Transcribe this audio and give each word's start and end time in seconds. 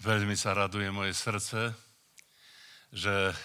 Veľmi 0.00 0.32
sa 0.32 0.56
raduje 0.56 0.88
moje 0.88 1.12
srdce, 1.12 1.76
že 2.88 3.36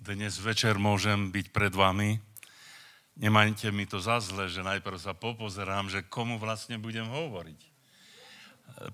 dnes 0.00 0.40
večer 0.40 0.80
môžem 0.80 1.28
byť 1.28 1.52
pred 1.52 1.68
vami. 1.68 2.16
Nemajte 3.20 3.68
mi 3.76 3.84
to 3.84 4.00
za 4.00 4.16
zle, 4.24 4.48
že 4.48 4.64
najprv 4.64 4.96
sa 4.96 5.12
popozerám, 5.12 5.92
že 5.92 6.00
komu 6.00 6.40
vlastne 6.40 6.80
budem 6.80 7.04
hovoriť. 7.04 7.60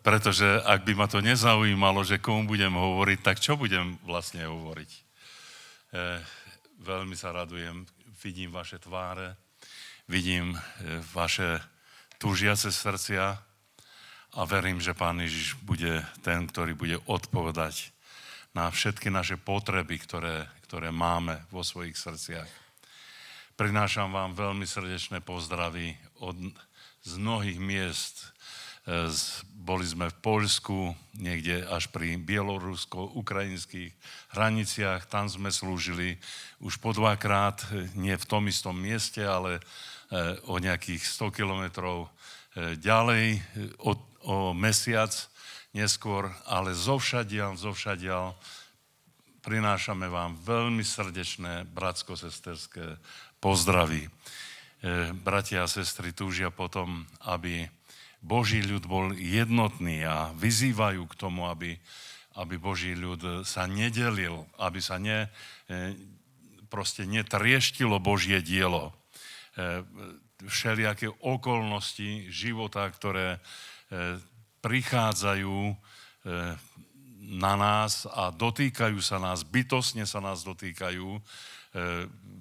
Pretože 0.03 0.59
ak 0.67 0.83
by 0.83 0.99
ma 0.99 1.07
to 1.07 1.23
nezaujímalo, 1.23 2.03
že 2.03 2.19
komu 2.19 2.51
budem 2.51 2.75
hovoriť, 2.75 3.19
tak 3.23 3.39
čo 3.39 3.55
budem 3.55 3.95
vlastne 4.03 4.51
hovoriť? 4.51 4.91
E, 4.91 5.01
veľmi 6.83 7.15
sa 7.15 7.31
radujem, 7.31 7.87
vidím 8.27 8.51
vaše 8.51 8.83
tváre, 8.83 9.39
vidím 10.11 10.51
e, 10.51 10.59
vaše 11.15 11.63
túžiace 12.19 12.75
srdcia, 12.75 13.39
a 14.39 14.47
verím, 14.47 14.79
že 14.79 14.95
Pán 14.95 15.19
Ježiš 15.19 15.59
bude 15.67 16.07
ten, 16.23 16.47
ktorý 16.47 16.79
bude 16.79 17.03
odpovedať 17.11 17.91
na 18.55 18.71
všetky 18.71 19.11
naše 19.11 19.35
potreby, 19.35 19.99
ktoré, 19.99 20.47
ktoré 20.71 20.95
máme 20.95 21.43
vo 21.51 21.67
svojich 21.67 21.99
srdciach. 21.99 22.47
Prinášam 23.59 24.15
vám 24.15 24.39
veľmi 24.39 24.63
srdečné 24.63 25.27
pozdravy 25.27 25.99
od, 26.23 26.39
z 27.03 27.13
mnohých 27.19 27.59
miest. 27.59 28.31
E, 28.87 29.11
boli 29.59 29.83
sme 29.83 30.07
v 30.07 30.21
Poľsku, 30.23 30.95
niekde 31.19 31.67
až 31.67 31.91
pri 31.91 32.15
bielorusko-ukrajinských 32.23 33.91
hraniciach, 34.39 35.11
tam 35.11 35.27
sme 35.27 35.51
slúžili 35.51 36.15
už 36.63 36.79
po 36.79 36.95
dvakrát, 36.95 37.67
nie 37.99 38.15
v 38.15 38.29
tom 38.31 38.47
istom 38.47 38.79
mieste, 38.79 39.27
ale 39.27 39.59
e, 39.59 39.63
o 40.47 40.63
nejakých 40.63 41.03
100 41.03 41.35
kilometrov 41.35 42.07
e, 42.07 42.79
ďalej 42.79 43.43
od 43.83 44.08
o 44.25 44.57
mesiac 44.57 45.13
neskôr, 45.77 46.33
ale 46.49 46.73
zovšadial, 46.75 47.55
zovšadial 47.55 48.35
prinášame 49.45 50.11
vám 50.11 50.37
veľmi 50.43 50.85
srdečné 50.85 51.69
bratsko-sesterské 51.73 52.99
pozdravy. 53.39 54.05
E, 54.05 54.11
bratia 55.15 55.65
a 55.65 55.71
sestry 55.71 56.13
túžia 56.13 56.51
potom, 56.53 57.07
aby 57.25 57.65
Boží 58.19 58.61
ľud 58.61 58.85
bol 58.85 59.15
jednotný 59.15 60.03
a 60.03 60.35
vyzývajú 60.35 61.07
k 61.07 61.15
tomu, 61.19 61.47
aby, 61.47 61.79
aby 62.35 62.55
Boží 62.59 62.93
ľud 62.99 63.47
sa 63.47 63.71
nedelil, 63.71 64.45
aby 64.59 64.83
sa 64.83 64.99
ne, 64.99 65.31
e, 65.71 65.95
proste 66.67 67.07
netrieštilo 67.07 68.03
Božie 68.03 68.43
dielo. 68.43 68.91
E, 69.55 69.83
všelijaké 70.47 71.11
okolnosti 71.25 72.31
života, 72.31 72.87
ktoré 72.91 73.43
prichádzajú 74.61 75.57
e, 75.71 75.75
na 77.29 77.55
nás 77.57 78.09
a 78.09 78.33
dotýkajú 78.33 78.99
sa 79.01 79.17
nás, 79.21 79.45
bytosne 79.45 80.05
sa 80.05 80.21
nás 80.21 80.45
dotýkajú, 80.45 81.09
e, 81.17 81.21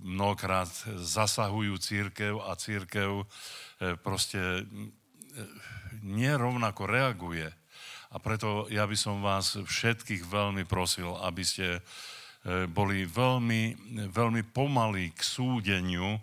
mnohokrát 0.08 0.70
zasahujú 1.00 1.76
církev 1.80 2.40
a 2.40 2.56
církev 2.56 3.28
proste 4.02 4.40
nerovnako 6.02 6.88
reaguje. 6.88 7.52
A 8.10 8.18
preto 8.18 8.66
ja 8.72 8.88
by 8.88 8.98
som 8.98 9.20
vás 9.20 9.60
všetkých 9.60 10.24
veľmi 10.26 10.64
prosil, 10.64 11.14
aby 11.22 11.44
ste 11.44 11.84
boli 12.72 13.04
veľmi, 13.04 13.76
veľmi 14.10 14.42
pomalí 14.56 15.12
k 15.12 15.22
súdeniu, 15.22 16.18
E, 16.18 16.22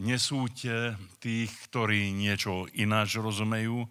nesúďte 0.00 0.96
tých, 1.20 1.52
ktorí 1.68 2.16
niečo 2.16 2.64
ináč 2.72 3.20
rozumejú, 3.20 3.84
e, 3.84 3.88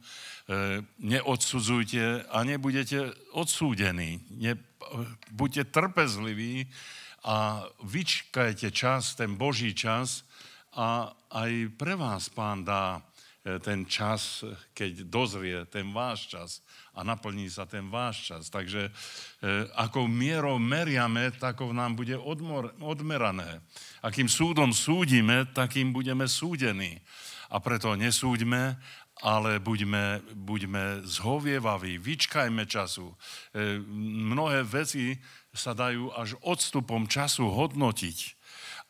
neodsudzujte 0.98 2.26
a 2.26 2.38
nebudete 2.42 3.14
odsúdení. 3.38 4.26
Buďte 5.30 5.70
trpezliví 5.70 6.66
a 7.22 7.70
vyčkajte 7.86 8.74
čas, 8.74 9.14
ten 9.14 9.38
Boží 9.38 9.78
čas 9.78 10.26
a 10.74 11.14
aj 11.30 11.52
pre 11.78 11.94
vás 11.94 12.34
pán 12.34 12.66
dá 12.66 12.98
e, 13.46 13.62
ten 13.62 13.86
čas, 13.86 14.42
keď 14.74 15.06
dozrie 15.06 15.70
ten 15.70 15.94
váš 15.94 16.34
čas 16.34 16.50
a 16.98 17.06
naplní 17.06 17.46
sa 17.46 17.70
ten 17.70 17.94
váš 17.94 18.34
čas. 18.34 18.50
Takže 18.50 18.90
e, 18.90 18.92
ako 19.78 20.10
mierou 20.10 20.58
meriame, 20.58 21.30
tako 21.38 21.70
nám 21.78 21.94
bude 21.94 22.18
odmor, 22.18 22.74
odmerané. 22.82 23.62
Akým 24.00 24.32
súdom 24.32 24.72
súdime, 24.72 25.44
takým 25.52 25.92
budeme 25.92 26.26
súdení. 26.30 27.04
A 27.50 27.60
preto 27.60 27.98
nesúďme, 27.98 28.78
ale 29.20 29.60
buďme, 29.60 30.24
buďme 30.32 31.04
zhovievaví, 31.04 32.00
vyčkajme 32.00 32.64
času. 32.64 33.12
E, 33.12 33.16
mnohé 34.32 34.64
veci 34.64 35.20
sa 35.52 35.76
dajú 35.76 36.16
až 36.16 36.40
odstupom 36.46 37.10
času 37.12 37.52
hodnotiť. 37.52 38.18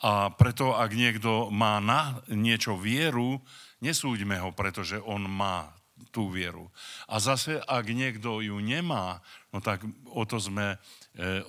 A 0.06 0.32
preto, 0.32 0.78
ak 0.78 0.94
niekto 0.94 1.50
má 1.50 1.82
na 1.82 2.22
niečo 2.30 2.78
vieru, 2.78 3.42
nesúďme 3.82 4.38
ho, 4.40 4.54
pretože 4.54 5.02
on 5.02 5.26
má 5.28 5.74
tú 6.16 6.32
vieru. 6.32 6.72
A 7.12 7.20
zase, 7.20 7.60
ak 7.60 7.92
niekto 7.92 8.40
ju 8.40 8.64
nemá, 8.64 9.20
no 9.52 9.60
tak 9.60 9.84
o 10.08 10.24
to 10.24 10.40
sme, 10.40 10.80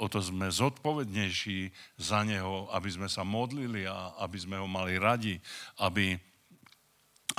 o 0.00 0.06
to 0.08 0.18
sme 0.24 0.48
zodpovednejší 0.50 1.70
za 2.00 2.24
neho, 2.24 2.66
aby 2.72 2.90
sme 2.90 3.08
sa 3.12 3.22
modlili 3.22 3.86
a 3.86 4.18
aby 4.24 4.38
sme 4.40 4.56
ho 4.58 4.66
mali 4.66 4.96
radi, 4.96 5.38
aby, 5.84 6.16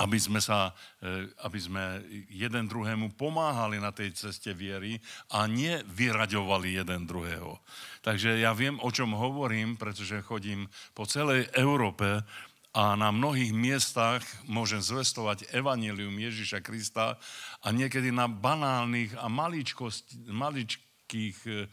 aby 0.00 0.18
sme, 0.22 0.40
sa, 0.40 0.72
e, 1.02 1.28
aby 1.44 1.58
sme 1.60 2.00
jeden 2.32 2.70
druhému 2.70 3.12
pomáhali 3.18 3.76
na 3.82 3.92
tej 3.92 4.16
ceste 4.16 4.54
viery 4.56 4.96
a 5.34 5.44
nevyraďovali 5.44 6.80
jeden 6.80 7.04
druhého. 7.04 7.60
Takže 8.00 8.40
ja 8.40 8.56
viem, 8.56 8.80
o 8.80 8.88
čom 8.88 9.12
hovorím, 9.12 9.76
pretože 9.76 10.24
chodím 10.24 10.70
po 10.96 11.04
celej 11.04 11.50
Európe 11.52 12.24
a 12.72 12.96
na 12.96 13.12
mnohých 13.12 13.52
miestach 13.52 14.24
môžem 14.48 14.80
zvestovať 14.80 15.52
evanílium 15.52 16.16
Ježiša 16.16 16.64
Krista 16.64 17.20
a 17.60 17.68
niekedy 17.68 18.08
na 18.08 18.24
banálnych 18.24 19.12
a 19.20 19.28
maličkých 19.28 20.80
e, 20.80 20.91
e, 21.12 21.68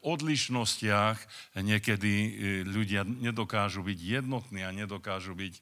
odlišnostiach 0.00 1.18
niekedy 1.60 2.12
e, 2.12 2.30
ľudia 2.64 3.04
nedokážu 3.04 3.84
byť 3.84 3.98
jednotní 4.00 4.64
a 4.64 4.72
nedokážu 4.72 5.36
byť, 5.36 5.54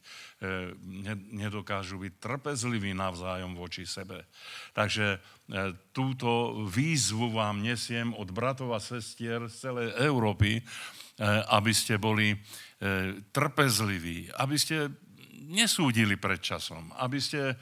nedokážu 1.30 2.02
byť 2.02 2.12
trpezliví 2.18 2.94
navzájom 2.98 3.54
voči 3.54 3.86
sebe. 3.86 4.26
Takže 4.74 5.22
túto 5.94 6.62
výzvu 6.66 7.30
vám 7.30 7.62
nesiem 7.62 8.10
od 8.18 8.26
bratov 8.34 8.74
a 8.74 8.82
sestier 8.82 9.46
z 9.46 9.54
celej 9.70 9.88
Európy, 10.02 10.58
aby 11.46 11.70
ste 11.70 11.94
boli 12.02 12.34
E, 12.82 13.14
trpezliví, 13.30 14.26
aby 14.42 14.58
ste 14.58 14.90
nesúdili 15.46 16.18
pred 16.18 16.42
časom, 16.42 16.90
aby 16.98 17.22
ste 17.22 17.54
e, 17.54 17.56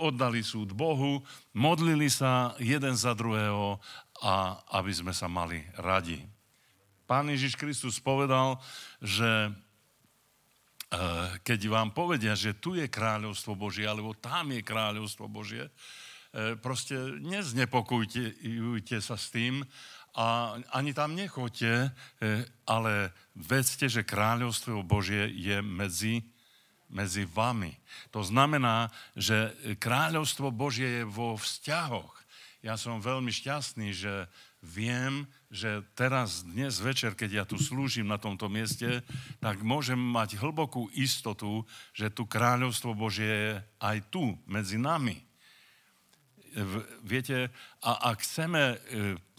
oddali 0.00 0.40
súd 0.40 0.72
Bohu, 0.72 1.20
modlili 1.52 2.08
sa 2.08 2.56
jeden 2.56 2.96
za 2.96 3.12
druhého 3.12 3.76
a 4.22 4.60
aby 4.80 4.92
sme 4.92 5.12
sa 5.12 5.28
mali 5.28 5.60
radi. 5.80 6.20
Pán 7.06 7.28
Ježiš 7.30 7.54
Kristus 7.54 8.02
povedal, 8.02 8.58
že 8.98 9.30
e, 9.46 9.50
keď 11.44 11.60
vám 11.70 11.90
povedia, 11.94 12.34
že 12.34 12.56
tu 12.58 12.74
je 12.74 12.88
kráľovstvo 12.90 13.54
Božie, 13.54 13.86
alebo 13.86 14.16
tam 14.16 14.50
je 14.50 14.62
kráľovstvo 14.64 15.26
Božie, 15.30 15.68
proste 16.60 16.92
neznepokojte 17.24 19.00
sa 19.00 19.16
s 19.16 19.32
tým, 19.32 19.64
a 20.16 20.56
ani 20.72 20.96
tam 20.96 21.12
nechoďte, 21.12 21.72
e, 21.76 21.88
ale 22.64 23.12
vedzte, 23.36 23.84
že 23.84 24.00
kráľovstvo 24.00 24.80
Božie 24.80 25.28
je 25.28 25.60
medzi, 25.60 26.24
medzi 26.88 27.28
vami. 27.28 27.76
To 28.16 28.24
znamená, 28.24 28.88
že 29.12 29.52
kráľovstvo 29.76 30.48
Božie 30.48 31.04
je 31.04 31.04
vo 31.04 31.36
vzťahoch. 31.36 32.16
Ja 32.66 32.74
som 32.74 32.98
veľmi 32.98 33.30
šťastný, 33.30 33.94
že 33.94 34.26
viem, 34.58 35.30
že 35.54 35.86
teraz, 35.94 36.42
dnes 36.42 36.82
večer, 36.82 37.14
keď 37.14 37.30
ja 37.30 37.44
tu 37.46 37.62
slúžim 37.62 38.10
na 38.10 38.18
tomto 38.18 38.50
mieste, 38.50 39.06
tak 39.38 39.62
môžem 39.62 39.94
mať 39.94 40.34
hlbokú 40.34 40.90
istotu, 40.98 41.62
že 41.94 42.10
tu 42.10 42.26
kráľovstvo 42.26 42.98
Božie 42.98 43.30
je 43.30 43.52
aj 43.78 44.10
tu, 44.10 44.34
medzi 44.50 44.82
nami. 44.82 45.14
Viete, 47.06 47.54
a 47.86 48.10
ak 48.10 48.26
chceme 48.26 48.62
e, 48.74 48.76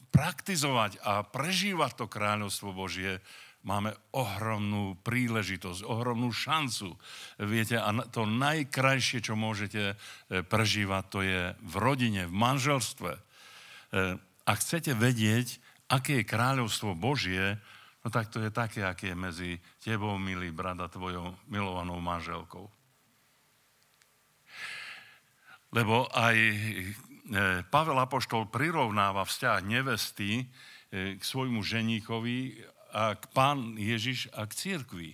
praktizovať 0.07 1.03
a 1.03 1.19
prežívať 1.27 1.99
to 1.99 2.05
kráľovstvo 2.07 2.71
Božie, 2.71 3.19
máme 3.67 3.91
ohromnú 4.15 4.95
príležitosť, 5.03 5.83
ohromnú 5.83 6.31
šancu. 6.31 6.95
Viete, 7.43 7.75
a 7.75 7.91
to 8.07 8.23
najkrajšie, 8.23 9.19
čo 9.19 9.35
môžete 9.35 9.91
e, 9.91 9.95
prežívať, 10.47 11.03
to 11.11 11.19
je 11.19 11.41
v 11.51 11.73
rodine, 11.75 12.31
v 12.31 12.33
manželstve. 12.33 13.11
E, 13.11 13.21
a 14.47 14.51
chcete 14.55 14.95
vedieť, 14.95 15.59
aké 15.91 16.23
je 16.23 16.31
kráľovstvo 16.31 16.95
Božie, 16.95 17.59
no 18.01 18.07
tak 18.07 18.31
to 18.31 18.39
je 18.39 18.55
také, 18.55 18.87
aké 18.87 19.11
je 19.11 19.17
medzi 19.19 19.51
tebou, 19.83 20.15
milý 20.15 20.55
brat, 20.55 20.79
a 20.79 20.87
tvojou 20.87 21.35
milovanou 21.51 21.99
manželkou. 21.99 22.71
Lebo 25.75 26.07
aj 26.15 26.35
Pavel 27.67 27.99
Apoštol 27.99 28.47
prirovnáva 28.47 29.27
vzťah 29.27 29.59
nevesty 29.67 30.47
k 30.95 31.19
svojmu 31.19 31.59
ženíkovi 31.59 32.55
a 32.97 33.13
pán 33.13 33.77
Ježiš 33.77 34.33
a 34.33 34.49
k 34.49 34.57
církvi. 34.57 35.13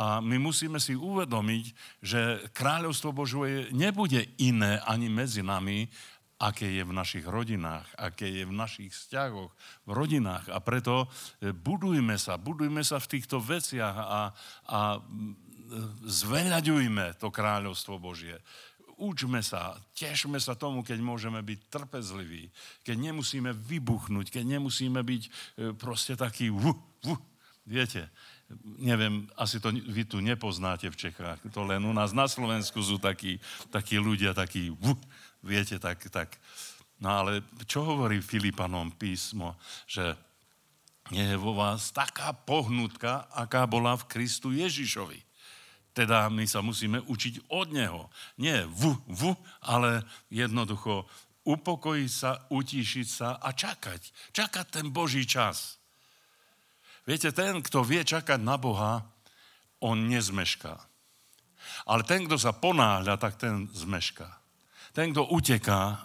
A 0.00 0.24
my 0.24 0.40
musíme 0.40 0.80
si 0.80 0.96
uvedomiť, 0.96 1.64
že 2.00 2.40
kráľovstvo 2.56 3.12
Božie 3.12 3.68
nebude 3.74 4.24
iné 4.40 4.80
ani 4.88 5.12
medzi 5.12 5.44
nami, 5.44 5.90
aké 6.38 6.70
je 6.70 6.86
v 6.86 6.94
našich 6.94 7.26
rodinách, 7.26 7.84
aké 7.98 8.30
je 8.30 8.46
v 8.46 8.54
našich 8.54 8.94
vzťahoch, 8.94 9.50
v 9.84 9.90
rodinách. 9.90 10.46
A 10.54 10.62
preto 10.62 11.10
e, 11.42 11.50
budujme 11.50 12.14
sa, 12.14 12.38
budujme 12.38 12.86
sa 12.86 13.02
v 13.02 13.10
týchto 13.18 13.42
veciach 13.42 13.96
a, 13.98 14.20
a 14.70 14.80
zveľaďujme 16.06 17.18
to 17.20 17.28
kráľovstvo 17.28 18.00
Božie. 18.00 18.38
Učme 18.98 19.46
sa, 19.46 19.78
tešme 19.94 20.42
sa 20.42 20.58
tomu, 20.58 20.82
keď 20.82 20.98
môžeme 20.98 21.38
byť 21.38 21.70
trpezliví, 21.70 22.50
keď 22.82 22.98
nemusíme 22.98 23.54
vybuchnúť, 23.54 24.34
keď 24.34 24.58
nemusíme 24.58 24.98
byť 24.98 25.22
e, 25.22 25.30
proste 25.78 26.18
taký, 26.18 26.50
uh, 26.50 26.74
uh, 27.06 27.20
viete, 27.62 28.10
neviem, 28.82 29.30
asi 29.38 29.62
to 29.62 29.70
vy 29.70 30.02
tu 30.02 30.18
nepoznáte 30.18 30.90
v 30.90 30.98
Čechách, 30.98 31.38
to 31.46 31.62
len 31.62 31.86
u 31.86 31.94
nás 31.94 32.10
na 32.10 32.26
Slovensku 32.26 32.82
sú 32.82 32.98
takí, 32.98 33.38
takí 33.70 34.02
ľudia, 34.02 34.34
takí, 34.34 34.74
uh, 34.74 34.98
viete, 35.46 35.78
tak, 35.78 36.02
tak. 36.10 36.34
No 36.98 37.22
ale 37.22 37.46
čo 37.70 37.86
hovorí 37.86 38.18
Filipanom 38.18 38.90
písmo, 38.98 39.54
že 39.86 40.18
je 41.14 41.38
vo 41.38 41.54
vás 41.54 41.94
taká 41.94 42.34
pohnutka, 42.34 43.30
aká 43.30 43.62
bola 43.62 43.94
v 43.94 44.10
Kristu 44.10 44.50
Ježišovi. 44.50 45.27
Teda 45.98 46.30
my 46.30 46.46
sa 46.46 46.62
musíme 46.62 47.02
učiť 47.10 47.50
od 47.50 47.74
Neho. 47.74 48.06
Nie 48.38 48.62
v, 48.70 48.94
v, 49.10 49.34
ale 49.66 50.06
jednoducho 50.30 51.10
upokojiť 51.42 52.10
sa, 52.12 52.38
utíšiť 52.54 53.06
sa 53.10 53.34
a 53.42 53.50
čakať. 53.50 54.30
Čakať 54.30 54.66
ten 54.70 54.94
Boží 54.94 55.26
čas. 55.26 55.82
Viete, 57.02 57.34
ten, 57.34 57.58
kto 57.58 57.82
vie 57.82 58.06
čakať 58.06 58.38
na 58.38 58.54
Boha, 58.54 59.02
on 59.82 60.06
nezmešká. 60.06 60.78
Ale 61.90 62.06
ten, 62.06 62.30
kto 62.30 62.38
sa 62.38 62.54
ponáhľa, 62.54 63.18
tak 63.18 63.34
ten 63.34 63.66
zmešká. 63.74 64.28
Ten, 64.94 65.10
kto 65.10 65.26
uteká, 65.34 65.98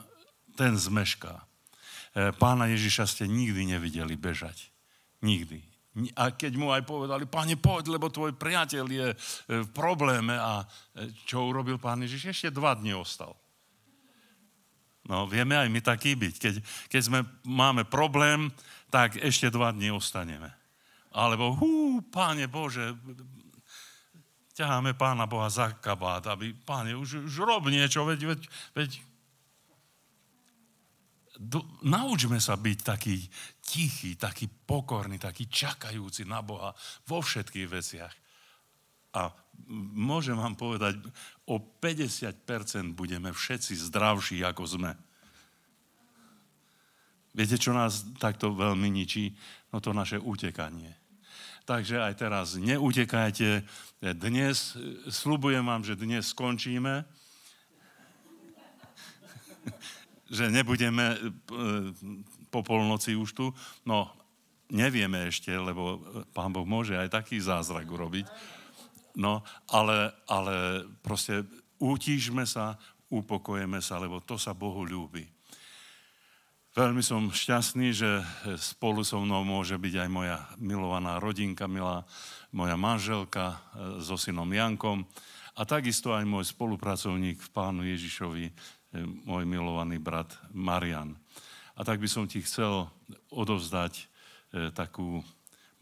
ten 0.57 0.73
zmešká. 0.73 1.37
E, 1.37 2.33
pána 2.33 2.65
Ježiša 2.71 3.05
ste 3.05 3.29
nikdy 3.29 3.77
nevideli 3.77 4.17
bežať. 4.17 4.73
Nikdy. 5.21 5.72
A 6.17 6.33
keď 6.33 6.57
mu 6.57 6.73
aj 6.73 6.89
povedali, 6.89 7.29
páne, 7.29 7.53
poď, 7.53 7.93
lebo 7.93 8.09
tvoj 8.09 8.33
priateľ 8.33 8.85
je 8.89 9.07
e, 9.13 9.17
v 9.61 9.69
probléme 9.69 10.33
a 10.33 10.65
e, 10.65 10.65
čo 11.29 11.53
urobil 11.53 11.77
pán 11.77 12.01
Ježiš? 12.01 12.33
Ešte 12.33 12.49
dva 12.49 12.73
dni 12.73 12.97
ostal. 12.97 13.37
No, 15.05 15.29
vieme 15.29 15.53
aj 15.53 15.69
my 15.69 15.81
taký 15.85 16.17
byť. 16.17 16.35
Keď, 16.41 16.55
keď 16.89 17.01
sme, 17.05 17.19
máme 17.45 17.85
problém, 17.85 18.49
tak 18.89 19.21
ešte 19.21 19.53
dva 19.53 19.69
dni 19.69 19.93
ostaneme. 19.93 20.49
Alebo, 21.13 21.53
hú, 21.53 22.01
páne 22.09 22.49
Bože, 22.49 22.97
ťaháme 24.57 24.97
pána 24.97 25.29
Boha 25.29 25.45
za 25.49 25.77
kabát, 25.77 26.25
aby, 26.25 26.57
páne, 26.65 26.97
už, 26.97 27.29
už 27.29 27.35
rob 27.45 27.69
niečo, 27.69 28.01
veď, 28.01 28.33
veď, 28.33 28.41
veď 28.73 28.89
do, 31.43 31.59
naučme 31.83 32.39
sa 32.39 32.55
byť 32.55 32.77
taký 32.81 33.19
tichý, 33.59 34.15
taký 34.15 34.47
pokorný, 34.47 35.19
taký 35.19 35.51
čakajúci 35.51 36.23
na 36.23 36.39
Boha 36.39 36.71
vo 37.07 37.19
všetkých 37.19 37.67
veciach. 37.67 38.13
A 39.13 39.29
môžem 39.93 40.33
vám 40.33 40.57
povedať, 40.57 40.97
o 41.45 41.61
50% 41.61 42.95
budeme 42.97 43.29
všetci 43.29 43.77
zdravší, 43.91 44.41
ako 44.41 44.63
sme. 44.65 44.91
Viete, 47.33 47.57
čo 47.57 47.73
nás 47.73 48.05
takto 48.17 48.53
veľmi 48.53 48.89
ničí? 48.89 49.33
No 49.73 49.81
to 49.81 49.93
naše 49.93 50.21
utekanie. 50.21 50.93
Takže 51.63 52.03
aj 52.03 52.13
teraz 52.19 52.47
neutekajte. 52.59 53.63
Dnes, 54.19 54.75
slubujem 55.07 55.63
vám, 55.63 55.81
že 55.81 55.97
dnes 55.97 56.29
skončíme. 56.29 57.22
Že 60.33 60.49
nebudeme 60.49 61.13
e, 61.13 61.17
po 62.49 62.65
polnoci 62.65 63.13
už 63.13 63.29
tu. 63.37 63.45
No, 63.85 64.09
nevieme 64.73 65.29
ešte, 65.29 65.53
lebo 65.53 66.01
pán 66.33 66.49
Boh 66.49 66.65
môže 66.65 66.97
aj 66.97 67.13
taký 67.13 67.37
zázrak 67.37 67.85
urobiť. 67.85 68.25
No, 69.13 69.45
ale, 69.69 70.09
ale 70.25 70.89
proste 71.05 71.45
utížme 71.77 72.49
sa, 72.49 72.81
upokojeme 73.13 73.77
sa, 73.77 74.01
lebo 74.01 74.25
to 74.25 74.41
sa 74.41 74.57
Bohu 74.57 74.81
ľúbi. 74.81 75.29
Veľmi 76.73 77.05
som 77.05 77.29
šťastný, 77.29 77.93
že 77.93 78.09
spolu 78.57 79.05
so 79.05 79.21
mnou 79.21 79.45
môže 79.45 79.77
byť 79.77 79.93
aj 79.93 80.09
moja 80.09 80.41
milovaná 80.57 81.21
rodinka, 81.21 81.69
milá 81.69 82.01
moja 82.49 82.73
manželka 82.73 83.53
e, 83.53 83.57
so 84.01 84.17
synom 84.17 84.49
Jankom 84.49 85.05
a 85.53 85.61
takisto 85.69 86.17
aj 86.17 86.25
môj 86.25 86.49
spolupracovník 86.49 87.37
v 87.37 87.49
Pánu 87.53 87.85
Ježišovi, 87.85 88.45
e, 88.49 88.53
môj 89.01 89.43
milovaný 89.49 89.97
brat 89.97 90.29
Marian. 90.53 91.17
A 91.73 91.81
tak 91.81 91.97
by 91.97 92.07
som 92.07 92.29
ti 92.29 92.45
chcel 92.45 92.85
odovzdať 93.33 93.93
e, 93.97 94.05
takú 94.71 95.25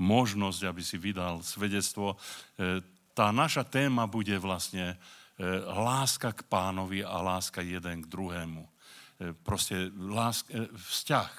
možnosť, 0.02 0.62
aby 0.66 0.82
si 0.82 0.98
vydal 0.98 1.46
svedectvo. 1.46 2.18
Tá 3.14 3.30
naša 3.30 3.62
téma 3.62 4.10
bude 4.10 4.34
vlastne 4.42 4.98
láska 5.70 6.34
k 6.34 6.42
pánovi 6.50 7.06
a 7.06 7.22
láska 7.22 7.62
jeden 7.62 8.02
k 8.02 8.10
druhému. 8.10 8.66
E, 9.22 9.38
proste 9.46 9.94
lásk, 9.94 10.50
e, 10.50 10.66
vzťah. 10.74 11.32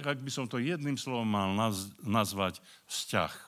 Ak 0.00 0.18
by 0.24 0.30
som 0.32 0.48
to 0.48 0.56
jedným 0.56 0.96
slovom 0.96 1.28
mal 1.28 1.52
nazvať 2.00 2.64
vzťah. 2.88 3.32
E, 3.36 3.44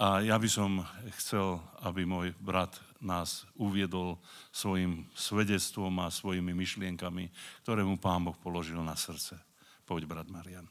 a 0.00 0.24
ja 0.24 0.36
by 0.40 0.48
som 0.48 0.80
chcel, 1.20 1.60
aby 1.84 2.08
môj 2.08 2.32
brat 2.40 2.72
nás 3.04 3.44
uviedol 3.54 4.16
svojim 4.50 5.04
svedectvom 5.12 5.92
a 6.00 6.08
svojimi 6.08 6.56
myšlienkami, 6.56 7.28
ktoré 7.62 7.84
mu 7.84 8.00
Pán 8.00 8.24
Boh 8.24 8.36
položil 8.40 8.80
na 8.80 8.96
srdce. 8.96 9.36
Poď, 9.84 10.08
brat 10.08 10.28
Marian. 10.32 10.64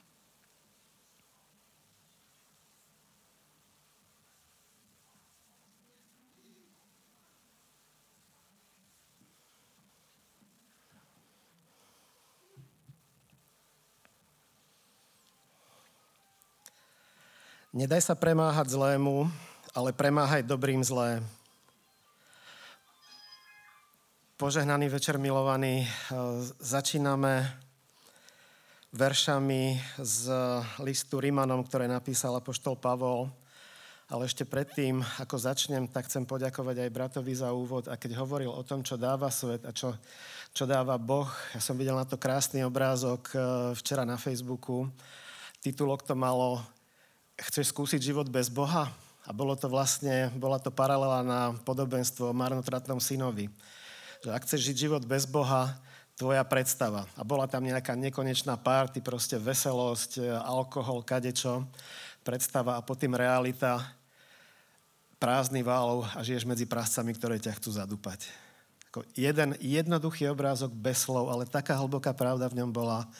Nedaj 17.73 18.05
sa 18.05 18.13
premáhať 18.13 18.77
zlému, 18.77 19.25
ale 19.73 19.89
premáhaj 19.89 20.45
dobrým 20.45 20.85
zlé. 20.85 21.25
Požehnaný 24.43 24.91
večer, 24.91 25.15
milovaní. 25.15 25.87
Začíname 26.59 27.47
veršami 28.91 29.79
z 30.03 30.23
listu 30.83 31.23
Rimanom, 31.23 31.63
ktoré 31.63 31.87
napísal 31.87 32.35
apoštol 32.35 32.75
Pavol. 32.75 33.31
Ale 34.11 34.27
ešte 34.27 34.43
predtým, 34.43 34.99
ako 34.99 35.39
začnem, 35.39 35.87
tak 35.87 36.11
chcem 36.11 36.27
poďakovať 36.27 36.75
aj 36.75 36.91
bratovi 36.91 37.31
za 37.31 37.55
úvod. 37.55 37.87
A 37.87 37.95
keď 37.95 38.19
hovoril 38.19 38.51
o 38.51 38.67
tom, 38.67 38.83
čo 38.83 38.99
dáva 38.99 39.31
svet 39.31 39.63
a 39.63 39.71
čo, 39.71 39.95
čo 40.51 40.67
dáva 40.67 40.99
Boh, 40.99 41.31
ja 41.55 41.63
som 41.63 41.79
videl 41.79 41.95
na 41.95 42.03
to 42.03 42.19
krásny 42.19 42.67
obrázok 42.67 43.31
eh, 43.31 43.39
včera 43.79 44.03
na 44.03 44.19
Facebooku. 44.19 44.91
Titulok 45.63 46.03
to 46.03 46.19
malo 46.19 46.59
chceš 47.39 47.71
skúsiť 47.71 48.11
život 48.11 48.27
bez 48.27 48.51
Boha? 48.51 48.91
A 49.23 49.31
bolo 49.31 49.55
to 49.55 49.71
vlastne, 49.71 50.35
bola 50.35 50.59
to 50.59 50.67
paralela 50.67 51.23
na 51.23 51.55
podobenstvo 51.63 52.27
o 52.27 52.35
marnotratnom 52.35 52.99
synovi. 52.99 53.47
Že 54.23 54.29
ak 54.31 54.43
chceš 54.47 54.61
žiť 54.71 54.77
život 54.87 55.03
bez 55.03 55.27
Boha, 55.27 55.75
tvoja 56.15 56.41
predstava. 56.47 57.03
A 57.19 57.27
bola 57.27 57.43
tam 57.43 57.67
nejaká 57.67 57.93
nekonečná 57.99 58.55
párty, 58.55 59.03
proste 59.03 59.35
veselosť, 59.35 60.23
alkohol, 60.47 61.03
kadečo, 61.03 61.67
predstava 62.23 62.79
a 62.79 62.85
potom 62.85 63.11
realita, 63.11 63.83
prázdny 65.19 65.59
válov 65.59 66.07
a 66.15 66.23
žiješ 66.23 66.47
medzi 66.47 66.63
prascami, 66.63 67.11
ktoré 67.15 67.35
ťa 67.39 67.59
chcú 67.59 67.75
zadúpať. 67.75 68.31
Ako 68.91 69.03
jeden 69.17 69.59
jednoduchý 69.59 70.31
obrázok 70.31 70.71
bez 70.71 71.03
slov, 71.03 71.27
ale 71.27 71.43
taká 71.43 71.75
hlboká 71.75 72.15
pravda 72.15 72.47
v 72.47 72.63
ňom 72.63 72.71
bola, 72.71 73.11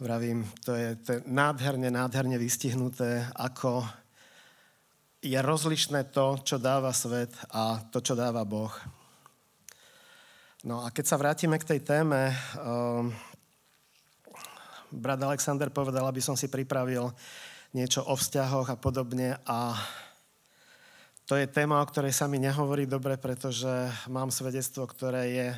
Vravím, 0.00 0.48
to 0.64 0.72
je, 0.72 0.96
to 0.96 1.08
je 1.12 1.20
nádherne, 1.28 1.92
nádherne 1.92 2.40
vystihnuté, 2.40 3.20
ako 3.36 3.84
je 5.20 5.36
rozlišné 5.36 6.08
to, 6.08 6.40
čo 6.40 6.56
dáva 6.56 6.88
svet 6.96 7.28
a 7.52 7.84
to, 7.92 8.00
čo 8.00 8.16
dáva 8.16 8.40
Boh. 8.48 8.72
No 10.60 10.84
a 10.84 10.92
keď 10.92 11.04
sa 11.08 11.16
vrátime 11.16 11.56
k 11.56 11.64
tej 11.64 11.80
téme, 11.80 12.36
um, 12.60 13.08
brat 14.92 15.16
Alexander 15.24 15.72
povedal, 15.72 16.04
aby 16.04 16.20
som 16.20 16.36
si 16.36 16.52
pripravil 16.52 17.08
niečo 17.72 18.04
o 18.04 18.12
vzťahoch 18.12 18.68
a 18.68 18.76
podobne 18.76 19.40
a 19.48 19.72
to 21.24 21.38
je 21.40 21.48
téma, 21.48 21.80
o 21.80 21.88
ktorej 21.88 22.12
sa 22.12 22.28
mi 22.28 22.36
nehovorí 22.36 22.84
dobre, 22.84 23.16
pretože 23.16 23.70
mám 24.12 24.28
svedectvo, 24.28 24.84
ktoré 24.84 25.22
je 25.32 25.48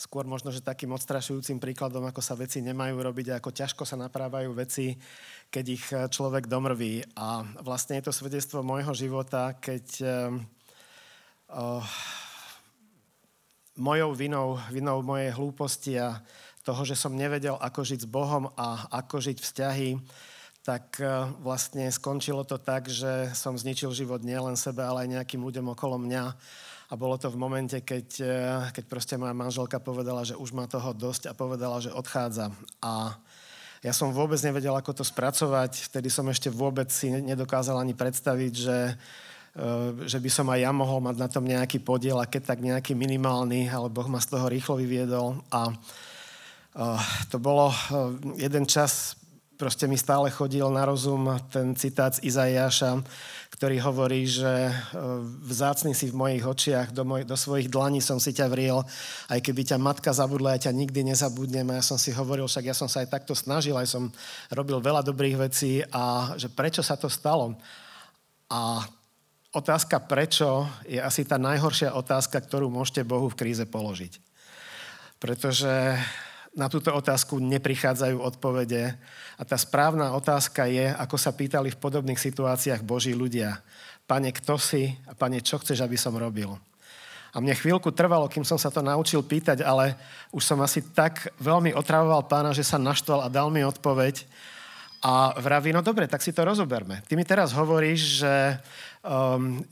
skôr 0.00 0.24
možno, 0.24 0.48
že 0.48 0.64
takým 0.64 0.96
odstrašujúcim 0.96 1.60
príkladom, 1.60 2.08
ako 2.08 2.24
sa 2.24 2.32
veci 2.32 2.64
nemajú 2.64 2.96
robiť 2.96 3.26
a 3.28 3.44
ako 3.44 3.52
ťažko 3.52 3.84
sa 3.84 4.00
naprávajú 4.00 4.56
veci, 4.56 4.96
keď 5.52 5.64
ich 5.68 5.84
eh, 5.92 6.08
človek 6.08 6.48
domrví. 6.48 7.04
A 7.12 7.44
vlastne 7.60 8.00
je 8.00 8.08
to 8.08 8.16
svedectvo 8.16 8.64
môjho 8.64 8.96
života, 8.96 9.52
keď 9.60 9.84
uh, 11.50 11.84
mojou 13.80 14.12
vinou, 14.12 14.60
vinou 14.68 15.00
mojej 15.00 15.32
hlúposti 15.32 15.96
a 15.96 16.20
toho, 16.60 16.84
že 16.84 16.94
som 16.94 17.16
nevedel, 17.16 17.56
ako 17.56 17.80
žiť 17.80 18.04
s 18.04 18.08
Bohom 18.12 18.52
a 18.52 18.84
ako 18.92 19.16
žiť 19.24 19.40
vzťahy, 19.40 19.96
tak 20.60 21.00
vlastne 21.40 21.88
skončilo 21.88 22.44
to 22.44 22.60
tak, 22.60 22.84
že 22.84 23.32
som 23.32 23.56
zničil 23.56 23.96
život 23.96 24.20
nielen 24.20 24.60
sebe, 24.60 24.84
ale 24.84 25.08
aj 25.08 25.12
nejakým 25.16 25.40
ľuďom 25.40 25.72
okolo 25.72 25.96
mňa 25.96 26.36
a 26.90 26.98
bolo 26.98 27.14
to 27.14 27.30
v 27.30 27.38
momente, 27.38 27.78
keď, 27.78 28.06
eh, 28.18 28.66
keď 28.74 28.84
proste 28.90 29.14
moja 29.14 29.30
manželka 29.30 29.78
povedala, 29.78 30.26
že 30.26 30.34
už 30.34 30.50
má 30.50 30.66
toho 30.66 30.90
dosť 30.90 31.30
a 31.30 31.38
povedala, 31.38 31.78
že 31.78 31.94
odchádza. 31.94 32.50
A 32.82 33.14
ja 33.80 33.94
som 33.94 34.10
vôbec 34.10 34.42
nevedel, 34.42 34.74
ako 34.74 34.98
to 34.98 35.04
spracovať. 35.06 35.86
Vtedy 35.86 36.10
som 36.10 36.26
ešte 36.26 36.50
vôbec 36.50 36.90
si 36.90 37.08
nedokázal 37.08 37.78
ani 37.78 37.94
predstaviť, 37.94 38.52
že, 38.52 38.78
že 40.06 40.18
by 40.22 40.30
som 40.30 40.46
aj 40.46 40.60
ja 40.62 40.70
mohol 40.70 41.02
mať 41.02 41.16
na 41.18 41.28
tom 41.28 41.42
nejaký 41.42 41.82
podiel 41.82 42.22
a 42.22 42.30
keď 42.30 42.54
tak 42.54 42.62
nejaký 42.62 42.94
minimálny, 42.94 43.66
ale 43.66 43.90
Boh 43.90 44.06
ma 44.06 44.22
z 44.22 44.30
toho 44.30 44.46
rýchlo 44.46 44.78
vyviedol. 44.78 45.42
A 45.50 45.74
eh, 45.74 47.02
to 47.28 47.42
bolo 47.42 47.74
jeden 48.38 48.64
čas, 48.70 49.18
proste 49.60 49.84
mi 49.84 50.00
stále 50.00 50.32
chodil 50.32 50.64
na 50.72 50.88
rozum 50.88 51.36
ten 51.52 51.76
citát 51.76 52.16
z 52.16 52.24
Izajáša, 52.32 53.04
ktorý 53.52 53.76
hovorí, 53.84 54.24
že 54.24 54.48
e, 54.48 54.72
vzácný 55.44 55.92
si 55.92 56.08
v 56.08 56.16
mojich 56.16 56.40
očiach, 56.40 56.96
do, 56.96 57.04
moj, 57.04 57.28
do 57.28 57.36
svojich 57.36 57.68
dlaní 57.68 58.00
som 58.00 58.16
si 58.16 58.32
ťa 58.32 58.48
vril, 58.48 58.80
aj 59.28 59.36
keby 59.44 59.68
ťa 59.68 59.76
matka 59.76 60.16
zabudla, 60.16 60.56
ja 60.56 60.72
ťa 60.72 60.78
nikdy 60.80 61.12
nezabudnem. 61.12 61.68
A 61.68 61.76
ja 61.76 61.84
som 61.84 62.00
si 62.00 62.08
hovoril, 62.08 62.48
však 62.48 62.72
ja 62.72 62.76
som 62.78 62.88
sa 62.88 63.04
aj 63.04 63.12
takto 63.12 63.36
snažil, 63.36 63.76
aj 63.76 63.92
som 63.92 64.08
robil 64.48 64.80
veľa 64.80 65.04
dobrých 65.04 65.36
vecí 65.36 65.84
a 65.92 66.32
že 66.40 66.48
prečo 66.48 66.80
sa 66.80 66.96
to 66.96 67.12
stalo. 67.12 67.52
A 68.48 68.80
otázka 69.50 69.98
prečo 70.06 70.66
je 70.86 71.02
asi 71.02 71.26
tá 71.26 71.38
najhoršia 71.38 71.94
otázka, 71.94 72.38
ktorú 72.38 72.70
môžete 72.70 73.02
Bohu 73.02 73.26
v 73.30 73.38
kríze 73.38 73.66
položiť. 73.66 74.22
Pretože 75.18 75.98
na 76.54 76.66
túto 76.66 76.90
otázku 76.90 77.38
neprichádzajú 77.38 78.18
odpovede. 78.18 78.98
A 79.38 79.42
tá 79.46 79.54
správna 79.54 80.14
otázka 80.18 80.66
je, 80.66 80.90
ako 80.90 81.16
sa 81.18 81.30
pýtali 81.30 81.70
v 81.70 81.80
podobných 81.80 82.18
situáciách 82.18 82.82
Boží 82.82 83.14
ľudia. 83.14 83.62
Pane, 84.10 84.34
kto 84.34 84.58
si? 84.58 84.90
A 85.06 85.14
pane, 85.14 85.38
čo 85.38 85.62
chceš, 85.62 85.86
aby 85.86 85.94
som 85.94 86.18
robil? 86.18 86.50
A 87.30 87.38
mne 87.38 87.54
chvíľku 87.54 87.94
trvalo, 87.94 88.26
kým 88.26 88.42
som 88.42 88.58
sa 88.58 88.74
to 88.74 88.82
naučil 88.82 89.22
pýtať, 89.22 89.62
ale 89.62 89.94
už 90.34 90.42
som 90.42 90.58
asi 90.58 90.82
tak 90.82 91.30
veľmi 91.38 91.70
otravoval 91.78 92.26
pána, 92.26 92.50
že 92.50 92.66
sa 92.66 92.74
naštval 92.74 93.22
a 93.22 93.30
dal 93.30 93.54
mi 93.54 93.62
odpoveď. 93.62 94.26
A 95.00 95.38
vraví, 95.38 95.70
no 95.70 95.80
dobre, 95.80 96.10
tak 96.10 96.20
si 96.26 96.34
to 96.34 96.42
rozoberme. 96.42 97.00
Ty 97.06 97.14
mi 97.14 97.22
teraz 97.22 97.54
hovoríš, 97.54 98.26
že 98.26 98.34
um, 99.04 99.62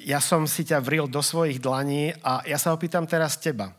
ja 0.00 0.20
som 0.20 0.44
si 0.44 0.62
ťa 0.64 0.80
vril 0.82 1.08
do 1.08 1.24
svojich 1.24 1.58
dlaní 1.58 2.12
a 2.20 2.44
ja 2.44 2.60
sa 2.60 2.76
opýtam 2.76 3.08
teraz 3.08 3.40
teba 3.40 3.72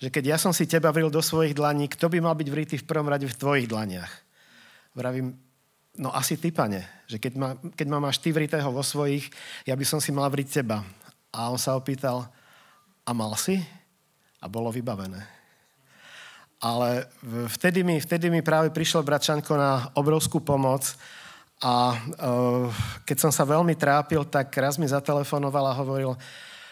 že 0.00 0.08
keď 0.08 0.24
ja 0.34 0.38
som 0.40 0.56
si 0.56 0.64
teba 0.64 0.88
vril 0.96 1.12
do 1.12 1.20
svojich 1.20 1.52
dlaní, 1.52 1.84
kto 1.92 2.08
by 2.08 2.24
mal 2.24 2.32
byť 2.32 2.48
vrytý 2.48 2.74
v 2.80 2.88
prvom 2.88 3.12
rade 3.12 3.28
v 3.28 3.36
tvojich 3.36 3.68
dlaniach? 3.68 4.08
Vravím, 4.96 5.36
no 6.00 6.08
asi 6.16 6.40
ty, 6.40 6.48
pane, 6.48 6.88
že 7.04 7.20
keď 7.20 7.32
ma, 7.36 7.48
keď 7.76 7.86
ma 7.86 8.00
máš 8.00 8.16
ty 8.16 8.32
vritého 8.32 8.72
vo 8.72 8.80
svojich, 8.80 9.28
ja 9.68 9.76
by 9.76 9.84
som 9.84 10.00
si 10.00 10.08
mal 10.08 10.32
vriť 10.32 10.64
teba. 10.64 10.80
A 11.36 11.52
on 11.52 11.60
sa 11.60 11.76
opýtal, 11.76 12.24
a 13.04 13.10
mal 13.12 13.36
si? 13.36 13.60
A 14.40 14.48
bolo 14.48 14.72
vybavené. 14.72 15.20
Ale 16.64 17.04
vtedy 17.52 17.84
mi, 17.84 18.00
vtedy 18.00 18.32
mi 18.32 18.40
práve 18.40 18.72
prišiel 18.72 19.04
Bračanko 19.04 19.52
na 19.52 19.92
obrovskú 19.92 20.40
pomoc 20.40 20.96
a 21.60 21.92
uh, 21.92 22.66
keď 23.04 23.16
som 23.28 23.32
sa 23.32 23.44
veľmi 23.44 23.76
trápil, 23.76 24.24
tak 24.24 24.48
raz 24.56 24.80
mi 24.80 24.88
zatelefonoval 24.88 25.68
a 25.68 25.76
hovoril, 25.76 26.16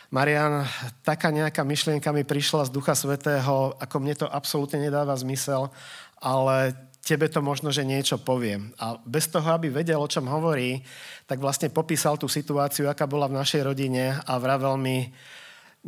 Marian, 0.09 0.65
taká 1.05 1.29
nejaká 1.29 1.61
myšlienka 1.61 2.09
mi 2.17 2.25
prišla 2.25 2.65
z 2.65 2.73
Ducha 2.73 2.97
Svetého, 2.97 3.77
ako 3.77 3.97
mne 4.01 4.17
to 4.17 4.25
absolútne 4.25 4.81
nedáva 4.81 5.13
zmysel, 5.13 5.69
ale 6.17 6.73
tebe 7.05 7.29
to 7.29 7.45
možno, 7.45 7.69
že 7.69 7.85
niečo 7.85 8.17
poviem. 8.17 8.73
A 8.81 8.97
bez 9.05 9.29
toho, 9.29 9.45
aby 9.53 9.69
vedel, 9.69 10.01
o 10.01 10.09
čom 10.09 10.25
hovorí, 10.25 10.81
tak 11.29 11.41
vlastne 11.45 11.69
popísal 11.69 12.17
tú 12.17 12.25
situáciu, 12.25 12.89
aká 12.89 13.05
bola 13.05 13.29
v 13.29 13.37
našej 13.37 13.69
rodine 13.69 14.17
a 14.17 14.33
vravel 14.41 14.81
mi, 14.81 15.13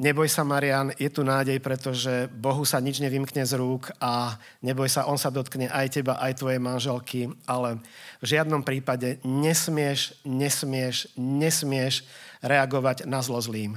neboj 0.00 0.26
sa, 0.32 0.40
Marian, 0.48 0.96
je 0.96 1.12
tu 1.12 1.20
nádej, 1.20 1.60
pretože 1.60 2.32
Bohu 2.32 2.64
sa 2.64 2.80
nič 2.80 3.04
nevymkne 3.04 3.44
z 3.44 3.60
rúk 3.60 3.92
a 4.00 4.40
neboj 4.64 4.88
sa, 4.88 5.04
on 5.04 5.20
sa 5.20 5.28
dotkne 5.28 5.68
aj 5.68 6.00
teba, 6.00 6.16
aj 6.16 6.40
tvojej 6.40 6.56
manželky, 6.56 7.28
ale 7.44 7.84
v 8.24 8.26
žiadnom 8.26 8.64
prípade 8.64 9.20
nesmieš, 9.20 10.16
nesmieš, 10.24 11.12
nesmieš 11.20 12.08
reagovať 12.40 13.04
na 13.04 13.20
zlo 13.20 13.36
zlým 13.38 13.76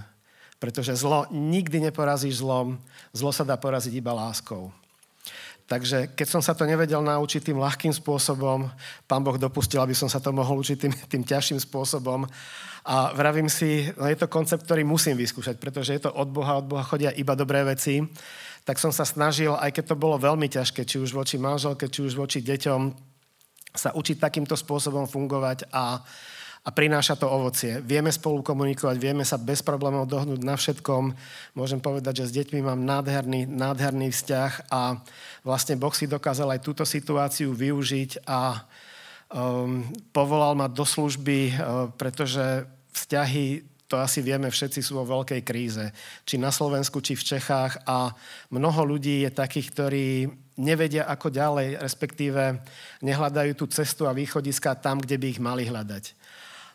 pretože 0.64 0.96
zlo 0.96 1.28
nikdy 1.28 1.92
neporazíš 1.92 2.40
zlom, 2.40 2.80
zlo 3.12 3.36
sa 3.36 3.44
dá 3.44 3.60
poraziť 3.60 4.00
iba 4.00 4.16
láskou. 4.16 4.72
Takže 5.68 6.16
keď 6.16 6.28
som 6.28 6.40
sa 6.40 6.56
to 6.56 6.64
nevedel 6.64 7.04
naučiť 7.04 7.52
tým 7.52 7.60
ľahkým 7.60 7.92
spôsobom, 7.92 8.72
pán 9.04 9.24
Boh 9.24 9.36
dopustil, 9.36 9.84
aby 9.84 9.92
som 9.92 10.08
sa 10.08 10.24
to 10.24 10.32
mohol 10.32 10.64
učiť 10.64 10.78
tým, 10.80 10.94
tým 11.12 11.24
ťažším 11.28 11.60
spôsobom. 11.60 12.24
A 12.84 13.16
vravím 13.16 13.48
si, 13.48 13.88
no 13.96 14.04
je 14.08 14.20
to 14.20 14.28
koncept, 14.28 14.68
ktorý 14.68 14.84
musím 14.84 15.16
vyskúšať, 15.16 15.56
pretože 15.56 15.96
je 15.96 16.02
to 16.04 16.12
od 16.12 16.28
Boha, 16.28 16.60
od 16.60 16.68
Boha 16.68 16.84
chodia 16.84 17.16
iba 17.16 17.32
dobré 17.32 17.64
veci. 17.64 18.04
Tak 18.68 18.80
som 18.80 18.92
sa 18.92 19.08
snažil, 19.08 19.56
aj 19.56 19.72
keď 19.72 19.96
to 19.96 20.00
bolo 20.00 20.20
veľmi 20.20 20.52
ťažké, 20.52 20.84
či 20.84 21.00
už 21.00 21.16
voči 21.16 21.40
manželke, 21.40 21.88
či 21.88 22.04
už 22.04 22.20
voči 22.20 22.44
deťom, 22.44 22.82
sa 23.74 23.96
učiť 23.96 24.20
takýmto 24.20 24.54
spôsobom 24.54 25.08
fungovať 25.08 25.72
a 25.72 26.04
a 26.64 26.72
prináša 26.72 27.20
to 27.20 27.28
ovocie. 27.28 27.84
Vieme 27.84 28.08
spolu 28.08 28.40
komunikovať, 28.40 28.96
vieme 28.96 29.28
sa 29.28 29.36
bez 29.36 29.60
problémov 29.60 30.08
dohnúť 30.08 30.42
na 30.48 30.56
všetkom. 30.56 31.12
Môžem 31.60 31.84
povedať, 31.84 32.24
že 32.24 32.32
s 32.32 32.36
deťmi 32.40 32.64
mám 32.64 32.80
nádherný, 32.88 33.52
nádherný 33.52 34.16
vzťah 34.16 34.72
a 34.72 34.96
vlastne 35.44 35.76
Boh 35.76 35.92
si 35.92 36.08
dokázal 36.08 36.56
aj 36.56 36.64
túto 36.64 36.88
situáciu 36.88 37.52
využiť 37.52 38.24
a 38.24 38.64
um, 39.34 39.84
povolal 40.14 40.54
ma 40.54 40.70
do 40.70 40.86
služby, 40.86 41.58
uh, 41.58 41.90
pretože 41.98 42.70
vzťahy 42.94 43.66
to 43.94 44.02
asi 44.02 44.26
vieme, 44.26 44.50
všetci 44.50 44.82
sú 44.82 44.98
vo 44.98 45.06
veľkej 45.06 45.42
kríze. 45.46 45.86
Či 46.26 46.42
na 46.42 46.50
Slovensku, 46.50 46.98
či 46.98 47.14
v 47.14 47.38
Čechách 47.38 47.86
a 47.86 48.10
mnoho 48.50 48.98
ľudí 48.98 49.22
je 49.22 49.30
takých, 49.30 49.70
ktorí 49.70 50.08
nevedia 50.58 51.06
ako 51.06 51.30
ďalej, 51.30 51.78
respektíve 51.78 52.58
nehľadajú 53.06 53.54
tú 53.54 53.66
cestu 53.70 54.10
a 54.10 54.18
východiska 54.18 54.82
tam, 54.82 54.98
kde 54.98 55.22
by 55.22 55.28
ich 55.30 55.42
mali 55.42 55.70
hľadať. 55.70 56.23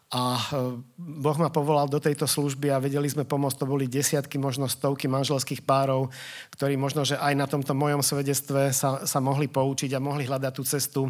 A 0.09 0.41
e, 0.41 0.81
Boh 0.97 1.37
ma 1.37 1.53
povolal 1.53 1.85
do 1.85 2.01
tejto 2.01 2.25
služby 2.25 2.73
a 2.73 2.81
vedeli 2.81 3.05
sme 3.13 3.29
pomôcť. 3.29 3.61
To 3.61 3.69
boli 3.69 3.85
desiatky, 3.85 4.41
možno 4.41 4.65
stovky 4.65 5.05
manželských 5.05 5.61
párov, 5.61 6.09
ktorí 6.57 6.81
možno, 6.81 7.05
že 7.05 7.21
aj 7.21 7.35
na 7.37 7.45
tomto 7.45 7.77
mojom 7.77 8.01
svedectve 8.01 8.73
sa, 8.73 9.05
sa 9.05 9.21
mohli 9.21 9.53
poučiť 9.53 9.93
a 9.93 10.01
mohli 10.01 10.25
hľadať 10.25 10.53
tú 10.57 10.65
cestu 10.65 11.03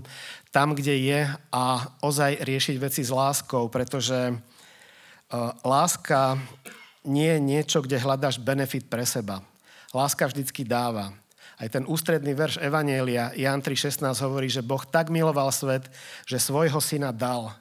tam, 0.51 0.75
kde 0.75 0.99
je 0.99 1.21
a 1.55 1.65
ozaj 2.03 2.43
riešiť 2.43 2.77
veci 2.83 3.07
s 3.07 3.15
láskou, 3.15 3.71
pretože 3.71 4.35
uh, 4.35 5.55
láska 5.63 6.35
nie 7.07 7.31
je 7.31 7.39
niečo, 7.39 7.79
kde 7.87 8.03
hľadáš 8.03 8.43
benefit 8.43 8.91
pre 8.91 9.07
seba. 9.07 9.39
Láska 9.95 10.27
vždycky 10.27 10.67
dáva. 10.67 11.15
Aj 11.55 11.71
ten 11.71 11.87
ústredný 11.87 12.35
verš 12.35 12.59
Evanielia, 12.59 13.31
Jan 13.39 13.63
3.16 13.63 14.03
hovorí, 14.27 14.51
že 14.51 14.67
Boh 14.67 14.83
tak 14.83 15.11
miloval 15.11 15.55
svet, 15.55 15.87
že 16.27 16.43
svojho 16.43 16.83
syna 16.83 17.15
dal 17.15 17.55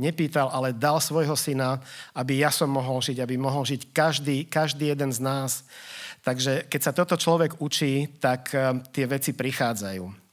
nepýtal, 0.00 0.48
ale 0.48 0.72
dal 0.72 0.96
svojho 0.96 1.36
syna, 1.36 1.78
aby 2.16 2.40
ja 2.40 2.48
som 2.48 2.72
mohol 2.72 3.04
žiť, 3.04 3.20
aby 3.20 3.36
mohol 3.36 3.68
žiť 3.68 3.92
každý, 3.92 4.48
každý 4.48 4.88
jeden 4.88 5.12
z 5.12 5.20
nás. 5.20 5.62
Takže 6.24 6.64
keď 6.72 6.80
sa 6.80 6.96
toto 6.96 7.20
človek 7.20 7.60
učí, 7.60 8.08
tak 8.16 8.56
eh, 8.56 8.80
tie 8.90 9.04
veci 9.04 9.36
prichádzajú. 9.36 10.30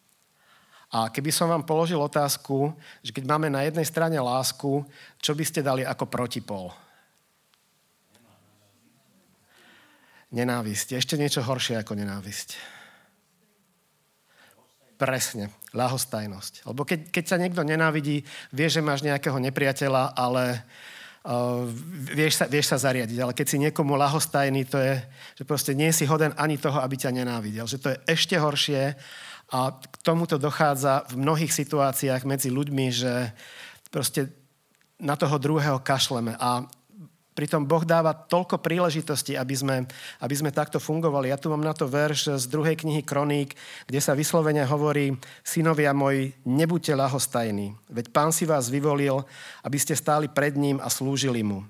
A 0.87 1.11
keby 1.11 1.35
som 1.35 1.51
vám 1.51 1.67
položil 1.67 1.99
otázku, 1.99 2.71
že 3.03 3.11
keď 3.11 3.27
máme 3.27 3.51
na 3.51 3.67
jednej 3.67 3.83
strane 3.83 4.15
lásku, 4.23 4.87
čo 5.19 5.35
by 5.35 5.43
ste 5.43 5.59
dali 5.59 5.83
ako 5.83 6.07
protipol? 6.07 6.71
Nenávisť. 10.31 10.95
Ešte 10.95 11.19
niečo 11.19 11.43
horšie 11.43 11.83
ako 11.83 11.91
nenávisť. 11.91 12.55
Presne, 14.95 15.51
ľahostajnosť. 15.75 16.67
Lebo 16.67 16.87
keď, 16.87 17.11
keď 17.11 17.25
sa 17.27 17.37
niekto 17.41 17.63
nenávidí, 17.63 18.23
vie, 18.55 18.67
že 18.67 18.83
máš 18.83 19.03
nejakého 19.03 19.35
nepriateľa, 19.35 20.15
ale 20.15 20.63
uh, 21.27 21.67
vieš, 22.07 22.39
sa, 22.39 22.45
vieš 22.47 22.71
sa 22.71 22.77
zariadiť. 22.79 23.17
Ale 23.19 23.33
keď 23.35 23.45
si 23.47 23.57
niekomu 23.59 23.99
ľahostajný, 23.99 24.63
to 24.67 24.79
je, 24.79 24.95
že 25.39 25.43
proste 25.43 25.75
nie 25.75 25.91
si 25.91 26.07
hoden 26.07 26.31
ani 26.39 26.55
toho, 26.55 26.79
aby 26.79 26.95
ťa 26.95 27.11
nenávidel. 27.11 27.67
Že 27.67 27.77
to 27.83 27.87
je 27.91 27.97
ešte 28.07 28.35
horšie 28.39 28.95
a 29.47 29.59
k 29.71 29.95
tomuto 30.03 30.35
dochádza 30.35 31.07
v 31.07 31.23
mnohých 31.23 31.55
situáciách 31.55 32.27
medzi 32.27 32.51
ľuďmi, 32.51 32.85
že 32.91 33.31
proste 33.87 34.27
na 34.99 35.15
toho 35.15 35.39
druhého 35.39 35.79
kašleme. 35.79 36.35
A 36.35 36.67
pritom 37.37 37.69
Boh 37.69 37.85
dáva 37.85 38.17
toľko 38.17 38.57
príležitostí, 38.57 39.37
aby 39.37 39.53
sme, 39.53 39.75
aby 40.17 40.33
sme 40.33 40.49
takto 40.49 40.81
fungovali. 40.81 41.29
Ja 41.29 41.37
tu 41.37 41.53
mám 41.53 41.61
na 41.61 41.77
to 41.77 41.85
verš 41.85 42.41
z 42.41 42.49
druhej 42.49 42.73
knihy 42.81 43.05
Kroník, 43.05 43.53
kde 43.85 44.01
sa 44.01 44.17
vyslovene 44.17 44.65
hovorí, 44.65 45.13
synovia 45.45 45.93
moji, 45.93 46.33
nebuďte 46.41 46.97
ľahostajní, 46.97 47.77
veď 47.93 48.09
pán 48.09 48.33
si 48.33 48.49
vás 48.49 48.73
vyvolil, 48.73 49.21
aby 49.61 49.77
ste 49.77 49.93
stáli 49.93 50.25
pred 50.25 50.57
ním 50.57 50.81
a 50.81 50.89
slúžili 50.89 51.45
mu. 51.45 51.61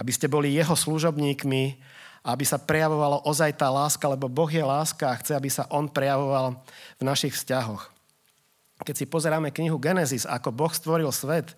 Aby 0.00 0.16
ste 0.16 0.32
boli 0.32 0.56
jeho 0.56 0.72
služobníkmi, 0.72 1.76
aby 2.24 2.44
sa 2.48 2.56
prejavovala 2.56 3.28
ozaj 3.28 3.60
tá 3.60 3.68
láska, 3.68 4.08
lebo 4.08 4.32
Boh 4.32 4.48
je 4.48 4.64
láska 4.64 5.12
a 5.12 5.18
chce, 5.20 5.36
aby 5.36 5.52
sa 5.52 5.68
on 5.68 5.92
prejavoval 5.92 6.56
v 6.96 7.02
našich 7.04 7.36
vzťahoch. 7.36 7.92
Keď 8.82 8.94
si 8.96 9.04
pozeráme 9.06 9.52
knihu 9.52 9.76
Genesis, 9.76 10.24
ako 10.24 10.48
Boh 10.50 10.72
stvoril 10.72 11.12
svet, 11.12 11.52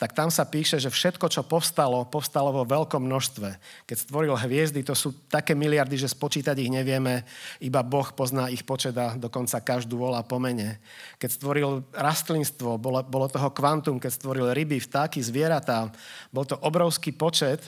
tak 0.00 0.16
tam 0.16 0.32
sa 0.32 0.48
píše, 0.48 0.80
že 0.80 0.88
všetko, 0.88 1.28
čo 1.28 1.44
povstalo, 1.44 2.08
povstalo 2.08 2.56
vo 2.56 2.64
veľkom 2.64 3.04
množstve. 3.04 3.52
Keď 3.84 3.96
stvoril 4.00 4.32
hviezdy, 4.32 4.80
to 4.80 4.96
sú 4.96 5.12
také 5.28 5.52
miliardy, 5.52 6.00
že 6.00 6.08
spočítať 6.08 6.56
ich 6.56 6.72
nevieme, 6.72 7.20
iba 7.60 7.84
Boh 7.84 8.08
pozná 8.08 8.48
ich 8.48 8.64
počet 8.64 8.96
a 8.96 9.12
dokonca 9.12 9.60
každú 9.60 10.00
volá 10.00 10.24
po 10.24 10.40
mene. 10.40 10.80
Keď 11.20 11.30
stvoril 11.36 11.84
rastlinstvo, 11.92 12.80
bolo, 12.80 13.04
bolo 13.04 13.28
toho 13.28 13.52
kvantum, 13.52 14.00
keď 14.00 14.12
stvoril 14.16 14.56
ryby, 14.56 14.80
vtáky, 14.80 15.20
zvieratá, 15.20 15.92
bol 16.32 16.48
to 16.48 16.56
obrovský 16.64 17.12
počet, 17.12 17.60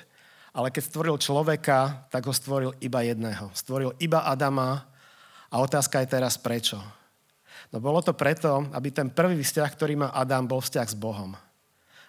ale 0.57 0.73
keď 0.73 0.89
stvoril 0.89 1.21
človeka, 1.21 2.09
tak 2.09 2.25
ho 2.25 2.33
stvoril 2.33 2.73
iba 2.81 3.05
jedného. 3.05 3.53
Stvoril 3.53 3.93
iba 4.01 4.25
Adama 4.25 4.89
a 5.53 5.61
otázka 5.61 6.01
je 6.01 6.17
teraz 6.17 6.41
prečo. 6.41 6.81
No 7.69 7.77
bolo 7.77 8.01
to 8.01 8.17
preto, 8.17 8.65
aby 8.73 8.89
ten 8.89 9.13
prvý 9.13 9.37
vzťah, 9.37 9.69
ktorý 9.69 10.01
má 10.01 10.09
Adam, 10.17 10.49
bol 10.49 10.65
vzťah 10.65 10.89
s 10.89 10.97
Bohom 10.97 11.37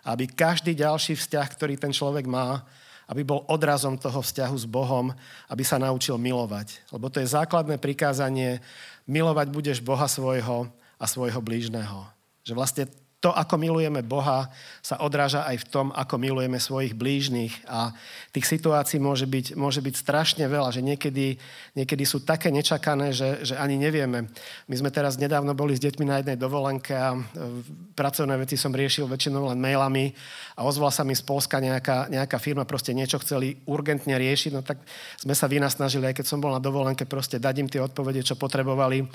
aby 0.04 0.28
každý 0.28 0.76
ďalší 0.76 1.16
vzťah, 1.16 1.48
ktorý 1.56 1.80
ten 1.80 1.96
človek 1.96 2.28
má, 2.28 2.68
aby 3.08 3.24
bol 3.24 3.44
odrazom 3.52 4.00
toho 4.00 4.24
vzťahu 4.24 4.56
s 4.56 4.68
Bohom, 4.68 5.12
aby 5.52 5.64
sa 5.64 5.80
naučil 5.80 6.16
milovať. 6.16 6.88
Lebo 6.92 7.12
to 7.12 7.20
je 7.20 7.34
základné 7.36 7.76
prikázanie, 7.80 8.64
milovať 9.08 9.48
budeš 9.52 9.78
Boha 9.84 10.08
svojho 10.08 10.72
a 10.96 11.06
svojho 11.08 11.40
blížneho. 11.44 12.08
Že 12.48 12.54
vlastne 12.56 12.84
to, 13.24 13.32
ako 13.32 13.56
milujeme 13.56 14.04
Boha, 14.04 14.52
sa 14.84 15.00
odráža 15.00 15.48
aj 15.48 15.64
v 15.64 15.70
tom, 15.72 15.88
ako 15.96 16.20
milujeme 16.20 16.60
svojich 16.60 16.92
blížnych. 16.92 17.56
A 17.72 17.96
tých 18.36 18.44
situácií 18.44 19.00
môže 19.00 19.24
byť, 19.24 19.56
môže 19.56 19.80
byť 19.80 19.96
strašne 19.96 20.44
veľa, 20.44 20.76
že 20.76 20.84
niekedy, 20.84 21.40
niekedy 21.72 22.04
sú 22.04 22.20
také 22.20 22.52
nečakané, 22.52 23.16
že, 23.16 23.48
že 23.48 23.56
ani 23.56 23.80
nevieme. 23.80 24.28
My 24.68 24.76
sme 24.76 24.92
teraz 24.92 25.16
nedávno 25.16 25.56
boli 25.56 25.72
s 25.72 25.80
deťmi 25.80 26.04
na 26.04 26.20
jednej 26.20 26.36
dovolenke 26.36 26.92
a 26.92 27.16
e, 27.16 27.20
pracovné 27.96 28.36
veci 28.44 28.60
som 28.60 28.76
riešil 28.76 29.08
väčšinou 29.08 29.56
len 29.56 29.60
mailami 29.64 30.12
a 30.60 30.68
ozvala 30.68 30.92
sa 30.92 31.08
mi 31.08 31.16
z 31.16 31.24
Polska 31.24 31.64
nejaká, 31.64 32.12
nejaká 32.12 32.44
firma, 32.44 32.68
proste 32.68 32.92
niečo 32.92 33.24
chceli 33.24 33.56
urgentne 33.72 34.20
riešiť, 34.20 34.52
no 34.52 34.68
tak 34.68 34.84
sme 35.16 35.32
sa 35.32 35.48
vynasnažili, 35.48 36.12
aj 36.12 36.20
keď 36.20 36.26
som 36.28 36.44
bol 36.44 36.52
na 36.52 36.60
dovolenke, 36.60 37.08
proste 37.08 37.40
dať 37.40 37.56
im 37.56 37.72
tie 37.72 37.80
odpovede, 37.80 38.20
čo 38.20 38.36
potrebovali. 38.36 39.08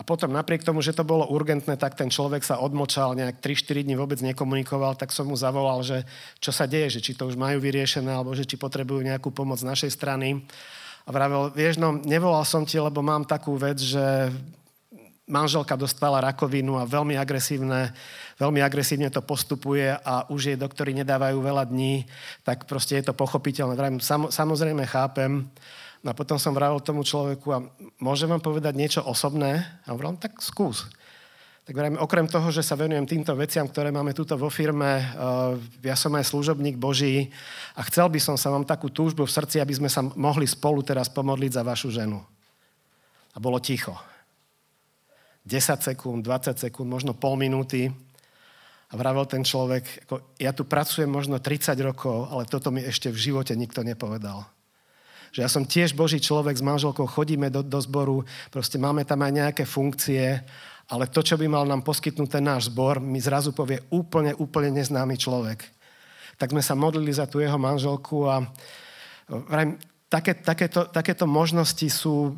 A 0.00 0.02
potom 0.02 0.32
napriek 0.32 0.64
tomu, 0.64 0.80
že 0.80 0.96
to 0.96 1.04
bolo 1.04 1.28
urgentné, 1.28 1.76
tak 1.76 1.92
ten 1.92 2.08
človek 2.08 2.40
sa 2.40 2.56
odmočal, 2.56 3.12
nejak 3.12 3.44
3-4 3.44 3.84
dní 3.84 4.00
vôbec 4.00 4.16
nekomunikoval, 4.24 4.96
tak 4.96 5.12
som 5.12 5.28
mu 5.28 5.36
zavolal, 5.36 5.84
že 5.84 6.08
čo 6.40 6.56
sa 6.56 6.64
deje, 6.64 6.96
že 6.96 7.04
či 7.04 7.12
to 7.12 7.28
už 7.28 7.36
majú 7.36 7.60
vyriešené, 7.60 8.08
alebo 8.08 8.32
že 8.32 8.48
či 8.48 8.56
potrebujú 8.56 9.04
nejakú 9.04 9.28
pomoc 9.28 9.60
z 9.60 9.68
našej 9.68 9.92
strany. 9.92 10.40
A 11.04 11.12
vravel, 11.12 11.52
vieš, 11.52 11.76
no 11.76 12.00
nevolal 12.00 12.48
som 12.48 12.64
ti, 12.64 12.80
lebo 12.80 13.04
mám 13.04 13.28
takú 13.28 13.60
vec, 13.60 13.76
že 13.76 14.32
manželka 15.28 15.76
dostala 15.76 16.24
rakovinu 16.24 16.80
a 16.80 16.88
veľmi 16.88 17.20
agresívne, 17.20 17.92
veľmi 18.40 18.64
agresívne 18.64 19.12
to 19.12 19.20
postupuje 19.20 19.94
a 20.00 20.24
už 20.32 20.40
jej 20.48 20.58
doktori 20.58 20.96
nedávajú 20.96 21.44
veľa 21.44 21.68
dní, 21.68 22.08
tak 22.40 22.64
proste 22.64 22.96
je 22.98 23.12
to 23.12 23.14
pochopiteľné. 23.14 23.76
Vravím, 23.76 24.00
sam, 24.00 24.32
samozrejme 24.32 24.88
chápem, 24.88 25.44
No 26.00 26.12
a 26.12 26.16
potom 26.16 26.40
som 26.40 26.56
vravil 26.56 26.80
tomu 26.80 27.04
človeku, 27.04 27.46
a 27.52 27.60
môžem 28.00 28.32
vám 28.32 28.40
povedať 28.40 28.72
niečo 28.72 29.00
osobné? 29.04 29.68
A 29.84 29.92
on 29.92 30.16
tak 30.16 30.40
skús. 30.40 30.88
Tak 31.68 31.76
vravím, 31.76 32.00
okrem 32.00 32.24
toho, 32.24 32.48
že 32.48 32.64
sa 32.64 32.72
venujem 32.72 33.04
týmto 33.04 33.36
veciam, 33.36 33.68
ktoré 33.68 33.92
máme 33.92 34.16
tuto 34.16 34.32
vo 34.40 34.48
firme, 34.48 34.96
uh, 34.96 35.54
ja 35.84 35.92
som 35.92 36.10
aj 36.16 36.32
služobník 36.32 36.80
Boží 36.80 37.28
a 37.76 37.84
chcel 37.84 38.08
by 38.08 38.16
som 38.16 38.40
sa 38.40 38.48
vám 38.48 38.64
takú 38.64 38.88
túžbu 38.88 39.28
v 39.28 39.34
srdci, 39.36 39.60
aby 39.60 39.76
sme 39.76 39.92
sa 39.92 40.00
mohli 40.00 40.48
spolu 40.48 40.80
teraz 40.80 41.12
pomodliť 41.12 41.52
za 41.52 41.62
vašu 41.62 41.92
ženu. 41.92 42.24
A 43.30 43.38
bolo 43.38 43.60
ticho. 43.60 43.92
10 45.44 45.84
sekúnd, 45.84 46.24
20 46.24 46.56
sekúnd, 46.56 46.88
možno 46.88 47.12
pol 47.12 47.36
minúty. 47.36 47.92
A 48.90 48.98
vravel 48.98 49.28
ten 49.28 49.44
človek, 49.44 50.08
ako, 50.08 50.34
ja 50.40 50.50
tu 50.56 50.64
pracujem 50.66 51.06
možno 51.06 51.38
30 51.38 51.76
rokov, 51.84 52.26
ale 52.32 52.48
toto 52.48 52.72
mi 52.72 52.82
ešte 52.82 53.12
v 53.12 53.20
živote 53.30 53.52
nikto 53.54 53.84
nepovedal 53.84 54.48
že 55.30 55.46
ja 55.46 55.48
som 55.50 55.62
tiež 55.62 55.94
Boží 55.94 56.18
človek, 56.18 56.58
s 56.58 56.66
manželkou 56.66 57.06
chodíme 57.06 57.50
do, 57.50 57.62
do 57.62 57.78
zboru, 57.78 58.26
proste 58.50 58.76
máme 58.78 59.06
tam 59.06 59.22
aj 59.22 59.32
nejaké 59.32 59.64
funkcie, 59.66 60.42
ale 60.90 61.06
to, 61.06 61.22
čo 61.22 61.38
by 61.38 61.46
mal 61.46 61.64
nám 61.64 61.86
poskytnúť 61.86 62.28
ten 62.28 62.44
náš 62.44 62.66
zbor, 62.66 62.98
mi 62.98 63.22
zrazu 63.22 63.54
povie 63.54 63.78
úplne, 63.94 64.34
úplne 64.34 64.74
neznámy 64.74 65.14
človek. 65.14 65.62
Tak 66.34 66.50
sme 66.50 66.62
sa 66.62 66.74
modlili 66.74 67.14
za 67.14 67.30
tú 67.30 67.38
jeho 67.38 67.56
manželku 67.60 68.26
a 68.26 68.42
vrajím, 69.30 69.78
také, 70.10 70.34
takéto, 70.34 70.90
takéto 70.90 71.30
možnosti 71.30 71.86
sú 71.86 72.34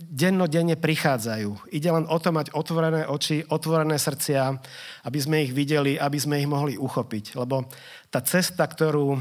dennodenne 0.00 0.74
prichádzajú. 0.74 1.70
Ide 1.70 1.90
len 1.92 2.08
o 2.10 2.16
to 2.18 2.34
mať 2.34 2.50
otvorené 2.56 3.06
oči, 3.06 3.46
otvorené 3.46 3.94
srdcia, 4.00 4.58
aby 5.06 5.18
sme 5.20 5.44
ich 5.44 5.52
videli, 5.54 6.00
aby 6.00 6.18
sme 6.18 6.40
ich 6.40 6.48
mohli 6.50 6.74
uchopiť. 6.74 7.38
Lebo 7.38 7.68
tá 8.10 8.24
cesta, 8.24 8.66
ktorú 8.66 9.20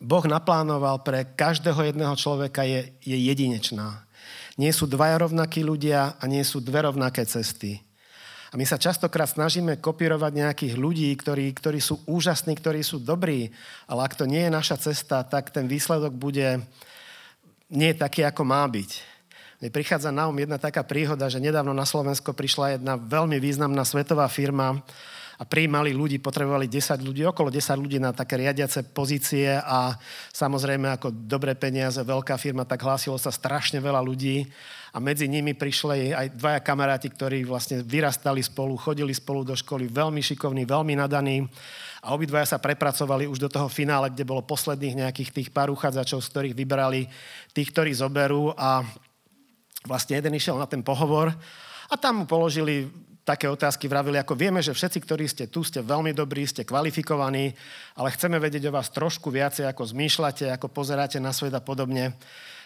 Boh 0.00 0.24
naplánoval 0.28 1.00
pre 1.00 1.24
každého 1.24 1.92
jedného 1.92 2.12
človeka 2.16 2.64
je, 2.68 2.92
je 3.00 3.16
jedinečná. 3.16 4.04
Nie 4.56 4.72
sú 4.72 4.88
dvaja 4.88 5.20
rovnakí 5.20 5.64
ľudia 5.64 6.16
a 6.16 6.24
nie 6.28 6.44
sú 6.44 6.60
dve 6.60 6.84
rovnaké 6.84 7.24
cesty. 7.28 7.80
A 8.52 8.54
my 8.56 8.64
sa 8.64 8.80
častokrát 8.80 9.28
snažíme 9.28 9.76
kopírovať 9.82 10.32
nejakých 10.32 10.74
ľudí, 10.80 11.10
ktorí, 11.18 11.52
ktorí 11.52 11.80
sú 11.82 12.00
úžasní, 12.08 12.56
ktorí 12.56 12.80
sú 12.80 13.02
dobrí, 13.02 13.52
ale 13.84 14.00
ak 14.06 14.16
to 14.16 14.24
nie 14.24 14.48
je 14.48 14.52
naša 14.54 14.76
cesta, 14.80 15.26
tak 15.26 15.52
ten 15.52 15.68
výsledok 15.68 16.14
bude 16.14 16.64
nie 17.68 17.90
taký, 17.92 18.22
ako 18.24 18.46
má 18.46 18.64
byť. 18.64 18.90
Mne 19.60 19.72
prichádza 19.72 20.12
na 20.12 20.28
um 20.28 20.36
jedna 20.36 20.60
taká 20.60 20.84
príhoda, 20.84 21.32
že 21.32 21.40
nedávno 21.40 21.72
na 21.72 21.88
Slovensko 21.88 22.36
prišla 22.36 22.76
jedna 22.76 23.00
veľmi 23.00 23.40
významná 23.40 23.82
svetová 23.88 24.28
firma, 24.28 24.84
a 25.36 25.44
prijímali 25.44 25.92
ľudí, 25.92 26.16
potrebovali 26.16 26.64
10 26.64 27.04
ľudí, 27.04 27.22
okolo 27.28 27.52
10 27.52 27.76
ľudí 27.76 28.00
na 28.00 28.16
také 28.16 28.40
riadiace 28.40 28.88
pozície 28.88 29.52
a 29.52 29.92
samozrejme 30.32 30.88
ako 30.96 31.12
dobré 31.12 31.52
peniaze, 31.52 32.00
veľká 32.00 32.40
firma, 32.40 32.64
tak 32.64 32.80
hlásilo 32.80 33.20
sa 33.20 33.28
strašne 33.28 33.76
veľa 33.76 34.00
ľudí 34.00 34.48
a 34.92 34.98
medzi 34.98 35.28
nimi 35.28 35.52
prišli 35.52 36.16
aj 36.16 36.26
dvaja 36.40 36.60
kamaráti, 36.64 37.12
ktorí 37.12 37.44
vlastne 37.44 37.84
vyrastali 37.84 38.40
spolu, 38.40 38.80
chodili 38.80 39.12
spolu 39.12 39.44
do 39.44 39.52
školy, 39.52 39.92
veľmi 39.92 40.24
šikovní, 40.24 40.64
veľmi 40.64 40.96
nadaní 40.96 41.44
a 42.00 42.16
obidvaja 42.16 42.56
sa 42.56 42.62
prepracovali 42.62 43.28
už 43.28 43.36
do 43.36 43.52
toho 43.52 43.68
finále, 43.68 44.08
kde 44.08 44.24
bolo 44.24 44.40
posledných 44.40 45.04
nejakých 45.04 45.30
tých 45.36 45.48
pár 45.52 45.68
uchádzačov, 45.68 46.24
z 46.24 46.30
ktorých 46.32 46.54
vybrali 46.56 47.12
tých, 47.52 47.68
ktorí 47.76 47.92
zoberú 47.92 48.56
a 48.56 48.80
vlastne 49.84 50.16
jeden 50.16 50.32
išiel 50.32 50.56
na 50.56 50.64
ten 50.64 50.80
pohovor 50.80 51.28
a 51.86 51.94
tam 51.94 52.22
mu 52.22 52.24
položili 52.24 52.88
také 53.26 53.50
otázky 53.50 53.90
vravili, 53.90 54.22
ako 54.22 54.38
vieme, 54.38 54.62
že 54.62 54.70
všetci, 54.70 55.02
ktorí 55.02 55.26
ste 55.26 55.50
tu, 55.50 55.66
ste 55.66 55.82
veľmi 55.82 56.14
dobrí, 56.14 56.46
ste 56.46 56.62
kvalifikovaní, 56.62 57.50
ale 57.98 58.14
chceme 58.14 58.38
vedieť 58.38 58.70
o 58.70 58.74
vás 58.78 58.86
trošku 58.94 59.34
viacej, 59.34 59.66
ako 59.66 59.82
zmýšľate, 59.82 60.46
ako 60.54 60.70
pozeráte 60.70 61.18
na 61.18 61.34
svet 61.34 61.50
a 61.50 61.58
podobne. 61.58 62.14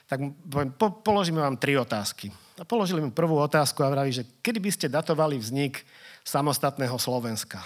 Tak 0.05 0.21
poviem, 0.53 0.71
po, 0.77 0.93
položíme 1.01 1.41
vám 1.41 1.57
tri 1.57 1.81
otázky. 1.81 2.29
A 2.61 2.69
položili 2.69 3.01
mi 3.01 3.09
prvú 3.09 3.41
otázku 3.41 3.81
a 3.81 3.89
vraví, 3.89 4.13
že 4.13 4.29
kedy 4.45 4.61
by 4.61 4.71
ste 4.71 4.93
datovali 4.93 5.41
vznik 5.41 5.81
samostatného 6.29 7.01
Slovenska? 7.01 7.65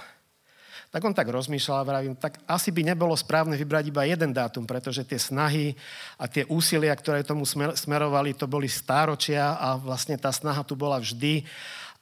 Tak 0.94 1.02
on 1.02 1.10
tak 1.10 1.26
rozmýšľal 1.26 1.82
a 1.82 1.88
vravím, 1.90 2.14
tak 2.14 2.38
asi 2.46 2.70
by 2.70 2.94
nebolo 2.94 3.18
správne 3.18 3.58
vybrať 3.58 3.90
iba 3.90 4.06
jeden 4.06 4.30
dátum, 4.30 4.62
pretože 4.62 5.02
tie 5.02 5.18
snahy 5.18 5.74
a 6.14 6.30
tie 6.30 6.46
úsilia, 6.46 6.94
ktoré 6.94 7.26
tomu 7.26 7.42
smerovali, 7.74 8.38
to 8.38 8.46
boli 8.46 8.70
stáročia 8.70 9.58
a 9.58 9.74
vlastne 9.74 10.14
tá 10.14 10.30
snaha 10.30 10.62
tu 10.62 10.78
bola 10.78 11.02
vždy 11.02 11.42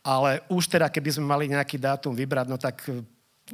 ale 0.02 0.42
už 0.50 0.66
teda, 0.66 0.90
keby 0.90 1.14
sme 1.14 1.26
mali 1.30 1.46
nejaký 1.46 1.78
dátum 1.78 2.10
vybrať, 2.12 2.46
no 2.50 2.58
tak 2.58 2.82
e, 2.90 3.06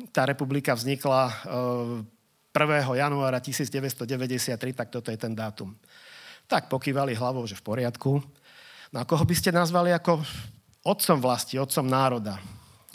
tá 0.08 0.24
republika 0.24 0.72
vznikla 0.72 1.44
1. 1.44 2.56
E, 2.56 2.96
januára 2.96 3.38
1993, 3.40 4.72
tak 4.72 4.88
toto 4.88 5.12
je 5.12 5.18
ten 5.20 5.36
dátum. 5.36 5.76
Tak 6.48 6.72
pokývali 6.72 7.12
hlavou, 7.12 7.44
že 7.44 7.60
v 7.60 7.64
poriadku. 7.64 8.24
No 8.88 8.96
a 8.96 9.04
koho 9.04 9.20
by 9.28 9.34
ste 9.36 9.52
nazvali 9.52 9.92
ako 9.92 10.24
otcom 10.88 11.20
vlasti, 11.20 11.60
otcom 11.60 11.84
národa? 11.84 12.40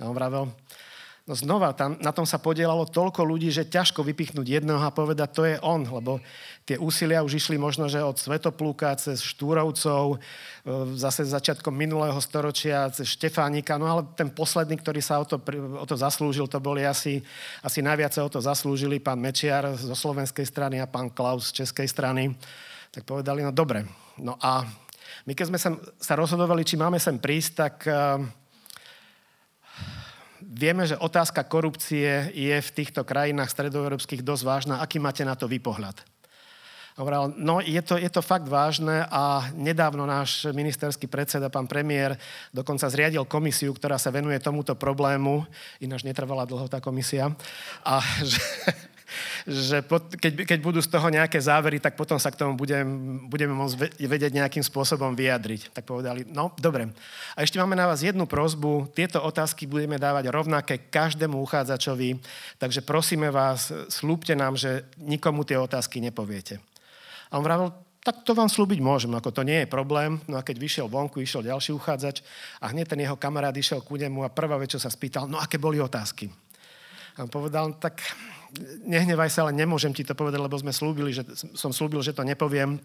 A 0.01 0.09
on 0.09 0.17
vravel, 0.17 0.49
No 1.23 1.39
znova, 1.39 1.71
tam, 1.71 1.95
na 2.03 2.11
tom 2.11 2.27
sa 2.27 2.35
podielalo 2.35 2.83
toľko 2.83 3.23
ľudí, 3.23 3.47
že 3.47 3.63
ťažko 3.63 4.03
vypichnúť 4.03 4.59
jedného 4.59 4.83
a 4.83 4.91
povedať, 4.91 5.29
to 5.31 5.47
je 5.47 5.55
on, 5.63 5.87
lebo 5.87 6.19
tie 6.67 6.75
úsilia 6.75 7.23
už 7.23 7.39
išli 7.39 7.55
možno, 7.55 7.87
že 7.87 8.03
od 8.03 8.19
Svetoplúka 8.19 8.91
cez 8.99 9.23
Štúrovcov, 9.23 10.19
e, 10.19 10.97
zase 10.99 11.23
začiatkom 11.23 11.71
minulého 11.71 12.19
storočia, 12.19 12.91
cez 12.91 13.07
Štefánika, 13.15 13.79
no 13.79 13.87
ale 13.87 14.03
ten 14.19 14.27
posledný, 14.27 14.75
ktorý 14.83 14.99
sa 14.99 15.23
o 15.23 15.23
to, 15.23 15.39
o 15.79 15.85
to 15.87 15.95
zaslúžil, 15.95 16.43
to 16.51 16.59
boli 16.59 16.83
asi, 16.83 17.23
asi 17.63 17.79
najviac 17.79 18.19
o 18.19 18.27
to 18.27 18.43
zaslúžili 18.43 18.99
pán 18.99 19.23
Mečiar 19.23 19.79
zo 19.79 19.95
slovenskej 19.95 20.43
strany 20.43 20.83
a 20.83 20.91
pán 20.91 21.07
Klaus 21.07 21.55
z 21.55 21.63
českej 21.63 21.87
strany. 21.87 22.35
Tak 22.91 23.07
povedali, 23.07 23.47
no 23.47 23.55
dobre. 23.55 23.87
No 24.19 24.35
a 24.43 24.67
my 25.23 25.31
keď 25.31 25.55
sme 25.55 25.59
sa, 25.59 25.71
sa 26.03 26.19
rozhodovali, 26.19 26.67
či 26.67 26.75
máme 26.75 26.99
sem 26.99 27.15
prísť, 27.15 27.51
tak 27.55 27.75
uh, 27.87 28.19
vieme, 30.49 30.83
že 30.83 30.99
otázka 30.99 31.47
korupcie 31.47 32.31
je 32.35 32.57
v 32.59 32.73
týchto 32.75 33.07
krajinách 33.07 33.51
stredoeurópskych 33.51 34.25
dosť 34.25 34.43
vážna. 34.43 34.75
Aký 34.83 34.99
máte 34.99 35.23
na 35.23 35.39
to 35.39 35.47
vypohľad? 35.47 36.03
Hovoril, 36.93 37.33
no 37.41 37.57
je 37.57 37.81
to, 37.81 37.97
je 37.97 38.05
to 38.05 38.21
fakt 38.21 38.45
vážne 38.45 39.01
a 39.09 39.49
nedávno 39.57 40.05
náš 40.05 40.45
ministerský 40.53 41.09
predseda, 41.09 41.49
pán 41.49 41.65
premiér, 41.65 42.13
dokonca 42.53 42.85
zriadil 42.85 43.25
komisiu, 43.25 43.73
ktorá 43.73 43.97
sa 43.97 44.13
venuje 44.13 44.37
tomuto 44.37 44.77
problému. 44.77 45.41
Ináč 45.81 46.05
netrvala 46.05 46.45
dlho 46.45 46.69
tá 46.69 46.77
komisia. 46.77 47.33
A 47.81 47.97
že, 48.21 48.37
že 49.47 49.83
pot, 49.83 50.05
keď, 50.15 50.47
keď 50.47 50.59
budú 50.63 50.79
z 50.79 50.89
toho 50.89 51.07
nejaké 51.09 51.39
závery, 51.41 51.79
tak 51.79 51.99
potom 51.99 52.17
sa 52.19 52.31
k 52.31 52.39
tomu 52.39 52.53
budem, 52.55 52.85
budeme 53.27 53.51
môcť 53.55 53.99
vedieť 54.01 54.31
nejakým 54.33 54.63
spôsobom 54.65 55.13
vyjadriť. 55.15 55.73
Tak 55.75 55.83
povedali, 55.87 56.25
no 56.29 56.51
dobre. 56.57 56.89
A 57.35 57.43
ešte 57.43 57.59
máme 57.59 57.77
na 57.77 57.89
vás 57.89 58.01
jednu 58.01 58.25
prozbu. 58.25 58.91
Tieto 58.95 59.21
otázky 59.21 59.65
budeme 59.65 59.99
dávať 59.99 60.29
rovnaké 60.31 60.89
každému 60.89 61.39
uchádzačovi, 61.43 62.19
takže 62.61 62.81
prosíme 62.81 63.29
vás, 63.29 63.73
slúbte 63.91 64.37
nám, 64.37 64.55
že 64.59 64.87
nikomu 64.99 65.43
tie 65.43 65.57
otázky 65.59 66.01
nepoviete. 66.01 66.63
A 67.33 67.41
on 67.41 67.45
vravil, 67.45 67.73
tak 68.03 68.27
to 68.27 68.35
vám 68.35 68.51
slúbiť 68.51 68.83
môžem, 68.83 69.15
ako 69.15 69.31
to 69.31 69.47
nie 69.47 69.63
je 69.63 69.71
problém. 69.71 70.19
No 70.27 70.35
a 70.35 70.43
keď 70.43 70.59
vyšiel 70.59 70.87
vonku, 70.91 71.23
išiel 71.23 71.47
ďalší 71.47 71.71
uchádzač 71.71 72.19
a 72.59 72.67
hneď 72.75 72.91
ten 72.91 72.99
jeho 72.99 73.15
kamarát 73.15 73.55
išiel 73.55 73.79
ku 73.79 73.95
nemu 73.95 74.27
a 74.27 74.29
prvá 74.29 74.59
vec, 74.59 74.75
čo 74.75 74.79
sa 74.83 74.91
spýtal, 74.91 75.31
no 75.31 75.39
aké 75.39 75.55
boli 75.55 75.79
otázky. 75.79 76.27
A 77.15 77.23
on 77.23 77.31
povedal, 77.31 77.79
tak 77.79 78.03
nehnevaj 78.85 79.29
sa, 79.29 79.45
ale 79.45 79.57
nemôžem 79.57 79.93
ti 79.93 80.05
to 80.05 80.13
povedať, 80.13 80.39
lebo 80.41 80.57
sme 80.57 80.73
slúbili, 80.73 81.13
že, 81.13 81.25
som 81.57 81.73
slúbil, 81.73 82.01
že 82.05 82.13
to 82.13 82.21
nepoviem. 82.25 82.77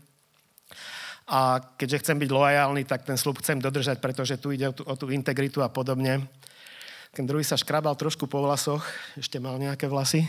A 1.29 1.61
keďže 1.77 2.09
chcem 2.09 2.17
byť 2.17 2.31
lojálny, 2.33 2.89
tak 2.89 3.05
ten 3.05 3.21
slúb 3.21 3.45
chcem 3.45 3.61
dodržať, 3.61 4.01
pretože 4.01 4.41
tu 4.41 4.49
ide 4.49 4.73
o 4.73 4.75
tú, 4.75 4.83
o 4.89 4.95
tú 4.97 5.13
integritu 5.13 5.61
a 5.61 5.69
podobne. 5.69 6.25
Ten 7.13 7.29
druhý 7.29 7.45
sa 7.45 7.61
škrabal 7.61 7.97
trošku 8.01 8.25
po 8.25 8.41
vlasoch, 8.41 8.81
ešte 9.17 9.37
mal 9.37 9.61
nejaké 9.61 9.89
vlasy. 9.89 10.25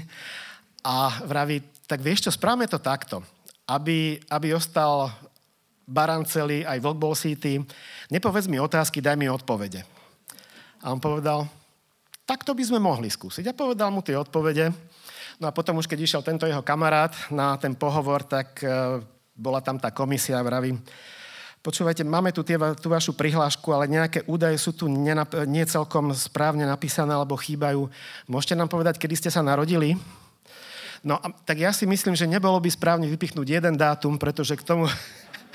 A 0.83 1.23
vraví, 1.23 1.63
tak 1.87 2.03
vieš 2.03 2.27
čo, 2.27 2.31
správame 2.35 2.67
to 2.67 2.79
takto. 2.79 3.23
Aby, 3.67 4.19
aby 4.27 4.55
ostal 4.55 5.11
Baranceli, 5.87 6.67
aj 6.67 6.83
Vlk 6.83 6.97
bol 6.99 7.15
City, 7.15 7.63
nepovedz 8.11 8.51
mi 8.51 8.59
otázky, 8.59 8.99
daj 8.99 9.15
mi 9.15 9.31
odpovede. 9.31 9.81
A 10.83 10.91
on 10.91 10.99
povedal, 10.99 11.47
tak 12.29 12.45
to 12.45 12.53
by 12.53 12.61
sme 12.61 12.77
mohli 12.77 13.09
skúsiť. 13.09 13.49
A 13.49 13.57
povedal 13.57 13.89
mu 13.89 14.05
tie 14.05 14.13
odpovede. 14.13 14.69
No 15.39 15.47
a 15.47 15.55
potom 15.55 15.79
už, 15.79 15.87
keď 15.87 15.99
išiel 16.03 16.21
tento 16.21 16.43
jeho 16.43 16.59
kamarát 16.59 17.15
na 17.31 17.55
ten 17.55 17.71
pohovor, 17.71 18.27
tak 18.27 18.59
e, 18.59 18.99
bola 19.31 19.63
tam 19.63 19.79
tá 19.79 19.87
komisia, 19.87 20.43
vraví, 20.43 20.75
počúvajte, 21.63 22.03
máme 22.03 22.35
tu 22.35 22.43
tie, 22.43 22.59
tú 22.83 22.91
vašu 22.91 23.15
prihlášku, 23.15 23.71
ale 23.71 23.87
nejaké 23.87 24.27
údaje 24.27 24.59
sú 24.59 24.75
tu 24.75 24.91
nenap- 24.91 25.47
nie 25.47 25.63
celkom 25.63 26.11
správne 26.11 26.67
napísané 26.67 27.15
alebo 27.15 27.39
chýbajú. 27.39 27.87
Môžete 28.27 28.59
nám 28.59 28.67
povedať, 28.67 28.99
kedy 28.99 29.15
ste 29.15 29.29
sa 29.31 29.39
narodili? 29.39 29.95
No 30.99 31.15
a, 31.15 31.31
tak 31.47 31.63
ja 31.63 31.71
si 31.71 31.87
myslím, 31.87 32.19
že 32.19 32.27
nebolo 32.27 32.59
by 32.59 32.67
správne 32.75 33.07
vypichnúť 33.07 33.47
jeden 33.47 33.79
dátum, 33.79 34.19
pretože 34.19 34.59
k 34.59 34.63
tomu, 34.67 34.91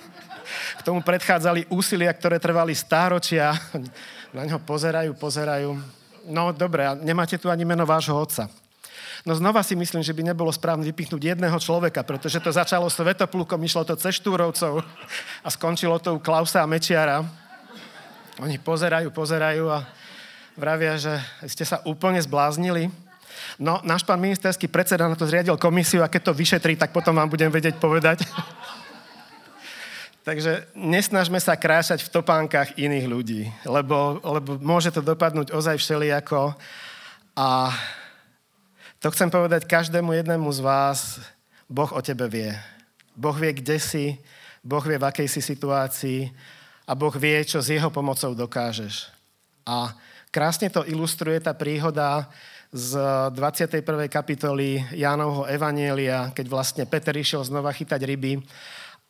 k 0.80 0.82
tomu 0.84 1.04
predchádzali 1.04 1.68
úsilia, 1.68 2.08
ktoré 2.16 2.40
trvali 2.40 2.72
stáročia. 2.72 3.52
Na 4.32 4.48
ňo 4.48 4.64
pozerajú, 4.64 5.12
pozerajú. 5.12 5.76
No 6.24 6.56
dobre, 6.56 6.88
nemáte 7.04 7.36
tu 7.36 7.52
ani 7.52 7.68
meno 7.68 7.84
vášho 7.84 8.16
otca. 8.16 8.48
No 9.24 9.32
znova 9.32 9.64
si 9.64 9.72
myslím, 9.72 10.04
že 10.04 10.12
by 10.12 10.20
nebolo 10.20 10.52
správne 10.52 10.84
vypichnúť 10.84 11.32
jedného 11.32 11.56
človeka, 11.56 12.04
pretože 12.04 12.44
to 12.44 12.52
začalo 12.52 12.92
Svetoplukom, 12.92 13.56
išlo 13.64 13.88
to 13.88 13.96
cez 13.96 14.20
Štúrovcov 14.20 14.84
a 15.40 15.48
skončilo 15.48 15.96
to 15.96 16.20
u 16.20 16.20
Klausa 16.20 16.60
a 16.60 16.68
Mečiara. 16.68 17.24
Oni 18.44 18.60
pozerajú, 18.60 19.08
pozerajú 19.08 19.64
a 19.72 19.88
vravia, 20.60 21.00
že 21.00 21.16
ste 21.48 21.64
sa 21.64 21.80
úplne 21.88 22.20
zbláznili. 22.20 22.92
No, 23.56 23.80
náš 23.80 24.04
pán 24.04 24.20
ministerský 24.20 24.68
predseda 24.68 25.08
na 25.08 25.16
to 25.16 25.24
zriadil 25.24 25.56
komisiu 25.56 26.04
a 26.04 26.12
keď 26.12 26.28
to 26.28 26.36
vyšetrí, 26.36 26.76
tak 26.76 26.92
potom 26.92 27.16
vám 27.16 27.32
budem 27.32 27.48
vedieť 27.48 27.80
povedať. 27.80 28.28
Takže 30.28 30.68
nesnažme 30.76 31.40
sa 31.40 31.56
krášať 31.56 32.04
v 32.04 32.12
topánkach 32.12 32.76
iných 32.76 33.06
ľudí, 33.08 33.42
lebo, 33.64 34.20
lebo 34.20 34.60
môže 34.60 34.92
to 34.92 35.00
dopadnúť 35.00 35.52
ozaj 35.52 35.80
všelijako 35.80 36.52
a 37.36 37.72
to 39.04 39.12
chcem 39.12 39.28
povedať 39.28 39.68
každému 39.68 40.16
jednému 40.16 40.48
z 40.48 40.64
vás, 40.64 41.20
Boh 41.68 41.92
o 41.92 42.00
tebe 42.00 42.24
vie. 42.24 42.56
Boh 43.12 43.36
vie, 43.36 43.52
kde 43.52 43.76
si, 43.76 44.16
Boh 44.64 44.80
vie, 44.80 44.96
v 44.96 45.04
akej 45.04 45.28
si 45.28 45.44
situácii 45.44 46.32
a 46.88 46.96
Boh 46.96 47.12
vie, 47.12 47.36
čo 47.44 47.60
s 47.60 47.68
jeho 47.68 47.92
pomocou 47.92 48.32
dokážeš. 48.32 49.12
A 49.68 49.92
krásne 50.32 50.72
to 50.72 50.88
ilustruje 50.88 51.36
tá 51.36 51.52
príhoda 51.52 52.32
z 52.72 52.96
21. 53.36 53.84
kapitoly 54.08 54.80
Jánovho 54.96 55.44
Evanielia, 55.52 56.32
keď 56.32 56.46
vlastne 56.48 56.88
Peter 56.88 57.12
išiel 57.12 57.44
znova 57.44 57.76
chytať 57.76 58.00
ryby 58.08 58.40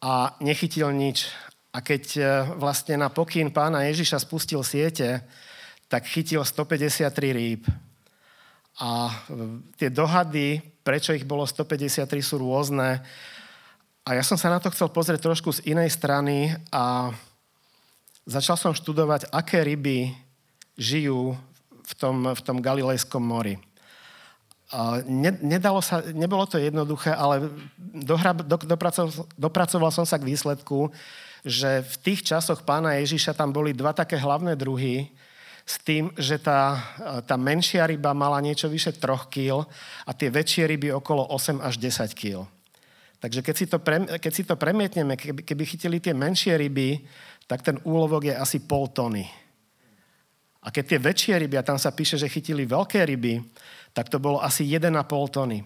a 0.03 0.35
nechytil 0.43 0.91
nič. 0.91 1.31
A 1.71 1.79
keď 1.79 2.05
e, 2.19 2.23
vlastne 2.59 2.99
na 2.99 3.15
pokyn 3.15 3.47
pána 3.55 3.87
Ježiša 3.87 4.27
spustil 4.27 4.67
siete, 4.67 5.23
tak 5.87 6.03
chytil 6.11 6.43
153 6.43 7.15
rýb. 7.31 7.63
A 8.83 9.11
tie 9.79 9.87
dohady, 9.87 10.59
prečo 10.83 11.15
ich 11.15 11.23
bolo 11.23 11.47
153, 11.47 12.11
sú 12.19 12.43
rôzne. 12.43 12.99
A 14.03 14.09
ja 14.19 14.23
som 14.27 14.35
sa 14.35 14.51
na 14.51 14.59
to 14.59 14.69
chcel 14.75 14.91
pozrieť 14.91 15.23
trošku 15.23 15.55
z 15.55 15.65
inej 15.71 15.95
strany 15.95 16.53
a 16.75 17.15
začal 18.27 18.59
som 18.59 18.73
študovať, 18.75 19.31
aké 19.31 19.63
ryby 19.63 20.13
žijú 20.75 21.39
v 21.85 21.93
tom, 21.95 22.35
v 22.35 22.41
tom 22.43 22.59
Galilejskom 22.59 23.23
mori. 23.23 23.57
A 24.75 25.05
ne, 25.07 25.31
nedalo 25.39 25.79
sa, 25.79 26.03
nebolo 26.03 26.43
to 26.51 26.59
jednoduché, 26.59 27.15
ale 27.15 27.47
dohra, 27.79 28.35
do, 28.35 28.59
dopracoval, 28.59 29.29
dopracoval 29.39 29.91
som 29.95 30.03
sa 30.03 30.19
k 30.19 30.27
výsledku, 30.27 30.91
že 31.47 31.85
v 31.85 31.95
tých 32.03 32.27
časoch 32.27 32.65
pána 32.67 32.99
Ježiša 32.99 33.37
tam 33.37 33.55
boli 33.55 33.77
dva 33.77 33.95
také 33.95 34.19
hlavné 34.19 34.57
druhy, 34.59 35.13
s 35.65 35.81
tým, 35.81 36.13
že 36.21 36.37
tá, 36.37 36.77
tá 37.25 37.41
menšia 37.41 37.89
ryba 37.89 38.13
mala 38.13 38.37
niečo 38.45 38.69
vyše 38.69 38.93
3 38.93 39.33
kg 39.33 39.65
a 40.05 40.11
tie 40.13 40.29
väčšie 40.29 40.69
ryby 40.69 40.93
okolo 40.93 41.25
8 41.33 41.65
až 41.65 41.81
10 41.81 42.13
kg. 42.13 42.45
Takže 43.17 43.41
keď 43.41 43.55
si 43.57 43.65
to, 43.65 43.81
pre, 43.81 44.05
keď 44.21 44.33
si 44.37 44.45
to 44.45 44.61
premietneme, 44.61 45.17
keby, 45.17 45.41
keby 45.41 45.65
chytili 45.65 45.97
tie 46.05 46.13
menšie 46.13 46.61
ryby, 46.61 47.01
tak 47.49 47.65
ten 47.65 47.81
úlovok 47.89 48.29
je 48.29 48.37
asi 48.37 48.61
pol 48.61 48.93
tony. 48.93 49.25
A 50.65 50.69
keď 50.69 50.85
tie 50.85 51.01
väčšie 51.01 51.35
ryby, 51.41 51.57
a 51.57 51.65
tam 51.65 51.81
sa 51.81 51.93
píše, 51.93 52.21
že 52.21 52.29
chytili 52.29 52.69
veľké 52.69 53.01
ryby, 53.01 53.41
tak 53.97 54.13
to 54.13 54.21
bolo 54.21 54.45
asi 54.45 54.69
1,5 54.69 54.93
tony. 55.33 55.65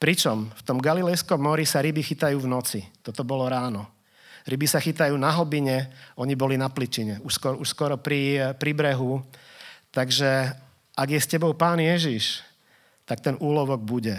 Pričom 0.00 0.48
v 0.48 0.62
tom 0.64 0.80
Galilejskom 0.80 1.36
mori 1.36 1.68
sa 1.68 1.84
ryby 1.84 2.00
chytajú 2.00 2.40
v 2.40 2.48
noci. 2.48 2.80
Toto 3.04 3.20
bolo 3.20 3.44
ráno. 3.44 4.01
Ryby 4.42 4.66
sa 4.66 4.82
chytajú 4.82 5.14
na 5.14 5.30
hlbine, 5.30 5.90
oni 6.18 6.34
boli 6.34 6.58
na 6.58 6.66
pličine, 6.66 7.22
už 7.22 7.38
skoro, 7.38 7.56
už 7.62 7.68
skoro 7.70 7.94
pri, 7.98 8.52
pri 8.58 8.72
brehu. 8.74 9.22
Takže 9.94 10.50
ak 10.98 11.08
je 11.08 11.20
s 11.20 11.30
tebou 11.30 11.54
Pán 11.54 11.78
Ježiš, 11.78 12.42
tak 13.06 13.22
ten 13.22 13.38
úlovok 13.38 13.80
bude. 13.80 14.18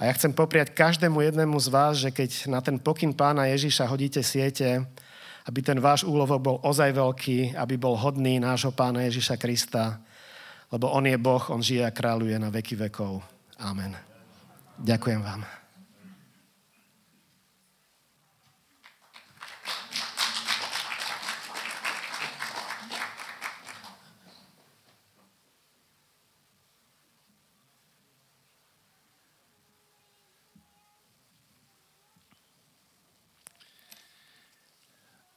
A 0.00 0.08
ja 0.08 0.12
chcem 0.16 0.32
popriať 0.32 0.72
každému 0.72 1.20
jednému 1.20 1.60
z 1.60 1.68
vás, 1.68 2.00
že 2.00 2.08
keď 2.08 2.48
na 2.48 2.64
ten 2.64 2.80
pokyn 2.80 3.12
pána 3.12 3.52
Ježiša 3.52 3.84
hodíte 3.84 4.24
siete, 4.24 4.80
aby 5.44 5.60
ten 5.60 5.76
váš 5.76 6.08
úlovok 6.08 6.40
bol 6.40 6.56
ozaj 6.64 6.96
veľký, 6.96 7.52
aby 7.56 7.76
bol 7.76 8.00
hodný 8.00 8.40
nášho 8.40 8.72
pána 8.72 9.04
Ježiša 9.04 9.36
Krista, 9.36 10.00
lebo 10.72 10.88
on 10.88 11.04
je 11.04 11.20
Boh, 11.20 11.44
on 11.52 11.60
žije 11.60 11.84
a 11.84 11.92
kráľuje 11.92 12.36
na 12.40 12.48
veky 12.48 12.80
vekov. 12.88 13.20
Amen. 13.60 13.92
Ďakujem 14.80 15.20
vám. 15.20 15.59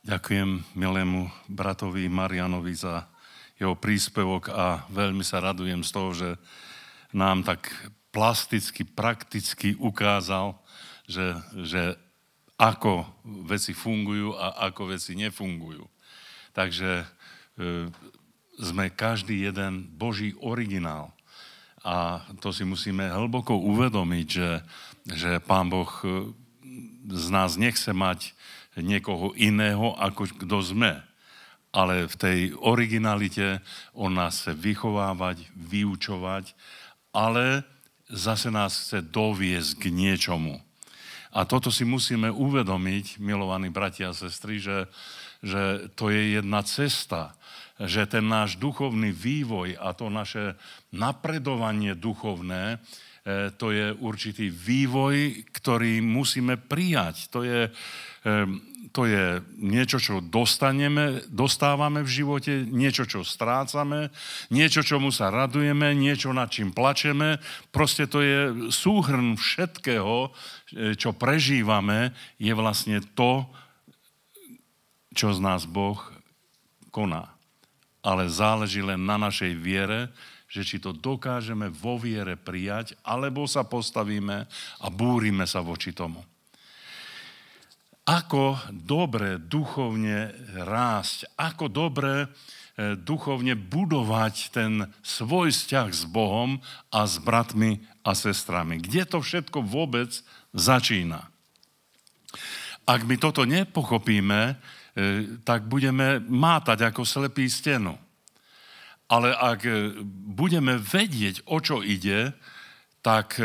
Ďakujem 0.03 0.75
milému 0.75 1.31
bratovi 1.47 2.11
Marianovi 2.11 2.75
za 2.75 3.07
jeho 3.55 3.71
príspevok 3.79 4.51
a 4.51 4.83
veľmi 4.91 5.23
sa 5.23 5.39
radujem 5.39 5.79
z 5.79 5.91
toho, 5.95 6.09
že 6.11 6.29
nám 7.15 7.47
tak 7.47 7.71
plasticky, 8.11 8.83
prakticky 8.83 9.79
ukázal, 9.79 10.59
že, 11.07 11.39
že 11.55 11.95
ako 12.59 13.07
veci 13.47 13.71
fungujú 13.71 14.35
a 14.35 14.67
ako 14.67 14.91
veci 14.91 15.15
nefungujú. 15.15 15.87
Takže 16.51 16.91
e, 16.99 17.05
sme 18.59 18.91
každý 18.91 19.39
jeden 19.39 19.87
Boží 19.87 20.35
originál. 20.43 21.15
A 21.79 22.27
to 22.43 22.51
si 22.51 22.67
musíme 22.67 23.07
hlboko 23.07 23.55
uvedomiť, 23.55 24.27
že, 24.27 24.51
že 25.15 25.31
Pán 25.39 25.71
Boh 25.71 25.87
e, 26.03 26.35
z 27.07 27.27
nás 27.31 27.55
nechce 27.55 27.95
mať 27.95 28.35
niekoho 28.77 29.33
iného, 29.37 29.93
ako 29.97 30.29
kto 30.45 30.57
sme. 30.61 31.01
Ale 31.73 32.05
v 32.05 32.15
tej 32.15 32.39
originalite 32.61 33.61
on 33.97 34.13
nás 34.13 34.45
chce 34.45 34.53
vychovávať, 34.53 35.41
vyučovať, 35.57 36.53
ale 37.13 37.65
zase 38.09 38.53
nás 38.53 38.77
chce 38.77 39.01
doviesť 39.01 39.71
k 39.81 39.83
niečomu. 39.89 40.61
A 41.33 41.49
toto 41.49 41.73
si 41.73 41.81
musíme 41.81 42.29
uvedomiť, 42.29 43.17
milovaní 43.17 43.73
bratia 43.73 44.13
a 44.13 44.17
sestry, 44.17 44.61
že, 44.61 44.85
že 45.41 45.89
to 45.97 46.13
je 46.13 46.37
jedna 46.37 46.61
cesta, 46.61 47.33
že 47.81 48.05
ten 48.05 48.29
náš 48.29 48.61
duchovný 48.61 49.09
vývoj 49.09 49.81
a 49.81 49.97
to 49.97 50.13
naše 50.13 50.53
napredovanie 50.93 51.97
duchovné, 51.97 52.77
to 53.55 53.71
je 53.71 53.95
určitý 54.03 54.51
vývoj, 54.51 55.47
ktorý 55.55 56.03
musíme 56.03 56.59
prijať. 56.59 57.31
To 57.31 57.39
je, 57.47 57.71
e, 58.27 58.31
to 58.91 59.07
je 59.07 59.39
niečo, 59.63 59.95
čo 59.95 60.19
dostaneme, 60.19 61.23
dostávame 61.31 62.03
v 62.03 62.13
živote, 62.19 62.67
niečo, 62.67 63.07
čo 63.07 63.23
strácame, 63.23 64.11
niečo, 64.51 64.83
čomu 64.83 65.07
sa 65.15 65.31
radujeme, 65.31 65.95
niečo, 65.95 66.35
nad 66.35 66.51
čím 66.51 66.75
plačeme. 66.75 67.39
Proste 67.71 68.11
to 68.11 68.19
je 68.19 68.39
súhrn 68.75 69.39
všetkého, 69.39 70.27
e, 70.27 70.29
čo 70.99 71.15
prežívame, 71.15 72.11
je 72.43 72.51
vlastne 72.51 72.99
to, 73.15 73.47
čo 75.15 75.31
z 75.31 75.39
nás 75.39 75.63
Boh 75.63 75.99
koná. 76.91 77.31
Ale 78.03 78.27
záleží 78.27 78.83
len 78.83 78.99
na 79.07 79.15
našej 79.15 79.55
viere, 79.55 80.11
že 80.53 80.61
či 80.61 80.77
to 80.77 80.93
dokážeme 80.93 81.73
vo 81.73 81.97
viere 81.97 82.37
prijať, 82.37 82.93
alebo 83.01 83.49
sa 83.49 83.65
postavíme 83.65 84.45
a 84.79 84.87
búrime 84.93 85.49
sa 85.49 85.65
voči 85.65 85.89
tomu 85.97 86.21
ako 88.03 88.59
dobre 88.71 89.39
duchovne 89.39 90.35
rásť, 90.59 91.39
ako 91.39 91.71
dobre 91.71 92.13
e, 92.19 92.27
duchovne 92.99 93.55
budovať 93.55 94.35
ten 94.51 94.91
svoj 94.99 95.55
vzťah 95.55 95.87
s 95.87 96.03
Bohom 96.03 96.59
a 96.91 97.07
s 97.07 97.15
bratmi 97.23 97.79
a 98.03 98.11
sestrami. 98.11 98.83
Kde 98.83 99.07
to 99.07 99.23
všetko 99.23 99.63
vôbec 99.63 100.11
začína? 100.51 101.31
Ak 102.83 103.07
my 103.07 103.15
toto 103.15 103.47
nepochopíme, 103.47 104.41
e, 104.51 104.55
tak 105.47 105.71
budeme 105.71 106.19
mátať 106.19 106.91
ako 106.91 107.07
slepý 107.07 107.47
stenu. 107.47 107.95
Ale 109.13 109.29
ak 109.37 109.61
e, 109.69 110.01
budeme 110.33 110.81
vedieť, 110.81 111.45
o 111.45 111.61
čo 111.61 111.85
ide, 111.85 112.33
tak 113.05 113.35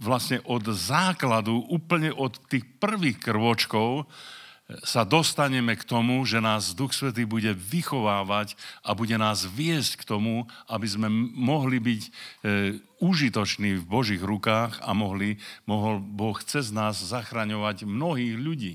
vlastne 0.00 0.40
od 0.48 0.64
základu, 0.72 1.60
úplne 1.68 2.08
od 2.10 2.40
tých 2.48 2.64
prvých 2.80 3.20
krvočkov 3.20 4.08
sa 4.86 5.02
dostaneme 5.02 5.74
k 5.74 5.82
tomu, 5.82 6.22
že 6.22 6.38
nás 6.38 6.72
Duch 6.78 6.94
Svetý 6.94 7.26
bude 7.26 7.50
vychovávať 7.52 8.54
a 8.86 8.94
bude 8.94 9.16
nás 9.18 9.42
viesť 9.42 10.02
k 10.02 10.06
tomu, 10.06 10.46
aby 10.70 10.86
sme 10.86 11.08
mohli 11.34 11.82
byť 11.82 12.02
e, 12.06 12.10
užitoční 13.02 13.82
v 13.82 13.84
Božích 13.84 14.22
rukách 14.22 14.78
a 14.84 14.94
mohli, 14.94 15.42
mohol 15.66 15.98
Boh 15.98 16.38
cez 16.44 16.70
nás 16.70 17.02
zachraňovať 17.02 17.82
mnohých 17.82 18.36
ľudí. 18.38 18.74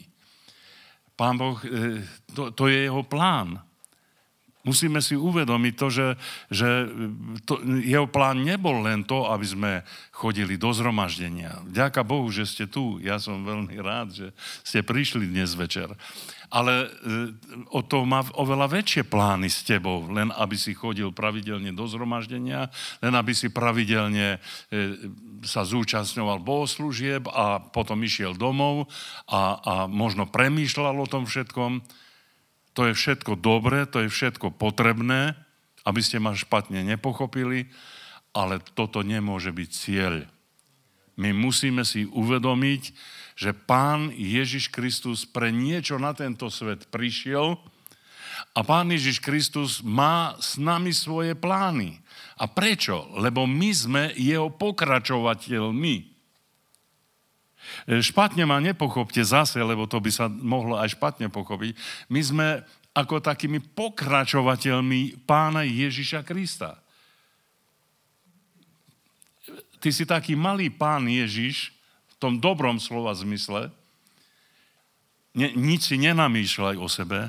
Pán 1.15 1.39
Boh, 1.39 1.57
e, 1.63 2.03
to, 2.35 2.51
to 2.51 2.67
je 2.67 2.91
jeho 2.91 3.03
plán. 3.07 3.63
Musíme 4.65 4.97
si 4.97 5.13
uvedomiť 5.13 5.73
to, 5.77 5.87
že, 5.93 6.07
že 6.49 6.89
to, 7.45 7.61
jeho 7.85 8.09
plán 8.09 8.41
nebol 8.41 8.81
len 8.81 9.05
to, 9.05 9.29
aby 9.29 9.45
sme 9.45 9.71
chodili 10.09 10.57
do 10.57 10.73
zhromaždenia. 10.73 11.61
Ďaká 11.69 12.01
Bohu, 12.01 12.25
že 12.33 12.49
ste 12.49 12.65
tu. 12.65 12.97
Ja 12.97 13.21
som 13.21 13.45
veľmi 13.45 13.77
rád, 13.77 14.17
že 14.17 14.27
ste 14.65 14.81
prišli 14.81 15.29
dnes 15.29 15.53
večer. 15.53 15.93
Ale 16.49 16.73
e, 16.85 16.87
o 17.69 17.85
to 17.85 18.09
má 18.09 18.25
oveľa 18.33 18.81
väčšie 18.81 19.05
plány 19.05 19.53
s 19.53 19.61
tebou, 19.61 20.09
len 20.09 20.33
aby 20.33 20.57
si 20.57 20.73
chodil 20.73 21.13
pravidelne 21.13 21.69
do 21.69 21.85
zhromaždenia, 21.85 22.73
len 23.05 23.13
aby 23.13 23.37
si 23.37 23.53
pravidelne 23.53 24.37
e, 24.37 24.39
sa 25.45 25.61
zúčastňoval 25.61 26.41
bohoslúžieb 26.41 27.29
a 27.29 27.61
potom 27.61 28.01
išiel 28.01 28.33
domov 28.33 28.89
a, 29.29 29.61
a 29.61 29.73
možno 29.85 30.25
premýšľal 30.25 31.05
o 31.05 31.09
tom 31.09 31.29
všetkom 31.29 31.85
to 32.75 32.91
je 32.91 32.93
všetko 32.93 33.39
dobré, 33.39 33.87
to 33.87 34.03
je 34.03 34.11
všetko 34.11 34.51
potrebné, 34.59 35.33
aby 35.87 36.01
ste 36.03 36.19
ma 36.19 36.35
špatne 36.35 36.83
nepochopili, 36.83 37.71
ale 38.35 38.59
toto 38.75 38.99
nemôže 38.99 39.55
byť 39.55 39.69
cieľ. 39.71 40.27
My 41.15 41.31
musíme 41.31 41.87
si 41.87 42.03
uvedomiť, 42.03 42.91
že 43.39 43.55
Pán 43.55 44.11
Ježiš 44.11 44.67
Kristus 44.67 45.23
pre 45.23 45.55
niečo 45.55 45.95
na 45.95 46.11
tento 46.11 46.51
svet 46.51 46.91
prišiel 46.91 47.55
a 48.51 48.59
Pán 48.67 48.91
Ježiš 48.91 49.23
Kristus 49.23 49.79
má 49.79 50.35
s 50.43 50.59
nami 50.59 50.91
svoje 50.91 51.31
plány. 51.35 52.03
A 52.35 52.51
prečo? 52.51 53.07
Lebo 53.15 53.47
my 53.47 53.71
sme 53.71 54.03
jeho 54.19 54.51
pokračovateľmi. 54.51 56.14
E, 57.85 58.01
špatne 58.01 58.45
ma 58.47 58.57
nepochopte 58.61 59.21
zase, 59.21 59.61
lebo 59.61 59.85
to 59.85 60.01
by 60.01 60.11
sa 60.11 60.25
mohlo 60.29 60.77
aj 60.79 60.95
špatne 60.97 61.29
pochopiť. 61.29 61.75
My 62.09 62.21
sme 62.21 62.47
ako 62.95 63.19
takými 63.19 63.59
pokračovateľmi 63.59 65.27
pána 65.27 65.67
Ježiša 65.67 66.23
Krista. 66.23 66.79
Ty 69.83 69.89
si 69.91 70.07
taký 70.07 70.33
malý 70.33 70.71
pán 70.71 71.05
Ježiš, 71.05 71.75
v 72.15 72.15
tom 72.17 72.39
dobrom 72.39 72.79
slova 72.79 73.11
zmysle, 73.11 73.67
ne, 75.35 75.51
nič 75.51 75.91
si 75.91 75.99
nenamýšľaj 75.99 76.75
o 76.79 76.87
sebe, 76.87 77.27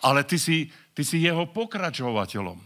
ale 0.00 0.24
ty 0.24 0.40
si, 0.40 0.72
ty 0.96 1.04
si 1.04 1.20
jeho 1.20 1.44
pokračovateľom. 1.52 2.56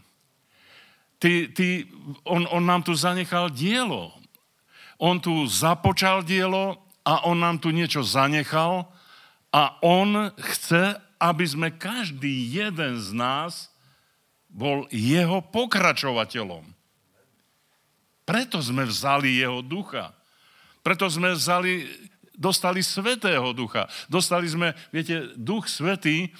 Ty, 1.21 1.53
ty, 1.53 1.85
on, 2.25 2.49
on 2.49 2.65
nám 2.65 2.87
tu 2.87 2.97
zanechal 2.97 3.53
dielo. 3.53 4.15
On 4.97 5.21
tu 5.21 5.45
započal 5.45 6.25
dielo 6.25 6.81
a 7.05 7.27
on 7.27 7.41
nám 7.41 7.59
tu 7.59 7.73
niečo 7.73 8.05
zanechal 8.05 8.89
a 9.51 9.63
on 9.83 10.31
chce, 10.37 10.99
aby 11.21 11.45
sme 11.45 11.69
každý 11.75 12.49
jeden 12.49 13.01
z 13.01 13.11
nás 13.17 13.73
bol 14.51 14.87
jeho 14.91 15.45
pokračovateľom. 15.45 16.65
Preto 18.27 18.63
sme 18.63 18.87
vzali 18.87 19.43
jeho 19.43 19.63
ducha. 19.63 20.15
Preto 20.87 21.11
sme 21.11 21.35
vzali, 21.35 21.87
dostali 22.35 22.81
svetého 22.81 23.51
ducha. 23.53 23.91
Dostali 24.07 24.47
sme, 24.47 24.73
viete, 24.95 25.35
duch 25.35 25.67
svetý, 25.67 26.31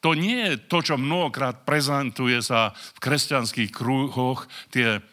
to 0.00 0.16
nie 0.16 0.40
je 0.48 0.54
to, 0.64 0.80
čo 0.80 0.96
mnohokrát 0.96 1.68
prezentuje 1.68 2.40
sa 2.40 2.72
v 2.72 2.98
kresťanských 3.04 3.68
kruhoch, 3.68 4.48
tie 4.72 5.04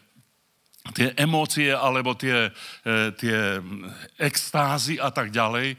tie 0.94 1.12
emócie 1.16 1.72
alebo 1.72 2.14
tie, 2.14 2.48
e, 2.84 3.12
tie 3.16 3.60
extázy 4.16 4.96
a 5.00 5.12
tak 5.12 5.32
ďalej. 5.32 5.76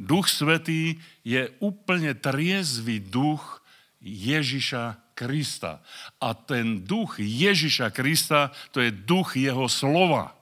Duch 0.00 0.32
Svetý 0.32 0.96
je 1.26 1.52
úplne 1.60 2.16
triezvý 2.16 3.04
duch 3.04 3.60
Ježiša 4.00 5.12
Krista. 5.12 5.84
A 6.16 6.32
ten 6.32 6.80
duch 6.88 7.20
Ježiša 7.20 7.92
Krista, 7.92 8.48
to 8.72 8.80
je 8.80 8.88
duch 8.88 9.36
jeho 9.36 9.68
slova. 9.68 10.32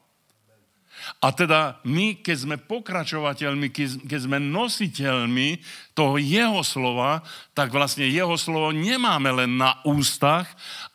A 1.19 1.31
teda 1.35 1.79
my, 1.87 2.23
keď 2.23 2.37
sme 2.37 2.57
pokračovateľmi, 2.59 3.71
keď 4.07 4.21
sme 4.23 4.39
nositeľmi 4.43 5.59
toho 5.95 6.19
jeho 6.19 6.63
slova, 6.63 7.23
tak 7.55 7.71
vlastne 7.75 8.07
jeho 8.07 8.35
slovo 8.39 8.75
nemáme 8.75 9.31
len 9.31 9.59
na 9.59 9.79
ústach, 9.87 10.47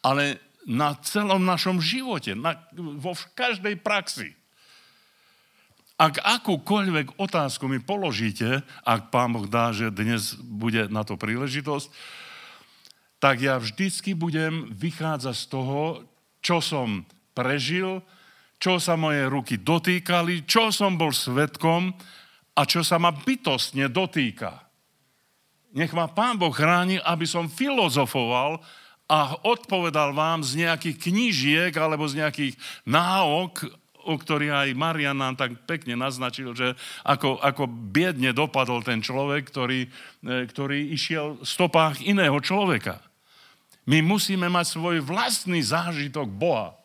ale 0.03 0.39
na 0.63 0.95
celom 1.03 1.43
našom 1.43 1.83
živote, 1.83 2.35
na, 2.35 2.55
vo 2.75 3.15
každej 3.35 3.79
praxi. 3.83 4.35
Ak 5.99 6.19
akúkoľvek 6.19 7.21
otázku 7.21 7.69
mi 7.69 7.77
položíte, 7.77 8.65
ak 8.81 9.13
Pán 9.13 9.31
Boh 9.31 9.45
dá, 9.45 9.69
že 9.69 9.93
dnes 9.93 10.33
bude 10.35 10.89
na 10.89 11.05
to 11.05 11.15
príležitosť, 11.15 11.87
tak 13.21 13.39
ja 13.39 13.55
vždycky 13.55 14.17
budem 14.17 14.67
vychádzať 14.73 15.35
z 15.37 15.45
toho, 15.47 16.03
čo 16.43 16.59
som 16.59 17.07
prežil, 17.31 18.03
čo 18.59 18.83
sa 18.83 18.99
moje 18.99 19.23
ruky 19.31 19.59
dotýkali, 19.59 20.43
čo 20.43 20.75
som 20.75 20.99
bol 20.99 21.15
svetkom 21.15 21.95
a 22.57 22.61
čo 22.67 22.83
sa 22.83 22.99
ma 22.99 23.15
bytostne 23.15 23.87
dotýka. 23.87 24.59
Nech 25.73 25.95
ma 25.95 26.11
Pán 26.11 26.35
Boh 26.35 26.53
chráni, 26.53 26.99
aby 27.01 27.25
som 27.25 27.49
filozofoval 27.49 28.61
a 29.07 29.35
odpovedal 29.43 30.15
vám 30.15 30.41
z 30.41 30.63
nejakých 30.63 30.97
knížiek 30.97 31.73
alebo 31.75 32.07
z 32.07 32.23
nejakých 32.23 32.53
náok, 32.87 33.67
o 34.03 34.15
ktorých 34.19 34.51
aj 34.51 34.69
Marian 34.75 35.15
nám 35.15 35.39
tak 35.39 35.63
pekne 35.63 35.95
naznačil, 35.95 36.51
že 36.55 36.75
ako, 37.07 37.39
ako 37.39 37.67
biedne 37.67 38.35
dopadol 38.35 38.83
ten 38.83 38.99
človek, 38.99 39.47
ktorý, 39.47 39.87
e, 39.87 39.89
ktorý 40.47 40.91
išiel 40.91 41.39
v 41.39 41.47
stopách 41.47 42.03
iného 42.03 42.35
človeka. 42.43 42.99
My 43.87 43.99
musíme 43.99 44.47
mať 44.47 44.79
svoj 44.79 45.03
vlastný 45.03 45.59
zážitok 45.59 46.27
Boha. 46.27 46.75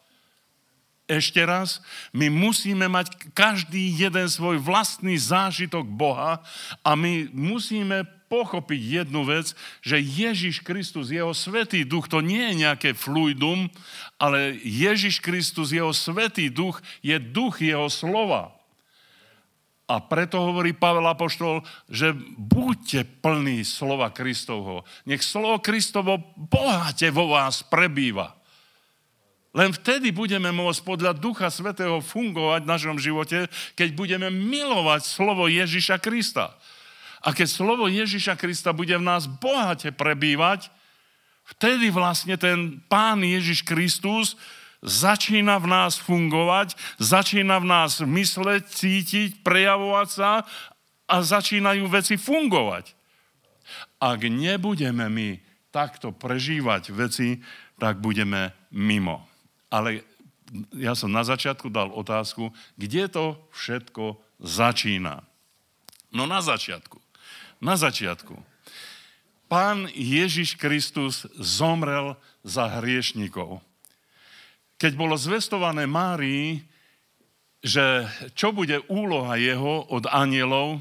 Ešte 1.08 1.40
raz, 1.40 1.80
my 2.12 2.28
musíme 2.28 2.84
mať 2.84 3.32
každý 3.32 3.96
jeden 3.96 4.28
svoj 4.28 4.60
vlastný 4.60 5.16
zážitok 5.16 5.86
Boha 5.88 6.42
a 6.84 6.90
my 6.92 7.30
musíme 7.32 8.17
pochopiť 8.28 8.80
jednu 9.02 9.24
vec, 9.24 9.56
že 9.80 9.98
Ježiš 9.98 10.60
Kristus, 10.60 11.08
jeho 11.08 11.32
svetý 11.32 11.82
duch, 11.82 12.06
to 12.06 12.20
nie 12.20 12.52
je 12.52 12.68
nejaké 12.68 12.90
fluidum, 12.92 13.72
ale 14.20 14.54
Ježiš 14.62 15.24
Kristus, 15.24 15.72
jeho 15.72 15.90
svetý 15.96 16.52
duch, 16.52 16.84
je 17.00 17.16
duch 17.16 17.64
jeho 17.64 17.88
slova. 17.88 18.54
A 19.88 20.04
preto 20.04 20.44
hovorí 20.44 20.76
Pavel 20.76 21.08
Apoštol, 21.08 21.64
že 21.88 22.12
buďte 22.36 23.08
plní 23.24 23.64
slova 23.64 24.12
Kristovho. 24.12 24.84
Nech 25.08 25.24
slovo 25.24 25.64
Kristovo 25.64 26.20
bohate 26.36 27.08
vo 27.08 27.32
vás 27.32 27.64
prebýva. 27.64 28.36
Len 29.56 29.72
vtedy 29.72 30.12
budeme 30.12 30.52
môcť 30.52 30.84
podľa 30.84 31.16
Ducha 31.16 31.48
Svetého 31.48 32.04
fungovať 32.04 32.68
v 32.68 32.72
našom 32.76 32.96
živote, 33.00 33.48
keď 33.74 33.88
budeme 33.96 34.28
milovať 34.28 35.08
slovo 35.08 35.48
Ježiša 35.48 36.04
Krista. 36.04 36.52
A 37.28 37.36
keď 37.36 37.44
slovo 37.44 37.84
Ježiša 37.92 38.40
Krista 38.40 38.72
bude 38.72 38.96
v 38.96 39.04
nás 39.04 39.28
bohate 39.28 39.92
prebývať, 39.92 40.72
vtedy 41.44 41.92
vlastne 41.92 42.40
ten 42.40 42.80
Pán 42.88 43.20
Ježiš 43.20 43.68
Kristus 43.68 44.32
začína 44.80 45.60
v 45.60 45.68
nás 45.68 46.00
fungovať, 46.00 46.72
začína 46.96 47.60
v 47.60 47.68
nás 47.68 48.00
mysleť, 48.00 48.64
cítiť, 48.64 49.44
prejavovať 49.44 50.08
sa 50.08 50.48
a 51.04 51.16
začínajú 51.20 51.84
veci 51.92 52.16
fungovať. 52.16 52.96
Ak 54.00 54.24
nebudeme 54.24 55.12
my 55.12 55.28
takto 55.68 56.16
prežívať 56.16 56.96
veci, 56.96 57.44
tak 57.76 58.00
budeme 58.00 58.56
mimo. 58.72 59.20
Ale 59.68 60.00
ja 60.72 60.96
som 60.96 61.12
na 61.12 61.28
začiatku 61.28 61.68
dal 61.68 61.92
otázku, 61.92 62.56
kde 62.80 63.04
to 63.12 63.36
všetko 63.52 64.16
začína. 64.40 65.20
No 66.08 66.24
na 66.24 66.40
začiatku. 66.40 66.97
Na 67.58 67.74
začiatku. 67.74 68.38
Pán 69.48 69.88
Ježiš 69.96 70.60
Kristus 70.60 71.24
zomrel 71.40 72.14
za 72.44 72.78
hriešnikov 72.78 73.64
keď 74.78 74.92
bolo 74.94 75.18
zvestované 75.18 75.90
Márii, 75.90 76.62
že 77.58 78.06
čo 78.38 78.54
bude 78.54 78.78
úloha 78.86 79.34
jeho 79.34 79.82
od 79.90 80.06
anielov, 80.06 80.78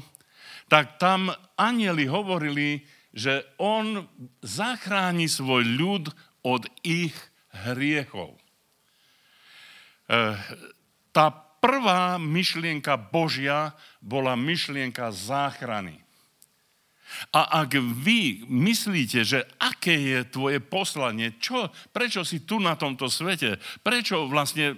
tak 0.70 1.02
tam 1.02 1.34
anieli 1.58 2.06
hovorili, 2.06 2.86
že 3.10 3.42
on 3.58 4.06
zachráni 4.38 5.26
svoj 5.26 5.66
ľud 5.66 6.04
od 6.46 6.70
ich 6.86 7.18
hriechov. 7.66 8.38
E, 8.38 8.40
tá 11.10 11.26
prvá 11.58 12.22
myšlienka 12.22 12.94
Božia 12.94 13.74
bola 13.98 14.38
myšlienka 14.38 15.10
záchrany. 15.10 15.98
A 17.32 17.64
ak 17.64 17.76
vy 17.78 18.44
myslíte, 18.46 19.24
že 19.24 19.44
aké 19.58 19.96
je 19.96 20.18
tvoje 20.28 20.58
poslanie, 20.60 21.36
čo, 21.40 21.72
prečo 21.92 22.22
si 22.22 22.44
tu 22.44 22.60
na 22.60 22.76
tomto 22.76 23.08
svete, 23.08 23.56
prečo 23.82 24.28
vlastne 24.28 24.76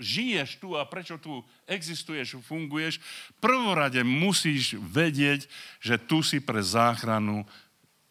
žiješ 0.00 0.60
tu 0.60 0.76
a 0.76 0.84
prečo 0.84 1.16
tu 1.16 1.40
existuješ, 1.64 2.40
funguješ, 2.44 3.00
prvorade 3.40 4.04
musíš 4.04 4.76
vedieť, 4.76 5.48
že 5.80 5.96
tu 5.96 6.20
si 6.20 6.40
pre 6.40 6.60
záchranu 6.60 7.48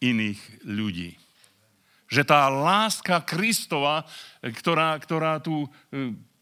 iných 0.02 0.40
ľudí. 0.66 1.14
Že 2.06 2.22
tá 2.22 2.46
láska 2.46 3.18
Kristova, 3.22 4.06
ktorá, 4.42 4.94
ktorá 4.98 5.42
tu 5.42 5.66
e, 5.66 5.68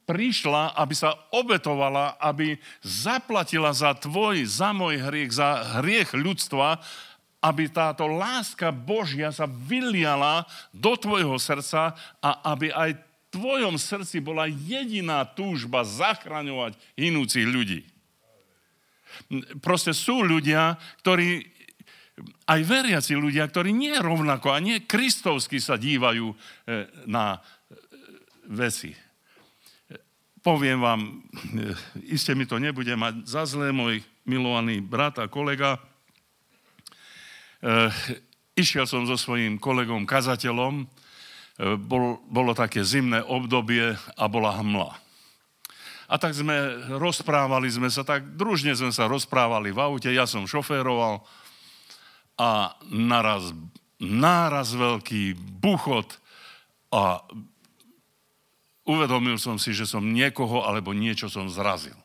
prišla, 0.05 0.77
aby 0.77 0.93
sa 0.93 1.17
obetovala, 1.33 2.21
aby 2.21 2.61
zaplatila 2.85 3.73
za 3.73 3.97
tvoj, 3.97 4.45
za 4.45 4.77
môj 4.77 5.01
hriech, 5.01 5.33
za 5.33 5.81
hriech 5.81 6.13
ľudstva, 6.13 6.81
aby 7.45 7.69
táto 7.69 8.09
láska 8.09 8.73
Božia 8.73 9.29
sa 9.29 9.45
vyliala 9.45 10.49
do 10.73 10.97
tvojho 10.97 11.37
srdca 11.37 11.93
a 12.25 12.31
aby 12.57 12.73
aj 12.73 12.97
v 12.97 13.03
tvojom 13.37 13.77
srdci 13.77 14.25
bola 14.25 14.49
jediná 14.49 15.29
túžba 15.29 15.85
zachraňovať 15.85 16.81
inúcich 16.97 17.45
ľudí. 17.45 17.85
Proste 19.61 19.93
sú 19.93 20.25
ľudia, 20.25 20.81
ktorí, 21.05 21.45
aj 22.49 22.61
veriaci 22.65 23.13
ľudia, 23.13 23.45
ktorí 23.45 23.77
nie 23.77 23.93
rovnako 23.93 24.55
a 24.55 24.63
nie 24.63 24.89
kristovsky 24.89 25.61
sa 25.61 25.77
dívajú 25.77 26.33
e, 26.33 26.37
na 27.05 27.37
e, 27.37 27.41
veci. 28.51 28.91
Poviem 30.43 30.79
vám, 30.83 31.01
e, 31.05 31.13
iste 32.11 32.35
mi 32.35 32.49
to 32.49 32.59
nebude 32.59 32.91
mať 32.95 33.27
za 33.27 33.47
zlé, 33.47 33.71
môj 33.71 34.03
milovaný 34.27 34.81
brat 34.81 35.21
a 35.21 35.31
kolega, 35.31 35.79
išiel 38.55 38.87
som 38.87 39.09
so 39.09 39.19
svojím 39.19 39.59
kolegom 39.59 40.07
kazateľom, 40.07 40.85
eh, 40.85 41.75
bol, 41.79 42.23
bolo 42.31 42.55
také 42.55 42.87
zimné 42.87 43.23
obdobie 43.25 43.97
a 43.97 44.25
bola 44.31 44.55
hmla. 44.63 44.91
A 46.05 46.15
tak 46.21 46.37
sme 46.37 46.55
rozprávali 47.01 47.73
sme 47.73 47.89
sa, 47.89 48.05
tak 48.05 48.37
družne 48.37 48.77
sme 48.77 48.93
sa 48.93 49.09
rozprávali 49.09 49.73
v 49.73 49.81
aute, 49.81 50.13
ja 50.13 50.29
som 50.29 50.45
šoféroval 50.45 51.25
a 52.37 52.77
naraz, 52.93 53.57
náraz 53.97 54.77
veľký 54.77 55.33
buchot 55.65 56.21
a 56.93 57.25
uvedomil 58.85 59.41
som 59.41 59.57
si, 59.57 59.73
že 59.73 59.89
som 59.89 60.05
niekoho 60.05 60.61
alebo 60.63 60.93
niečo 60.93 61.33
som 61.33 61.49
zrazil. 61.49 61.97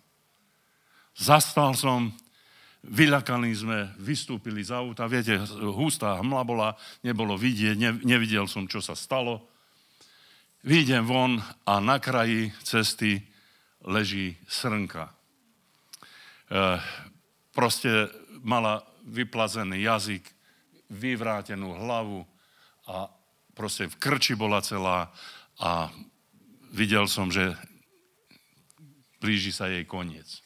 Zastal 1.20 1.76
som, 1.76 2.16
Vyľakaní 2.80 3.52
sme, 3.52 3.92
vystúpili 4.00 4.64
z 4.64 4.72
auta, 4.72 5.04
viete, 5.12 5.36
hustá 5.76 6.16
hmla 6.24 6.44
bola, 6.48 6.70
nebolo 7.04 7.36
vidieť, 7.36 7.76
ne, 7.76 7.92
nevidel 8.08 8.48
som, 8.48 8.72
čo 8.72 8.80
sa 8.80 8.96
stalo. 8.96 9.52
Výjdem 10.64 11.04
von 11.04 11.44
a 11.68 11.84
na 11.84 12.00
kraji 12.00 12.56
cesty 12.64 13.20
leží 13.84 14.40
srnka. 14.48 15.12
E, 15.12 15.14
proste 17.52 18.08
mala 18.48 18.84
vyplazený 19.04 19.84
jazyk, 19.84 20.24
vyvrátenú 20.88 21.76
hlavu 21.76 22.24
a 22.88 23.12
proste 23.56 23.92
v 23.92 23.96
krči 24.00 24.40
bola 24.40 24.64
celá 24.64 25.12
a 25.60 25.92
videl 26.72 27.12
som, 27.12 27.28
že 27.28 27.60
blíži 29.20 29.52
sa 29.52 29.68
jej 29.68 29.84
koniec. 29.84 30.40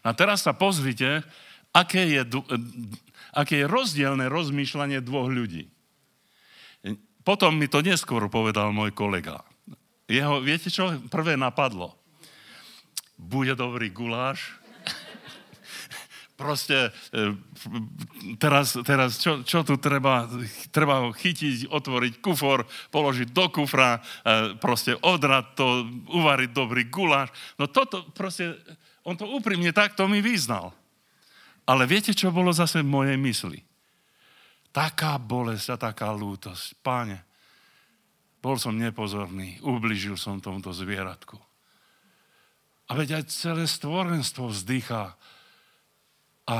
A 0.00 0.16
teraz 0.16 0.48
sa 0.48 0.56
pozrite, 0.56 1.20
aké 1.70 2.06
je, 2.06 2.22
aké 3.34 3.62
je 3.62 3.66
rozdielne 3.66 4.26
rozmýšľanie 4.26 4.98
dvoch 5.02 5.30
ľudí. 5.30 5.70
Potom 7.20 7.60
mi 7.60 7.68
to 7.68 7.84
neskôr 7.84 8.26
povedal 8.32 8.72
môj 8.72 8.96
kolega. 8.96 9.44
Jeho, 10.10 10.42
viete 10.42 10.72
čo, 10.72 10.90
prvé 11.12 11.38
napadlo. 11.38 11.94
Bude 13.14 13.52
dobrý 13.54 13.92
guláš. 13.92 14.56
Proste 16.40 16.90
e, 17.12 17.36
teraz, 18.40 18.74
teraz 18.82 19.20
čo, 19.20 19.44
čo 19.44 19.62
tu 19.62 19.76
treba? 19.76 20.26
Treba 20.72 21.06
ho 21.06 21.14
chytiť, 21.14 21.68
otvoriť 21.68 22.18
kufor, 22.24 22.64
položiť 22.90 23.28
do 23.30 23.46
kufra, 23.52 24.00
e, 24.00 24.56
proste 24.56 24.96
odrať 24.98 25.44
to, 25.54 25.86
uvariť 26.16 26.50
dobrý 26.50 26.88
guláš. 26.88 27.30
No 27.60 27.68
toto 27.68 28.08
proste, 28.16 28.56
on 29.04 29.14
to 29.14 29.28
úprimne 29.28 29.70
takto 29.70 30.08
mi 30.08 30.24
vyznal. 30.24 30.72
Ale 31.70 31.86
viete, 31.86 32.10
čo 32.10 32.34
bolo 32.34 32.50
zase 32.50 32.82
v 32.82 32.90
mojej 32.90 33.14
mysli? 33.14 33.62
Taká 34.74 35.22
bolesť 35.22 35.66
a 35.70 35.76
taká 35.78 36.10
lútosť. 36.10 36.74
Páne, 36.82 37.22
bol 38.42 38.58
som 38.58 38.74
nepozorný, 38.74 39.62
ubližil 39.62 40.18
som 40.18 40.42
tomuto 40.42 40.74
zvieratku. 40.74 41.38
A 42.90 42.98
veď 42.98 43.22
aj 43.22 43.30
celé 43.30 43.70
stvorenstvo 43.70 44.50
vzdychá 44.50 45.14
a 46.50 46.56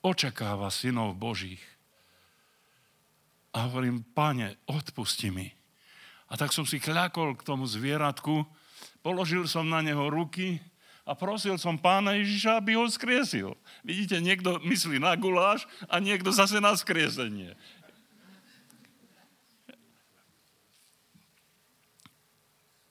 očakáva 0.00 0.72
synov 0.72 1.12
Božích. 1.12 1.60
A 3.52 3.68
hovorím, 3.68 4.00
pane, 4.16 4.56
odpusti 4.64 5.28
mi. 5.28 5.52
A 6.32 6.40
tak 6.40 6.56
som 6.56 6.64
si 6.64 6.80
kľakol 6.80 7.36
k 7.36 7.44
tomu 7.44 7.68
zvieratku, 7.68 8.48
položil 9.04 9.44
som 9.44 9.68
na 9.68 9.84
neho 9.84 10.08
ruky 10.08 10.56
a 11.04 11.12
prosil 11.12 11.60
som 11.60 11.76
pána 11.76 12.16
Ježiša, 12.16 12.64
aby 12.64 12.80
ho 12.80 12.88
skriesil. 12.88 13.52
Vidíte, 13.84 14.24
niekto 14.24 14.56
myslí 14.64 14.96
na 14.96 15.12
guláš 15.20 15.68
a 15.84 16.00
niekto 16.00 16.32
zase 16.32 16.64
na 16.64 16.72
skriesenie. 16.72 17.52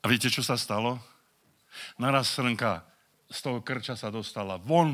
A 0.04 0.06
viete, 0.06 0.30
čo 0.30 0.46
sa 0.46 0.54
stalo? 0.60 1.02
Naraz 1.98 2.30
srnka 2.30 2.86
z 3.34 3.40
toho 3.42 3.66
krča 3.66 3.98
sa 3.98 4.14
dostala 4.14 4.62
von, 4.62 4.94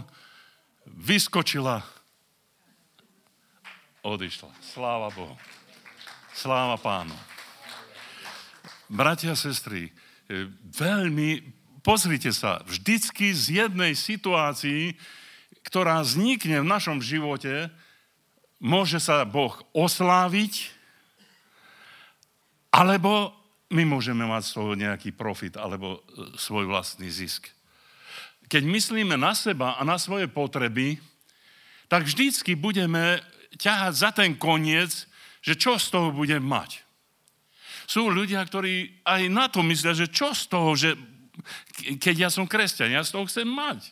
vyskočila, 0.88 1.84
odišla. 4.00 4.48
Sláva 4.64 5.12
Bohu. 5.12 5.36
Sláva 6.32 6.80
pánu. 6.80 7.18
Bratia 8.88 9.36
a 9.36 9.38
sestry, 9.38 9.92
e, 10.32 10.48
veľmi, 10.72 11.59
pozrite 11.82 12.32
sa, 12.36 12.62
vždycky 12.68 13.32
z 13.32 13.66
jednej 13.66 13.96
situácii, 13.96 14.96
ktorá 15.66 16.02
vznikne 16.04 16.64
v 16.64 16.72
našom 16.72 17.04
živote, 17.04 17.70
môže 18.60 19.00
sa 19.00 19.24
Boh 19.24 19.56
osláviť, 19.72 20.72
alebo 22.70 23.34
my 23.70 23.84
môžeme 23.86 24.26
mať 24.26 24.44
z 24.46 24.54
toho 24.56 24.72
nejaký 24.74 25.10
profit 25.14 25.58
alebo 25.58 26.02
e, 26.02 26.38
svoj 26.38 26.66
vlastný 26.66 27.10
zisk. 27.10 27.50
Keď 28.50 28.66
myslíme 28.66 29.14
na 29.14 29.38
seba 29.38 29.78
a 29.78 29.86
na 29.86 30.02
svoje 30.02 30.26
potreby, 30.26 30.98
tak 31.86 32.06
vždycky 32.06 32.58
budeme 32.58 33.22
ťahať 33.58 33.94
za 33.94 34.10
ten 34.10 34.34
koniec, 34.38 35.06
že 35.42 35.54
čo 35.54 35.78
z 35.78 35.86
toho 35.94 36.10
budem 36.10 36.42
mať. 36.42 36.82
Sú 37.90 38.10
ľudia, 38.10 38.42
ktorí 38.46 39.06
aj 39.06 39.22
na 39.30 39.50
to 39.50 39.66
myslia, 39.66 39.98
že 39.98 40.10
čo 40.10 40.34
z 40.34 40.44
toho, 40.50 40.74
že 40.78 40.94
keď 42.00 42.16
ja 42.28 42.30
som 42.30 42.48
kresťan, 42.50 42.94
ja 42.94 43.04
z 43.04 43.14
toho 43.16 43.26
chcem 43.28 43.48
mať. 43.48 43.92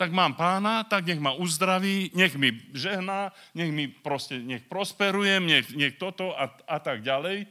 Tak 0.00 0.16
mám 0.16 0.32
pána, 0.32 0.80
tak 0.88 1.04
nech 1.04 1.20
ma 1.20 1.36
uzdraví, 1.36 2.08
nech 2.16 2.32
mi 2.40 2.56
žehná, 2.72 3.36
nech 3.52 3.68
mi 3.68 3.84
proste, 3.84 4.40
nech 4.40 4.64
prosperujem, 4.64 5.44
nech, 5.44 5.68
nech 5.76 6.00
toto 6.00 6.32
a, 6.32 6.48
a 6.64 6.78
tak 6.80 7.04
ďalej. 7.04 7.44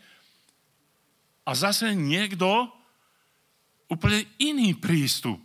A 1.45 1.51
zase 1.53 1.93
niekto 1.93 2.70
úplne 3.86 4.26
iný 4.41 4.74
prístup 4.74 5.41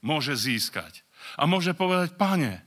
môže 0.00 0.36
získať. 0.36 1.04
A 1.36 1.44
môže 1.44 1.76
povedať, 1.76 2.16
pane, 2.16 2.64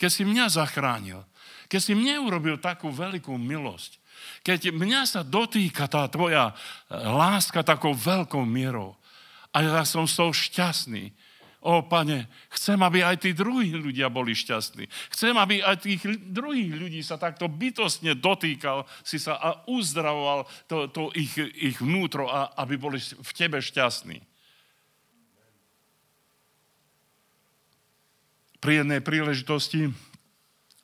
keď 0.00 0.10
si 0.12 0.22
mňa 0.24 0.46
zachránil, 0.48 1.24
keď 1.68 1.80
si 1.80 1.92
mne 1.92 2.24
urobil 2.24 2.56
takú 2.60 2.88
veľkú 2.88 3.36
milosť, 3.36 4.00
keď 4.44 4.72
mňa 4.72 5.08
sa 5.08 5.20
dotýka 5.24 5.88
tá 5.88 6.04
tvoja 6.08 6.52
e, 6.52 6.54
láska 6.92 7.64
takou 7.64 7.92
veľkou 7.96 8.44
mierou 8.44 8.99
a 9.50 9.58
ja 9.62 9.82
som 9.82 10.06
z 10.06 10.14
toho 10.18 10.32
šťastný, 10.34 11.14
O, 11.60 11.84
pane, 11.84 12.24
chcem, 12.56 12.80
aby 12.80 13.04
aj 13.04 13.20
tí 13.20 13.36
druhí 13.36 13.76
ľudia 13.76 14.08
boli 14.08 14.32
šťastní. 14.32 14.88
Chcem, 15.12 15.36
aby 15.36 15.60
aj 15.60 15.84
tých 15.84 16.00
druhých 16.32 16.72
ľudí 16.72 17.04
sa 17.04 17.20
takto 17.20 17.52
bytostne 17.52 18.16
dotýkal 18.16 18.88
si 19.04 19.20
sa 19.20 19.36
a 19.36 19.68
uzdravoval 19.68 20.48
to, 20.64 20.88
to 20.88 21.12
ich, 21.12 21.36
ich 21.36 21.76
vnútro, 21.84 22.32
a 22.32 22.56
aby 22.64 22.80
boli 22.80 22.96
v 22.96 23.32
tebe 23.36 23.60
šťastní. 23.60 24.24
Pri 28.64 28.80
jednej 28.80 29.04
príležitosti 29.04 29.92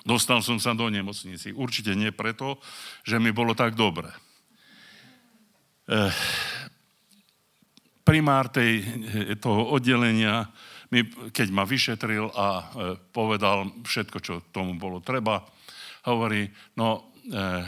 Dostal 0.07 0.39
som 0.39 0.63
sa 0.63 0.71
do 0.71 0.87
nemocnici. 0.87 1.51
Určite 1.51 1.99
nie 1.99 2.15
preto, 2.15 2.63
že 3.03 3.19
mi 3.19 3.35
bolo 3.35 3.59
tak 3.59 3.75
dobre. 3.75 4.07
Eh, 5.91 6.15
primár 8.07 8.47
tej, 8.55 8.87
eh, 8.87 9.35
toho 9.35 9.75
oddelenia, 9.75 10.47
mi, 10.95 11.03
keď 11.35 11.49
ma 11.51 11.67
vyšetril 11.67 12.31
a 12.31 12.47
eh, 12.47 12.65
povedal 13.11 13.83
všetko, 13.83 14.19
čo 14.23 14.47
tomu 14.55 14.79
bolo 14.79 15.03
treba, 15.03 15.43
hovorí, 16.07 16.47
no 16.79 17.11
eh, 17.27 17.67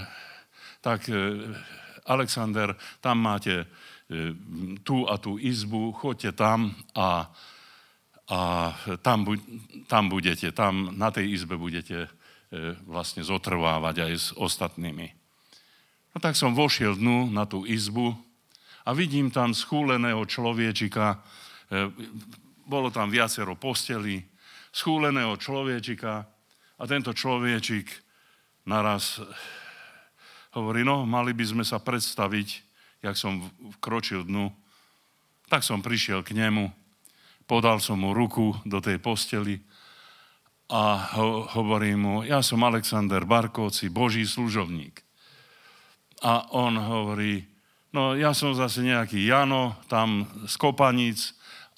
tak 0.78 1.10
Alexander, 2.06 2.78
tam 3.02 3.18
máte 3.18 3.66
eh, 3.66 4.32
tú 4.86 5.10
a 5.10 5.18
tú 5.18 5.42
izbu, 5.42 5.90
choďte 5.98 6.38
tam 6.38 6.70
a, 6.94 7.26
a 8.30 8.40
tam, 9.02 9.26
bu, 9.26 9.34
tam 9.90 10.06
budete, 10.06 10.54
tam 10.54 10.94
na 10.94 11.10
tej 11.10 11.34
izbe 11.34 11.58
budete 11.58 12.06
E, 12.48 12.72
vlastne 12.88 13.20
zotrvávať 13.20 14.08
aj 14.08 14.12
s 14.16 14.28
ostatnými. 14.32 15.12
No 16.12 16.16
tak 16.16 16.32
som 16.32 16.56
vošiel 16.56 16.96
dnu 16.96 17.28
na 17.28 17.44
tú 17.44 17.68
izbu 17.68 18.16
a 18.88 18.96
vidím 18.96 19.28
tam 19.28 19.52
schúleného 19.52 20.24
človečika, 20.24 21.20
e, 21.68 21.92
bolo 22.64 22.88
tam 22.88 23.12
viacero 23.12 23.52
postelí, 23.52 24.24
schúleného 24.72 25.36
človečika 25.36 26.24
a 26.80 26.82
tento 26.88 27.12
človečik 27.12 27.84
naraz 28.64 29.20
hovorí, 30.56 30.88
no 30.88 31.04
mali 31.04 31.36
by 31.36 31.44
sme 31.44 31.64
sa 31.68 31.76
predstaviť, 31.76 32.48
jak 33.04 33.16
som 33.16 33.44
vkročil 33.76 34.24
dnu. 34.24 34.48
Tak 35.52 35.60
som 35.60 35.84
prišiel 35.84 36.24
k 36.24 36.32
nemu, 36.36 36.72
podal 37.44 37.84
som 37.84 38.00
mu 38.00 38.16
ruku 38.16 38.56
do 38.64 38.80
tej 38.80 39.00
posteli 39.00 39.60
a 40.68 41.12
ho, 41.16 41.48
hovorí 41.56 41.92
mu, 41.96 42.24
ja 42.24 42.40
som 42.40 42.60
Alexander 42.64 43.24
Barkovci, 43.24 43.88
Boží 43.88 44.24
služovník. 44.28 45.00
A 46.24 46.52
on 46.52 46.76
hovorí, 46.76 47.57
no 47.92 48.14
ja 48.18 48.36
som 48.36 48.52
zase 48.52 48.84
nejaký 48.84 49.24
Jano, 49.24 49.76
tam 49.88 50.28
z 50.44 50.54
Kopanic 50.60 51.18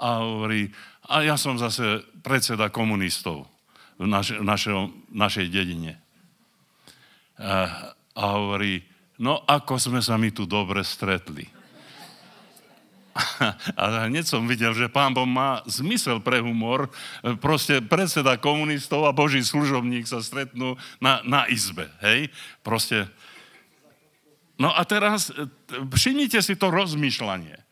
a 0.01 0.25
hovorí, 0.25 0.73
a 1.11 1.27
ja 1.27 1.35
som 1.35 1.59
zase 1.59 2.07
predseda 2.23 2.71
komunistov 2.71 3.51
v 3.99 4.07
naš, 4.07 4.39
našo, 4.39 4.95
našej 5.11 5.51
dedine. 5.51 5.99
A, 7.37 7.93
a 8.15 8.25
hovorí, 8.39 8.81
no 9.19 9.43
ako 9.45 9.77
sme 9.77 10.01
sa 10.01 10.15
my 10.17 10.31
tu 10.31 10.47
dobre 10.47 10.87
stretli. 10.87 11.61
A 13.81 14.07
hneď 14.07 14.25
som 14.25 14.47
videl, 14.47 14.73
že 14.73 14.89
pán 14.89 15.13
Boh 15.13 15.27
má 15.27 15.61
zmysel 15.67 16.23
pre 16.23 16.39
humor. 16.41 16.89
Proste 17.43 17.83
predseda 17.83 18.39
komunistov 18.39 19.05
a 19.05 19.13
boží 19.13 19.43
služobník 19.43 20.07
sa 20.07 20.23
stretnú 20.23 20.79
na, 21.03 21.21
na 21.27 21.45
izbe. 21.51 21.91
Hej? 22.01 22.31
Proste... 22.63 23.11
No 24.61 24.69
a 24.71 24.85
teraz 24.85 25.33
všimnite 25.73 26.45
si 26.45 26.55
to 26.55 26.69
rozmýšľanie. 26.69 27.57
E, 27.57 27.65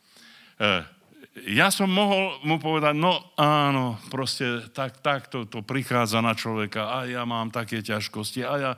ja 1.52 1.68
som 1.68 1.92
mohol 1.92 2.40
mu 2.42 2.56
povedať, 2.56 2.96
no 2.96 3.36
áno, 3.36 4.00
proste 4.08 4.66
tak, 4.72 5.04
tak 5.04 5.28
to, 5.28 5.44
to 5.44 5.60
prichádza 5.60 6.24
na 6.24 6.32
človeka 6.32 6.88
a 6.88 7.04
ja 7.04 7.28
mám 7.28 7.52
také 7.52 7.84
ťažkosti 7.84 8.40
a 8.42 8.52
ja 8.56 8.72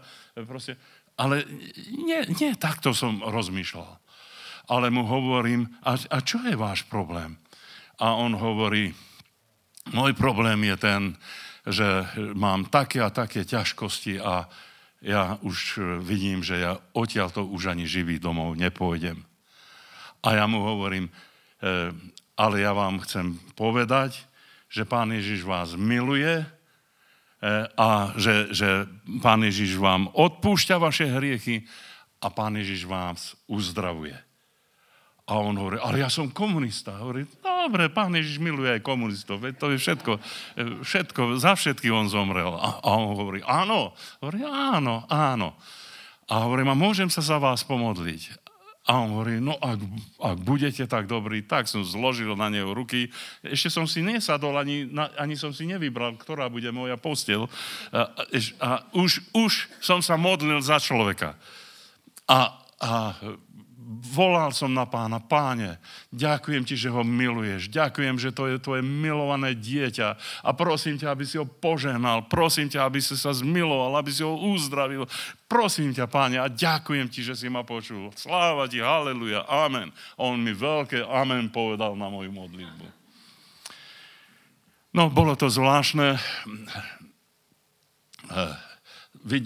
proste... 0.44 0.74
Ale 1.20 1.44
nie, 2.00 2.24
nie 2.40 2.56
takto 2.56 2.96
som 2.96 3.20
rozmýšľal 3.22 4.00
ale 4.70 4.86
mu 4.94 5.02
hovorím, 5.02 5.66
a, 5.82 5.98
a 5.98 6.18
čo 6.22 6.38
je 6.46 6.54
váš 6.54 6.86
problém? 6.86 7.34
A 7.98 8.14
on 8.14 8.38
hovorí, 8.38 8.94
môj 9.90 10.14
problém 10.14 10.62
je 10.70 10.76
ten, 10.78 11.02
že 11.66 12.06
mám 12.38 12.70
také 12.70 13.02
a 13.02 13.11
také 13.11 13.42
ťažkosti 13.42 14.22
a 14.22 14.46
ja 15.01 15.40
už 15.40 15.80
vidím, 16.05 16.44
že 16.44 16.61
ja 16.61 16.76
odtiaľto 16.92 17.48
už 17.48 17.72
ani 17.72 17.88
živý 17.88 18.20
domov 18.20 18.57
nepôjdem. 18.57 19.24
A 20.20 20.36
ja 20.36 20.44
mu 20.44 20.61
hovorím, 20.61 21.09
e, 21.09 21.12
ale 22.36 22.55
ja 22.61 22.76
vám 22.76 23.01
chcem 23.05 23.40
povedať, 23.57 24.20
že 24.68 24.84
Pán 24.84 25.09
Ježiš 25.11 25.42
vás 25.48 25.72
miluje 25.72 26.44
e, 26.44 26.46
a 27.72 28.12
že, 28.20 28.53
že 28.53 28.84
Pán 29.24 29.40
Ježiš 29.40 29.80
vám 29.80 30.12
odpúšťa 30.12 30.76
vaše 30.76 31.09
hriechy 31.09 31.64
a 32.20 32.28
Pán 32.28 32.61
Ježiš 32.61 32.84
vás 32.84 33.32
uzdravuje. 33.48 34.30
A 35.31 35.39
on 35.39 35.55
hovorí, 35.55 35.78
ale 35.78 36.03
ja 36.03 36.11
som 36.11 36.26
komunista. 36.26 36.99
Hovorí, 36.99 37.22
dobre, 37.39 37.87
pán 37.87 38.11
Ježiš 38.18 38.43
miluje 38.43 38.66
aj 38.66 38.83
komunistov, 38.83 39.39
veď 39.39 39.62
to 39.62 39.66
je 39.70 39.78
všetko, 39.78 40.12
e, 40.18 40.20
všetko, 40.83 41.39
za 41.39 41.55
všetky 41.55 41.87
on 41.87 42.11
zomrel. 42.11 42.51
A, 42.59 42.83
a 42.83 42.89
on 42.99 43.14
hovorí, 43.14 43.39
áno. 43.47 43.95
Hovorí, 44.18 44.43
áno, 44.43 45.07
áno. 45.07 45.55
A 46.26 46.51
hovorím, 46.51 46.74
a 46.74 46.76
môžem 46.78 47.07
sa 47.07 47.22
za 47.22 47.39
vás 47.39 47.62
pomodliť? 47.62 48.43
A 48.91 49.07
on 49.07 49.14
hovorí, 49.14 49.39
no 49.39 49.55
ak, 49.55 49.78
ak 50.18 50.39
budete 50.43 50.83
tak 50.91 51.07
dobrí, 51.07 51.47
tak 51.47 51.70
som 51.70 51.87
zložil 51.87 52.35
na 52.35 52.51
neho 52.51 52.74
ruky. 52.74 53.07
Ešte 53.47 53.70
som 53.70 53.87
si 53.87 54.03
nesadol, 54.03 54.59
ani, 54.59 54.91
ani 55.14 55.39
som 55.39 55.55
si 55.55 55.62
nevybral, 55.62 56.18
ktorá 56.18 56.51
bude 56.51 56.74
moja 56.74 56.99
postel. 56.99 57.47
A, 57.95 58.11
a 58.59 58.68
už, 58.99 59.22
už 59.31 59.70
som 59.78 60.03
sa 60.03 60.18
modlil 60.18 60.59
za 60.59 60.83
človeka. 60.83 61.39
A, 62.26 62.59
a 62.83 63.14
volal 63.91 64.55
som 64.55 64.70
na 64.70 64.86
pána, 64.86 65.18
páne, 65.18 65.82
ďakujem 66.14 66.62
ti, 66.62 66.78
že 66.78 66.86
ho 66.95 67.03
miluješ, 67.03 67.66
ďakujem, 67.66 68.22
že 68.22 68.30
to 68.30 68.47
je 68.47 68.62
tvoje 68.62 68.86
milované 68.86 69.59
dieťa 69.59 70.14
a 70.47 70.51
prosím 70.55 70.95
ťa, 70.95 71.11
aby 71.11 71.26
si 71.26 71.34
ho 71.34 71.43
požehnal, 71.43 72.30
prosím 72.30 72.70
ťa, 72.70 72.86
aby 72.86 73.03
si 73.03 73.18
sa 73.18 73.34
zmiloval, 73.34 73.99
aby 73.99 74.14
si 74.14 74.22
ho 74.22 74.30
uzdravil, 74.30 75.11
prosím 75.51 75.91
ťa, 75.91 76.07
páne, 76.07 76.38
a 76.38 76.47
ďakujem 76.47 77.11
ti, 77.11 77.26
že 77.26 77.34
si 77.34 77.51
ma 77.51 77.66
počul. 77.66 78.14
Sláva 78.14 78.70
ti, 78.70 78.78
haleluja, 78.78 79.43
amen. 79.51 79.91
On 80.14 80.38
mi 80.38 80.55
veľké 80.55 81.03
amen 81.03 81.51
povedal 81.51 81.99
na 81.99 82.07
moju 82.07 82.30
modlitbu. 82.30 82.86
No, 84.95 85.11
bolo 85.11 85.34
to 85.34 85.51
zvláštne. 85.51 86.18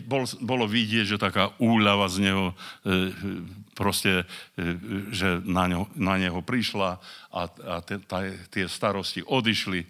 bol, 0.05 0.25
bolo 0.41 0.65
vidieť, 0.65 1.17
že 1.17 1.21
taká 1.21 1.53
úľava 1.61 2.09
z 2.09 2.29
neho, 2.29 2.45
e, 2.85 3.13
proste, 3.75 4.25
e, 4.55 4.79
že 5.11 5.43
na, 5.45 5.67
ňo, 5.67 5.91
na 5.99 6.15
neho 6.17 6.41
prišla 6.41 7.03
a, 7.35 7.43
a 7.51 7.75
te, 7.83 7.99
ta, 8.01 8.25
tie 8.49 8.71
starosti 8.71 9.21
odišli. 9.21 9.83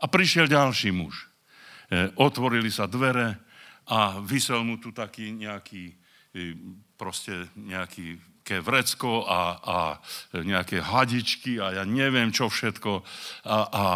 A 0.00 0.08
prišiel 0.08 0.48
ďalší 0.48 0.94
muž. 0.94 1.28
E, 1.90 2.08
otvorili 2.16 2.70
sa 2.70 2.86
dvere 2.86 3.36
a 3.90 4.22
vysel 4.22 4.62
mu 4.62 4.78
tu 4.78 4.94
taký 4.94 5.34
nejaký, 5.34 5.98
proste 6.94 7.50
nejaký 7.58 8.30
nejaké 8.50 8.66
vrecko 8.66 9.22
a, 9.30 9.40
a 9.62 9.78
nejaké 10.34 10.82
hadičky 10.82 11.62
a 11.62 11.70
ja 11.78 11.84
neviem 11.86 12.34
čo 12.34 12.50
všetko. 12.50 13.06
A, 13.46 13.54
a, 13.54 13.58
a 13.70 13.86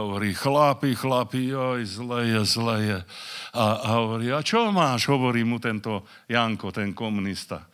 hovorí, 0.00 0.32
chlapi, 0.32 0.96
chlapi, 0.96 1.52
oj, 1.52 1.84
zle 1.84 2.24
je, 2.24 2.40
zle 2.48 2.76
je. 2.80 2.98
A, 3.52 3.64
a 3.84 3.88
hovorí, 4.00 4.32
a 4.32 4.40
čo 4.40 4.72
máš? 4.72 5.12
Hovorí 5.12 5.44
mu 5.44 5.60
tento 5.60 6.08
Janko, 6.24 6.72
ten 6.72 6.96
komunista. 6.96 7.68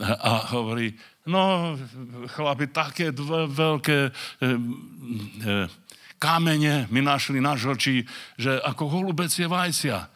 A, 0.00 0.48
hovorí, 0.56 0.96
no, 1.28 1.76
chlapi, 2.32 2.72
také 2.72 3.12
dve 3.12 3.44
veľké 3.50 3.98
e, 4.08 4.10
e, 4.10 4.50
kamene 6.16 6.88
mi 6.88 7.04
našli 7.04 7.42
na 7.42 7.58
žlči, 7.58 8.06
že 8.40 8.56
ako 8.62 8.88
holubecie 8.88 9.50
vajcia 9.50 10.08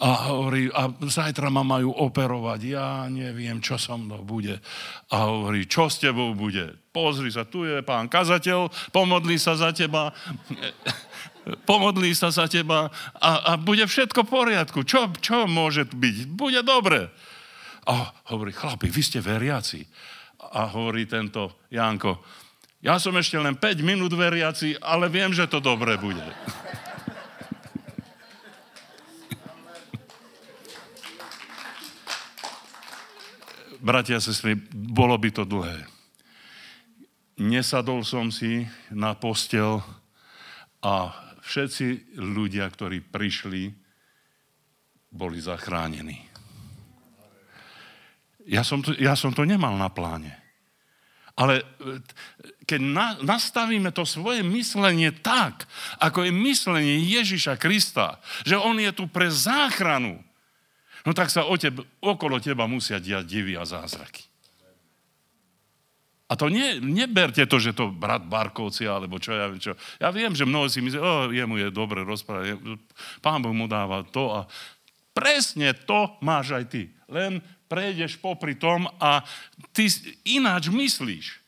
a 0.00 0.32
hovorí, 0.32 0.72
a 0.72 0.88
zajtra 0.88 1.52
ma 1.52 1.60
majú 1.60 1.92
operovať, 1.92 2.60
ja 2.72 3.04
neviem, 3.12 3.60
čo 3.60 3.76
so 3.76 4.00
mnou 4.00 4.24
bude. 4.24 4.56
A 5.12 5.28
hovorí, 5.28 5.68
čo 5.68 5.92
s 5.92 6.00
tebou 6.00 6.32
bude? 6.32 6.72
Pozri 6.88 7.28
sa, 7.28 7.44
tu 7.44 7.68
je 7.68 7.84
pán 7.84 8.08
kazateľ, 8.08 8.72
pomodlí 8.96 9.36
sa 9.36 9.60
za 9.60 9.76
teba, 9.76 10.16
pomodlí 11.68 12.16
sa 12.16 12.32
za 12.32 12.48
teba 12.48 12.88
a, 13.20 13.30
a 13.52 13.60
bude 13.60 13.84
všetko 13.84 14.24
v 14.24 14.32
poriadku. 14.32 14.88
Čo, 14.88 15.12
čo 15.20 15.44
môže 15.44 15.84
byť? 15.84 16.16
Bude 16.32 16.64
dobre. 16.64 17.12
A 17.90 18.14
hovorí, 18.30 18.54
chlapi, 18.54 18.86
vy 18.86 19.02
ste 19.02 19.18
veriaci. 19.18 19.82
A 20.54 20.70
hovorí 20.70 21.10
tento 21.10 21.66
Janko, 21.74 22.22
ja 22.80 22.96
som 23.02 23.12
ešte 23.18 23.36
len 23.36 23.58
5 23.58 23.82
minút 23.82 24.14
veriaci, 24.14 24.78
ale 24.78 25.10
viem, 25.10 25.34
že 25.34 25.50
to 25.50 25.58
dobre 25.58 25.98
bude. 25.98 26.22
bratia 33.80 34.20
a 34.20 34.24
sestry, 34.24 34.54
bolo 34.70 35.16
by 35.16 35.30
to 35.32 35.44
dlhé. 35.48 35.88
Nesadol 37.40 38.04
som 38.04 38.28
si 38.28 38.68
na 38.92 39.16
postel 39.16 39.80
a 40.84 41.10
všetci 41.40 42.16
ľudia, 42.20 42.68
ktorí 42.68 43.00
prišli, 43.00 43.72
boli 45.10 45.40
zachránení. 45.40 46.29
Ja 48.48 48.64
som 48.64 48.80
to, 48.80 48.96
ja 48.96 49.12
som 49.18 49.34
to 49.34 49.44
nemal 49.44 49.76
na 49.76 49.92
pláne. 49.92 50.40
Ale 51.40 51.62
e, 51.62 51.64
keď 52.68 52.80
na, 52.80 53.08
nastavíme 53.24 53.88
to 53.96 54.04
svoje 54.04 54.44
myslenie 54.44 55.14
tak, 55.24 55.64
ako 55.96 56.28
je 56.28 56.32
myslenie 56.32 57.00
Ježiša 57.08 57.56
Krista, 57.56 58.20
že 58.44 58.60
on 58.60 58.76
je 58.76 58.92
tu 58.92 59.08
pre 59.08 59.32
záchranu, 59.32 60.20
no 61.08 61.10
tak 61.16 61.32
sa 61.32 61.48
o 61.48 61.56
teb, 61.56 61.80
okolo 62.04 62.36
teba 62.42 62.68
musia 62.68 63.00
diať 63.00 63.24
divy 63.24 63.56
a 63.56 63.64
zázraky. 63.64 64.30
A 66.30 66.38
to 66.38 66.46
nie, 66.46 66.78
neberte 66.78 67.42
to, 67.42 67.58
že 67.58 67.74
to 67.74 67.90
brat 67.90 68.22
Barkovci, 68.22 68.86
alebo 68.86 69.18
čo 69.18 69.34
ja 69.34 69.50
viem 69.50 69.58
čo. 69.58 69.74
Ja 69.98 70.14
viem, 70.14 70.30
že 70.30 70.46
mnohí 70.46 70.70
si 70.70 70.78
myslí, 70.78 70.98
o, 71.02 71.34
jemu 71.34 71.58
je 71.58 71.68
dobre 71.74 72.06
rozprávať, 72.06 72.54
pán 73.18 73.42
Boh 73.42 73.50
mu 73.50 73.66
dáva 73.66 74.06
to 74.06 74.30
a 74.30 74.46
presne 75.10 75.74
to 75.74 76.14
máš 76.22 76.54
aj 76.54 76.64
ty. 76.70 76.82
Len 77.10 77.42
prejdeš 77.70 78.18
popri 78.18 78.58
tom 78.58 78.90
a 78.98 79.22
ty 79.70 79.86
ináč 80.26 80.66
myslíš. 80.66 81.38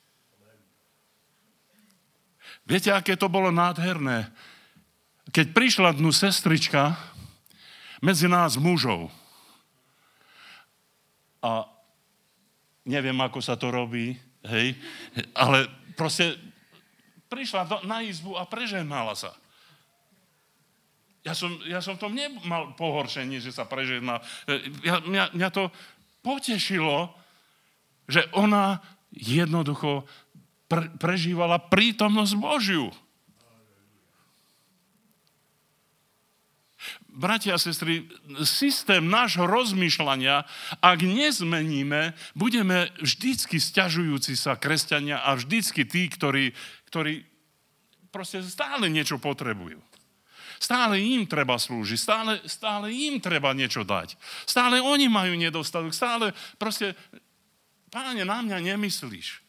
Viete, 2.62 2.95
aké 2.95 3.18
to 3.18 3.27
bolo 3.27 3.51
nádherné? 3.51 4.31
Keď 5.35 5.51
prišla 5.51 5.99
dnu 5.99 6.14
sestrička 6.14 6.95
medzi 7.99 8.31
nás 8.31 8.55
mužov, 8.55 9.11
a 11.43 11.66
neviem, 12.87 13.18
ako 13.18 13.43
sa 13.43 13.59
to 13.59 13.75
robí, 13.75 14.14
hej, 14.47 14.79
ale 15.35 15.66
proste 15.99 16.39
prišla 17.27 17.66
do, 17.66 17.77
na 17.83 17.99
izbu 18.07 18.39
a 18.39 18.47
prežehnala 18.47 19.18
sa. 19.18 19.35
Ja 21.23 21.35
som, 21.35 21.55
ja 21.66 21.79
som 21.83 21.99
v 21.99 22.03
tom 22.03 22.14
nemal 22.14 22.75
pohoršenie, 22.75 23.39
že 23.39 23.55
sa 23.55 23.66
prežehná. 23.66 24.23
Ja, 24.83 24.99
mňa, 25.03 25.35
mňa 25.35 25.49
to 25.55 25.70
potešilo, 26.23 27.12
že 28.07 28.27
ona 28.33 28.81
jednoducho 29.12 30.09
pre, 30.70 30.89
prežívala 30.97 31.61
prítomnosť 31.61 32.35
Božiu. 32.39 32.89
bratia 37.12 37.55
a 37.55 37.61
sestry, 37.61 38.09
systém 38.43 39.05
nášho 39.05 39.45
rozmýšľania, 39.45 40.49
ak 40.81 41.05
nezmeníme, 41.05 42.16
budeme 42.33 42.89
vždycky 42.99 43.61
stiažujúci 43.61 44.33
sa 44.35 44.57
kresťania 44.57 45.20
a 45.20 45.37
vždycky 45.37 45.85
tí, 45.85 46.09
ktorí, 46.09 46.57
ktorí 46.89 47.29
proste 48.09 48.41
stále 48.41 48.89
niečo 48.89 49.20
potrebujú. 49.20 49.79
Stále 50.62 51.02
im 51.02 51.26
treba 51.26 51.58
slúžiť, 51.58 51.98
stále, 51.98 52.38
stále 52.46 52.94
im 52.94 53.18
treba 53.18 53.50
niečo 53.50 53.82
dať. 53.82 54.14
Stále 54.46 54.78
oni 54.78 55.10
majú 55.10 55.34
nedostatok, 55.34 55.90
stále 55.90 56.30
proste, 56.54 56.94
páne, 57.90 58.22
na 58.22 58.38
mňa 58.46 58.70
nemyslíš. 58.70 59.42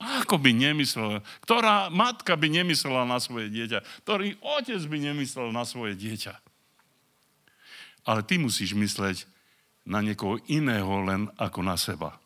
Ako 0.00 0.40
by 0.42 0.50
nemyslela? 0.50 1.22
Ktorá 1.44 1.92
matka 1.94 2.34
by 2.34 2.50
nemyslela 2.50 3.06
na 3.06 3.22
svoje 3.22 3.52
dieťa? 3.54 3.86
Ktorý 4.02 4.34
otec 4.42 4.82
by 4.82 4.98
nemyslel 4.98 5.54
na 5.54 5.62
svoje 5.62 5.94
dieťa? 5.94 6.34
Ale 8.08 8.26
ty 8.26 8.40
musíš 8.40 8.74
mysleť 8.74 9.30
na 9.86 10.02
niekoho 10.02 10.42
iného 10.50 10.90
len 11.06 11.30
ako 11.38 11.62
na 11.62 11.78
seba. 11.78 12.18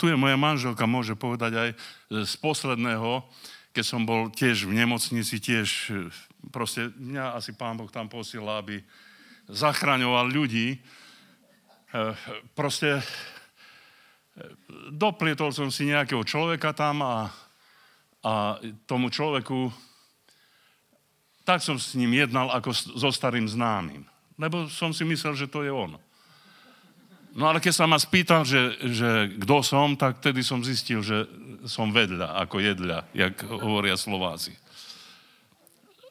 Tu 0.00 0.08
je 0.08 0.16
moja 0.16 0.40
manželka, 0.40 0.88
môže 0.88 1.12
povedať 1.12 1.52
aj 1.54 1.70
z 2.24 2.32
posledného, 2.40 3.20
keď 3.74 3.84
som 3.84 4.06
bol 4.06 4.30
tiež 4.30 4.70
v 4.70 4.78
nemocnici, 4.78 5.42
tiež 5.42 5.90
proste 6.54 6.94
mňa 6.94 7.34
asi 7.34 7.50
pán 7.58 7.74
Boh 7.74 7.90
tam 7.90 8.06
posiela, 8.06 8.62
aby 8.62 8.78
zachraňoval 9.50 10.30
ľudí. 10.30 10.78
Proste 12.54 13.02
doplietol 14.94 15.50
som 15.50 15.74
si 15.74 15.90
nejakého 15.90 16.22
človeka 16.22 16.70
tam 16.70 17.02
a, 17.02 17.34
a 18.22 18.62
tomu 18.86 19.10
človeku 19.10 19.74
tak 21.44 21.60
som 21.60 21.76
s 21.76 21.92
ním 21.92 22.16
jednal 22.16 22.48
ako 22.48 22.72
so 22.72 23.12
starým 23.12 23.44
známym. 23.44 24.08
Lebo 24.40 24.66
som 24.72 24.96
si 24.96 25.04
myslel, 25.04 25.36
že 25.36 25.46
to 25.46 25.60
je 25.60 25.70
on. 25.70 26.00
No 27.34 27.50
ale 27.50 27.58
keď 27.58 27.74
sa 27.74 27.86
ma 27.90 27.98
spýtal, 27.98 28.46
že, 28.46 28.78
že 28.94 29.34
kto 29.42 29.66
som, 29.66 29.98
tak 29.98 30.22
tedy 30.22 30.46
som 30.46 30.62
zistil, 30.62 31.02
že 31.02 31.26
som 31.66 31.90
vedľa, 31.90 32.38
ako 32.46 32.62
jedľa, 32.62 33.10
jak 33.10 33.34
hovoria 33.42 33.98
Slováci. 33.98 34.54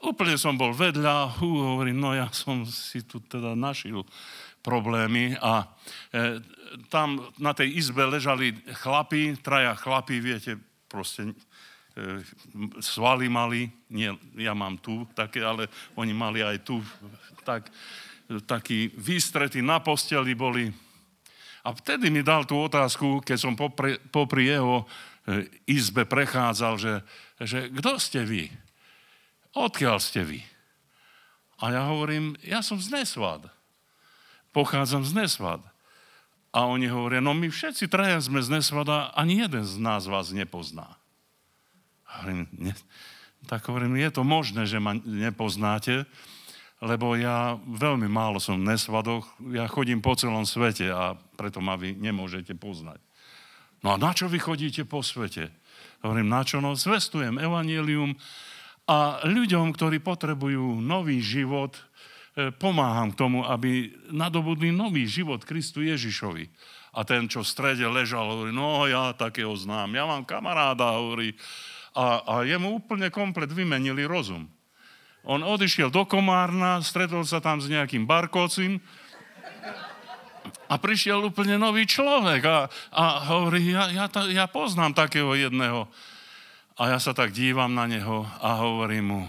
Úplne 0.03 0.35
som 0.35 0.59
bol 0.59 0.75
vedľa, 0.75 1.39
hú, 1.39 1.79
hovorím, 1.79 2.03
no 2.03 2.11
ja 2.11 2.27
som 2.35 2.67
si 2.67 3.07
tu 3.07 3.23
teda 3.23 3.55
našil 3.55 4.03
problémy 4.59 5.39
a 5.39 5.63
e, 6.11 6.43
tam 6.91 7.23
na 7.39 7.55
tej 7.55 7.71
izbe 7.71 8.03
ležali 8.03 8.51
chlapi, 8.83 9.39
traja 9.39 9.79
chlapi, 9.79 10.19
viete, 10.19 10.59
proste 10.91 11.31
E, 11.93 12.25
svaly 12.81 13.29
mali, 13.29 13.69
nie, 13.93 14.09
ja 14.41 14.57
mám 14.57 14.81
tu 14.81 15.05
také, 15.13 15.45
ale 15.45 15.69
oni 15.93 16.09
mali 16.09 16.41
aj 16.41 16.65
tu, 16.65 16.81
tak, 17.45 17.69
takí 18.49 18.89
výstrety 18.97 19.61
na 19.61 19.77
posteli 19.77 20.33
boli. 20.33 20.73
A 21.63 21.71
vtedy 21.71 22.11
mi 22.11 22.19
dal 22.19 22.43
tú 22.43 22.59
otázku, 22.59 23.23
keď 23.23 23.37
som 23.39 23.55
popri, 23.55 23.95
popri 24.11 24.51
jeho 24.51 24.83
e, 24.83 25.47
izbe 25.63 26.03
prechádzal, 26.03 26.75
že, 26.75 26.93
že 27.39 27.71
kto 27.71 27.95
ste 28.03 28.27
vy? 28.27 28.51
Odkiaľ 29.55 29.97
ste 30.03 30.27
vy? 30.27 30.39
A 31.63 31.71
ja 31.71 31.81
hovorím, 31.87 32.35
ja 32.43 32.59
som 32.59 32.75
z 32.75 32.91
Nesvad. 32.91 33.47
Pochádzam 34.51 35.07
z 35.07 35.15
Nesvad. 35.15 35.63
A 36.53 36.69
oni 36.69 36.85
hovoria, 36.91 37.23
no 37.23 37.31
my 37.33 37.47
všetci 37.49 37.87
traja 37.87 38.19
sme 38.21 38.43
z 38.43 38.59
Nesvada, 38.59 39.09
ani 39.15 39.41
jeden 39.41 39.63
z 39.65 39.79
nás 39.79 40.05
vás 40.05 40.29
nepozná. 40.35 40.99
Hovorím, 42.05 42.45
ne, 42.53 42.75
tak 43.49 43.65
hovorím, 43.65 43.97
je 43.97 44.11
to 44.13 44.21
možné, 44.21 44.69
že 44.69 44.77
ma 44.77 44.93
nepoznáte, 45.01 46.05
lebo 46.83 47.15
ja 47.15 47.55
veľmi 47.63 48.11
málo 48.11 48.43
som 48.43 48.59
v 48.59 48.75
nesvadoch, 48.75 49.23
ja 49.55 49.71
chodím 49.71 50.03
po 50.03 50.19
celom 50.19 50.43
svete 50.43 50.91
a 50.91 51.15
preto 51.39 51.63
ma 51.63 51.79
vy 51.79 51.95
nemôžete 51.95 52.51
poznať. 52.59 52.99
No 53.79 53.95
a 53.95 53.99
na 53.99 54.11
čo 54.11 54.27
vy 54.27 54.39
chodíte 54.39 54.83
po 54.83 54.99
svete? 54.99 55.47
Hovorím, 56.03 56.27
na 56.27 56.43
čo? 56.43 56.59
No, 56.59 56.75
zvestujem 56.75 57.39
evanielium 57.39 58.19
a 58.83 59.23
ľuďom, 59.23 59.71
ktorí 59.71 60.03
potrebujú 60.03 60.83
nový 60.83 61.23
život, 61.23 61.79
pomáham 62.59 63.15
k 63.15 63.19
tomu, 63.19 63.47
aby 63.47 63.95
nadobudli 64.11 64.75
nový 64.75 65.07
život 65.07 65.47
Kristu 65.47 65.85
Ježišovi. 65.87 66.51
A 66.93 67.07
ten, 67.07 67.31
čo 67.31 67.41
v 67.41 67.51
strede 67.51 67.87
ležal, 67.87 68.27
hovorí, 68.27 68.51
no 68.51 68.83
ja 68.85 69.15
takého 69.15 69.55
znám, 69.55 69.95
ja 69.95 70.03
mám 70.03 70.27
kamaráda, 70.27 70.99
hovorí, 70.99 71.33
a, 71.93 72.21
a 72.25 72.33
jemu 72.43 72.81
úplne 72.81 73.07
komplet 73.13 73.49
vymenili 73.53 74.03
rozum. 74.03 74.49
On 75.23 75.39
odišiel 75.39 75.87
do 75.87 76.03
Komárna, 76.03 76.83
stretol 76.83 77.23
sa 77.23 77.39
tam 77.39 77.63
s 77.63 77.71
nejakým 77.71 78.03
barkocím, 78.03 78.83
a 80.67 80.75
prišiel 80.81 81.21
úplne 81.23 81.55
nový 81.55 81.85
človek 81.85 82.41
a, 82.49 82.57
a 82.91 83.03
hovorí, 83.29 83.71
ja, 83.71 83.93
ja, 83.93 84.05
ja 84.31 84.45
poznám 84.49 84.97
takého 84.97 85.31
jedného. 85.37 85.87
A 86.73 86.89
ja 86.89 86.97
sa 86.97 87.13
tak 87.13 87.29
dívam 87.29 87.69
na 87.77 87.85
neho 87.85 88.25
a 88.41 88.57
hovorím 88.65 89.05
mu, 89.05 89.21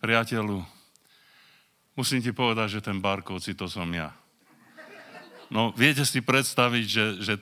priateľu, 0.00 0.64
musím 1.92 2.24
ti 2.24 2.32
povedať, 2.32 2.80
že 2.80 2.84
ten 2.84 2.98
Barkovci 3.04 3.52
to 3.52 3.68
som 3.68 3.86
ja. 3.92 4.16
No, 5.52 5.76
viete 5.76 6.08
si 6.08 6.24
predstaviť, 6.24 6.84
že, 6.88 7.06
že 7.20 7.34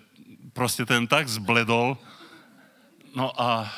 proste 0.51 0.83
ten 0.83 1.07
tak 1.07 1.31
zbledol, 1.31 1.95
no 3.15 3.31
a 3.39 3.71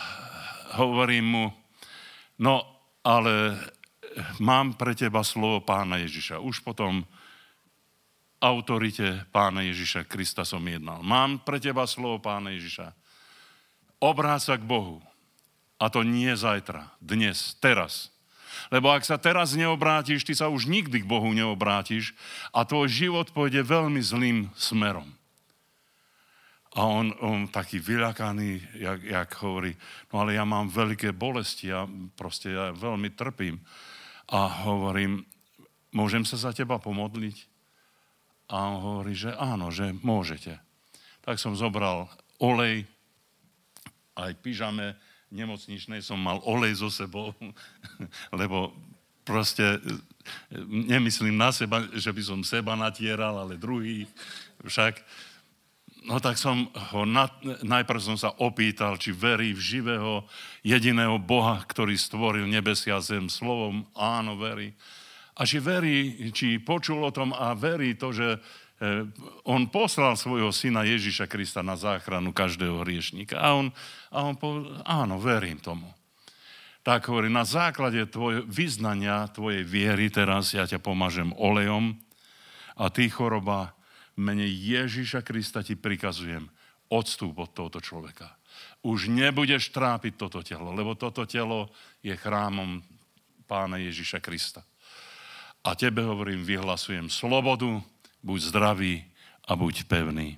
hovorím 0.80 1.26
mu, 1.28 1.46
no 2.40 2.64
ale 3.04 3.60
mám 4.38 4.74
pre 4.74 4.94
teba 4.94 5.22
slovo 5.26 5.62
pána 5.62 6.02
Ježiša. 6.02 6.42
Už 6.42 6.62
potom 6.62 7.06
autorite 8.42 9.24
pána 9.32 9.64
Ježiša 9.64 10.04
Krista 10.04 10.44
som 10.44 10.60
jednal. 10.64 11.00
Mám 11.00 11.42
pre 11.46 11.56
teba 11.56 11.88
slovo 11.88 12.20
pána 12.20 12.52
Ježiša. 12.52 12.92
Obráť 14.02 14.52
sa 14.52 14.54
k 14.60 14.68
Bohu. 14.68 15.00
A 15.80 15.90
to 15.90 16.06
nie 16.06 16.30
zajtra, 16.36 16.94
dnes, 17.02 17.58
teraz. 17.58 18.14
Lebo 18.70 18.94
ak 18.94 19.02
sa 19.02 19.18
teraz 19.18 19.58
neobrátiš, 19.58 20.22
ty 20.22 20.32
sa 20.32 20.46
už 20.46 20.70
nikdy 20.70 21.02
k 21.02 21.10
Bohu 21.10 21.26
neobrátiš 21.34 22.14
a 22.54 22.62
tvoj 22.62 22.86
život 22.86 23.26
pôjde 23.34 23.60
veľmi 23.66 23.98
zlým 23.98 24.38
smerom. 24.54 25.08
A 26.74 26.90
on, 26.90 27.14
on 27.22 27.46
taký 27.46 27.78
vyľakaný, 27.78 28.58
jak, 28.82 29.00
jak 29.02 29.30
hovorí, 29.42 29.78
no 30.10 30.26
ale 30.26 30.34
ja 30.34 30.42
mám 30.42 30.66
veľké 30.66 31.14
bolesti, 31.14 31.70
ja 31.70 31.86
proste 32.18 32.50
ja 32.50 32.74
veľmi 32.74 33.14
trpím. 33.14 33.62
A 34.28 34.64
hovorím, 34.64 35.24
môžem 35.92 36.24
sa 36.24 36.40
za 36.40 36.50
teba 36.56 36.80
pomodliť? 36.80 37.36
A 38.48 38.70
on 38.72 38.76
hovorí, 38.80 39.16
že 39.16 39.32
áno, 39.36 39.72
že 39.72 39.92
môžete. 40.04 40.60
Tak 41.24 41.40
som 41.40 41.56
zobral 41.56 42.08
olej, 42.40 42.84
aj 44.14 44.36
pyžame 44.44 44.96
nemocničnej 45.34 45.98
som 46.04 46.20
mal 46.20 46.38
olej 46.46 46.78
so 46.78 46.88
sebou, 46.92 47.34
lebo 48.38 48.70
proste 49.24 49.80
nemyslím 50.68 51.34
na 51.34 51.50
seba, 51.50 51.82
že 51.96 52.12
by 52.12 52.22
som 52.22 52.40
seba 52.46 52.76
natieral, 52.76 53.40
ale 53.40 53.58
druhý 53.58 54.06
však. 54.62 55.00
No 56.04 56.20
tak 56.20 56.36
som 56.36 56.68
ho, 56.92 57.08
na, 57.08 57.32
najprv 57.64 58.00
som 58.00 58.16
sa 58.20 58.28
opýtal, 58.36 59.00
či 59.00 59.16
verí 59.16 59.56
v 59.56 59.60
živého, 59.60 60.28
jediného 60.60 61.16
Boha, 61.16 61.64
ktorý 61.64 61.96
stvoril 61.96 62.44
nebesia 62.44 63.00
zem 63.00 63.32
slovom. 63.32 63.88
Áno, 63.96 64.36
verí 64.36 64.76
a 65.34 65.42
či 65.42 65.58
verí, 65.58 66.30
či 66.30 66.62
počul 66.62 67.02
o 67.02 67.10
tom 67.10 67.34
a 67.34 67.58
verí 67.58 67.98
to, 67.98 68.14
že 68.14 68.38
e, 68.38 68.38
on 69.50 69.66
poslal 69.66 70.14
svojho 70.14 70.54
syna 70.54 70.86
Ježiša 70.86 71.26
Krista 71.26 71.66
na 71.66 71.74
záchranu 71.74 72.30
každého 72.30 72.86
hriešníka. 72.86 73.34
A 73.42 73.58
on, 73.58 73.74
a 74.14 74.18
on 74.22 74.38
povedal, 74.38 74.86
áno, 74.86 75.18
verím 75.18 75.58
tomu. 75.58 75.90
Tak 76.86 77.10
hovorí, 77.10 77.32
na 77.32 77.42
základe 77.42 77.98
tvojho 78.06 78.46
vyznania, 78.46 79.26
tvojej 79.34 79.66
viery 79.66 80.12
teraz 80.12 80.54
ja 80.54 80.68
ťa 80.68 80.78
pomažem 80.78 81.34
olejom 81.34 81.98
a 82.78 82.86
ty 82.94 83.10
choroba, 83.10 83.74
mene 84.16 84.46
Ježiša 84.46 85.22
Krista 85.26 85.62
ti 85.62 85.74
prikazujem, 85.78 86.46
odstúp 86.90 87.38
od 87.38 87.50
tohoto 87.50 87.80
človeka. 87.82 88.34
Už 88.84 89.10
nebudeš 89.10 89.72
trápiť 89.74 90.14
toto 90.14 90.40
telo, 90.44 90.70
lebo 90.70 90.94
toto 90.94 91.26
telo 91.26 91.72
je 92.04 92.14
chrámom 92.14 92.84
pána 93.48 93.80
Ježiša 93.80 94.20
Krista. 94.22 94.62
A 95.64 95.72
tebe 95.72 96.04
hovorím, 96.04 96.44
vyhlasujem 96.44 97.08
slobodu, 97.08 97.80
buď 98.20 98.40
zdravý 98.52 98.94
a 99.48 99.56
buď 99.56 99.88
pevný. 99.88 100.36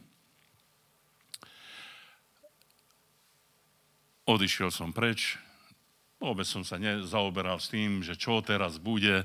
Odišiel 4.26 4.74
som 4.74 4.90
preč, 4.90 5.38
vôbec 6.18 6.46
som 6.46 6.66
sa 6.66 6.82
nezaoberal 6.82 7.62
s 7.62 7.70
tým, 7.70 8.02
že 8.02 8.18
čo 8.18 8.42
teraz 8.42 8.78
bude. 8.82 9.22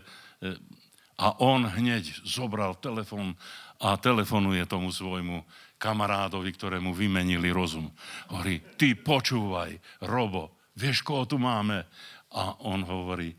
A 1.17 1.27
on 1.41 1.65
hneď 1.65 2.21
zobral 2.21 2.77
telefon 2.77 3.33
a 3.82 3.97
telefonuje 3.97 4.63
tomu 4.69 4.93
svojmu 4.93 5.41
kamarádovi, 5.82 6.53
ktorému 6.53 6.93
vymenili 6.93 7.49
rozum. 7.49 7.89
Hovorí, 8.29 8.61
ty 8.77 8.93
počúvaj, 8.93 9.73
Robo, 10.05 10.53
vieš, 10.77 11.01
koho 11.01 11.25
tu 11.25 11.41
máme? 11.41 11.84
A 12.32 12.61
on 12.63 12.86
hovorí, 12.86 13.34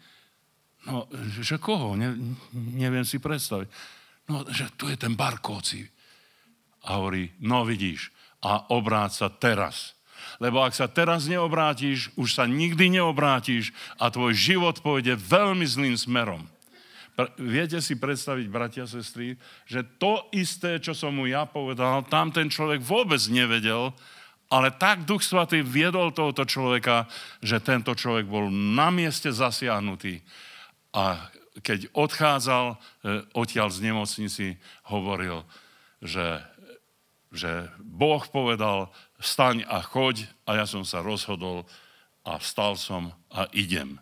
No, 0.83 1.07
že 1.39 1.63
koho? 1.63 1.95
Ne, 1.95 2.35
neviem 2.75 3.07
si 3.07 3.23
predstaviť. 3.23 3.71
No, 4.27 4.43
že 4.51 4.71
tu 4.75 4.91
je 4.91 4.99
ten 4.99 5.15
Barkóci. 5.15 5.87
A 6.83 6.99
hovorí, 6.99 7.31
no 7.39 7.63
vidíš, 7.63 8.11
a 8.43 8.67
obráť 8.75 9.11
sa 9.15 9.29
teraz. 9.31 9.95
Lebo 10.43 10.63
ak 10.63 10.75
sa 10.75 10.91
teraz 10.91 11.31
neobrátiš, 11.31 12.11
už 12.19 12.35
sa 12.35 12.51
nikdy 12.51 12.99
neobrátiš 12.99 13.71
a 13.99 14.11
tvoj 14.11 14.35
život 14.35 14.83
pôjde 14.83 15.15
veľmi 15.15 15.67
zlým 15.67 15.95
smerom. 15.95 16.43
Viete 17.37 17.85
si 17.85 18.01
predstaviť, 18.01 18.49
bratia 18.49 18.89
sestry, 18.89 19.37
že 19.69 19.85
to 20.01 20.33
isté, 20.33 20.81
čo 20.81 20.97
som 20.97 21.13
mu 21.13 21.29
ja 21.29 21.45
povedal, 21.45 22.09
tam 22.09 22.33
ten 22.33 22.49
človek 22.49 22.81
vôbec 22.81 23.21
nevedel, 23.29 23.93
ale 24.49 24.73
tak 24.73 25.05
Duch 25.05 25.21
Svatý 25.21 25.61
viedol 25.61 26.13
tohoto 26.13 26.49
človeka, 26.49 27.09
že 27.45 27.61
tento 27.61 27.93
človek 27.93 28.25
bol 28.25 28.49
na 28.53 28.89
mieste 28.89 29.29
zasiahnutý 29.29 30.25
a 30.93 31.33
keď 31.61 31.93
odchádzal 31.93 32.65
e, 32.73 32.77
odtiaľ 33.37 33.69
z 33.69 33.79
nemocnici, 33.85 34.47
hovoril, 34.89 35.45
že, 36.01 36.41
že 37.29 37.69
Boh 37.81 38.25
povedal, 38.25 38.89
staň 39.21 39.69
a 39.69 39.85
choď 39.85 40.29
a 40.49 40.65
ja 40.65 40.67
som 40.69 40.85
sa 40.85 41.05
rozhodol 41.05 41.69
a 42.25 42.41
vstal 42.41 42.81
som 42.81 43.13
a 43.29 43.49
idem. 43.53 44.01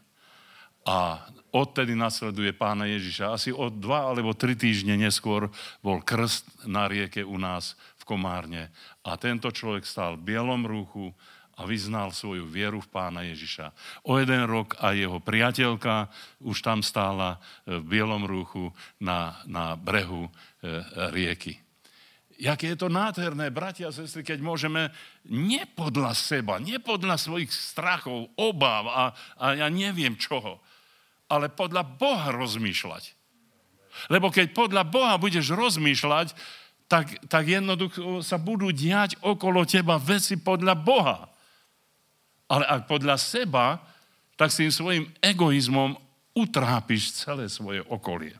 A 0.88 1.20
odtedy 1.52 1.92
nasleduje 1.98 2.54
pána 2.54 2.86
Ježiša. 2.88 3.34
Asi 3.34 3.50
od 3.50 3.78
dva 3.82 4.10
alebo 4.10 4.32
tri 4.32 4.54
týždne 4.54 4.96
neskôr 4.96 5.50
bol 5.84 6.00
krst 6.00 6.66
na 6.66 6.86
rieke 6.86 7.26
u 7.26 7.36
nás 7.36 7.74
v 8.00 8.02
Komárne. 8.08 8.72
A 9.04 9.18
tento 9.20 9.50
človek 9.50 9.84
stál 9.84 10.16
v 10.16 10.34
bielom 10.34 10.64
rúchu 10.64 11.12
a 11.60 11.68
vyznal 11.68 12.08
svoju 12.08 12.48
vieru 12.48 12.80
v 12.80 12.88
pána 12.88 13.20
Ježiša. 13.28 13.76
O 14.08 14.16
jeden 14.16 14.48
rok 14.48 14.80
a 14.80 14.96
jeho 14.96 15.20
priateľka 15.20 16.08
už 16.40 16.64
tam 16.64 16.80
stála 16.80 17.36
e, 17.36 17.76
v 17.76 17.84
bielom 17.84 18.24
rúchu 18.24 18.72
na, 18.96 19.36
na 19.44 19.76
brehu 19.76 20.24
e, 20.24 20.30
rieky. 21.12 21.60
Jaké 22.40 22.72
je 22.72 22.80
to 22.80 22.88
nádherné, 22.88 23.52
bratia 23.52 23.92
a 23.92 23.96
sestry, 23.96 24.24
keď 24.24 24.40
môžeme 24.40 24.88
nepodľa 25.28 26.16
seba, 26.16 26.56
nepodľa 26.56 27.20
svojich 27.20 27.52
strachov, 27.52 28.32
obáv 28.40 28.88
a, 28.88 29.04
a 29.36 29.46
ja 29.60 29.68
neviem 29.68 30.16
čoho, 30.16 30.64
ale 31.30 31.46
podľa 31.48 31.86
Boha 31.86 32.34
rozmýšľať. 32.34 33.14
Lebo 34.10 34.34
keď 34.34 34.50
podľa 34.50 34.82
Boha 34.82 35.14
budeš 35.16 35.54
rozmýšľať, 35.54 36.34
tak, 36.90 37.22
tak 37.30 37.46
jednoducho 37.46 38.26
sa 38.26 38.34
budú 38.34 38.74
diať 38.74 39.14
okolo 39.22 39.62
teba 39.62 39.94
veci 40.02 40.34
podľa 40.34 40.74
Boha. 40.74 41.30
Ale 42.50 42.66
ak 42.66 42.90
podľa 42.90 43.14
seba, 43.14 43.78
tak 44.34 44.50
s 44.50 44.58
tým 44.58 44.74
svojim 44.74 45.04
egoizmom 45.22 45.94
utrápiš 46.34 47.22
celé 47.22 47.46
svoje 47.46 47.86
okolie. 47.86 48.34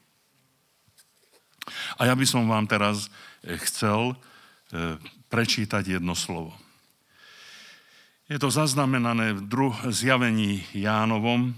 A 2.03 2.11
ja 2.11 2.15
by 2.19 2.27
som 2.27 2.51
vám 2.51 2.67
teraz 2.67 3.07
eh, 3.47 3.55
chcel 3.63 4.19
eh, 4.75 4.99
prečítať 5.31 6.01
jedno 6.01 6.19
slovo. 6.19 6.51
Je 8.31 8.39
to 8.39 8.51
zaznamenané 8.51 9.35
v 9.35 9.43
druh- 9.47 9.83
zjavení 9.91 10.63
Jánovom, 10.71 11.55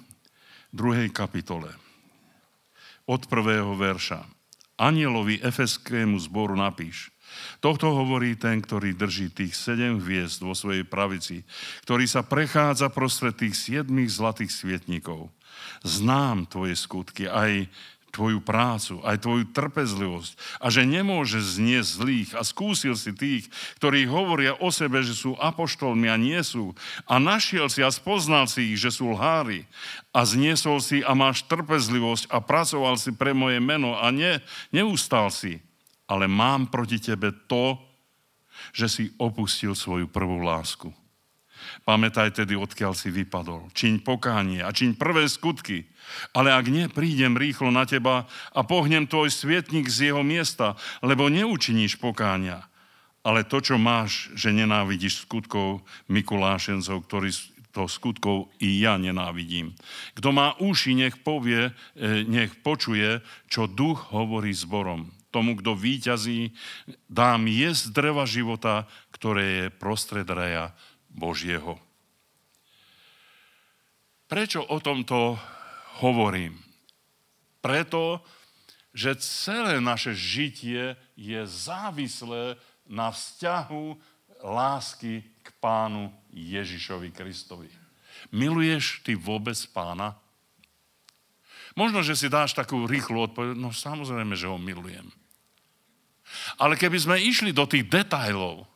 druhej 0.73 1.13
kapitole, 1.13 1.71
od 3.07 3.29
prvého 3.29 3.77
verša. 3.77 4.25
Anielovi 4.81 5.39
Efeskému 5.45 6.19
zboru 6.19 6.57
napíš, 6.57 7.13
Tohto 7.65 7.97
hovorí 7.97 8.37
ten, 8.37 8.61
ktorý 8.61 8.93
drží 8.93 9.33
tých 9.33 9.57
sedem 9.57 9.97
hviezd 9.97 10.45
vo 10.45 10.53
svojej 10.53 10.85
pravici, 10.85 11.49
ktorý 11.87 12.05
sa 12.05 12.21
prechádza 12.21 12.93
prostred 12.93 13.39
tých 13.39 13.57
siedmých 13.57 14.13
zlatých 14.13 14.53
svietníkov. 14.53 15.33
Znám 15.81 16.45
tvoje 16.51 16.77
skutky, 16.77 17.31
aj 17.31 17.71
tvoju 18.13 18.45
prácu, 18.45 19.01
aj 19.03 19.25
tvoju 19.25 19.49
trpezlivosť 19.57 20.61
a 20.61 20.69
že 20.69 20.85
nemôže 20.85 21.41
zniesť 21.41 21.91
zlých 21.97 22.31
a 22.37 22.45
skúsil 22.45 22.93
si 22.95 23.17
tých, 23.17 23.49
ktorí 23.81 24.05
hovoria 24.05 24.53
o 24.61 24.69
sebe, 24.69 25.01
že 25.01 25.17
sú 25.17 25.33
apoštolmi 25.41 26.13
a 26.13 26.21
nie 26.21 26.39
sú 26.45 26.77
a 27.09 27.17
našiel 27.17 27.73
si 27.73 27.81
a 27.81 27.89
spoznal 27.89 28.45
si 28.47 28.77
ich, 28.77 28.79
že 28.79 28.93
sú 28.93 29.17
lhári 29.17 29.65
a 30.13 30.29
zniesol 30.29 30.85
si 30.85 31.01
a 31.01 31.17
máš 31.17 31.49
trpezlivosť 31.49 32.29
a 32.29 32.45
pracoval 32.45 33.01
si 33.01 33.17
pre 33.17 33.33
moje 33.33 33.59
meno 33.65 33.97
a 33.97 34.13
ne, 34.13 34.45
neustal 34.69 35.33
si. 35.33 35.65
Ale 36.05 36.29
mám 36.29 36.69
proti 36.69 37.01
tebe 37.01 37.33
to, 37.49 37.81
že 38.77 38.87
si 38.93 39.05
opustil 39.17 39.73
svoju 39.73 40.13
prvú 40.13 40.45
lásku. 40.45 40.93
Pamätaj 41.83 42.35
tedy, 42.37 42.55
odkiaľ 42.59 42.93
si 42.93 43.09
vypadol. 43.09 43.71
Čiň 43.73 44.05
pokánie 44.05 44.61
a 44.61 44.71
čiň 44.71 44.99
prvé 44.99 45.27
skutky. 45.27 45.89
Ale 46.33 46.53
ak 46.53 46.67
nie, 46.69 46.87
rýchlo 47.37 47.71
na 47.71 47.85
teba 47.85 48.31
a 48.53 48.61
pohnem 48.63 49.09
tvoj 49.09 49.33
svietnik 49.33 49.89
z 49.89 50.13
jeho 50.13 50.23
miesta, 50.25 50.79
lebo 51.01 51.29
neučiníš 51.33 51.99
pokánia. 51.99 52.67
Ale 53.23 53.47
to, 53.47 53.63
čo 53.63 53.79
máš, 53.79 54.35
že 54.35 54.51
nenávidíš 54.51 55.23
skutkov 55.27 55.87
Mikulášencov, 56.11 57.07
ktorí 57.07 57.31
to 57.73 57.89
skutkov 57.89 58.53
i 58.61 58.85
ja 58.85 59.01
nenávidím. 59.01 59.73
Kto 60.13 60.29
má 60.31 60.53
uši, 60.61 60.93
nech 60.93 61.17
povie, 61.25 61.73
e, 61.97 62.23
nech 62.29 62.53
počuje, 62.61 63.25
čo 63.49 63.65
duch 63.65 64.13
hovorí 64.13 64.53
zborom. 64.53 65.09
Tomu, 65.33 65.57
kto 65.57 65.73
výťazí, 65.73 66.53
dám 67.09 67.49
jesť 67.49 67.97
dreva 67.97 68.29
života, 68.29 68.85
ktoré 69.17 69.45
je 69.49 69.67
prostred 69.73 70.29
raja 70.29 70.77
Božieho. 71.09 71.81
Prečo 74.29 74.61
o 74.61 74.77
tomto 74.81 75.41
hovorím? 76.03 76.59
Preto, 77.63 78.19
že 78.91 79.17
celé 79.23 79.79
naše 79.79 80.13
žitie 80.13 80.99
je 81.15 81.41
závislé 81.47 82.59
na 82.91 83.15
vzťahu 83.15 83.97
lásky 84.43 85.23
k 85.23 85.49
pánu 85.63 86.11
Ježišovi 86.35 87.15
Kristovi. 87.15 87.71
Miluješ 88.35 89.01
ty 89.07 89.15
vôbec 89.15 89.57
pána? 89.71 90.19
Možno, 91.73 92.05
že 92.05 92.19
si 92.19 92.29
dáš 92.29 92.53
takú 92.53 92.85
rýchlu 92.85 93.33
odpoveď, 93.33 93.57
no 93.57 93.73
samozrejme, 93.73 94.37
že 94.37 94.51
ho 94.51 94.61
milujem. 94.61 95.09
Ale 96.61 96.77
keby 96.77 96.99
sme 97.01 97.17
išli 97.17 97.53
do 97.53 97.65
tých 97.65 97.89
detajlov, 97.89 98.69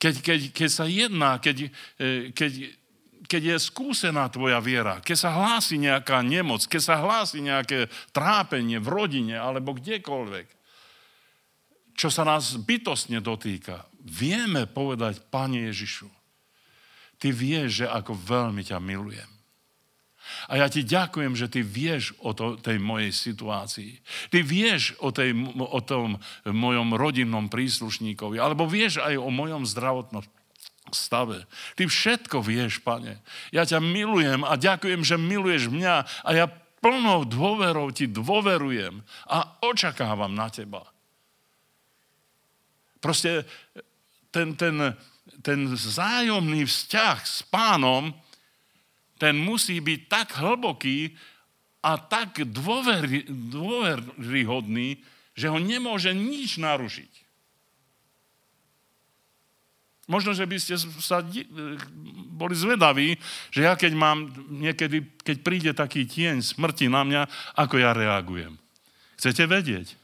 keď, 0.00 0.14
keď, 0.22 0.40
keď 0.54 0.68
sa 0.70 0.86
jedná, 0.88 1.36
keď, 1.36 1.68
e, 2.00 2.32
keď, 2.32 2.50
keď 3.30 3.54
je 3.54 3.56
skúsená 3.62 4.26
tvoja 4.26 4.58
viera, 4.58 4.98
keď 4.98 5.14
sa 5.14 5.30
hlási 5.30 5.78
nejaká 5.78 6.18
nemoc, 6.26 6.66
keď 6.66 6.82
sa 6.82 6.96
hlási 6.98 7.38
nejaké 7.38 7.86
trápenie 8.10 8.82
v 8.82 8.90
rodine 8.90 9.38
alebo 9.38 9.78
kdekoľvek, 9.78 10.50
čo 11.94 12.10
sa 12.10 12.26
nás 12.26 12.58
bytostne 12.58 13.22
dotýka, 13.22 13.86
vieme 14.02 14.66
povedať, 14.66 15.22
Pane 15.30 15.70
Ježišu, 15.70 16.10
Ty 17.20 17.28
vieš, 17.36 17.84
že 17.84 17.86
ako 17.86 18.16
veľmi 18.16 18.64
ťa 18.66 18.80
milujem. 18.80 19.28
A 20.48 20.56
ja 20.56 20.66
ti 20.72 20.86
ďakujem, 20.86 21.36
že 21.36 21.50
ty 21.50 21.60
vieš 21.60 22.16
o 22.22 22.32
to, 22.32 22.56
tej 22.56 22.78
mojej 22.80 23.12
situácii. 23.12 23.98
Ty 24.32 24.38
vieš 24.40 24.96
o, 25.02 25.10
tej, 25.12 25.34
o 25.58 25.80
tom 25.84 26.16
mojom 26.46 26.96
rodinnom 26.96 27.52
príslušníkovi, 27.52 28.40
alebo 28.40 28.64
vieš 28.64 29.02
aj 29.02 29.20
o 29.20 29.28
mojom 29.28 29.68
zdravotnom 29.68 30.22
stave. 30.94 31.46
Ty 31.74 31.86
všetko 31.86 32.42
vieš, 32.42 32.80
pane. 32.80 33.20
Ja 33.54 33.66
ťa 33.66 33.82
milujem 33.82 34.46
a 34.46 34.54
ďakujem, 34.56 35.04
že 35.04 35.20
miluješ 35.20 35.70
mňa 35.70 35.94
a 36.26 36.30
ja 36.34 36.46
plnou 36.80 37.28
dôverou 37.28 37.92
ti 37.92 38.08
dôverujem 38.08 39.04
a 39.28 39.38
očakávam 39.64 40.32
na 40.32 40.48
teba. 40.48 40.86
Proste 43.00 43.48
ten, 44.32 44.56
ten, 44.56 44.96
ten 45.40 45.58
vzájomný 45.72 46.64
vzťah 46.68 47.18
s 47.24 47.40
pánom 47.48 48.12
ten 49.20 49.36
musí 49.36 49.84
byť 49.84 50.00
tak 50.08 50.40
hlboký 50.40 51.12
a 51.84 52.00
tak 52.00 52.40
dôvery, 52.40 53.28
dôveryhodný, 53.28 55.04
že 55.36 55.52
ho 55.52 55.60
nemôže 55.60 56.16
nič 56.16 56.56
narušiť. 56.56 57.12
Možno, 60.10 60.34
že 60.34 60.42
by 60.42 60.56
ste 60.58 60.74
sa 60.74 61.22
boli 62.34 62.58
zvedaví, 62.58 63.14
že 63.54 63.62
ja 63.62 63.78
keď 63.78 63.94
mám 63.94 64.26
niekedy, 64.50 65.06
keď 65.22 65.36
príde 65.46 65.70
taký 65.70 66.02
tieň 66.02 66.42
smrti 66.42 66.90
na 66.90 67.06
mňa, 67.06 67.22
ako 67.54 67.78
ja 67.78 67.94
reagujem. 67.94 68.58
Chcete 69.22 69.46
vedieť? 69.46 69.94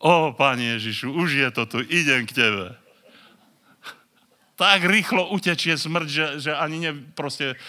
O, 0.00 0.32
Pane 0.32 0.80
Ježišu, 0.80 1.12
už 1.12 1.36
je 1.36 1.48
to 1.52 1.68
tu, 1.68 1.78
idem 1.84 2.24
k 2.24 2.32
Tebe 2.32 2.86
tak 4.56 4.88
rýchlo 4.88 5.36
utečie 5.36 5.76
smrť, 5.76 6.08
že, 6.08 6.26
že 6.48 6.52
ani 6.56 6.88
ne, 6.88 6.92
proste 7.12 7.60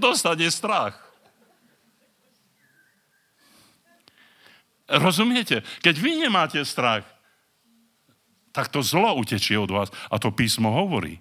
dostane 0.00 0.48
strach. 0.48 0.96
Rozumiete? 4.88 5.60
Keď 5.84 5.94
vy 6.00 6.24
nemáte 6.24 6.60
strach, 6.64 7.04
tak 8.54 8.70
to 8.70 8.86
zlo 8.86 9.18
utečie 9.18 9.58
od 9.58 9.68
vás. 9.74 9.90
A 10.08 10.22
to 10.22 10.30
písmo 10.30 10.70
hovorí. 10.70 11.18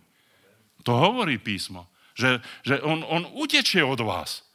To 0.86 0.93
hovorí 0.93 1.41
písmo. 1.41 1.89
Že, 2.13 2.45
že 2.61 2.77
on, 2.86 3.01
on 3.01 3.25
utečie 3.34 3.81
od 3.81 3.97
vás. 4.05 4.45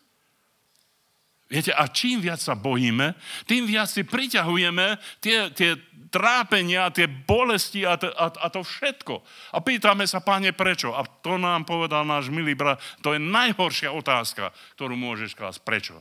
Viete, 1.48 1.72
a 1.72 1.88
čím 1.88 2.20
viac 2.20 2.38
sa 2.38 2.52
bojíme, 2.54 3.16
tým 3.48 3.64
viac 3.64 3.88
si 3.88 4.04
priťahujeme 4.04 5.00
tie, 5.18 5.48
tie 5.50 5.80
trápenia, 6.12 6.92
tie 6.92 7.08
bolesti 7.08 7.88
a 7.88 7.96
to, 7.96 8.12
a, 8.12 8.28
a 8.28 8.46
to 8.52 8.60
všetko. 8.60 9.24
A 9.56 9.58
pýtame 9.64 10.04
sa, 10.04 10.20
páne, 10.20 10.52
prečo? 10.52 10.92
A 10.92 11.08
to 11.08 11.40
nám 11.40 11.64
povedal 11.64 12.04
náš 12.04 12.28
milý 12.28 12.52
brat, 12.52 12.78
to 13.00 13.16
je 13.16 13.20
najhoršia 13.20 13.90
otázka, 13.96 14.52
ktorú 14.76 14.92
môžeš 14.92 15.32
klásť. 15.32 15.64
Prečo? 15.64 15.96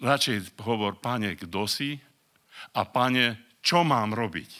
Radšej 0.00 0.56
hovor, 0.64 0.96
páne, 0.98 1.36
kto 1.36 1.68
si? 1.68 2.00
A 2.72 2.88
páne, 2.88 3.36
čo 3.66 3.82
mám 3.82 4.14
robiť? 4.14 4.50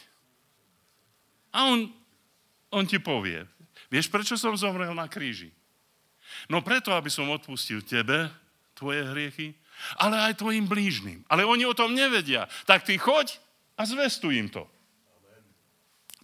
A 1.55 1.71
on, 1.71 1.87
on 2.75 2.83
ti 2.83 2.99
povie, 2.99 3.47
vieš, 3.87 4.11
prečo 4.11 4.35
som 4.35 4.59
zomrel 4.59 4.91
na 4.91 5.07
kríži? 5.07 5.55
No 6.51 6.59
preto, 6.59 6.91
aby 6.91 7.07
som 7.07 7.31
odpustil 7.31 7.79
tebe, 7.87 8.27
tvoje 8.75 9.07
hriechy, 9.07 9.55
ale 9.95 10.19
aj 10.27 10.43
tvojim 10.43 10.67
blížnym. 10.67 11.23
Ale 11.31 11.47
oni 11.47 11.63
o 11.63 11.77
tom 11.77 11.95
nevedia. 11.95 12.51
Tak 12.67 12.83
ty 12.83 12.99
choď 12.99 13.39
a 13.79 13.87
zvestuj 13.87 14.35
im 14.35 14.51
to. 14.51 14.67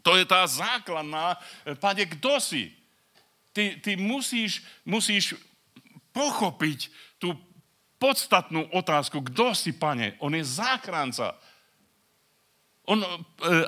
To 0.03 0.19
je 0.19 0.27
tá 0.27 0.43
základná, 0.43 1.39
pane, 1.79 2.03
kto 2.19 2.43
si? 2.43 2.75
Ty, 3.55 3.79
ty 3.79 3.95
musíš, 3.95 4.59
musíš 4.83 5.39
pochopiť 6.11 6.91
tú 7.15 7.31
podstatnú 7.95 8.67
otázku, 8.75 9.23
kto 9.31 9.55
si, 9.55 9.71
pane? 9.71 10.19
On 10.19 10.33
je 10.35 10.43
záchranca. 10.43 11.39
On, 12.83 12.99
e, 12.99 13.07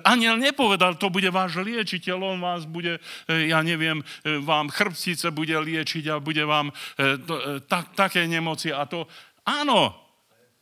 aniel 0.04 0.36
nepovedal, 0.36 1.00
to 1.00 1.08
bude 1.08 1.32
váš 1.32 1.56
liečiteľ, 1.64 2.36
on 2.36 2.40
vás 2.44 2.68
bude, 2.68 3.00
e, 3.32 3.48
ja 3.48 3.64
neviem, 3.64 4.04
e, 4.04 4.44
vám 4.44 4.68
chrbcice 4.68 5.32
bude 5.32 5.56
liečiť 5.56 6.12
a 6.12 6.20
bude 6.20 6.44
vám 6.44 6.76
tak, 7.72 7.96
také 7.96 8.28
nemoci 8.28 8.76
a 8.76 8.84
to. 8.84 9.08
Áno, 9.48 9.96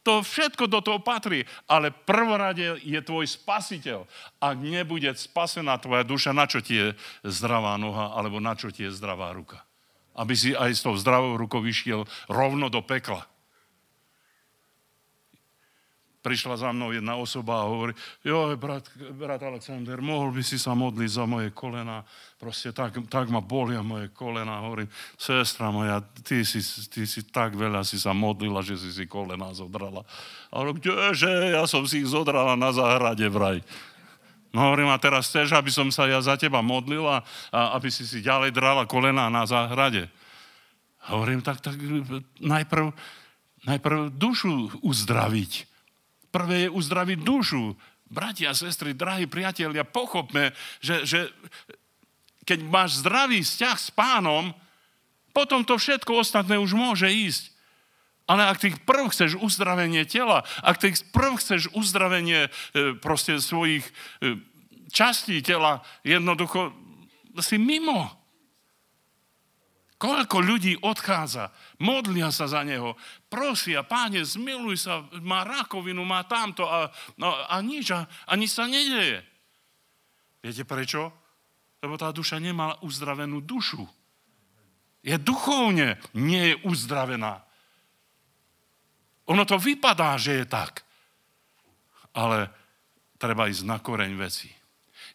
to 0.05 0.21
všetko 0.21 0.69
do 0.69 0.85
toho 0.85 0.99
patrí, 1.01 1.47
ale 1.65 1.89
prvorade 1.89 2.77
je 2.83 2.99
tvoj 3.01 3.25
spasiteľ. 3.25 4.05
Ak 4.37 4.59
nebude 4.61 5.09
spasená 5.17 5.79
tvoja 5.81 6.05
duša, 6.05 6.35
na 6.35 6.45
čo 6.45 6.61
ti 6.61 6.77
je 6.77 6.87
zdravá 7.25 7.79
noha, 7.81 8.13
alebo 8.13 8.37
na 8.37 8.53
čo 8.53 8.69
ti 8.69 8.85
je 8.85 8.93
zdravá 8.93 9.33
ruka? 9.33 9.65
Aby 10.13 10.37
si 10.37 10.53
aj 10.53 10.77
s 10.77 10.85
tou 10.85 10.93
zdravou 10.93 11.39
rukou 11.41 11.63
vyšiel 11.63 12.05
rovno 12.29 12.69
do 12.69 12.85
pekla 12.85 13.25
prišla 16.23 16.55
za 16.55 16.71
mnou 16.71 16.95
jedna 16.95 17.19
osoba 17.19 17.59
a 17.59 17.67
hovorí, 17.67 17.91
jo, 18.23 18.55
brat, 18.55 18.87
brat 19.11 19.43
Alexander, 19.43 19.99
mohol 19.99 20.31
by 20.31 20.39
si 20.39 20.55
sa 20.55 20.71
modliť 20.71 21.09
za 21.11 21.27
moje 21.27 21.51
kolena, 21.51 22.07
proste 22.39 22.71
tak, 22.71 22.95
tak 23.11 23.27
ma 23.27 23.43
bolia 23.43 23.83
moje 23.83 24.07
kolena. 24.15 24.63
Hovorím, 24.63 24.87
sestra 25.19 25.67
moja, 25.67 25.99
ty 26.23 26.47
si, 26.47 26.63
ty 26.87 27.03
si 27.03 27.27
tak 27.27 27.59
veľa 27.59 27.83
si 27.83 27.99
sa 27.99 28.15
modlila, 28.15 28.63
že 28.63 28.79
si 28.79 28.95
si 28.95 29.03
kolena 29.03 29.51
zodrala. 29.51 30.07
A 30.47 30.63
hovorím, 30.63 30.79
kdeže, 30.79 31.59
ja 31.59 31.67
som 31.67 31.83
si 31.83 31.99
ich 31.99 32.07
zodrala 32.07 32.55
na 32.55 32.71
záhrade 32.71 33.27
vraj. 33.27 33.59
No 34.55 34.71
hovorím, 34.71 34.95
a 34.95 35.01
teraz 35.01 35.27
chceš, 35.27 35.51
aby 35.51 35.73
som 35.73 35.91
sa 35.91 36.07
ja 36.07 36.23
za 36.23 36.39
teba 36.39 36.63
modlila 36.63 37.27
a 37.51 37.59
aby 37.75 37.91
si 37.91 38.07
si 38.07 38.23
ďalej 38.23 38.55
drala 38.55 38.87
kolena 38.87 39.27
na 39.27 39.43
záhrade. 39.43 40.07
Hovorím, 41.11 41.43
tak, 41.43 41.59
tak 41.59 41.75
najprv, 42.39 42.95
najprv 43.67 43.99
dušu 44.15 44.79
uzdraviť 44.79 45.72
Prvé 46.33 46.65
je 46.65 46.73
uzdraviť 46.73 47.19
dušu. 47.21 47.77
Bratia, 48.09 48.57
sestry, 48.57 48.97
drahí 48.97 49.29
priatelia, 49.29 49.85
pochopme, 49.85 50.57
že, 50.81 51.05
že 51.05 51.19
keď 52.45 52.59
máš 52.65 53.05
zdravý 53.05 53.45
vzťah 53.45 53.77
s 53.77 53.89
pánom, 53.93 54.53
potom 55.33 55.65
to 55.65 55.77
všetko 55.77 56.21
ostatné 56.21 56.57
už 56.57 56.73
môže 56.73 57.09
ísť. 57.09 57.53
Ale 58.23 58.47
ak 58.47 58.61
ty 58.61 58.71
prv 58.71 59.11
chceš 59.11 59.35
uzdravenie 59.35 60.07
tela, 60.07 60.47
ak 60.63 60.79
ty 60.79 60.95
prv 61.11 61.37
chceš 61.41 61.67
uzdravenie 61.75 62.47
e, 62.47 62.49
proste 62.95 63.35
svojich 63.37 63.83
e, 63.83 64.39
častí 64.93 65.43
tela, 65.43 65.83
jednoducho 66.07 66.71
si 67.43 67.59
mimo. 67.59 68.13
Koľko 69.99 70.39
ľudí 70.43 70.79
odchádza, 70.83 71.51
modlia 71.79 72.31
sa 72.31 72.47
za 72.47 72.63
neho, 72.63 72.95
prosia, 73.33 73.81
páne, 73.81 74.21
zmiluj 74.21 74.85
sa, 74.85 75.01
má 75.25 75.41
rakovinu, 75.41 76.05
má 76.05 76.21
tamto 76.29 76.69
a, 76.69 76.93
no, 77.17 77.33
a 77.33 77.57
nič, 77.65 77.89
a, 77.89 78.05
a 78.05 78.37
nič 78.37 78.53
sa 78.53 78.69
nedeje. 78.69 79.25
Viete 80.45 80.61
prečo? 80.61 81.09
Lebo 81.81 81.97
tá 81.97 82.13
duša 82.13 82.37
nemá 82.37 82.77
uzdravenú 82.85 83.41
dušu. 83.41 83.81
Je 85.01 85.17
duchovne, 85.17 85.97
nie 86.13 86.53
je 86.53 86.55
uzdravená. 86.61 87.41
Ono 89.33 89.43
to 89.49 89.57
vypadá, 89.57 90.13
že 90.21 90.43
je 90.43 90.45
tak. 90.45 90.85
Ale 92.13 92.53
treba 93.17 93.49
ísť 93.49 93.65
na 93.65 93.81
koreň 93.81 94.13
veci. 94.13 94.53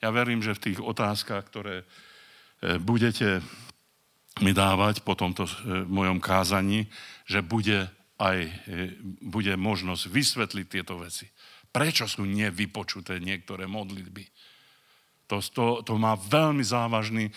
Ja 0.03 0.11
verím, 0.11 0.43
že 0.43 0.59
v 0.59 0.65
tých 0.71 0.79
otázkach, 0.83 1.47
ktoré 1.47 1.87
e, 1.87 1.87
budete 2.83 3.47
mi 4.43 4.51
dávať 4.51 5.07
po 5.07 5.15
tomto 5.15 5.47
e, 5.47 5.87
mojom 5.87 6.19
kázaní, 6.19 6.91
že 7.25 7.47
bude 7.47 7.98
aj 8.19 8.39
e, 8.45 8.51
bude 9.23 9.55
možnosť 9.55 10.03
vysvetliť 10.11 10.67
tieto 10.67 10.99
veci. 10.99 11.31
Prečo 11.71 12.11
sú 12.11 12.27
nevypočuté 12.27 13.23
niektoré 13.23 13.71
modlitby? 13.71 14.25
To, 15.29 15.39
to, 15.45 15.65
to 15.85 15.95
má 16.01 16.17
veľmi 16.17 16.65
závažný, 16.65 17.29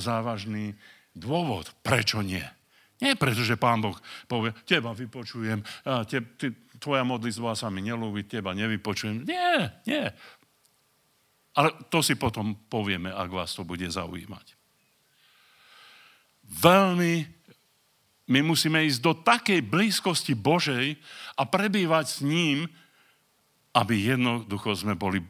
závažný 0.00 0.72
dôvod, 1.12 1.68
prečo 1.84 2.24
nie. 2.24 2.42
Nie 3.02 3.18
preto, 3.18 3.44
že 3.44 3.60
Pán 3.60 3.82
Boh 3.84 3.98
povie, 4.30 4.54
teba 4.64 4.94
vypočujem, 4.94 5.60
a 5.84 6.06
te, 6.06 6.22
tvoja 6.78 7.02
modlitba 7.02 7.52
sa 7.58 7.68
mi 7.68 7.84
nelúbi, 7.84 8.24
teba 8.24 8.56
nevypočujem. 8.56 9.26
Nie, 9.26 9.82
nie. 9.84 10.06
Ale 11.52 11.68
to 11.92 12.00
si 12.00 12.16
potom 12.16 12.56
povieme, 12.70 13.12
ak 13.12 13.28
vás 13.28 13.52
to 13.52 13.66
bude 13.66 13.84
zaujímať. 13.84 14.56
Veľmi 16.48 17.41
my 18.32 18.40
musíme 18.40 18.80
ísť 18.88 19.00
do 19.04 19.12
takej 19.12 19.60
blízkosti 19.68 20.32
Božej 20.32 20.96
a 21.36 21.44
prebývať 21.44 22.06
s 22.08 22.18
ním, 22.24 22.64
aby 23.76 24.08
jednoducho 24.08 24.72
sme 24.72 24.96
boli 24.96 25.20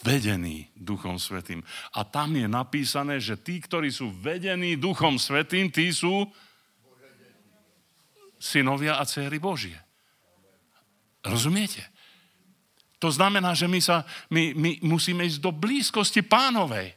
vedení 0.00 0.72
Duchom 0.72 1.20
Svetým. 1.20 1.60
A 1.92 2.04
tam 2.08 2.32
je 2.32 2.48
napísané, 2.48 3.20
že 3.20 3.36
tí, 3.36 3.60
ktorí 3.60 3.92
sú 3.92 4.08
vedení 4.08 4.80
Duchom 4.80 5.20
Svetým, 5.20 5.68
tí 5.68 5.92
sú 5.92 6.24
synovia 8.40 8.96
a 8.96 9.04
céry 9.04 9.36
Božie. 9.36 9.76
Rozumiete? 11.26 11.82
To 13.02 13.12
znamená, 13.12 13.52
že 13.52 13.68
my, 13.68 13.80
sa, 13.82 14.06
my, 14.32 14.56
my 14.56 14.70
musíme 14.86 15.26
ísť 15.26 15.42
do 15.42 15.52
blízkosti 15.52 16.24
pánovej. 16.24 16.96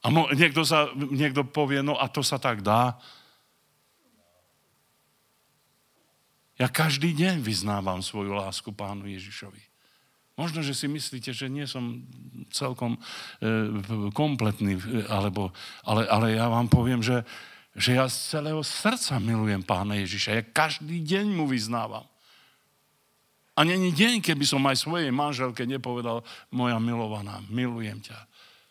A 0.00 0.08
mo, 0.08 0.32
niekto, 0.32 0.64
sa, 0.64 0.88
niekto 0.96 1.44
povie, 1.44 1.84
no 1.84 1.96
a 1.96 2.08
to 2.08 2.24
sa 2.24 2.40
tak 2.40 2.64
dá. 2.64 2.96
Ja 6.56 6.68
každý 6.68 7.12
deň 7.16 7.40
vyznávam 7.40 8.00
svoju 8.04 8.36
lásku 8.36 8.72
pánu 8.72 9.08
Ježišovi. 9.08 9.60
Možno, 10.40 10.64
že 10.64 10.72
si 10.72 10.88
myslíte, 10.88 11.36
že 11.36 11.52
nie 11.52 11.68
som 11.68 12.00
celkom 12.48 12.96
e, 12.96 13.00
kompletný, 14.16 14.80
alebo, 15.12 15.52
ale, 15.84 16.08
ale 16.08 16.26
ja 16.32 16.48
vám 16.48 16.64
poviem, 16.72 17.04
že, 17.04 17.20
že 17.76 18.00
ja 18.00 18.08
z 18.08 18.40
celého 18.40 18.64
srdca 18.64 19.20
milujem 19.20 19.60
Pána 19.60 20.00
Ježiša. 20.00 20.30
Ja 20.32 20.42
každý 20.44 21.04
deň 21.04 21.36
mu 21.36 21.44
vyznávam. 21.44 22.08
A 23.52 23.60
není 23.68 23.92
deň, 23.92 24.24
keby 24.24 24.48
som 24.48 24.64
aj 24.64 24.80
svojej 24.80 25.12
manželke 25.12 25.68
nepovedal, 25.68 26.24
moja 26.48 26.80
milovaná, 26.80 27.44
milujem 27.52 28.00
ťa. 28.00 28.29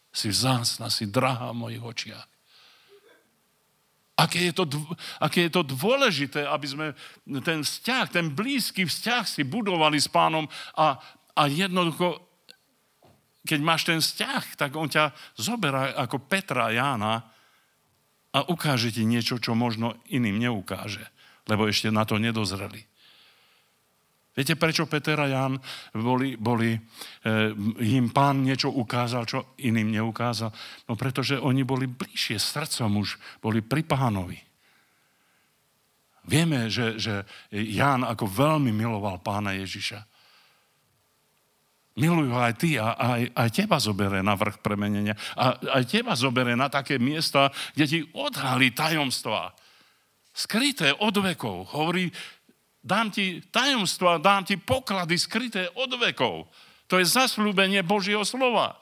Si 0.10 0.30
vzácna, 0.34 0.90
si 0.90 1.06
drahá 1.06 1.54
v 1.54 1.60
mojich 1.70 1.84
očiach. 1.84 2.28
Aké 4.20 4.52
je, 4.52 4.54
to, 4.54 4.68
aké 5.24 5.48
je 5.48 5.52
to 5.56 5.64
dôležité, 5.64 6.44
aby 6.44 6.68
sme 6.68 6.88
ten 7.40 7.64
vzťah, 7.64 8.06
ten 8.12 8.28
blízky 8.36 8.84
vzťah 8.84 9.24
si 9.24 9.48
budovali 9.48 9.96
s 9.96 10.12
pánom 10.12 10.44
a, 10.76 11.00
a 11.40 11.48
jednoducho, 11.48 12.20
keď 13.48 13.60
máš 13.64 13.88
ten 13.88 14.04
vzťah, 14.04 14.44
tak 14.60 14.76
on 14.76 14.92
ťa 14.92 15.16
zoberá 15.40 15.96
ako 15.96 16.20
Petra 16.28 16.68
Jána 16.68 17.32
a 18.36 18.40
ukáže 18.52 18.92
ti 18.92 19.08
niečo, 19.08 19.40
čo 19.40 19.56
možno 19.56 19.96
iným 20.12 20.36
neukáže, 20.36 21.08
lebo 21.48 21.72
ešte 21.72 21.88
na 21.88 22.04
to 22.04 22.20
nedozreli. 22.20 22.84
Viete, 24.30 24.56
prečo 24.56 24.86
Peter 24.86 25.20
a 25.20 25.28
Jan 25.28 25.58
boli, 25.92 26.38
boli 26.38 26.72
e, 26.72 26.80
im 27.82 28.08
pán 28.14 28.46
niečo 28.46 28.70
ukázal, 28.72 29.26
čo 29.26 29.58
iným 29.60 29.90
neukázal? 29.90 30.54
No 30.88 30.94
pretože 30.94 31.36
oni 31.42 31.66
boli 31.66 31.90
bližšie 31.90 32.38
srdcom 32.38 33.02
už, 33.02 33.18
boli 33.42 33.60
pri 33.66 33.84
pánovi. 33.84 34.40
Vieme, 36.30 36.70
že, 36.70 37.02
že 37.02 37.26
Ján 37.50 38.06
ako 38.06 38.30
veľmi 38.30 38.70
miloval 38.70 39.18
pána 39.18 39.58
Ježiša. 39.58 40.06
Milujú 41.98 42.32
aj 42.38 42.54
ty 42.56 42.78
a 42.78 42.96
aj, 42.96 43.34
aj 43.34 43.50
teba 43.50 43.82
zoberie 43.82 44.22
na 44.22 44.38
vrch 44.38 44.62
premenenia. 44.62 45.18
A 45.36 45.58
aj 45.58 45.84
teba 45.90 46.14
zoberie 46.14 46.54
na 46.54 46.70
také 46.70 47.02
miesta, 47.02 47.50
kde 47.74 47.86
ti 47.90 48.00
odhalí 48.14 48.72
tajomstva. 48.72 49.52
Skryté 50.32 50.96
od 50.96 51.18
vekov. 51.18 51.76
Hovorí, 51.76 52.08
dám 52.90 53.14
ti 53.14 53.46
tajomstva, 53.54 54.18
dám 54.18 54.50
ti 54.50 54.58
poklady 54.58 55.14
skryté 55.22 55.70
od 55.78 55.94
vekov. 55.94 56.50
To 56.90 56.98
je 56.98 57.06
zaslúbenie 57.06 57.86
Božieho 57.86 58.26
slova. 58.26 58.82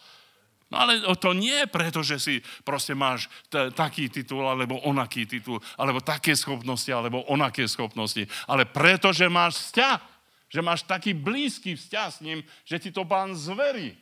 No 0.71 0.83
ale 0.83 0.99
to 1.19 1.35
nie 1.35 1.63
je 1.63 1.67
preto, 1.67 1.99
že 2.03 2.19
si 2.19 2.35
proste 2.63 2.95
máš 2.95 3.27
t- 3.51 3.71
taký 3.75 4.07
titul, 4.07 4.47
alebo 4.47 4.79
onaký 4.87 5.27
titul, 5.27 5.59
alebo 5.75 5.99
také 5.99 6.35
schopnosti, 6.35 6.91
alebo 6.91 7.23
onaké 7.27 7.67
schopnosti, 7.67 8.23
ale 8.47 8.67
preto, 8.67 9.11
že 9.11 9.27
máš 9.27 9.71
vzťah 9.71 10.17
že 10.47 10.63
máš 10.63 10.87
taký 10.87 11.11
blízky 11.11 11.75
vzťah 11.75 12.07
s 12.07 12.23
ním, 12.23 12.39
že 12.63 12.79
ti 12.79 12.89
to 12.91 13.03
pán 13.03 13.35
zverí. 13.35 13.99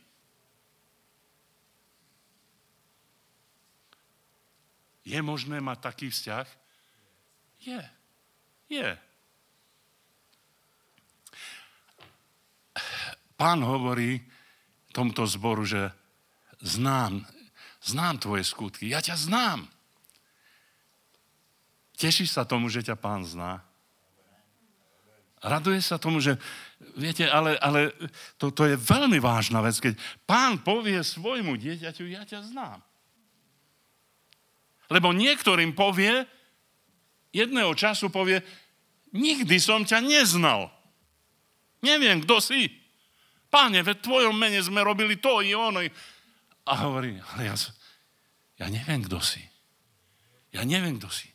Je 5.05 5.19
možné 5.21 5.61
mať 5.61 5.77
taký 5.81 6.07
vzťah? 6.09 6.47
Je. 7.61 7.81
Je. 8.69 8.89
Pán 13.35 13.59
hovorí 13.63 14.23
tomto 14.95 15.27
zboru, 15.27 15.67
že 15.67 15.91
znám, 16.63 17.27
znám 17.83 18.15
tvoje 18.23 18.47
skutky. 18.47 18.87
Ja 18.87 19.03
ťa 19.03 19.19
znám. 19.19 19.67
Tešíš 21.99 22.31
sa 22.31 22.47
tomu, 22.47 22.71
že 22.71 22.79
ťa 22.79 22.95
pán 22.95 23.27
zná? 23.27 23.59
Raduje 25.43 25.83
sa 25.83 25.99
tomu, 25.99 26.23
že, 26.23 26.39
viete, 26.95 27.27
ale, 27.27 27.59
ale 27.59 27.91
to, 28.39 28.55
to 28.55 28.71
je 28.71 28.79
veľmi 28.79 29.19
vážna 29.19 29.59
vec, 29.61 29.77
keď 29.77 29.93
pán 30.23 30.63
povie 30.63 30.97
svojmu 31.03 31.59
dieťaťu, 31.59 32.07
ja 32.07 32.23
ťa 32.23 32.49
znám. 32.49 32.79
Lebo 34.89 35.11
niektorým 35.11 35.75
povie, 35.75 36.23
jedného 37.35 37.71
času 37.75 38.09
povie, 38.09 38.41
nikdy 39.11 39.59
som 39.59 39.83
ťa 39.83 40.01
neznal. 40.01 40.71
Neviem, 41.83 42.23
kto 42.25 42.41
si. 42.41 42.84
Páne, 43.55 43.87
ve 43.87 43.95
tvojom 43.95 44.35
mene 44.35 44.59
sme 44.59 44.83
robili 44.83 45.15
to 45.15 45.39
i 45.39 45.55
ono. 45.55 45.79
A 46.67 46.73
hovorí, 46.83 47.15
ale 47.15 47.47
ja, 47.47 47.55
ja 48.59 48.67
neviem, 48.67 48.99
kto 49.07 49.23
si. 49.23 49.39
Ja 50.51 50.67
neviem, 50.67 50.99
kto 50.99 51.07
si. 51.07 51.31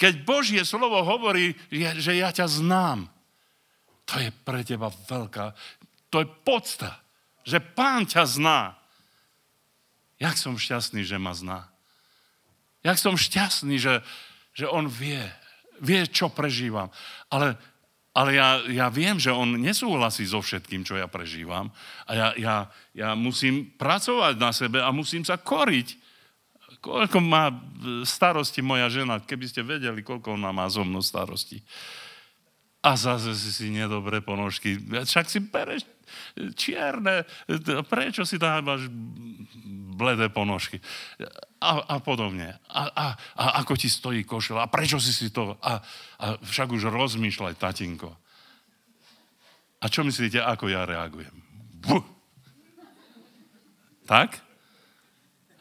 Keď 0.00 0.24
Božie 0.24 0.64
slovo 0.64 1.04
hovorí, 1.04 1.52
že 1.68 2.16
ja 2.16 2.32
ťa 2.32 2.48
znám, 2.48 3.12
to 4.08 4.16
je 4.16 4.32
pre 4.32 4.64
teba 4.64 4.88
veľká, 4.88 5.52
to 6.08 6.24
je 6.24 6.28
podsta, 6.40 7.04
že 7.44 7.60
pán 7.60 8.08
ťa 8.08 8.24
zná. 8.24 8.60
Jak 10.16 10.40
som 10.40 10.56
šťastný, 10.56 11.04
že 11.04 11.20
ma 11.20 11.36
zná. 11.36 11.68
Jak 12.80 12.96
som 12.96 13.20
šťastný, 13.20 13.76
že, 13.76 14.00
že 14.56 14.64
on 14.64 14.88
vie, 14.88 15.20
vie, 15.84 16.00
čo 16.08 16.32
prežívam. 16.32 16.88
Ale, 17.28 17.60
ale 18.16 18.40
ja, 18.40 18.64
ja 18.72 18.88
viem, 18.88 19.20
že 19.20 19.28
on 19.28 19.60
nesúhlasí 19.60 20.24
so 20.24 20.40
všetkým, 20.40 20.88
čo 20.88 20.96
ja 20.96 21.04
prežívam. 21.04 21.68
A 22.08 22.16
ja, 22.16 22.28
ja, 22.40 22.56
ja 22.96 23.12
musím 23.12 23.76
pracovať 23.76 24.40
na 24.40 24.56
sebe 24.56 24.80
a 24.80 24.88
musím 24.88 25.20
sa 25.20 25.36
koriť. 25.36 26.00
Koľko 26.80 27.20
má 27.20 27.52
starosti 28.08 28.64
moja 28.64 28.88
žena, 28.88 29.20
keby 29.20 29.44
ste 29.44 29.60
vedeli, 29.60 30.00
koľko 30.00 30.40
ona 30.40 30.48
má 30.48 30.64
zo 30.72 30.80
mnou 30.80 31.04
starosti 31.04 31.60
a 32.86 32.94
zase 32.94 33.34
si 33.34 33.50
si 33.50 33.66
nedobre 33.74 34.22
ponožky. 34.22 34.78
Však 34.78 35.26
si 35.26 35.42
bereš 35.42 35.82
čierne, 36.54 37.26
prečo 37.86 38.22
si 38.22 38.38
dávaš 38.40 38.88
bledé 39.96 40.28
ponožky 40.28 40.80
a, 41.60 41.96
a 41.96 41.96
podobne. 42.04 42.60
A, 42.68 42.82
a, 42.92 43.06
a 43.16 43.44
ako 43.64 43.74
ti 43.80 43.88
stojí 43.88 44.22
košel 44.28 44.60
a 44.60 44.68
prečo 44.68 45.00
si 45.00 45.12
si 45.12 45.32
to... 45.32 45.56
A, 45.64 45.80
a 46.20 46.26
však 46.44 46.68
už 46.72 46.92
rozmýšľaj, 46.92 47.56
tatinko. 47.56 48.12
A 49.80 49.84
čo 49.88 50.04
myslíte, 50.04 50.40
ako 50.40 50.68
ja 50.68 50.84
reagujem? 50.84 51.32
Buh. 51.80 52.04
Tak? 54.06 54.40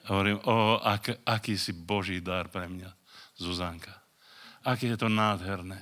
Hovorím, 0.05 0.37
o, 0.45 0.77
ak, 0.77 1.25
aký 1.25 1.57
si 1.57 1.73
Boží 1.73 2.21
dar 2.21 2.47
pre 2.51 2.69
mňa, 2.69 2.93
Zuzanka. 3.41 4.05
Aké 4.61 4.93
je 4.93 4.97
to 4.97 5.09
nádherné. 5.09 5.81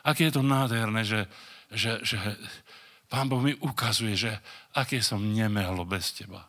Aké 0.00 0.28
je 0.28 0.34
to 0.36 0.44
nádherné, 0.44 1.04
že, 1.04 1.28
že, 1.68 2.00
že 2.00 2.16
Pán 3.10 3.26
Boh 3.26 3.42
mi 3.42 3.58
ukazuje, 3.58 4.14
že 4.14 4.30
aké 4.70 5.02
som 5.02 5.18
nemehlo 5.18 5.82
bez 5.82 6.14
teba. 6.14 6.46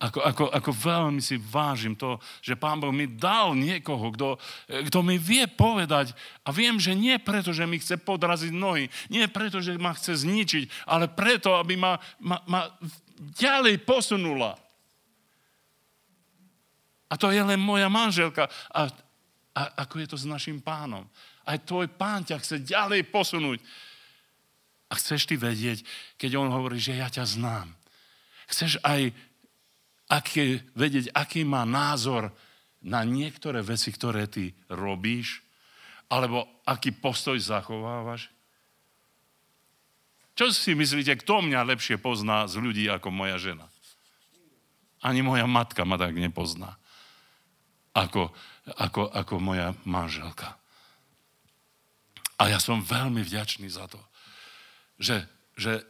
Ako, 0.00 0.20
ako, 0.20 0.44
ako 0.50 0.70
veľmi 0.74 1.20
si 1.20 1.36
vážim 1.38 1.92
to, 1.94 2.16
že 2.40 2.56
Pán 2.56 2.80
Boh 2.80 2.92
mi 2.92 3.04
dal 3.08 3.52
niekoho, 3.52 4.10
kto, 4.16 4.40
kto 4.68 4.98
mi 5.04 5.20
vie 5.20 5.44
povedať 5.44 6.16
a 6.44 6.50
viem, 6.50 6.80
že 6.80 6.96
nie 6.96 7.20
preto, 7.20 7.52
že 7.52 7.68
mi 7.68 7.76
chce 7.76 8.00
podraziť 8.00 8.52
nohy, 8.52 8.88
nie 9.12 9.24
preto, 9.28 9.60
že 9.60 9.76
ma 9.76 9.92
chce 9.92 10.24
zničiť, 10.24 10.88
ale 10.88 11.08
preto, 11.08 11.56
aby 11.56 11.76
ma, 11.76 12.00
ma, 12.20 12.40
ma 12.48 12.68
ďalej 13.36 13.84
posunula. 13.84 14.56
A 17.08 17.14
to 17.14 17.30
je 17.30 17.40
len 17.44 17.60
moja 17.60 17.86
manželka. 17.86 18.50
A, 18.74 18.90
a 19.54 19.62
ako 19.86 19.94
je 20.02 20.08
to 20.10 20.16
s 20.18 20.26
našim 20.26 20.58
pánom? 20.58 21.06
Aj 21.46 21.60
tvoj 21.60 21.86
pán 21.94 22.26
ťa 22.26 22.42
chce 22.42 22.66
ďalej 22.66 23.06
posunúť. 23.12 23.62
A 24.94 24.98
chceš 25.02 25.26
ty 25.26 25.34
vedieť, 25.34 25.82
keď 26.14 26.38
on 26.38 26.54
hovorí, 26.54 26.78
že 26.78 26.94
ja 26.94 27.10
ťa 27.10 27.26
znám. 27.26 27.66
Chceš 28.46 28.78
aj 28.86 29.10
aký, 30.06 30.62
vedieť, 30.78 31.10
aký 31.10 31.42
má 31.42 31.66
názor 31.66 32.30
na 32.78 33.02
niektoré 33.02 33.58
veci, 33.66 33.90
ktoré 33.90 34.30
ty 34.30 34.54
robíš, 34.70 35.42
alebo 36.06 36.46
aký 36.62 36.94
postoj 36.94 37.34
zachovávaš? 37.42 38.30
Čo 40.38 40.54
si 40.54 40.78
myslíte, 40.78 41.18
kto 41.26 41.42
mňa 41.42 41.74
lepšie 41.74 41.98
pozná 41.98 42.46
z 42.46 42.62
ľudí 42.62 42.86
ako 42.86 43.10
moja 43.10 43.34
žena? 43.42 43.66
Ani 45.02 45.26
moja 45.26 45.50
matka 45.50 45.82
ma 45.82 45.98
tak 45.98 46.14
nepozná, 46.14 46.78
ako, 47.98 48.30
ako, 48.78 49.10
ako 49.10 49.34
moja 49.42 49.74
manželka. 49.82 50.54
A 52.38 52.46
ja 52.46 52.62
som 52.62 52.78
veľmi 52.78 53.26
vďačný 53.26 53.66
za 53.66 53.90
to, 53.90 53.98
že, 54.98 55.26
že 55.58 55.82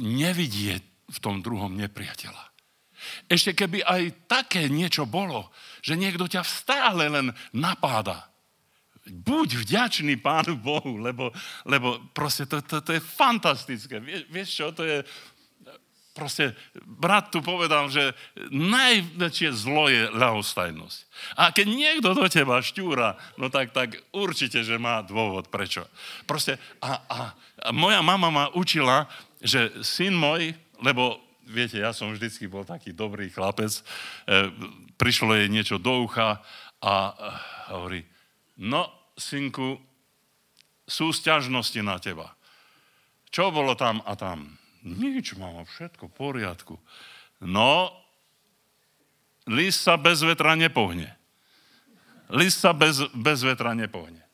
nevidie 0.00 0.80
v 1.06 1.18
tom 1.22 1.40
druhom 1.40 1.72
nepriateľa. 1.76 2.44
Ešte 3.30 3.54
keby 3.54 3.86
aj 3.86 4.02
také 4.26 4.66
niečo 4.66 5.06
bolo, 5.06 5.52
že 5.84 5.94
niekto 5.94 6.26
ťa 6.26 6.42
stále 6.42 7.06
len 7.06 7.30
napáda. 7.54 8.26
Buď 9.06 9.62
vďačný 9.62 10.18
Pánu 10.18 10.58
Bohu, 10.58 10.98
lebo, 10.98 11.30
lebo 11.62 12.02
proste 12.10 12.50
to, 12.50 12.58
to, 12.66 12.82
to 12.82 12.90
je 12.98 13.02
fantastické. 13.02 14.02
Vie, 14.02 14.26
vieš 14.26 14.58
čo, 14.58 14.66
to 14.74 14.82
je... 14.82 15.06
Proste 16.16 16.56
brat 16.80 17.28
tu 17.28 17.44
povedal, 17.44 17.92
že 17.92 18.16
najväčšie 18.48 19.52
zlo 19.52 19.92
je 19.92 20.08
ľahostajnosť. 20.16 20.98
A 21.36 21.52
keď 21.52 21.66
niekto 21.68 22.16
do 22.16 22.24
teba 22.24 22.64
šťúra, 22.64 23.20
no 23.36 23.52
tak, 23.52 23.76
tak 23.76 24.00
určite, 24.16 24.64
že 24.64 24.80
má 24.80 25.04
dôvod, 25.04 25.52
prečo. 25.52 25.84
Proste, 26.24 26.56
a, 26.80 27.04
a, 27.04 27.18
a 27.36 27.68
moja 27.76 28.00
mama 28.00 28.32
ma 28.32 28.44
učila, 28.56 29.04
že 29.44 29.68
syn 29.84 30.16
môj, 30.16 30.56
lebo 30.80 31.20
viete, 31.44 31.76
ja 31.76 31.92
som 31.92 32.08
vždycky 32.08 32.48
bol 32.48 32.64
taký 32.64 32.96
dobrý 32.96 33.28
chlapec, 33.28 33.76
e, 33.76 33.82
prišlo 34.96 35.36
jej 35.36 35.52
niečo 35.52 35.76
do 35.76 36.00
ucha 36.00 36.40
a 36.80 36.94
e, 36.96 37.14
hovorí, 37.76 38.00
no, 38.56 38.88
synku, 39.20 39.76
sú 40.88 41.12
sťažnosti 41.12 41.80
na 41.84 42.00
teba. 42.00 42.32
Čo 43.28 43.52
bolo 43.52 43.76
tam 43.76 44.00
a 44.08 44.16
tam? 44.16 44.56
Nič, 44.86 45.34
mama, 45.34 45.66
všetko 45.66 46.06
v 46.06 46.14
poriadku. 46.14 46.74
No, 47.42 47.90
list 49.50 49.82
sa 49.82 49.98
bez 49.98 50.22
vetra 50.22 50.54
nepohne. 50.54 51.10
List 52.30 52.62
sa 52.62 52.70
bez, 52.70 53.02
bez 53.14 53.42
vetra 53.42 53.74
nepohne 53.74 54.26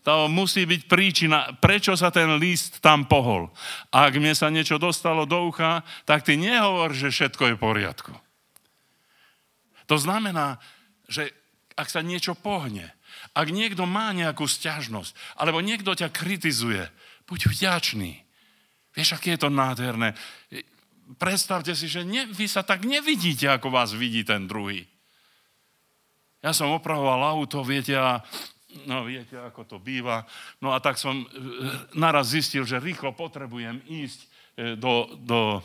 to 0.00 0.32
musí 0.32 0.64
byť 0.64 0.82
príčina, 0.88 1.38
prečo 1.60 1.92
sa 1.92 2.08
ten 2.08 2.40
list 2.40 2.80
tam 2.80 3.04
pohol. 3.04 3.52
Ak 3.92 4.16
mne 4.16 4.32
sa 4.32 4.48
niečo 4.48 4.80
dostalo 4.80 5.28
do 5.28 5.52
ucha, 5.52 5.84
tak 6.08 6.24
ty 6.24 6.40
nehovor, 6.40 6.96
že 6.96 7.12
všetko 7.12 7.52
je 7.52 7.54
v 7.56 7.62
poriadku. 7.62 8.12
To 9.92 9.96
znamená, 10.00 10.56
že 11.04 11.28
ak 11.76 11.92
sa 11.92 12.00
niečo 12.00 12.32
pohne, 12.32 12.88
ak 13.36 13.52
niekto 13.52 13.84
má 13.84 14.16
nejakú 14.16 14.48
stiažnosť, 14.48 15.12
alebo 15.36 15.60
niekto 15.60 15.92
ťa 15.92 16.08
kritizuje, 16.08 16.88
buď 17.28 17.40
vďačný. 17.52 18.24
Vieš, 18.94 19.18
aké 19.18 19.34
je 19.34 19.42
to 19.46 19.50
nádherné. 19.50 20.14
Predstavte 21.18 21.74
si, 21.74 21.90
že 21.90 22.06
ne, 22.06 22.26
vy 22.30 22.46
sa 22.46 22.62
tak 22.62 22.86
nevidíte, 22.86 23.46
ako 23.50 23.70
vás 23.70 23.94
vidí 23.94 24.22
ten 24.22 24.46
druhý. 24.46 24.86
Ja 26.40 26.56
som 26.56 26.72
opravoval 26.72 27.36
auto, 27.36 27.60
viete, 27.60 27.94
a 27.98 28.24
No 28.86 29.02
viete, 29.02 29.34
ako 29.34 29.66
to 29.66 29.76
býva. 29.82 30.22
No 30.62 30.70
a 30.70 30.78
tak 30.78 30.94
som 30.94 31.22
e, 31.22 31.26
naraz 31.98 32.30
zistil, 32.30 32.62
že 32.62 32.78
rýchlo 32.78 33.10
potrebujem 33.18 33.82
ísť 33.82 34.20
e, 34.22 34.28
do, 34.78 35.10
do 35.18 35.58
e, 35.58 35.60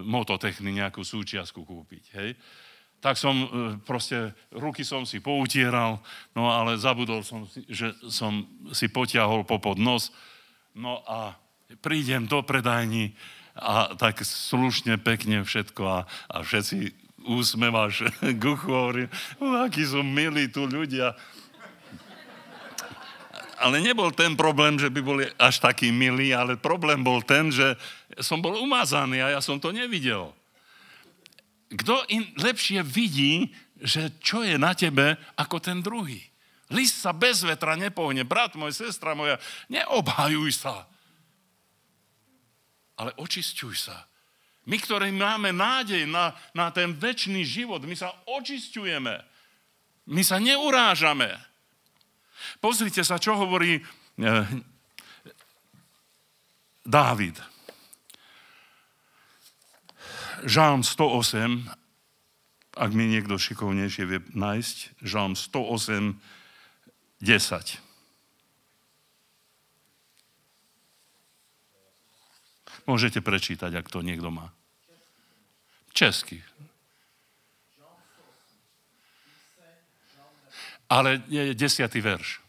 mototechny 0.00 0.72
nejakú 0.80 1.04
súčiastku 1.04 1.60
kúpiť. 1.68 2.04
Hej? 2.16 2.30
Tak 3.00 3.16
som 3.16 3.48
proste, 3.88 4.36
ruky 4.52 4.84
som 4.84 5.08
si 5.08 5.24
poutieral, 5.24 6.04
no 6.36 6.52
ale 6.52 6.76
zabudol 6.76 7.24
som 7.24 7.48
si, 7.48 7.64
že 7.64 7.96
som 8.12 8.44
si 8.76 8.92
potiahol 8.92 9.40
popod 9.48 9.80
nos. 9.80 10.12
No 10.76 11.00
a 11.08 11.32
prídem 11.78 12.26
do 12.26 12.42
predajní 12.42 13.14
a 13.54 13.94
tak 13.94 14.26
slušne, 14.26 14.98
pekne 14.98 15.46
všetko 15.46 15.82
a, 15.86 15.98
a 16.26 16.36
všetci 16.42 16.90
úsmeváš 17.28 18.10
guchu, 18.40 18.70
hovorím, 18.78 19.10
akí 19.62 19.86
sú 19.86 20.02
milí 20.02 20.50
tu 20.50 20.66
ľudia 20.66 21.14
ale 23.60 23.84
nebol 23.84 24.08
ten 24.10 24.32
problém, 24.32 24.80
že 24.80 24.88
by 24.88 25.00
boli 25.04 25.24
až 25.36 25.60
takí 25.60 25.92
milí, 25.92 26.32
ale 26.32 26.56
problém 26.56 27.04
bol 27.04 27.20
ten, 27.20 27.52
že 27.52 27.76
som 28.16 28.40
bol 28.40 28.56
umazaný 28.56 29.20
a 29.20 29.36
ja 29.36 29.40
som 29.44 29.60
to 29.60 29.68
nevidel. 29.68 30.32
Kto 31.68 32.08
in, 32.08 32.24
lepšie 32.40 32.80
vidí, 32.80 33.52
že 33.78 34.16
čo 34.18 34.42
je 34.42 34.56
na 34.56 34.72
tebe, 34.72 35.20
ako 35.36 35.60
ten 35.60 35.84
druhý? 35.84 36.24
List 36.72 37.04
sa 37.04 37.12
bez 37.12 37.44
vetra 37.44 37.76
nepohne. 37.76 38.24
Brat 38.24 38.56
môj, 38.56 38.72
sestra 38.72 39.12
moja, 39.12 39.36
neobhajuj 39.68 40.50
sa. 40.56 40.88
Ale 43.00 43.16
očisťuj 43.16 43.74
sa. 43.74 44.04
My, 44.68 44.76
ktorí 44.76 45.08
máme 45.08 45.56
nádej 45.56 46.04
na, 46.04 46.36
na 46.52 46.68
ten 46.68 46.92
väčší 46.92 47.40
život, 47.48 47.80
my 47.80 47.96
sa 47.96 48.12
očisťujeme. 48.28 49.14
My 50.12 50.22
sa 50.22 50.36
neurážame. 50.36 51.32
Pozrite 52.60 53.00
sa, 53.00 53.16
čo 53.16 53.40
hovorí 53.40 53.80
eh, 53.80 54.44
Dávid. 56.84 57.40
Žálm 60.44 60.80
108, 60.84 61.68
ak 62.80 62.90
mi 62.96 63.12
niekto 63.12 63.36
šikovnejšie 63.36 64.04
vie 64.08 64.20
nájsť, 64.32 65.04
Žálm 65.04 65.36
108, 65.36 66.16
10. 67.20 67.89
Môžete 72.90 73.22
prečítať, 73.22 73.70
ak 73.70 73.86
to 73.86 74.02
niekto 74.02 74.34
má. 74.34 74.50
Česky. 75.94 76.42
Ale 80.90 81.22
je 81.30 81.54
desiatý 81.54 82.02
verš. 82.02 82.42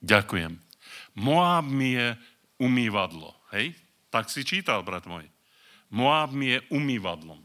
Ďakujem. 0.00 0.56
Moab 1.20 1.68
mi 1.68 1.92
je 1.92 2.16
umývadlo. 2.56 3.36
Hej? 3.52 3.76
Tak 4.08 4.32
si 4.32 4.48
čítal, 4.48 4.80
brat 4.80 5.04
môj. 5.04 5.28
Moab 5.92 6.32
mi 6.32 6.56
je 6.56 6.64
umývadlom. 6.72 7.36
E, 7.36 7.44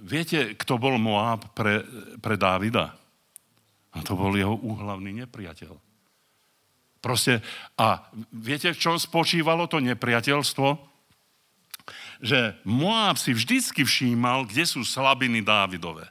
viete, 0.00 0.56
kto 0.56 0.80
bol 0.80 0.96
Moab 0.96 1.52
pre, 1.52 1.84
pre 2.24 2.40
Dávida? 2.40 3.05
A 3.96 4.04
to 4.04 4.12
bol 4.12 4.36
jeho 4.36 4.52
úhlavný 4.52 5.24
nepriateľ. 5.24 5.72
Proste, 7.00 7.40
a 7.80 8.12
viete, 8.34 8.76
v 8.76 8.78
čom 8.78 9.00
spočívalo 9.00 9.64
to 9.66 9.80
nepriateľstvo? 9.80 10.96
že 12.20 12.56
Moab 12.64 13.20
si 13.20 13.36
vždycky 13.36 13.84
všímal, 13.84 14.48
kde 14.48 14.64
sú 14.64 14.82
slabiny 14.82 15.44
Dávidové. 15.44 16.08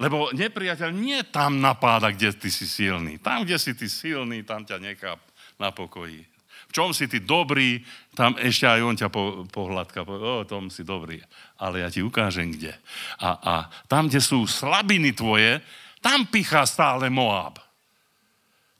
Lebo 0.00 0.32
nepriateľ 0.32 0.90
nie 0.92 1.20
tam 1.28 1.60
napáda, 1.60 2.10
kde 2.10 2.32
ty 2.32 2.48
si 2.48 2.64
silný. 2.64 3.20
Tam, 3.20 3.44
kde 3.44 3.60
si 3.60 3.76
ty 3.76 3.86
silný, 3.86 4.42
tam 4.42 4.64
ťa 4.64 4.80
nechá 4.80 5.20
na 5.60 5.68
pokoji. 5.68 6.24
V 6.68 6.72
čom 6.72 6.96
si 6.96 7.04
ty 7.04 7.20
dobrý, 7.20 7.84
tam 8.16 8.32
ešte 8.40 8.64
aj 8.64 8.80
on 8.80 8.96
ťa 8.96 9.08
po, 9.12 9.44
pohľadka, 9.52 10.08
po, 10.08 10.16
o, 10.16 10.48
tom 10.48 10.72
si 10.72 10.80
dobrý. 10.80 11.20
Ale 11.60 11.84
ja 11.84 11.92
ti 11.92 12.00
ukážem, 12.00 12.56
kde. 12.56 12.72
A, 13.20 13.36
a 13.36 13.54
tam, 13.84 14.08
kde 14.08 14.24
sú 14.24 14.48
slabiny 14.48 15.12
tvoje, 15.12 15.60
tam 16.02 16.26
pichá 16.26 16.66
stále 16.66 17.06
Moab. 17.06 17.62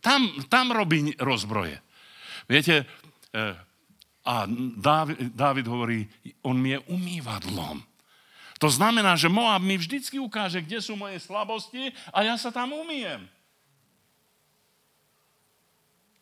Tam, 0.03 0.27
tam 0.51 0.75
robí 0.75 1.14
rozbroje. 1.14 1.79
Viete, 2.51 2.83
eh, 3.31 3.55
a 4.23 4.47
Dávid, 5.35 5.66
hovorí, 5.66 6.07
on 6.43 6.59
mi 6.59 6.75
je 6.75 6.85
umývadlom. 6.91 7.83
To 8.62 8.68
znamená, 8.70 9.18
že 9.18 9.27
Moab 9.27 9.62
mi 9.62 9.75
vždycky 9.75 10.23
ukáže, 10.23 10.62
kde 10.62 10.79
sú 10.79 10.95
moje 10.95 11.18
slabosti 11.18 11.91
a 12.14 12.23
ja 12.23 12.39
sa 12.39 12.55
tam 12.55 12.70
umýjem. 12.70 13.27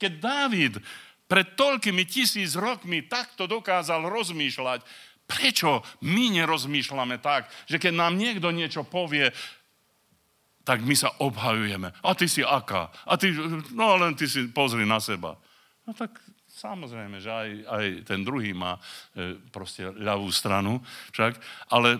Keď 0.01 0.13
Dávid 0.17 0.75
pred 1.29 1.53
toľkými 1.53 2.09
tisíc 2.09 2.57
rokmi 2.57 3.05
takto 3.05 3.45
dokázal 3.45 4.09
rozmýšľať, 4.09 4.81
prečo 5.29 5.85
my 6.01 6.41
nerozmýšľame 6.41 7.21
tak, 7.21 7.53
že 7.69 7.77
keď 7.77 7.93
nám 7.93 8.17
niekto 8.17 8.49
niečo 8.49 8.89
povie, 8.89 9.29
tak 10.71 10.87
my 10.87 10.95
sa 10.95 11.11
obhajujeme. 11.19 11.91
A 11.91 12.15
ty 12.15 12.31
si 12.31 12.47
aká? 12.47 12.95
A 13.03 13.19
ty, 13.19 13.35
no 13.75 13.99
len 13.99 14.15
ty 14.15 14.31
si 14.31 14.47
pozri 14.55 14.87
na 14.87 15.03
seba. 15.03 15.35
No 15.83 15.91
tak 15.91 16.15
samozrejme, 16.47 17.19
že 17.19 17.31
aj, 17.35 17.51
aj 17.67 17.87
ten 18.07 18.23
druhý 18.23 18.55
má 18.55 18.79
e, 18.79 19.35
proste 19.51 19.91
ľavú 19.91 20.31
stranu 20.31 20.79
však, 21.11 21.35
ale 21.75 21.99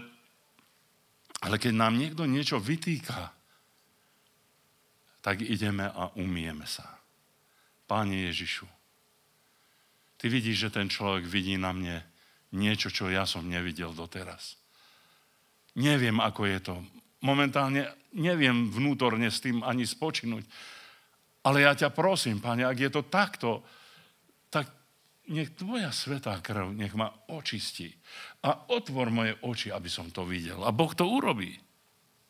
ale 1.41 1.57
keď 1.57 1.73
nám 1.73 1.97
niekto 1.97 2.29
niečo 2.29 2.61
vytýka, 2.61 3.33
tak 5.25 5.41
ideme 5.41 5.89
a 5.89 6.13
umieme 6.21 6.69
sa. 6.69 6.85
Páne 7.89 8.29
Ježišu, 8.29 8.69
Ty 10.21 10.29
vidíš, 10.29 10.69
že 10.69 10.77
ten 10.77 10.85
človek 10.93 11.25
vidí 11.25 11.57
na 11.57 11.73
mne 11.73 12.05
niečo, 12.53 12.93
čo 12.93 13.09
ja 13.09 13.25
som 13.25 13.49
nevidel 13.49 13.97
doteraz. 13.97 14.61
Neviem, 15.81 16.21
ako 16.21 16.45
je 16.45 16.59
to. 16.61 16.75
Momentálne 17.21 17.93
neviem 18.17 18.73
vnútorne 18.73 19.29
s 19.29 19.45
tým 19.45 19.61
ani 19.61 19.85
spočinúť. 19.85 20.45
Ale 21.45 21.65
ja 21.65 21.73
ťa 21.73 21.93
prosím, 21.93 22.41
Pane, 22.41 22.65
ak 22.65 22.79
je 22.81 22.91
to 22.93 23.03
takto, 23.09 23.65
tak 24.53 24.69
nech 25.31 25.55
tvoja 25.57 25.89
svetá 25.95 26.37
krv, 26.43 26.73
nech 26.75 26.93
ma 26.93 27.09
očistí. 27.33 27.93
A 28.45 28.73
otvor 28.73 29.13
moje 29.13 29.37
oči, 29.45 29.69
aby 29.73 29.89
som 29.89 30.09
to 30.13 30.27
videl. 30.27 30.61
A 30.65 30.73
Boh 30.73 30.93
to 30.93 31.09
urobí. 31.09 31.57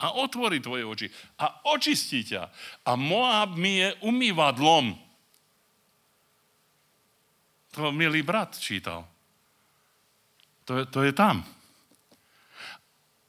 A 0.01 0.17
otvorí 0.17 0.61
tvoje 0.63 0.85
oči. 0.85 1.07
A 1.41 1.71
očistí 1.71 2.25
ťa. 2.25 2.43
A 2.87 2.93
Moab 2.97 3.57
mi 3.57 3.83
je 3.83 3.89
umývadlom. 4.05 4.97
To 7.77 7.95
milý 7.95 8.23
brat 8.27 8.59
čítal. 8.59 9.07
To 10.67 10.83
je, 10.83 10.85
to 10.87 11.01
je 11.03 11.13
tam. 11.13 11.43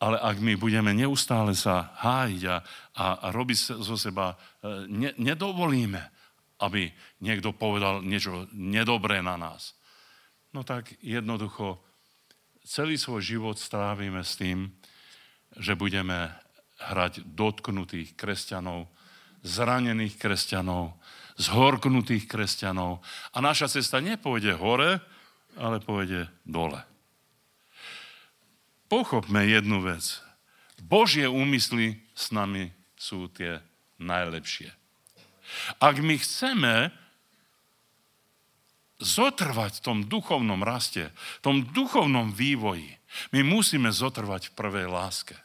Ale 0.01 0.17
ak 0.17 0.41
my 0.41 0.57
budeme 0.57 0.97
neustále 0.97 1.53
sa 1.53 1.93
hájiť 2.01 2.43
a, 2.49 2.57
a, 2.97 3.05
robiť 3.29 3.77
zo 3.85 3.93
seba, 3.93 4.33
e, 4.33 4.89
ne, 4.89 5.13
nedovolíme, 5.21 6.01
aby 6.65 6.89
niekto 7.21 7.53
povedal 7.53 8.01
niečo 8.01 8.49
nedobré 8.53 9.21
na 9.21 9.37
nás. 9.37 9.77
No 10.57 10.65
tak 10.65 10.97
jednoducho 11.05 11.77
celý 12.65 12.97
svoj 12.97 13.21
život 13.21 13.57
strávime 13.61 14.25
s 14.25 14.37
tým, 14.37 14.73
že 15.57 15.77
budeme 15.77 16.33
hrať 16.81 17.21
dotknutých 17.37 18.17
kresťanov, 18.17 18.89
zranených 19.45 20.17
kresťanov, 20.17 20.97
zhorknutých 21.37 22.25
kresťanov. 22.25 23.01
A 23.33 23.37
naša 23.41 23.69
cesta 23.69 24.01
nepôjde 24.01 24.57
hore, 24.57 25.01
ale 25.57 25.77
pôjde 25.81 26.29
dole. 26.45 26.79
Pochopme 28.91 29.47
jednu 29.47 29.79
vec. 29.79 30.19
Božie 30.83 31.23
úmysly 31.23 32.03
s 32.11 32.35
nami 32.35 32.75
sú 32.99 33.31
tie 33.31 33.63
najlepšie. 34.03 34.67
Ak 35.79 36.03
my 36.03 36.19
chceme 36.19 36.91
zotrvať 38.99 39.79
v 39.79 39.83
tom 39.87 39.97
duchovnom 40.11 40.59
raste, 40.59 41.07
v 41.39 41.39
tom 41.39 41.57
duchovnom 41.71 42.35
vývoji, 42.35 42.99
my 43.31 43.47
musíme 43.47 43.87
zotrvať 43.95 44.51
v 44.51 44.55
prvej 44.59 44.87
láske. 44.91 45.39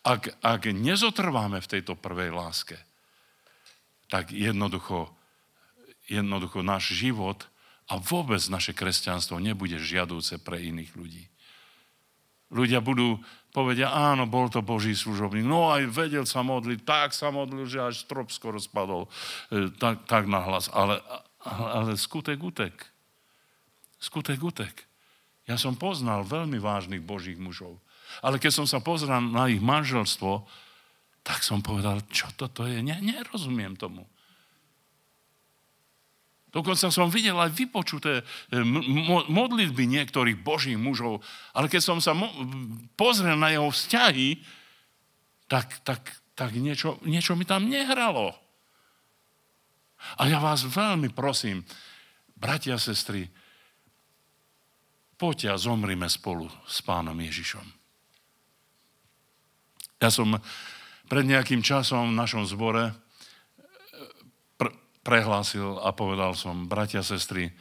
Ak, 0.00 0.32
ak 0.40 0.72
nezotrváme 0.72 1.60
v 1.60 1.70
tejto 1.76 1.92
prvej 1.92 2.32
láske, 2.32 2.80
tak 4.08 4.32
jednoducho, 4.32 5.12
jednoducho 6.08 6.64
náš 6.64 6.96
život 6.96 7.44
a 7.84 8.00
vôbec 8.00 8.40
naše 8.48 8.72
kresťanstvo 8.72 9.36
nebude 9.44 9.76
žiadúce 9.76 10.40
pre 10.40 10.64
iných 10.64 10.96
ľudí. 10.96 11.28
Ľudia 12.54 12.78
budú 12.78 13.18
povedia, 13.50 13.90
áno, 13.90 14.28
bol 14.28 14.52
to 14.52 14.60
Boží 14.60 14.92
služobník. 14.92 15.42
No 15.42 15.72
aj 15.72 15.88
vedel 15.88 16.28
sa 16.28 16.44
modliť, 16.44 16.84
tak 16.84 17.10
sa 17.16 17.32
modlil, 17.32 17.66
že 17.66 17.80
až 17.80 18.04
strop 18.04 18.28
skoro 18.28 18.60
spadol. 18.60 19.08
E, 19.50 19.72
tak, 19.80 20.04
tak 20.04 20.28
nahlas. 20.28 20.68
Ale, 20.70 21.00
ale 21.42 21.96
skutek 21.96 22.38
utek. 22.38 22.76
Skutek 23.96 24.38
utek. 24.44 24.86
Ja 25.48 25.56
som 25.56 25.78
poznal 25.78 26.26
veľmi 26.26 26.60
vážnych 26.60 27.02
Božích 27.02 27.38
mužov. 27.38 27.80
Ale 28.22 28.38
keď 28.38 28.62
som 28.62 28.66
sa 28.68 28.78
pozrel 28.78 29.18
na 29.18 29.50
ich 29.50 29.62
manželstvo, 29.62 30.46
tak 31.26 31.42
som 31.42 31.58
povedal, 31.58 32.06
čo 32.12 32.30
toto 32.38 32.62
je? 32.68 32.78
Ne, 32.82 33.02
nerozumiem 33.02 33.74
tomu. 33.74 34.06
Dokonca 36.56 36.88
som 36.88 37.12
videl 37.12 37.36
aj 37.36 37.52
vypočuté 37.52 38.24
e, 38.48 38.64
modlitby 39.28 39.84
niektorých 39.84 40.40
božích 40.40 40.80
mužov, 40.80 41.20
ale 41.52 41.68
keď 41.68 41.82
som 41.84 41.98
sa 42.00 42.16
pozrel 42.96 43.36
na 43.36 43.52
jeho 43.52 43.68
vzťahy, 43.68 44.40
tak, 45.52 45.84
tak, 45.84 46.00
tak 46.32 46.56
niečo, 46.56 46.96
niečo 47.04 47.36
mi 47.36 47.44
tam 47.44 47.68
nehralo. 47.68 48.32
A 50.16 50.32
ja 50.32 50.40
vás 50.40 50.64
veľmi 50.64 51.12
prosím, 51.12 51.60
bratia 52.40 52.80
a 52.80 52.80
sestry, 52.80 53.28
poďte 55.20 55.52
a 55.52 55.60
zomrime 55.60 56.08
spolu 56.08 56.48
s 56.64 56.80
pánom 56.80 57.20
Ježišom. 57.20 57.68
Ja 60.00 60.08
som 60.08 60.40
pred 61.04 61.28
nejakým 61.28 61.60
časom 61.60 62.16
v 62.16 62.18
našom 62.18 62.48
zbore 62.48 62.96
prehlásil 65.06 65.78
a 65.78 65.94
povedal 65.94 66.34
som, 66.34 66.66
bratia, 66.66 67.06
sestry, 67.06 67.54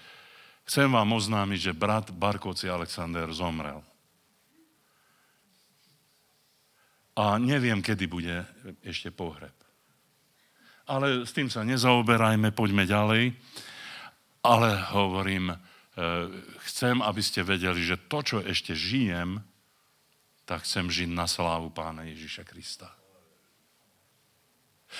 chcem 0.66 0.90
vám 0.90 1.14
oznámiť, 1.14 1.70
že 1.70 1.78
brat 1.78 2.10
Barkovci 2.10 2.66
Alexander 2.66 3.30
zomrel. 3.30 3.86
A 7.14 7.38
neviem, 7.38 7.86
kedy 7.86 8.10
bude 8.10 8.44
ešte 8.82 9.14
pohreb. 9.14 9.54
Ale 10.90 11.24
s 11.24 11.32
tým 11.38 11.54
sa 11.54 11.62
nezaoberajme, 11.62 12.50
poďme 12.50 12.90
ďalej. 12.90 13.38
Ale 14.46 14.70
hovorím, 14.94 15.54
e, 15.54 15.58
chcem, 16.70 17.00
aby 17.02 17.22
ste 17.22 17.46
vedeli, 17.46 17.82
že 17.82 18.02
to, 18.10 18.20
čo 18.22 18.38
ešte 18.42 18.74
žijem, 18.74 19.42
tak 20.46 20.66
chcem 20.66 20.90
žiť 20.90 21.10
na 21.10 21.26
slávu 21.26 21.74
Pána 21.74 22.06
Ježiša 22.06 22.44
Krista. 22.46 22.94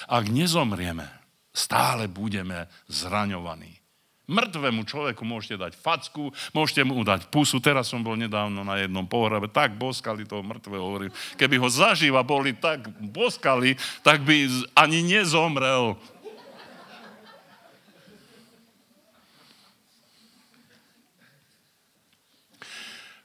Ak 0.10 0.26
nezomrieme, 0.26 1.25
stále 1.56 2.12
budeme 2.12 2.68
zraňovaní. 2.92 3.80
Mŕtvemu 4.26 4.90
človeku 4.90 5.22
môžete 5.22 5.62
dať 5.62 5.74
facku, 5.78 6.34
môžete 6.50 6.82
mu 6.82 6.98
dať 7.06 7.30
pusu. 7.30 7.62
Teraz 7.62 7.94
som 7.94 8.02
bol 8.02 8.18
nedávno 8.18 8.66
na 8.66 8.82
jednom 8.82 9.06
pohrabe, 9.06 9.46
tak 9.46 9.78
boskali 9.78 10.26
toho 10.26 10.42
mŕtvého, 10.42 10.82
hovorím. 10.82 11.14
Keby 11.38 11.62
ho 11.62 11.70
zaživa 11.70 12.26
boli 12.26 12.58
tak 12.58 12.90
boskali, 12.98 13.78
tak 14.02 14.26
by 14.26 14.50
ani 14.74 15.06
nezomrel. 15.06 15.94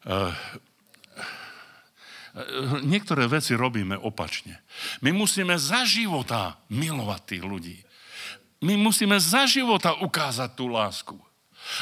Uh, 0.00 0.32
niektoré 2.84 3.24
veci 3.24 3.56
robíme 3.56 3.96
opačne. 3.96 4.60
My 5.00 5.16
musíme 5.16 5.56
za 5.56 5.88
života 5.88 6.60
milovať 6.68 7.20
tých 7.24 7.44
ľudí. 7.44 7.76
My 8.60 8.76
musíme 8.76 9.16
za 9.16 9.48
života 9.48 9.96
ukázať 10.04 10.50
tú 10.52 10.68
lásku. 10.68 11.16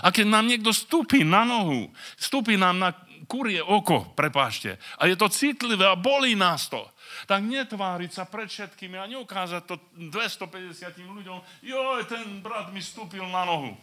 A 0.03 0.15
keď 0.15 0.27
nám 0.31 0.47
niekto 0.47 0.71
stúpi 0.71 1.27
na 1.27 1.43
nohu, 1.43 1.91
stúpi 2.15 2.55
nám 2.55 2.79
na 2.79 2.91
kurie 3.27 3.59
oko, 3.59 4.15
prepášte, 4.15 4.79
a 4.99 5.11
je 5.11 5.19
to 5.19 5.27
citlivé 5.27 5.85
a 5.87 5.99
bolí 5.99 6.39
nás 6.39 6.71
to, 6.71 6.81
tak 7.27 7.43
netváriť 7.43 8.11
sa 8.15 8.25
pred 8.31 8.47
všetkými 8.47 8.95
a 8.95 9.11
neukázať 9.11 9.63
to 9.67 9.75
250 10.11 11.03
ľuďom, 11.03 11.39
joj, 11.67 12.01
ten 12.07 12.39
brat 12.43 12.71
mi 12.71 12.79
stúpil 12.79 13.27
na 13.27 13.43
nohu. 13.43 13.75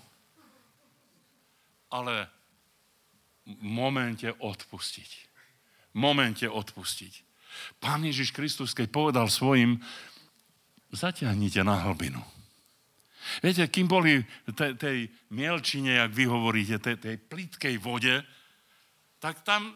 Ale 1.92 2.32
v 3.46 3.62
momente 3.62 4.28
odpustiť. 4.40 5.12
V 5.94 5.98
momente 6.00 6.48
odpustiť. 6.48 7.14
Pán 7.80 8.04
Ježiš 8.04 8.36
Kristus, 8.36 8.76
keď 8.76 8.88
povedal 8.92 9.28
svojim, 9.32 9.80
zatiahnite 10.92 11.64
na 11.64 11.80
hlbinu 11.88 12.35
Viete, 13.42 13.66
kým 13.68 13.90
boli 13.90 14.22
tej, 14.54 14.78
tej 14.78 14.98
mielčine, 15.34 15.98
jak 15.98 16.12
vy 16.14 16.26
hovoríte, 16.30 16.78
tej, 16.78 16.98
tej 17.02 17.16
plitkej 17.18 17.76
vode, 17.82 18.22
tak 19.18 19.42
tam, 19.42 19.74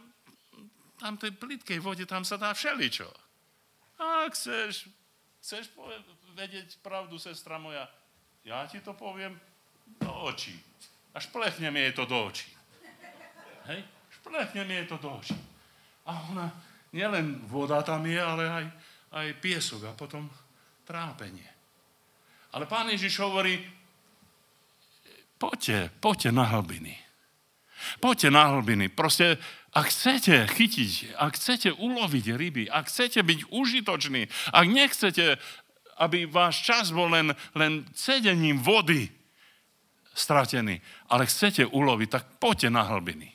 tam 1.02 1.18
tej 1.18 1.34
plitkej 1.34 1.80
vode, 1.82 2.06
tam 2.06 2.22
sa 2.22 2.38
dá 2.38 2.54
všeličo. 2.54 3.10
A 4.00 4.30
chceš, 4.32 4.88
chceš 5.42 5.74
vedieť 6.38 6.80
pravdu, 6.80 7.18
sestra 7.18 7.58
moja, 7.58 7.90
ja 8.46 8.64
ti 8.70 8.80
to 8.80 8.96
poviem 8.96 9.36
do 10.00 10.12
očí. 10.30 10.56
A 11.14 11.20
šplechne 11.20 11.74
mi 11.74 11.82
je 11.90 11.94
to 11.98 12.06
do 12.06 12.18
očí. 12.30 12.54
Hej? 13.68 13.82
Šplechne 14.22 14.64
mi 14.64 14.78
je 14.80 14.86
to 14.86 14.98
do 15.02 15.10
očí. 15.20 15.36
A 16.06 16.30
ona, 16.32 16.48
nielen 16.94 17.44
voda 17.50 17.82
tam 17.82 18.06
je, 18.06 18.22
ale 18.22 18.44
aj, 18.46 18.66
aj 19.14 19.28
piesok 19.42 19.90
a 19.90 19.98
potom 19.98 20.30
trápenie. 20.86 21.59
Ale 22.50 22.66
pán 22.66 22.90
Ježiš 22.90 23.22
hovorí, 23.22 23.62
poďte, 25.38 25.94
poďte 26.02 26.30
na 26.34 26.50
hlbiny. 26.50 26.98
Poďte 28.02 28.30
na 28.34 28.58
hlbiny. 28.58 28.90
Proste, 28.92 29.38
ak 29.72 29.94
chcete 29.94 30.50
chytiť, 30.50 31.14
ak 31.16 31.38
chcete 31.38 31.70
uloviť 31.78 32.26
ryby, 32.34 32.64
ak 32.68 32.90
chcete 32.90 33.22
byť 33.22 33.40
užitoční, 33.54 34.26
ak 34.50 34.66
nechcete, 34.66 35.38
aby 36.02 36.26
váš 36.26 36.66
čas 36.66 36.90
bol 36.90 37.12
len, 37.12 37.38
len 37.54 37.86
cedením 37.94 38.58
vody 38.60 39.14
stratený, 40.12 40.82
ale 41.08 41.30
chcete 41.30 41.70
uloviť, 41.70 42.08
tak 42.10 42.24
poďte 42.42 42.70
na 42.74 42.84
hlbiny. 42.84 43.30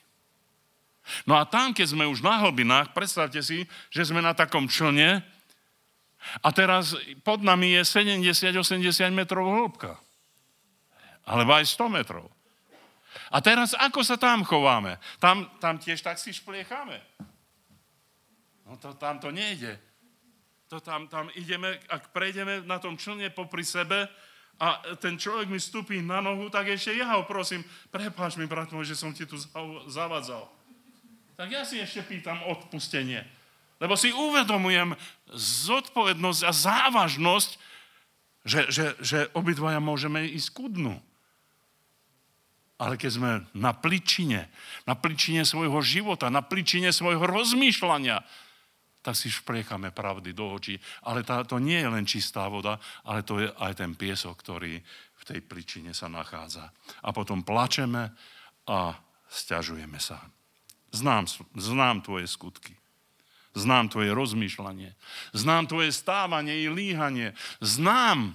No 1.29 1.37
a 1.37 1.45
tam, 1.45 1.77
keď 1.77 1.95
sme 1.95 2.09
už 2.09 2.25
na 2.25 2.41
hlbinách, 2.41 2.97
predstavte 2.97 3.45
si, 3.45 3.69
že 3.93 4.09
sme 4.09 4.25
na 4.25 4.33
takom 4.33 4.67
člne, 4.67 5.21
a 6.43 6.49
teraz 6.51 6.97
pod 7.21 7.45
nami 7.45 7.77
je 7.79 7.83
70-80 7.85 8.81
metrov 9.13 9.45
hĺbka. 9.45 9.99
Alebo 11.25 11.57
aj 11.57 11.69
100 11.69 11.89
metrov. 11.89 12.27
A 13.31 13.41
teraz 13.41 13.73
ako 13.75 14.05
sa 14.05 14.21
tam 14.21 14.45
chováme? 14.45 15.01
Tam, 15.19 15.49
tam 15.59 15.81
tiež 15.81 16.03
tak 16.03 16.21
si 16.21 16.35
špliecháme. 16.35 17.01
No 18.69 18.77
to, 18.81 18.97
tam 18.97 19.21
to 19.21 19.31
nejde. 19.31 19.77
To 20.73 20.81
tam, 20.81 21.07
tam 21.09 21.29
ideme, 21.37 21.77
ak 21.89 22.11
prejdeme 22.11 22.65
na 22.65 22.81
tom 22.81 22.97
člne 22.97 23.29
popri 23.31 23.63
sebe 23.63 24.09
a 24.59 24.81
ten 24.97 25.19
človek 25.19 25.51
mi 25.51 25.61
stupí 25.61 26.01
na 26.01 26.25
nohu, 26.25 26.49
tak 26.49 26.73
ešte 26.73 26.97
ja 26.97 27.19
ho 27.19 27.27
prosím, 27.27 27.67
prepáč 27.91 28.39
mi, 28.41 28.49
brat 28.49 28.73
môj, 28.73 28.89
že 28.89 28.97
som 28.97 29.13
ti 29.13 29.29
tu 29.29 29.37
zavadzal. 29.91 30.49
Tak 31.35 31.49
ja 31.51 31.67
si 31.67 31.83
ešte 31.83 32.07
pýtam 32.07 32.39
odpustenie. 32.47 33.27
Lebo 33.85 34.01
si 34.01 34.09
uvedomujem 34.09 34.97
zodpovednosť 35.69 36.41
a 36.49 36.53
závažnosť, 36.57 37.51
že, 38.49 38.61
že, 38.73 38.87
že 39.05 39.19
obidvaja 39.37 39.77
môžeme 39.77 40.25
ísť 40.25 40.49
ku 40.57 40.73
dnu. 40.73 40.97
Ale 42.81 42.97
keď 42.97 43.11
sme 43.13 43.33
na 43.53 43.77
pličine, 43.77 44.49
na 44.89 44.97
pličine 44.97 45.45
svojho 45.45 45.85
života, 45.85 46.33
na 46.33 46.41
pličine 46.41 46.97
svojho 46.97 47.29
rozmýšľania, 47.29 48.25
tak 49.05 49.21
si 49.21 49.29
špriechame 49.29 49.93
pravdy 49.93 50.33
do 50.33 50.49
očí. 50.57 50.81
Ale 51.05 51.21
tá, 51.21 51.45
to 51.45 51.61
nie 51.61 51.77
je 51.77 51.93
len 51.93 52.09
čistá 52.09 52.49
voda, 52.49 52.81
ale 53.05 53.21
to 53.21 53.37
je 53.37 53.53
aj 53.53 53.85
ten 53.85 53.93
piesok, 53.93 54.41
ktorý 54.41 54.81
v 55.21 55.23
tej 55.29 55.45
pličine 55.45 55.93
sa 55.93 56.09
nachádza. 56.09 56.73
A 57.05 57.13
potom 57.13 57.45
plačeme 57.45 58.17
a 58.65 58.97
stiažujeme 59.29 60.01
sa. 60.01 60.25
Znám, 60.89 61.29
znám 61.53 62.01
tvoje 62.01 62.25
skutky. 62.25 62.73
Znám 63.55 63.87
tvoje 63.87 64.11
rozmýšľanie. 64.11 64.99
Znám 65.31 65.71
tvoje 65.71 65.95
stávanie 65.95 66.67
i 66.67 66.67
líhanie. 66.67 67.39
Znám. 67.63 68.35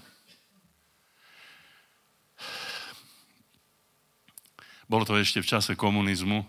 Bolo 4.87 5.03
to 5.03 5.19
ešte 5.19 5.43
v 5.43 5.49
čase 5.51 5.75
komunizmu. 5.75 6.47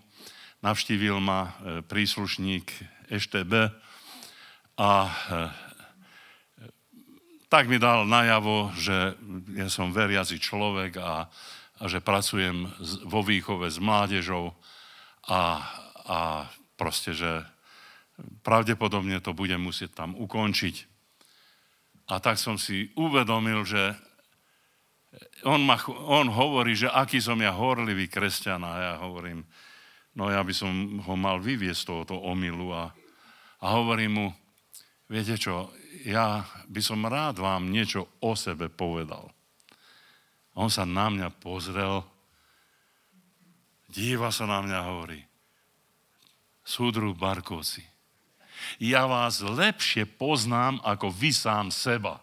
Navštívil 0.62 1.18
ma 1.18 1.40
e, 1.44 1.50
príslušník 1.84 2.70
EŠTB 3.10 3.52
a 4.78 4.90
e, 5.04 5.10
tak 7.50 7.66
mi 7.66 7.82
dal 7.82 8.06
najavo, 8.06 8.70
že 8.78 9.18
ja 9.58 9.66
som 9.66 9.90
veriaci 9.90 10.38
človek 10.38 10.94
a, 11.02 11.26
a 11.80 11.84
že 11.90 11.98
pracujem 11.98 12.70
vo 13.02 13.26
výchove 13.26 13.66
s 13.66 13.82
mládežou 13.82 14.54
a, 15.26 15.58
a 16.06 16.18
proste, 16.78 17.10
že 17.12 17.42
pravdepodobne 18.42 19.20
to 19.20 19.36
budem 19.36 19.60
musieť 19.60 20.04
tam 20.04 20.16
ukončiť. 20.16 20.76
A 22.10 22.18
tak 22.18 22.42
som 22.42 22.58
si 22.58 22.90
uvedomil, 22.98 23.62
že 23.62 23.94
on, 25.46 25.62
ma, 25.62 25.78
on 26.06 26.30
hovorí, 26.30 26.74
že 26.74 26.90
aký 26.90 27.18
som 27.18 27.38
ja 27.38 27.50
horlivý 27.54 28.06
kresťan 28.06 28.62
a 28.62 28.72
ja 28.78 28.94
hovorím, 29.02 29.42
no 30.14 30.30
ja 30.30 30.42
by 30.42 30.54
som 30.54 31.02
ho 31.02 31.14
mal 31.18 31.42
vyviesť 31.42 31.80
z 31.82 31.86
tohoto 31.86 32.14
omilu 32.18 32.70
a, 32.74 32.90
a 33.62 33.66
hovorím 33.74 34.12
mu, 34.14 34.26
viete 35.10 35.34
čo, 35.34 35.70
ja 36.06 36.46
by 36.70 36.80
som 36.82 37.02
rád 37.06 37.42
vám 37.42 37.70
niečo 37.70 38.06
o 38.22 38.38
sebe 38.38 38.70
povedal. 38.70 39.26
A 40.54 40.66
on 40.66 40.70
sa 40.70 40.86
na 40.86 41.10
mňa 41.10 41.28
pozrel, 41.42 42.02
díva 43.90 44.30
sa 44.30 44.46
na 44.46 44.62
mňa 44.62 44.76
a 44.78 44.88
hovorí, 44.90 45.20
súdru 46.62 47.14
Barkovci, 47.18 47.82
ja 48.78 49.08
vás 49.08 49.40
lepšie 49.40 50.04
poznám 50.06 50.80
ako 50.84 51.12
vy 51.12 51.30
sám 51.32 51.68
seba. 51.72 52.20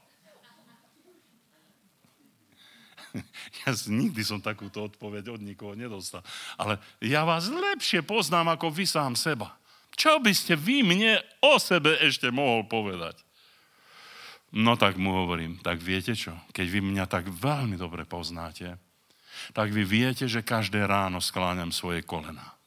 Ja 3.65 3.73
nikdy 3.73 4.21
som 4.21 4.37
takúto 4.37 4.85
odpoveď 4.85 5.33
od 5.33 5.41
nikoho 5.41 5.73
nedostal. 5.73 6.21
Ale 6.55 6.77
ja 7.01 7.25
vás 7.25 7.49
lepšie 7.49 8.05
poznám 8.05 8.53
ako 8.53 8.69
vy 8.69 8.85
sám 8.85 9.17
seba. 9.17 9.57
Čo 9.97 10.21
by 10.21 10.29
ste 10.29 10.53
vy 10.53 10.85
mne 10.85 11.17
o 11.41 11.57
sebe 11.57 11.97
ešte 11.97 12.29
mohol 12.29 12.69
povedať? 12.69 13.17
No 14.53 14.77
tak 14.77 14.95
mu 14.95 15.25
hovorím, 15.25 15.57
tak 15.59 15.81
viete 15.81 16.13
čo? 16.13 16.37
Keď 16.53 16.67
vy 16.69 16.79
mňa 16.79 17.09
tak 17.09 17.27
veľmi 17.27 17.75
dobre 17.75 18.05
poznáte, 18.05 18.77
tak 19.51 19.73
vy 19.73 19.83
viete, 19.83 20.29
že 20.29 20.45
každé 20.45 20.85
ráno 20.85 21.19
skláňam 21.19 21.73
svoje 21.73 22.05
kolena 22.05 22.57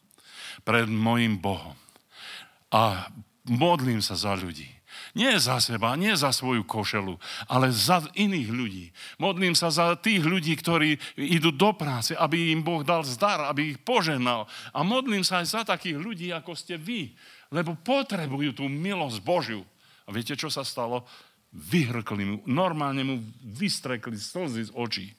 pred 0.62 0.86
mojim 0.86 1.40
Bohom. 1.40 1.76
A 2.70 3.08
modlím 3.48 4.04
sa 4.04 4.18
za 4.18 4.36
ľudí. 4.36 4.68
Nie 5.14 5.38
za 5.42 5.58
seba, 5.58 5.98
nie 5.98 6.14
za 6.14 6.30
svoju 6.30 6.66
košelu, 6.66 7.14
ale 7.46 7.70
za 7.74 8.02
iných 8.14 8.50
ľudí. 8.50 8.86
Modlím 9.18 9.54
sa 9.58 9.70
za 9.70 9.94
tých 9.98 10.22
ľudí, 10.22 10.54
ktorí 10.54 10.98
idú 11.18 11.50
do 11.54 11.74
práce, 11.74 12.14
aby 12.14 12.54
im 12.54 12.62
Boh 12.62 12.82
dal 12.82 13.02
zdar, 13.06 13.50
aby 13.50 13.74
ich 13.74 13.78
poženal. 13.82 14.46
A 14.74 14.82
modlím 14.86 15.26
sa 15.26 15.42
aj 15.42 15.46
za 15.50 15.62
takých 15.66 15.98
ľudí, 15.98 16.30
ako 16.30 16.54
ste 16.54 16.78
vy, 16.78 17.14
lebo 17.50 17.74
potrebujú 17.74 18.62
tú 18.62 18.64
milosť 18.70 19.18
Božiu. 19.22 19.62
A 20.06 20.14
viete, 20.14 20.38
čo 20.38 20.50
sa 20.50 20.66
stalo? 20.66 21.06
Vyhrkli 21.50 22.22
mu, 22.22 22.36
normálne 22.46 23.02
mu 23.02 23.14
vystrekli 23.42 24.14
slzy 24.14 24.70
z 24.70 24.72
očí. 24.74 25.10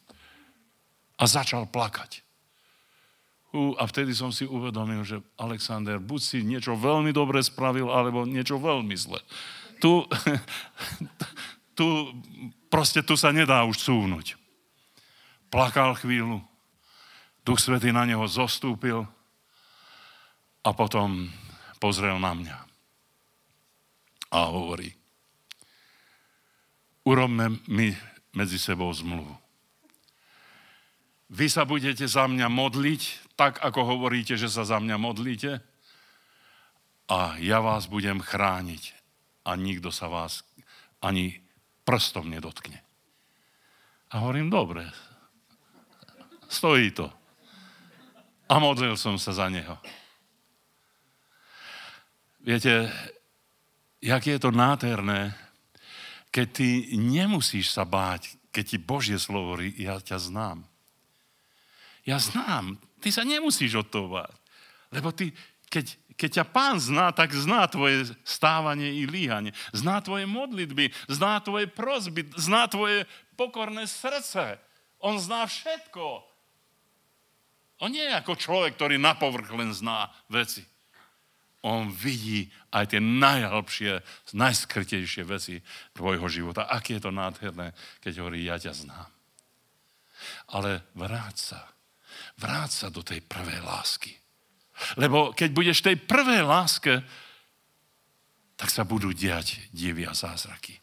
A 1.20 1.28
začal 1.28 1.68
plakať. 1.68 2.24
Uh, 3.52 3.76
a 3.76 3.84
vtedy 3.84 4.16
som 4.16 4.32
si 4.32 4.48
uvedomil, 4.48 5.04
že 5.04 5.20
Alexander, 5.36 6.00
buď 6.00 6.22
si 6.24 6.38
niečo 6.40 6.80
veľmi 6.80 7.12
dobre 7.12 7.44
spravil, 7.44 7.92
alebo 7.92 8.24
niečo 8.24 8.56
veľmi 8.56 8.96
zle. 8.96 9.20
Tu, 9.84 9.92
tu, 11.78 11.88
proste 12.72 13.04
tu 13.04 13.20
sa 13.20 13.36
nedá 13.36 13.68
už 13.68 13.76
cúvnuť. 13.84 14.40
Plakal 15.52 16.00
chvíľu, 16.00 16.40
Duch 17.44 17.60
Svetý 17.60 17.92
na 17.92 18.08
neho 18.08 18.24
zostúpil 18.24 19.04
a 20.64 20.70
potom 20.72 21.28
pozrel 21.82 22.16
na 22.22 22.32
mňa 22.32 22.58
a 24.32 24.48
hovorí, 24.48 24.96
urobme 27.04 27.60
my 27.68 27.92
medzi 28.32 28.56
sebou 28.56 28.88
zmluvu. 28.96 29.36
Vy 31.32 31.48
sa 31.52 31.68
budete 31.68 32.08
za 32.08 32.28
mňa 32.28 32.48
modliť 32.48 33.21
tak, 33.42 33.58
ako 33.58 33.98
hovoríte, 33.98 34.38
že 34.38 34.46
sa 34.46 34.62
za 34.62 34.78
mňa 34.78 35.02
modlíte 35.02 35.58
a 37.10 37.42
ja 37.42 37.58
vás 37.58 37.90
budem 37.90 38.22
chrániť 38.22 38.94
a 39.50 39.58
nikto 39.58 39.90
sa 39.90 40.06
vás 40.06 40.46
ani 41.02 41.42
prstom 41.82 42.30
nedotkne. 42.30 42.78
A 44.14 44.22
hovorím, 44.22 44.54
dobre, 44.54 44.86
stojí 46.54 46.94
to. 46.94 47.10
A 48.46 48.62
modlil 48.62 48.94
som 48.94 49.18
sa 49.18 49.34
za 49.34 49.50
neho. 49.50 49.74
Viete, 52.46 52.94
jak 54.06 54.22
je 54.22 54.38
to 54.38 54.54
nádherné, 54.54 55.34
keď 56.30 56.48
ty 56.62 56.70
nemusíš 56.94 57.74
sa 57.74 57.90
báť, 57.90 58.38
keď 58.54 58.64
ti 58.70 58.78
Božie 58.78 59.18
slovo 59.18 59.58
ja 59.58 59.98
ťa 59.98 60.30
znám. 60.30 60.62
Ja 62.06 62.22
znám 62.22 62.78
Ty 63.02 63.10
sa 63.10 63.26
nemusíš 63.26 63.82
o 63.82 63.84
to 63.84 64.06
báť. 64.06 64.38
Lebo 64.94 65.10
ty, 65.10 65.34
keď, 65.72 65.98
keď 66.20 66.30
ťa 66.42 66.46
pán 66.52 66.78
zná, 66.78 67.10
tak 67.16 67.34
zná 67.34 67.66
tvoje 67.72 68.14
stávanie 68.22 69.02
i 69.02 69.10
líhanie. 69.10 69.56
Zná 69.74 70.04
tvoje 70.06 70.30
modlitby, 70.30 70.94
zná 71.10 71.42
tvoje 71.42 71.66
prozby, 71.66 72.28
zná 72.38 72.70
tvoje 72.70 73.10
pokorné 73.34 73.90
srdce. 73.90 74.62
On 75.02 75.18
zná 75.18 75.50
všetko. 75.50 76.22
On 77.82 77.90
nie 77.90 78.06
je 78.06 78.14
ako 78.14 78.38
človek, 78.38 78.78
ktorý 78.78 79.02
na 79.02 79.18
povrch 79.18 79.50
len 79.58 79.74
zná 79.74 80.14
veci. 80.30 80.62
On 81.62 81.90
vidí 81.90 82.50
aj 82.74 82.94
tie 82.94 83.02
najhlbšie, 83.02 84.02
najskrtejšie 84.34 85.24
veci 85.26 85.62
tvojho 85.94 86.26
života. 86.30 86.70
Aké 86.70 86.98
je 86.98 87.06
to 87.06 87.14
nádherné, 87.14 87.74
keď 88.02 88.22
hovorí, 88.22 88.46
ja 88.46 88.58
ťa 88.58 88.74
znám. 88.74 89.10
Ale 90.54 90.86
vráť 90.94 91.38
sa. 91.38 91.60
Vráť 92.42 92.72
sa 92.74 92.88
do 92.90 93.06
tej 93.06 93.22
prvej 93.22 93.62
lásky. 93.62 94.18
Lebo 94.98 95.30
keď 95.38 95.50
budeš 95.54 95.86
tej 95.86 96.02
prvej 96.02 96.42
láske, 96.42 97.06
tak 98.58 98.74
sa 98.74 98.82
budú 98.82 99.14
diať 99.14 99.62
divy 99.70 100.10
a 100.10 100.14
zázraky. 100.18 100.82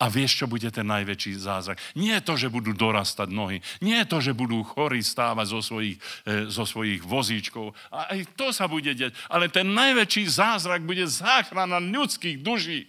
A 0.00 0.08
vieš, 0.08 0.40
čo 0.40 0.46
bude 0.48 0.64
ten 0.72 0.88
najväčší 0.88 1.36
zázrak? 1.36 1.76
Nie 1.92 2.20
je 2.20 2.26
to, 2.32 2.34
že 2.40 2.48
budú 2.48 2.72
dorastať 2.72 3.28
nohy. 3.28 3.60
Nie 3.84 4.04
je 4.04 4.08
to, 4.08 4.18
že 4.24 4.32
budú 4.32 4.64
chorí 4.64 5.04
stávať 5.04 5.52
zo 5.52 5.60
svojich, 5.60 6.00
e, 6.24 6.48
zo 6.48 6.64
svojich 6.64 7.04
vozíčkov. 7.04 7.76
A 7.92 8.16
aj 8.16 8.32
to 8.32 8.48
sa 8.48 8.64
bude 8.64 8.88
deť. 8.88 9.12
Ale 9.28 9.52
ten 9.52 9.68
najväčší 9.68 10.24
zázrak 10.24 10.88
bude 10.88 11.04
záchrana 11.04 11.76
ľudských 11.76 12.40
duší. 12.40 12.88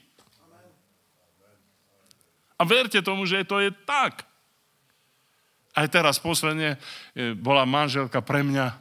A 2.56 2.64
verte 2.64 3.04
tomu, 3.04 3.28
že 3.28 3.44
to 3.44 3.60
je 3.60 3.76
tak. 3.84 4.24
Aj 5.72 5.88
teraz 5.88 6.20
posledne 6.20 6.76
e, 7.16 7.32
bola 7.32 7.64
manželka 7.64 8.20
pre 8.20 8.44
mňa, 8.44 8.76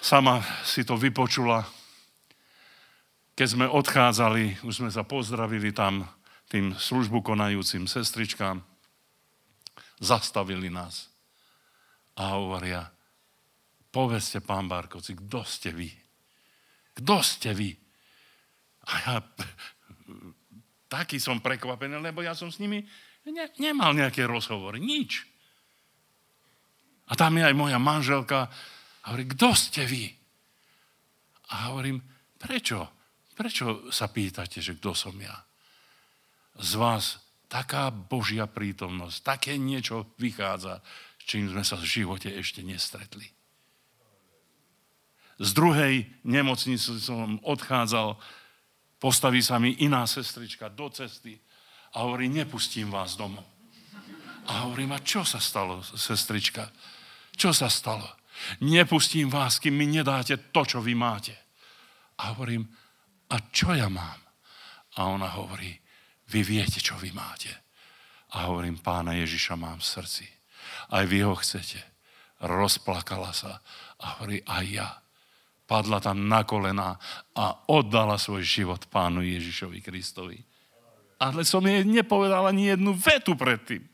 sama 0.00 0.40
si 0.64 0.80
to 0.80 0.96
vypočula. 0.96 1.68
Keď 3.36 3.48
sme 3.48 3.66
odchádzali, 3.68 4.64
už 4.64 4.84
sme 4.84 4.90
sa 4.92 5.04
pozdravili 5.04 5.76
tam, 5.76 6.08
tým 6.50 6.74
službu 6.74 7.22
konajúcim 7.22 7.86
sestričkám, 7.86 8.58
zastavili 10.02 10.72
nás 10.72 11.12
a 12.18 12.34
hovoria, 12.34 12.90
povedzte, 13.92 14.42
pán 14.42 14.66
Barkovci, 14.66 15.14
kto 15.14 15.46
ste 15.46 15.70
vy? 15.70 15.92
Kto 16.96 17.22
ste 17.22 17.54
vy? 17.54 17.70
A 18.88 18.92
ja 19.04 19.14
taký 21.00 21.20
som 21.20 21.38
prekvapený, 21.38 22.00
lebo 22.00 22.24
ja 22.24 22.34
som 22.34 22.50
s 22.50 22.58
nimi 22.58 22.82
ne, 23.28 23.44
nemal 23.60 23.92
nejaké 23.92 24.24
rozhovory, 24.24 24.80
nič. 24.80 25.26
A 27.10 27.18
tam 27.18 27.36
je 27.36 27.44
aj 27.44 27.54
moja 27.58 27.76
manželka 27.76 28.48
a 29.02 29.04
hovorí, 29.12 29.26
kto 29.34 29.48
ste 29.52 29.82
vy? 29.84 30.08
A 31.50 31.74
hovorím, 31.74 32.00
prečo? 32.38 32.86
Prečo 33.34 33.90
sa 33.90 34.06
pýtate, 34.12 34.60
že 34.62 34.76
kto 34.78 34.94
som 34.94 35.16
ja? 35.18 35.34
z 36.60 36.72
vás 36.76 37.18
taká 37.48 37.90
Božia 37.90 38.46
prítomnosť, 38.46 39.16
také 39.24 39.52
niečo 39.56 40.12
vychádza, 40.20 40.84
s 41.18 41.22
čím 41.26 41.50
sme 41.50 41.64
sa 41.64 41.80
v 41.80 41.88
živote 41.88 42.30
ešte 42.30 42.62
nestretli. 42.62 43.26
Z 45.40 45.50
druhej 45.56 46.04
nemocnice 46.22 47.00
som 47.00 47.40
odchádzal, 47.40 48.20
postaví 49.00 49.40
sa 49.40 49.56
mi 49.56 49.72
iná 49.80 50.04
sestrička 50.04 50.68
do 50.68 50.92
cesty 50.92 51.40
a 51.94 51.96
hovorí, 52.06 52.30
nepustím 52.30 52.90
vás 52.90 53.18
domov. 53.18 53.46
A 54.46 54.66
hovorím, 54.66 54.94
a 54.94 55.02
čo 55.02 55.22
sa 55.22 55.38
stalo, 55.38 55.82
sestrička? 55.82 56.70
Čo 57.34 57.54
sa 57.54 57.70
stalo? 57.70 58.06
Nepustím 58.64 59.30
vás, 59.30 59.60
kým 59.60 59.76
mi 59.76 59.86
nedáte 59.86 60.50
to, 60.50 60.62
čo 60.64 60.78
vy 60.80 60.96
máte. 60.96 61.36
A 62.18 62.34
hovorím, 62.34 62.66
a 63.30 63.36
čo 63.52 63.76
ja 63.76 63.86
mám? 63.86 64.18
A 64.98 65.06
ona 65.06 65.30
hovorí, 65.38 65.70
vy 66.30 66.40
viete, 66.42 66.82
čo 66.82 66.98
vy 66.98 67.14
máte. 67.14 67.50
A 68.34 68.50
hovorím, 68.50 68.78
pána 68.78 69.14
Ježiša 69.18 69.54
mám 69.58 69.78
v 69.78 69.90
srdci. 69.90 70.26
Aj 70.90 71.04
vy 71.06 71.26
ho 71.26 71.34
chcete. 71.38 71.78
Rozplakala 72.40 73.34
sa 73.34 73.60
a 74.00 74.18
hovorí, 74.18 74.42
aj 74.46 74.66
ja. 74.66 74.90
Padla 75.66 76.02
tam 76.02 76.26
na 76.26 76.42
kolena 76.42 76.98
a 77.38 77.70
oddala 77.70 78.18
svoj 78.18 78.42
život 78.42 78.90
pánu 78.90 79.22
Ježišovi 79.22 79.78
Kristovi. 79.78 80.49
Ale 81.20 81.44
som 81.44 81.60
jej 81.60 81.84
nepovedal 81.84 82.48
ani 82.48 82.72
jednu 82.72 82.96
vetu 82.96 83.36
predtým. 83.36 83.84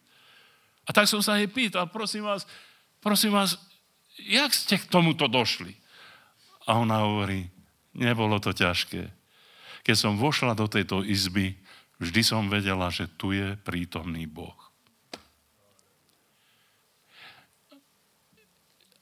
A 0.86 0.94
tak 0.94 1.10
som 1.10 1.18
sa 1.18 1.42
jej 1.42 1.50
pýtal, 1.50 1.90
prosím 1.90 2.22
vás, 2.22 2.46
prosím 3.02 3.34
vás, 3.34 3.58
jak 4.22 4.54
ste 4.54 4.78
k 4.78 4.86
tomuto 4.86 5.26
došli? 5.26 5.74
A 6.70 6.78
ona 6.78 7.02
hovorí, 7.02 7.50
nebolo 7.90 8.38
to 8.38 8.54
ťažké. 8.54 9.10
Keď 9.82 9.96
som 9.98 10.14
vošla 10.14 10.54
do 10.54 10.70
tejto 10.70 11.02
izby, 11.02 11.58
Vždy 11.96 12.20
som 12.20 12.52
vedela, 12.52 12.92
že 12.92 13.08
tu 13.16 13.32
je 13.32 13.56
prítomný 13.64 14.28
Boh. 14.28 14.56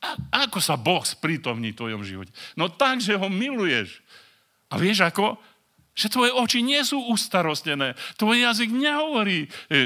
A 0.05 0.46
ako 0.46 0.60
sa 0.60 0.76
Boh 0.78 1.02
sprítomní 1.02 1.72
v 1.72 1.80
tvojom 1.80 2.02
živote? 2.06 2.30
No 2.55 2.68
tak, 2.70 3.01
že 3.01 3.18
ho 3.18 3.26
miluješ. 3.26 4.05
A 4.70 4.78
vieš 4.78 5.02
ako? 5.02 5.40
Že 5.94 6.06
tvoje 6.10 6.32
oči 6.34 6.58
nie 6.66 6.82
sú 6.82 6.98
ustarostnené. 7.10 7.94
Tvoj 8.18 8.42
jazyk 8.42 8.70
nehovorí 8.74 9.46
e, 9.46 9.48
e, 9.70 9.80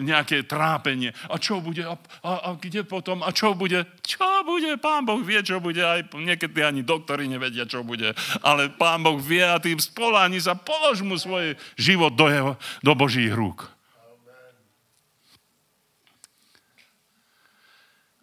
nejaké 0.00 0.46
trápenie. 0.48 1.12
A 1.28 1.36
čo 1.36 1.60
bude? 1.60 1.84
A, 1.84 1.94
a, 2.24 2.32
a 2.40 2.48
kde 2.56 2.82
potom? 2.88 3.20
A 3.20 3.30
čo 3.30 3.52
bude? 3.52 3.84
Čo 4.02 4.42
bude? 4.48 4.80
Pán 4.80 5.04
Boh 5.04 5.20
vie, 5.20 5.38
čo 5.44 5.60
bude. 5.60 5.84
Aj 5.84 6.00
niekedy 6.14 6.64
ani 6.64 6.82
doktori 6.82 7.28
nevedia, 7.28 7.68
čo 7.68 7.84
bude. 7.84 8.14
Ale 8.42 8.72
Pán 8.74 9.04
Boh 9.04 9.20
vie 9.20 9.44
a 9.44 9.60
tým 9.60 9.78
spoláni 9.78 10.40
sa 10.40 10.56
polož 10.56 11.04
mu 11.04 11.20
svoj 11.20 11.54
život 11.76 12.14
do, 12.14 12.26
jeho, 12.30 12.52
do 12.82 12.92
Božích 12.96 13.30
rúk. 13.30 13.68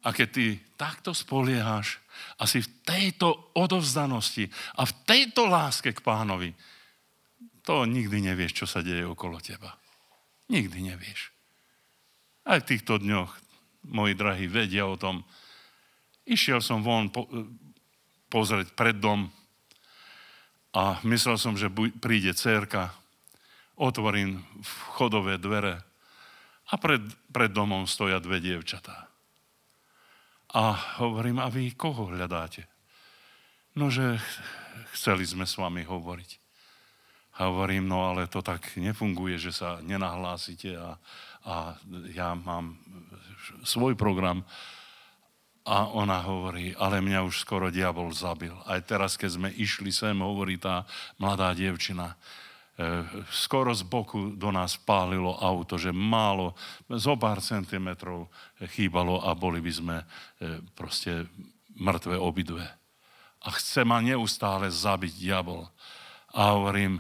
A 0.06 0.14
keď 0.14 0.28
ty 0.30 0.46
takto 0.78 1.18
spoliehaš 1.18 1.98
a 2.36 2.44
si 2.44 2.60
v 2.60 2.70
tejto 2.84 3.56
odovzdanosti 3.56 4.52
a 4.76 4.84
v 4.84 4.94
tejto 5.08 5.48
láske 5.48 5.96
k 5.96 6.04
pánovi, 6.04 6.52
to 7.66 7.88
nikdy 7.88 8.22
nevieš, 8.22 8.64
čo 8.64 8.66
sa 8.70 8.86
deje 8.86 9.08
okolo 9.08 9.42
teba. 9.42 9.74
Nikdy 10.52 10.94
nevieš. 10.94 11.34
Aj 12.46 12.62
v 12.62 12.70
týchto 12.70 13.02
dňoch, 13.02 13.32
moji 13.90 14.14
drahí, 14.14 14.46
vedia 14.46 14.86
o 14.86 15.00
tom. 15.00 15.26
Išiel 16.30 16.62
som 16.62 16.86
von 16.86 17.10
po, 17.10 17.26
pozrieť 18.30 18.78
pred 18.78 19.02
dom 19.02 19.34
a 20.76 21.02
myslel 21.08 21.42
som, 21.42 21.58
že 21.58 21.74
príde 21.98 22.36
cerka, 22.38 22.94
otvorím 23.80 24.46
vchodové 24.62 25.42
dvere 25.42 25.82
a 26.70 26.74
pred, 26.78 27.02
pred 27.34 27.50
domom 27.50 27.90
stoja 27.90 28.22
dve 28.22 28.38
dievčatá. 28.44 29.05
A 30.56 30.72
hovorím, 31.04 31.44
a 31.44 31.52
vy 31.52 31.76
koho 31.76 32.16
hľadáte? 32.16 32.64
No, 33.76 33.92
že 33.92 34.16
chceli 34.96 35.28
sme 35.28 35.44
s 35.44 35.60
vami 35.60 35.84
hovoriť. 35.84 36.32
A 37.36 37.52
hovorím, 37.52 37.92
no 37.92 38.08
ale 38.08 38.32
to 38.32 38.40
tak 38.40 38.64
nefunguje, 38.80 39.36
že 39.36 39.52
sa 39.52 39.84
nenahlásite 39.84 40.80
a, 40.80 40.96
a 41.44 41.76
ja 42.16 42.40
mám 42.40 42.80
svoj 43.68 44.00
program 44.00 44.48
a 45.68 45.92
ona 45.92 46.24
hovorí, 46.24 46.72
ale 46.80 47.04
mňa 47.04 47.28
už 47.28 47.44
skoro 47.44 47.68
diabol 47.68 48.16
zabil. 48.16 48.56
Aj 48.64 48.80
teraz, 48.80 49.20
keď 49.20 49.36
sme 49.36 49.50
išli 49.52 49.92
sem, 49.92 50.16
hovorí 50.24 50.56
tá 50.56 50.88
mladá 51.20 51.52
dievčina, 51.52 52.16
skoro 53.32 53.72
z 53.72 53.88
boku 53.88 54.36
do 54.36 54.52
nás 54.52 54.76
pálilo 54.76 55.32
auto, 55.40 55.80
že 55.80 55.96
málo, 55.96 56.60
zo 56.92 57.16
pár 57.16 57.40
centimetrov 57.40 58.28
chýbalo 58.76 59.24
a 59.24 59.32
boli 59.32 59.64
by 59.64 59.72
sme 59.72 59.98
e, 60.04 60.06
proste 60.76 61.32
mŕtve 61.80 62.20
obidve. 62.20 62.68
A 63.46 63.48
chce 63.56 63.88
ma 63.88 64.04
neustále 64.04 64.68
zabiť 64.68 65.14
diabol. 65.16 65.64
A 66.36 66.52
hovorím, 66.52 67.00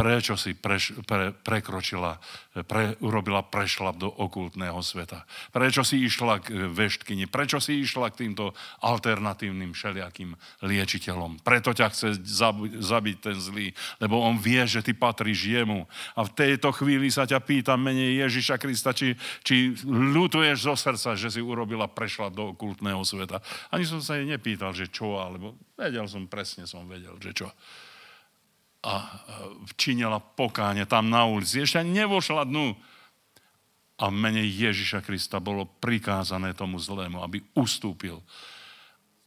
prečo 0.00 0.34
si 0.40 0.56
preš, 0.56 0.96
pre, 1.04 1.36
prekročila, 1.36 2.16
pre, 2.64 2.96
urobila 3.04 3.44
prešlap 3.44 4.00
do 4.00 4.08
okultného 4.08 4.80
sveta. 4.80 5.28
Prečo 5.52 5.84
si 5.84 6.00
išla 6.00 6.40
k 6.40 6.72
veštkyni, 6.72 7.28
prečo 7.28 7.60
si 7.60 7.84
išla 7.84 8.08
k 8.08 8.24
týmto 8.24 8.56
alternatívnym 8.80 9.76
všelijakým 9.76 10.32
liečiteľom. 10.64 11.44
Preto 11.44 11.76
ťa 11.76 11.92
chce 11.92 12.08
zabiť 12.80 13.16
ten 13.20 13.36
zlý, 13.36 13.76
lebo 14.00 14.24
on 14.24 14.40
vie, 14.40 14.64
že 14.64 14.80
ty 14.80 14.96
patríš 14.96 15.44
jemu. 15.44 15.84
A 16.16 16.24
v 16.24 16.32
tejto 16.32 16.72
chvíli 16.72 17.12
sa 17.12 17.28
ťa 17.28 17.44
pýtam 17.44 17.84
menej 17.84 18.24
Ježiša 18.24 18.56
Krista, 18.56 18.96
či, 18.96 19.12
či 19.44 19.76
ľutuješ 19.84 20.64
zo 20.64 20.74
srdca, 20.80 21.12
že 21.12 21.28
si 21.28 21.44
urobila 21.44 21.84
prešlap 21.84 22.32
do 22.32 22.56
okultného 22.56 23.04
sveta. 23.04 23.44
Ani 23.68 23.84
som 23.84 24.00
sa 24.00 24.16
jej 24.16 24.24
nepýtal, 24.24 24.72
že 24.72 24.88
čo, 24.88 25.20
alebo 25.20 25.60
vedel 25.76 26.08
som, 26.08 26.24
presne 26.24 26.64
som 26.64 26.88
vedel, 26.88 27.20
že 27.20 27.36
čo 27.36 27.52
a 28.80 29.20
činila 29.76 30.20
pokáne 30.20 30.88
tam 30.88 31.12
na 31.12 31.28
ulici. 31.28 31.60
Ešte 31.60 31.84
ani 31.84 32.04
nevošla 32.04 32.48
dnu. 32.48 32.72
A 34.00 34.08
v 34.08 34.16
mene 34.16 34.40
Ježiša 34.40 35.04
Krista 35.04 35.36
bolo 35.36 35.68
prikázané 35.68 36.56
tomu 36.56 36.80
zlému, 36.80 37.20
aby 37.20 37.44
ustúpil. 37.52 38.24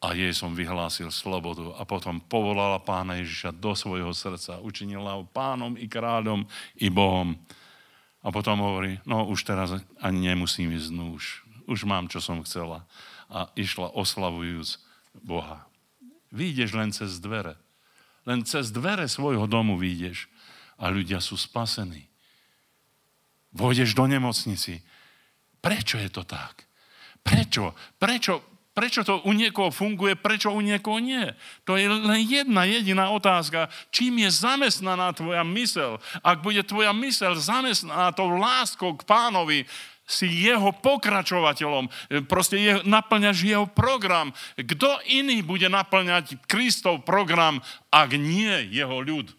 A 0.01 0.17
jej 0.17 0.33
som 0.33 0.57
vyhlásil 0.57 1.13
slobodu. 1.13 1.77
A 1.77 1.85
potom 1.85 2.17
povolala 2.17 2.81
pána 2.81 3.21
Ježiša 3.21 3.53
do 3.53 3.77
svojho 3.77 4.09
srdca. 4.17 4.57
Učinila 4.57 5.21
ho 5.21 5.29
pánom 5.29 5.77
i 5.77 5.85
kráľom 5.85 6.49
i 6.81 6.89
Bohom. 6.89 7.37
A 8.25 8.33
potom 8.33 8.57
hovorí, 8.65 8.97
no 9.05 9.29
už 9.29 9.45
teraz 9.45 9.69
ani 10.01 10.33
nemusím 10.33 10.73
ísť, 10.73 10.89
no 10.95 11.13
už, 11.13 11.45
už 11.69 11.85
mám, 11.85 12.09
čo 12.09 12.17
som 12.17 12.41
chcela. 12.41 12.89
A 13.29 13.53
išla 13.53 13.93
oslavujúc 13.93 14.81
Boha. 15.21 15.69
Výjdeš 16.33 16.73
len 16.73 16.89
cez 16.89 17.21
dvere. 17.21 17.62
Len 18.23 18.47
cez 18.47 18.71
dvere 18.71 19.07
svojho 19.11 19.47
domu 19.47 19.75
výjdeš 19.75 20.31
a 20.79 20.87
ľudia 20.89 21.19
sú 21.19 21.35
spasení. 21.35 22.07
Vôjdeš 23.53 23.93
do 23.93 24.09
nemocnici. 24.09 24.81
Prečo 25.61 26.01
je 26.01 26.09
to 26.09 26.23
tak? 26.25 26.65
Prečo? 27.21 27.77
Prečo? 28.01 28.53
Prečo 28.73 29.05
to 29.05 29.21
u 29.29 29.37
niekoho 29.37 29.69
funguje, 29.69 30.17
prečo 30.17 30.49
u 30.49 30.57
niekoho 30.57 30.97
nie? 30.97 31.29
To 31.69 31.77
je 31.77 31.85
len 31.85 32.25
jedna 32.25 32.65
jediná 32.65 33.13
otázka. 33.13 33.69
Čím 33.93 34.25
je 34.25 34.33
zamestnaná 34.33 35.13
tvoja 35.13 35.45
mysel? 35.45 36.01
Ak 36.25 36.41
bude 36.41 36.65
tvoja 36.65 36.89
mysel 36.97 37.37
zamestnaná 37.37 38.09
tou 38.17 38.33
láskou 38.33 38.97
k 38.97 39.05
pánovi, 39.05 39.69
si 40.03 40.27
jeho 40.27 40.75
pokračovateľom, 40.83 41.87
proste 42.27 42.59
je, 42.59 42.73
naplňaš 42.83 43.37
jeho 43.47 43.67
program. 43.71 44.35
Kto 44.59 44.99
iný 45.07 45.39
bude 45.41 45.67
naplňať 45.71 46.43
Kristov 46.43 47.07
program, 47.07 47.63
ak 47.87 48.19
nie 48.19 48.67
jeho 48.67 48.99
ľud? 48.99 49.31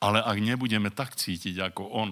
Ale 0.00 0.22
ak 0.24 0.38
nebudeme 0.40 0.88
tak 0.88 1.18
cítiť 1.18 1.60
ako 1.60 1.84
on, 1.90 2.10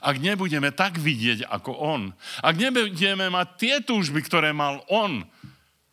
ak 0.00 0.16
nebudeme 0.16 0.72
tak 0.72 0.96
vidieť 0.96 1.44
ako 1.44 1.72
on, 1.76 2.02
ak 2.40 2.56
nebudeme 2.56 3.28
mať 3.28 3.48
tie 3.60 3.74
túžby, 3.84 4.24
ktoré 4.24 4.56
mal 4.56 4.80
on, 4.88 5.28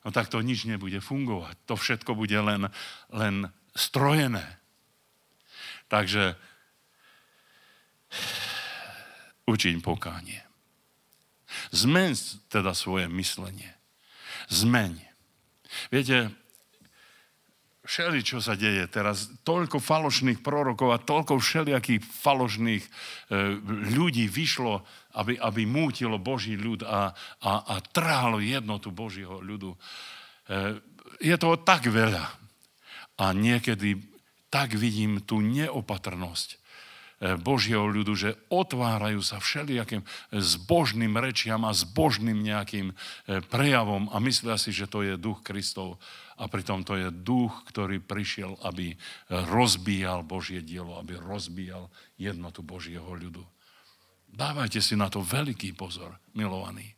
no 0.06 0.10
tak 0.14 0.32
to 0.32 0.40
nič 0.40 0.64
nebude 0.64 1.04
fungovať. 1.04 1.56
To 1.68 1.76
všetko 1.76 2.16
bude 2.16 2.36
len, 2.40 2.72
len 3.12 3.52
strojené. 3.76 4.46
Takže 5.92 6.40
učiň 9.48 9.84
pokánie. 9.84 10.42
Zmeň 11.76 12.12
teda 12.50 12.74
svoje 12.74 13.06
myslenie. 13.12 13.70
Zmeň. 14.50 14.98
Viete, 15.94 16.34
všeli, 17.84 18.24
čo 18.24 18.40
sa 18.40 18.56
deje 18.56 18.88
teraz, 18.88 19.30
toľko 19.44 19.78
falošných 19.78 20.40
prorokov 20.40 20.90
a 20.96 21.04
toľko 21.04 21.38
všelijakých 21.38 22.02
falošných 22.02 22.84
e, 22.84 22.90
ľudí 23.94 24.26
vyšlo, 24.32 24.82
aby, 25.20 25.38
aby 25.38 25.62
mútilo 25.68 26.18
Boží 26.18 26.56
ľud 26.56 26.88
a, 26.88 27.12
a, 27.44 27.52
a 27.70 27.76
trhalo 27.84 28.40
jednotu 28.40 28.90
Božího 28.90 29.44
ľudu. 29.44 29.76
E, 29.76 29.78
je 31.22 31.36
toho 31.38 31.60
tak 31.62 31.86
veľa. 31.92 32.26
A 33.22 33.26
niekedy 33.36 34.02
tak 34.50 34.74
vidím 34.74 35.22
tú 35.22 35.42
neopatrnosť 35.44 36.63
Božieho 37.22 37.88
ľudu, 37.88 38.14
že 38.18 38.36
otvárajú 38.52 39.24
sa 39.24 39.40
všelijakým 39.40 40.04
zbožným 40.34 41.16
rečiam 41.16 41.64
a 41.64 41.72
zbožným 41.72 42.42
nejakým 42.42 42.92
e, 42.92 42.96
prejavom 43.48 44.12
a 44.12 44.20
myslia 44.20 44.60
si, 44.60 44.76
že 44.76 44.90
to 44.90 45.06
je 45.06 45.16
duch 45.16 45.40
Kristov. 45.46 46.02
A 46.36 46.50
pritom 46.50 46.82
to 46.82 46.98
je 46.98 47.14
duch, 47.14 47.54
ktorý 47.70 48.02
prišiel, 48.02 48.58
aby 48.66 48.98
rozbíjal 49.30 50.26
Božie 50.26 50.66
dielo, 50.66 50.98
aby 50.98 51.16
rozbíjal 51.16 51.88
jednotu 52.18 52.66
Božieho 52.66 53.08
ľudu. 53.08 53.46
Dávajte 54.34 54.82
si 54.82 54.98
na 54.98 55.14
to 55.14 55.22
veľký 55.22 55.78
pozor, 55.78 56.18
milovaní. 56.34 56.98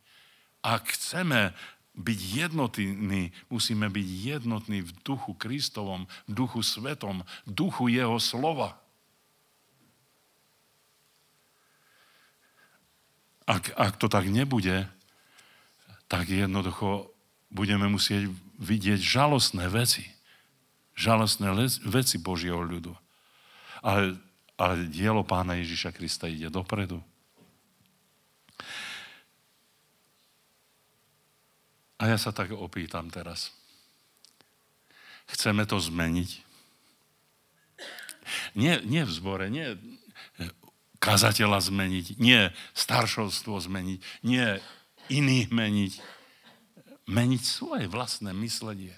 Ak 0.64 0.88
chceme 0.96 1.52
byť 1.96 2.20
jednotní, 2.48 3.32
musíme 3.52 3.88
byť 3.92 4.06
jednotní 4.08 4.84
v 4.84 4.90
duchu 5.04 5.36
Kristovom, 5.36 6.08
duchu 6.28 6.64
svetom, 6.64 7.24
duchu 7.48 7.88
Jeho 7.92 8.16
slova. 8.20 8.80
Ak, 13.46 13.70
ak 13.78 13.94
to 13.96 14.10
tak 14.10 14.26
nebude, 14.26 14.90
tak 16.10 16.26
jednoducho 16.26 17.14
budeme 17.50 17.86
musieť 17.86 18.26
vidieť 18.58 18.98
žalostné 18.98 19.70
veci. 19.70 20.02
Žalostné 20.98 21.54
veci 21.86 22.16
Božieho 22.18 22.58
ľudu. 22.58 22.90
Ale, 23.86 24.18
ale 24.58 24.90
dielo 24.90 25.22
pána 25.22 25.54
Ježiša 25.62 25.94
Krista 25.94 26.26
ide 26.26 26.50
dopredu. 26.50 26.98
A 31.96 32.12
ja 32.12 32.18
sa 32.18 32.34
tak 32.34 32.52
opýtam 32.52 33.08
teraz. 33.08 33.54
Chceme 35.30 35.64
to 35.64 35.80
zmeniť? 35.80 36.44
Nie, 38.58 38.82
nie 38.82 39.06
v 39.06 39.12
zbore, 39.12 39.46
nie 39.48 39.78
kazateľa 41.06 41.62
zmeniť, 41.62 42.18
nie 42.18 42.50
staršovstvo 42.74 43.54
zmeniť, 43.62 43.98
nie 44.26 44.58
iných 45.06 45.48
meniť. 45.54 45.92
Meniť 47.06 47.42
svoje 47.46 47.86
vlastné 47.86 48.34
myslenie. 48.34 48.90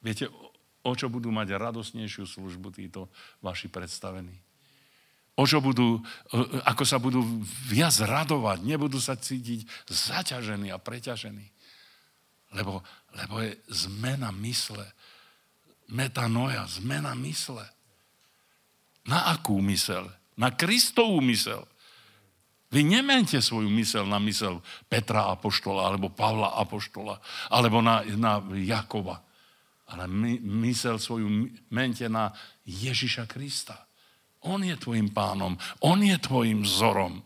Viete, 0.00 0.32
o 0.80 0.92
čo 0.96 1.12
budú 1.12 1.28
mať 1.28 1.52
radosnejšiu 1.60 2.24
službu 2.24 2.72
títo 2.72 3.12
vaši 3.44 3.68
predstavení? 3.68 4.32
O 5.36 5.44
čo 5.44 5.60
budú, 5.60 6.00
ako 6.64 6.84
sa 6.88 6.96
budú 6.96 7.20
viac 7.68 7.92
radovať, 8.00 8.64
nebudú 8.64 8.96
sa 8.96 9.20
cítiť 9.20 9.68
zaťažení 9.84 10.72
a 10.72 10.80
preťažení. 10.80 11.52
Lebo, 12.56 12.80
lebo 13.12 13.44
je 13.44 13.52
zmena 13.68 14.32
mysle. 14.40 14.88
Metanoja, 15.92 16.64
zmena 16.64 17.12
mysle. 17.20 17.68
Na 19.04 19.28
akú 19.36 19.60
mysel? 19.60 20.08
Na 20.36 20.52
Kristovú 20.52 21.20
mysel. 21.24 21.64
Vy 22.70 22.82
nemente 22.84 23.38
svoju 23.40 23.70
mysel 23.72 24.04
na 24.04 24.20
mysel 24.20 24.60
Petra 24.90 25.32
Apoštola, 25.32 25.86
alebo 25.88 26.12
Pavla 26.12 26.60
Apoštola, 26.60 27.18
alebo 27.48 27.80
na, 27.80 28.02
na 28.04 28.42
Jakova. 28.52 29.22
Ale 29.86 30.10
my, 30.10 30.42
mysel 30.66 30.98
svoju 30.98 31.26
mente 31.70 32.06
na 32.10 32.34
Ježiša 32.66 33.30
Krista. 33.30 33.86
On 34.46 34.62
je 34.62 34.74
tvojim 34.76 35.10
pánom, 35.10 35.58
on 35.82 36.02
je 36.02 36.18
tvojim 36.18 36.62
vzorom. 36.62 37.22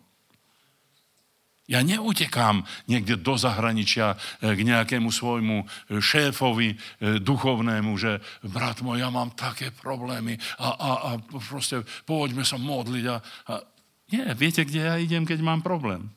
Ja 1.70 1.86
neutekám 1.86 2.66
niekde 2.90 3.14
do 3.14 3.38
zahraničia 3.38 4.18
e, 4.42 4.59
k 4.59 4.60
nejakému 4.66 5.14
svojmu 5.14 5.62
e, 5.62 5.66
šéfovi 6.02 6.74
e, 6.74 6.76
duchovnému, 7.22 7.94
že 7.94 8.18
brat 8.42 8.82
môj, 8.82 8.98
ja 8.98 9.14
mám 9.14 9.30
také 9.38 9.70
problémy 9.70 10.34
a, 10.59 10.68
a, 10.74 10.90
a 10.98 11.10
proste 11.38 11.86
poďme 12.02 12.42
sa 12.42 12.59
modliť. 12.59 13.05
A, 13.06 13.16
a... 13.22 13.52
Nie, 14.10 14.34
viete, 14.34 14.66
kde 14.66 14.82
ja 14.82 14.98
idem, 14.98 15.22
keď 15.22 15.38
mám 15.47 15.62
problém? 15.62 16.10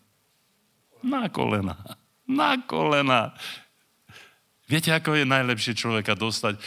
Na 1.06 1.30
kolena. 1.30 1.78
Na 2.26 2.58
kolena. 2.58 3.38
Viete, 4.66 4.90
ako 4.90 5.22
je 5.22 5.30
najlepšie 5.30 5.78
človeka 5.78 6.18
dostať 6.18 6.58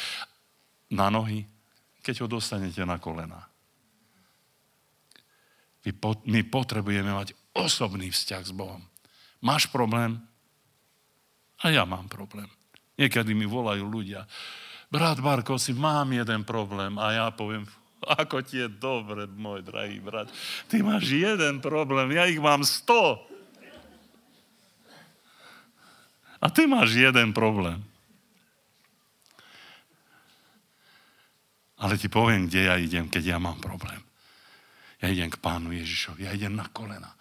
na 0.95 1.11
nohy? 1.11 1.43
Keď 2.07 2.23
ho 2.23 2.27
dostanete 2.31 2.87
na 2.87 3.03
kolena. 3.03 3.51
My 6.31 6.41
potrebujeme 6.47 7.11
mať 7.11 7.35
osobný 7.57 8.13
vzťah 8.13 8.43
s 8.45 8.53
Bohom. 8.53 8.85
Máš 9.41 9.69
problém? 9.73 10.21
A 11.65 11.73
ja 11.73 11.89
mám 11.89 12.09
problém. 12.13 12.49
Niekedy 12.97 13.33
mi 13.33 13.49
volajú 13.49 13.85
ľudia, 13.89 14.29
brat 14.93 15.21
Barko, 15.21 15.61
si 15.61 15.73
mám 15.77 16.09
jeden 16.13 16.45
problém 16.45 16.97
a 16.97 17.13
ja 17.13 17.27
poviem, 17.33 17.65
ako 18.21 18.45
ti 18.45 18.61
je 18.61 18.69
dobre, 18.69 19.27
môj 19.27 19.65
drahý 19.65 20.01
brat. 20.01 20.29
Ty 20.69 20.85
máš 20.85 21.11
jeden 21.11 21.65
problém, 21.65 22.13
ja 22.13 22.29
ich 22.29 22.41
mám 22.41 22.63
sto. 22.63 23.25
A 26.37 26.53
ty 26.53 26.69
máš 26.69 26.93
jeden 26.93 27.33
problém. 27.33 27.81
Ale 31.77 32.01
ti 32.01 32.09
poviem, 32.09 32.49
kde 32.49 32.73
ja 32.73 32.77
idem, 32.81 33.09
keď 33.09 33.37
ja 33.37 33.39
mám 33.41 33.61
problém. 33.61 34.01
Ja 35.01 35.13
idem 35.13 35.29
k 35.29 35.41
pánu 35.41 35.77
Ježišovi, 35.77 36.25
ja 36.25 36.33
idem 36.33 36.57
na 36.57 36.65
kolena. 36.73 37.16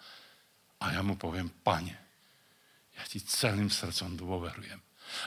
A 0.80 0.92
ja 0.92 1.00
mu 1.00 1.16
poviem, 1.16 1.48
pane, 1.64 1.96
ja 2.96 3.04
ti 3.08 3.20
celým 3.20 3.68
srdcom 3.72 4.16
dôverujem. 4.16 4.80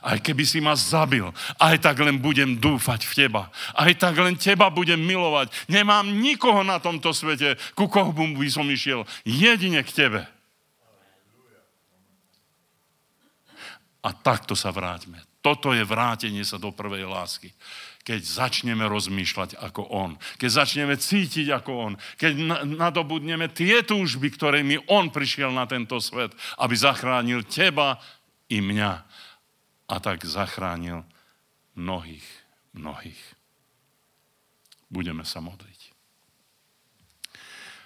Aj 0.04 0.20
keby 0.20 0.44
si 0.44 0.60
ma 0.60 0.76
zabil, 0.76 1.24
aj 1.56 1.80
tak 1.80 2.04
len 2.04 2.20
budem 2.20 2.60
dúfať 2.60 3.08
v 3.08 3.14
teba. 3.26 3.48
Aj 3.74 3.90
tak 3.96 4.20
len 4.20 4.36
teba 4.36 4.68
budem 4.68 5.00
milovať. 5.00 5.50
Nemám 5.72 6.04
nikoho 6.04 6.62
na 6.68 6.84
tomto 6.84 7.16
svete, 7.16 7.56
ku 7.74 7.88
koho 7.88 8.12
by 8.12 8.50
som 8.52 8.68
išiel. 8.68 9.08
Jedine 9.24 9.82
k 9.82 9.92
tebe. 9.96 10.22
A 14.04 14.10
takto 14.12 14.56
sa 14.56 14.72
vráťme. 14.72 15.24
Toto 15.40 15.72
je 15.72 15.84
vrátenie 15.88 16.44
sa 16.44 16.60
do 16.60 16.76
prvej 16.76 17.08
lásky 17.08 17.56
keď 18.04 18.26
začneme 18.26 18.90
rozmýšľať 18.90 19.60
ako 19.60 19.86
On, 19.94 20.18
keď 20.42 20.50
začneme 20.66 20.96
cítiť 20.98 21.48
ako 21.54 21.72
On, 21.78 21.94
keď 22.18 22.66
nadobudneme 22.66 23.52
tie 23.54 23.86
túžby, 23.86 24.34
ktorými 24.34 24.90
On 24.90 25.14
prišiel 25.14 25.54
na 25.54 25.70
tento 25.70 26.02
svet, 26.02 26.34
aby 26.58 26.74
zachránil 26.74 27.46
teba 27.46 28.02
i 28.50 28.64
mňa. 28.64 28.94
A 29.90 29.96
tak 30.02 30.26
zachránil 30.26 31.06
mnohých, 31.78 32.26
mnohých. 32.74 33.22
Budeme 34.90 35.22
sa 35.22 35.38
modliť. 35.42 35.94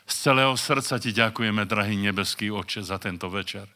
Z 0.07 0.15
celého 0.31 0.55
srdca 0.55 0.99
ti 0.99 1.11
ďakujeme, 1.15 1.63
drahý 1.67 1.95
nebeský 1.99 2.51
oče, 2.51 2.83
za 2.83 2.99
tento 2.99 3.27
večer. 3.27 3.67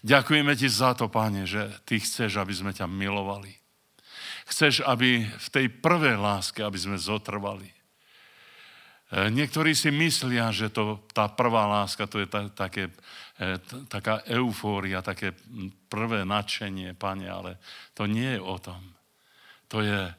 Ďakujeme 0.00 0.56
ti 0.56 0.68
za 0.68 0.96
to, 0.96 1.12
páne, 1.12 1.44
že 1.44 1.68
ty 1.84 2.00
chceš, 2.00 2.40
aby 2.40 2.52
sme 2.56 2.72
ťa 2.72 2.88
milovali. 2.88 3.59
Chceš, 4.50 4.82
aby 4.82 5.22
v 5.22 5.48
tej 5.54 5.66
prvej 5.70 6.18
láske, 6.18 6.66
aby 6.66 6.74
sme 6.74 6.98
zotrvali. 6.98 7.70
E, 7.70 9.30
niektorí 9.30 9.78
si 9.78 9.94
myslia, 9.94 10.50
že 10.50 10.74
to, 10.74 11.06
tá 11.14 11.30
prvá 11.30 11.70
láska, 11.70 12.10
to 12.10 12.18
je 12.18 12.26
ta, 12.26 12.50
také, 12.50 12.90
e, 13.38 13.62
taká 13.86 14.26
eufória, 14.26 15.06
také 15.06 15.38
prvé 15.86 16.26
nadšenie, 16.26 16.98
pane, 16.98 17.30
ale 17.30 17.62
to 17.94 18.10
nie 18.10 18.38
je 18.38 18.40
o 18.42 18.56
tom. 18.58 18.82
To 19.70 19.86
je, 19.86 20.10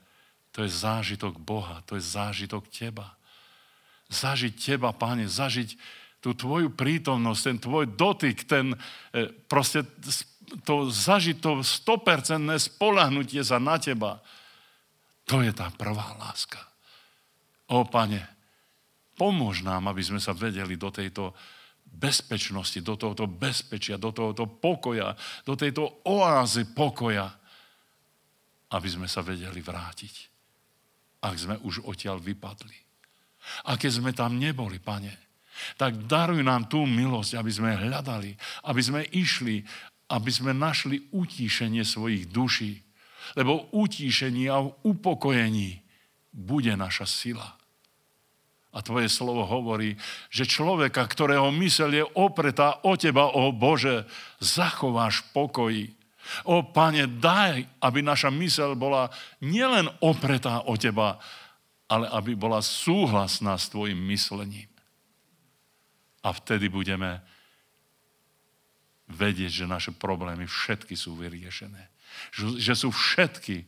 to 0.56 0.64
je 0.64 0.72
zážitok 0.72 1.36
Boha, 1.36 1.84
to 1.84 2.00
je 2.00 2.04
zážitok 2.04 2.72
teba. 2.72 3.20
Zažiť 4.08 4.56
teba, 4.56 4.96
pane, 4.96 5.28
zažiť 5.28 5.76
tú 6.24 6.38
tvoju 6.38 6.72
prítomnosť, 6.72 7.42
ten 7.44 7.58
tvoj 7.60 7.86
dotyk, 8.00 8.48
ten 8.48 8.76
e, 9.12 9.28
proste 9.48 9.84
to 10.68 10.92
zažiť 10.92 11.40
to 11.40 11.64
100% 11.64 12.44
spolahnutie 12.60 13.42
sa 13.42 13.58
na 13.58 13.80
teba. 13.80 14.20
To 15.32 15.40
je 15.40 15.52
tá 15.56 15.72
prvá 15.72 16.16
láska. 16.20 16.60
O, 17.72 17.88
pane, 17.88 18.20
pomôž 19.16 19.64
nám, 19.64 19.88
aby 19.88 20.04
sme 20.04 20.20
sa 20.20 20.36
vedeli 20.36 20.76
do 20.76 20.92
tejto 20.92 21.32
bezpečnosti, 21.92 22.80
do 22.84 22.96
tohoto 22.96 23.28
bezpečia, 23.28 24.00
do 24.00 24.12
tohoto 24.12 24.48
pokoja, 24.48 25.16
do 25.44 25.56
tejto 25.56 26.04
oázy 26.08 26.68
pokoja, 26.72 27.28
aby 28.72 28.88
sme 28.88 29.08
sa 29.08 29.20
vedeli 29.20 29.60
vrátiť, 29.60 30.16
ak 31.24 31.36
sme 31.36 31.56
už 31.64 31.84
odtiaľ 31.84 32.24
vypadli. 32.24 32.78
A 33.68 33.76
keď 33.76 33.92
sme 33.92 34.12
tam 34.16 34.40
neboli, 34.40 34.80
pane, 34.80 35.12
tak 35.76 36.08
daruj 36.08 36.42
nám 36.42 36.72
tú 36.72 36.88
milosť, 36.88 37.36
aby 37.36 37.52
sme 37.52 37.76
hľadali, 37.76 38.32
aby 38.72 38.82
sme 38.82 39.02
išli, 39.12 39.62
aby 40.12 40.32
sme 40.32 40.52
našli 40.52 41.08
utíšenie 41.16 41.88
svojich 41.88 42.28
duší. 42.28 42.84
Lebo 43.40 43.72
utíšení 43.72 44.52
a 44.52 44.60
upokojení 44.84 45.80
bude 46.36 46.76
naša 46.76 47.08
sila. 47.08 47.56
A 48.72 48.80
tvoje 48.80 49.12
slovo 49.12 49.44
hovorí, 49.44 50.00
že 50.32 50.48
človeka, 50.48 51.04
ktorého 51.04 51.52
mysel 51.60 51.92
je 51.92 52.06
opretá 52.16 52.80
o 52.88 52.96
teba, 52.96 53.32
o 53.36 53.52
Bože, 53.52 54.08
zachováš 54.40 55.28
pokoji. 55.36 55.92
O 56.48 56.64
Pane, 56.64 57.08
daj, 57.08 57.68
aby 57.84 58.00
naša 58.00 58.32
mysel 58.32 58.80
bola 58.80 59.12
nielen 59.44 59.92
opretá 60.00 60.64
o 60.64 60.80
teba, 60.80 61.20
ale 61.92 62.08
aby 62.08 62.32
bola 62.40 62.64
súhlasná 62.64 63.60
s 63.60 63.68
tvojim 63.68 64.00
myslením. 64.08 64.72
A 66.24 66.32
vtedy 66.32 66.72
budeme 66.72 67.20
vedieť, 69.12 69.64
že 69.64 69.66
naše 69.70 69.92
problémy 69.92 70.48
všetky 70.48 70.96
sú 70.96 71.20
vyriešené. 71.20 71.92
Že 72.36 72.74
sú 72.76 72.90
všetky 72.92 73.64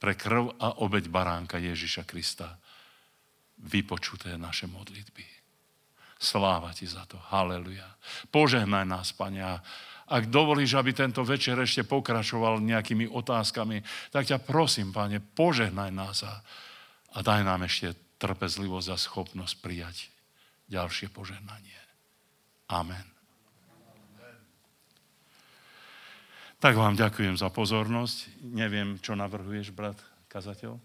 pre 0.00 0.16
krv 0.16 0.56
a 0.56 0.80
obeď 0.80 1.12
baránka 1.12 1.60
Ježiša 1.60 2.08
Krista 2.08 2.56
vypočuté 3.60 4.40
naše 4.40 4.64
modlitby. 4.64 5.26
Sláva 6.20 6.72
ti 6.72 6.88
za 6.88 7.04
to. 7.04 7.20
Haleluja. 7.32 7.84
Požehnaj 8.32 8.84
nás, 8.88 9.12
Pane. 9.12 9.40
A 9.40 9.60
ak 10.10 10.28
dovolíš, 10.28 10.76
aby 10.76 10.92
tento 10.92 11.24
večer 11.24 11.56
ešte 11.60 11.84
pokračoval 11.84 12.60
nejakými 12.60 13.08
otázkami, 13.08 13.80
tak 14.12 14.28
ťa 14.28 14.40
prosím, 14.40 14.92
Pane, 14.92 15.20
požehnaj 15.20 15.90
nás 15.92 16.24
a, 16.24 16.40
a 17.16 17.18
daj 17.20 17.40
nám 17.44 17.64
ešte 17.64 17.96
trpezlivosť 18.20 18.88
a 18.92 18.96
schopnosť 19.00 19.54
prijať 19.64 19.96
ďalšie 20.68 21.08
požehnanie. 21.08 21.80
Amen. 22.68 23.09
Tak 26.60 26.76
vám 26.76 26.92
ďakujem 26.92 27.40
za 27.40 27.48
pozornosť. 27.48 28.44
Neviem, 28.44 29.00
čo 29.00 29.16
navrhuješ, 29.16 29.72
brat 29.72 29.96
kazateľ? 30.28 30.76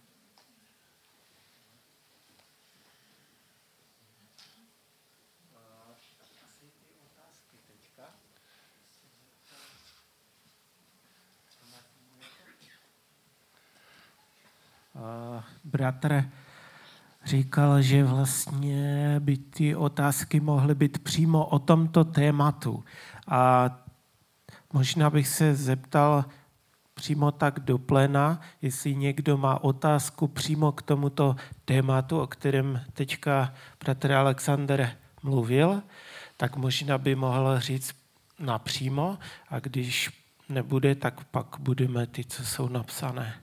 Bratr, 15.64 16.24
říkal, 17.26 17.82
že 17.82 18.04
vlastně 18.04 19.16
by 19.20 19.38
ty 19.38 19.76
otázky 19.76 20.40
mohly 20.40 20.76
být 20.76 21.04
přímo 21.04 21.46
o 21.46 21.60
tomto 21.60 22.04
tématu. 22.04 22.84
A 23.28 23.70
možná 24.76 25.10
bych 25.10 25.28
se 25.28 25.56
zeptal 25.56 26.26
přímo 26.94 27.32
tak 27.32 27.60
do 27.60 27.78
plena, 27.78 28.42
jestli 28.62 28.96
někdo 28.96 29.38
má 29.38 29.64
otázku 29.64 30.28
přímo 30.28 30.72
k 30.72 30.82
tomuto 30.82 31.36
tématu, 31.66 32.20
o 32.20 32.28
kterém 32.28 32.82
teďka 32.94 33.54
bratr 33.80 34.12
Alexander 34.12 34.98
mluvil, 35.24 35.84
tak 36.38 36.56
možná 36.56 36.98
by 36.98 37.16
mohl 37.16 37.60
říct 37.60 37.96
napřímo 38.40 39.18
a 39.48 39.60
když 39.60 40.12
nebude, 40.50 40.96
tak 40.96 41.24
pak 41.24 41.56
budeme 41.60 42.08
ty, 42.08 42.26
co 42.26 42.46
jsou 42.46 42.68
napsané. 42.68 43.42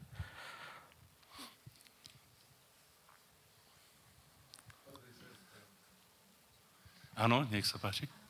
Áno, 7.17 7.47
nech 7.51 7.65
sa 7.65 7.79
páči. 7.79 8.22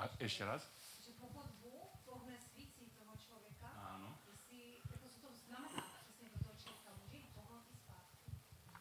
A 0.00 0.08
ešte 0.16 0.48
raz? 0.48 0.64
Že 1.04 1.12
pokud 1.20 1.44
Bůh 1.60 1.92
pohne 2.08 2.32
svící 2.40 2.88
toho 2.96 3.12
člověka, 3.20 3.68
Áno. 3.68 4.16
Jestli, 4.32 4.80
jako 4.80 5.06
co 5.12 5.18
to 5.28 5.30
znamená 5.44 5.84
přesně 6.00 6.26
do 6.32 6.38
toho 6.40 6.54
člověka, 6.56 6.90
může 7.04 7.16
jít 7.20 7.30
pohnutý 7.36 7.74
zpátky, 7.84 8.28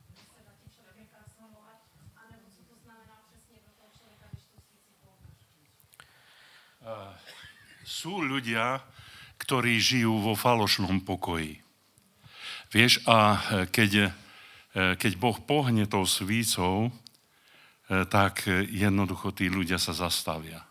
může 0.09 0.25
se 0.31 0.39
dá 0.47 0.51
tím 0.59 0.71
člověka 0.71 1.17
slavovat, 1.35 1.79
anebo 2.23 2.45
co 2.55 2.61
to 2.71 2.75
znamená 2.83 3.15
přesně 3.27 3.57
do 3.67 3.71
toho 3.77 3.89
člověka, 3.97 4.25
když 4.31 4.45
tu 4.51 4.57
svící 4.63 4.93
pohne? 5.03 5.27
Uh, 6.79 7.11
sú 7.83 8.23
ľudia, 8.23 8.79
ktorí 9.43 9.75
žijú 9.83 10.23
vo 10.23 10.39
falošnom 10.39 11.03
pokoji. 11.03 11.59
Vieš, 12.71 13.03
a 13.03 13.43
keď 13.67 14.15
E, 14.69 14.93
keď 14.95 15.17
Boh 15.17 15.37
pohne 15.41 15.89
tou 15.89 16.05
svícou, 16.05 16.93
e, 17.89 18.05
tak 18.05 18.45
jednoducho 18.69 19.33
tí 19.33 19.49
ľudia 19.49 19.81
sa 19.81 19.97
zastavia. 19.97 20.68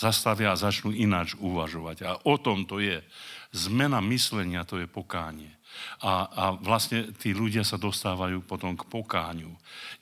Zastavia 0.00 0.56
a 0.56 0.56
začnú 0.56 0.96
ináč 0.96 1.36
uvažovať. 1.36 1.96
A 2.08 2.16
o 2.24 2.40
tom 2.40 2.64
to 2.64 2.80
je. 2.80 3.04
Zmena 3.52 4.00
myslenia 4.00 4.64
to 4.64 4.80
je 4.80 4.88
pokánie. 4.88 5.52
A, 6.00 6.24
a 6.24 6.44
vlastne 6.56 7.12
tí 7.20 7.36
ľudia 7.36 7.68
sa 7.68 7.76
dostávajú 7.76 8.40
potom 8.48 8.80
k 8.80 8.88
pokáňu. 8.88 9.52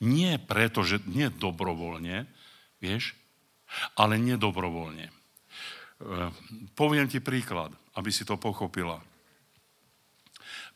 Nie 0.06 0.38
preto, 0.38 0.86
že 0.86 1.02
nie 1.10 1.26
dobrovoľne, 1.34 2.30
vieš, 2.78 3.18
ale 3.98 4.22
nedobrovoľne. 4.22 5.10
E, 5.10 5.12
poviem 6.78 7.10
ti 7.10 7.18
príklad, 7.18 7.74
aby 7.98 8.14
si 8.14 8.22
to 8.22 8.38
pochopila. 8.38 9.02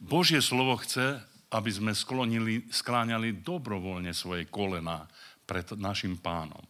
Božie 0.03 0.43
slovo 0.43 0.83
chce, 0.83 1.23
aby 1.55 1.71
sme 1.71 1.95
sklonili, 1.95 2.67
skláňali 2.75 3.39
dobrovoľne 3.39 4.11
svoje 4.11 4.51
kolena 4.51 5.07
pred 5.47 5.69
našim 5.79 6.19
pánom. 6.19 6.63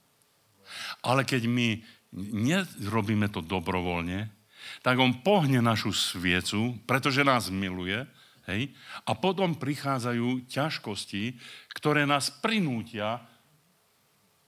Ale 1.01 1.25
keď 1.25 1.49
my 1.49 1.81
nerobíme 2.13 3.33
to 3.33 3.41
dobrovoľne, 3.41 4.29
tak 4.85 5.01
on 5.01 5.25
pohne 5.25 5.59
našu 5.59 5.91
sviecu, 5.91 6.79
pretože 6.87 7.27
nás 7.27 7.51
miluje, 7.51 8.05
hej, 8.47 8.71
a 9.09 9.13
potom 9.17 9.57
prichádzajú 9.59 10.47
ťažkosti, 10.47 11.37
ktoré 11.75 12.07
nás 12.07 12.31
prinútia 12.31 13.23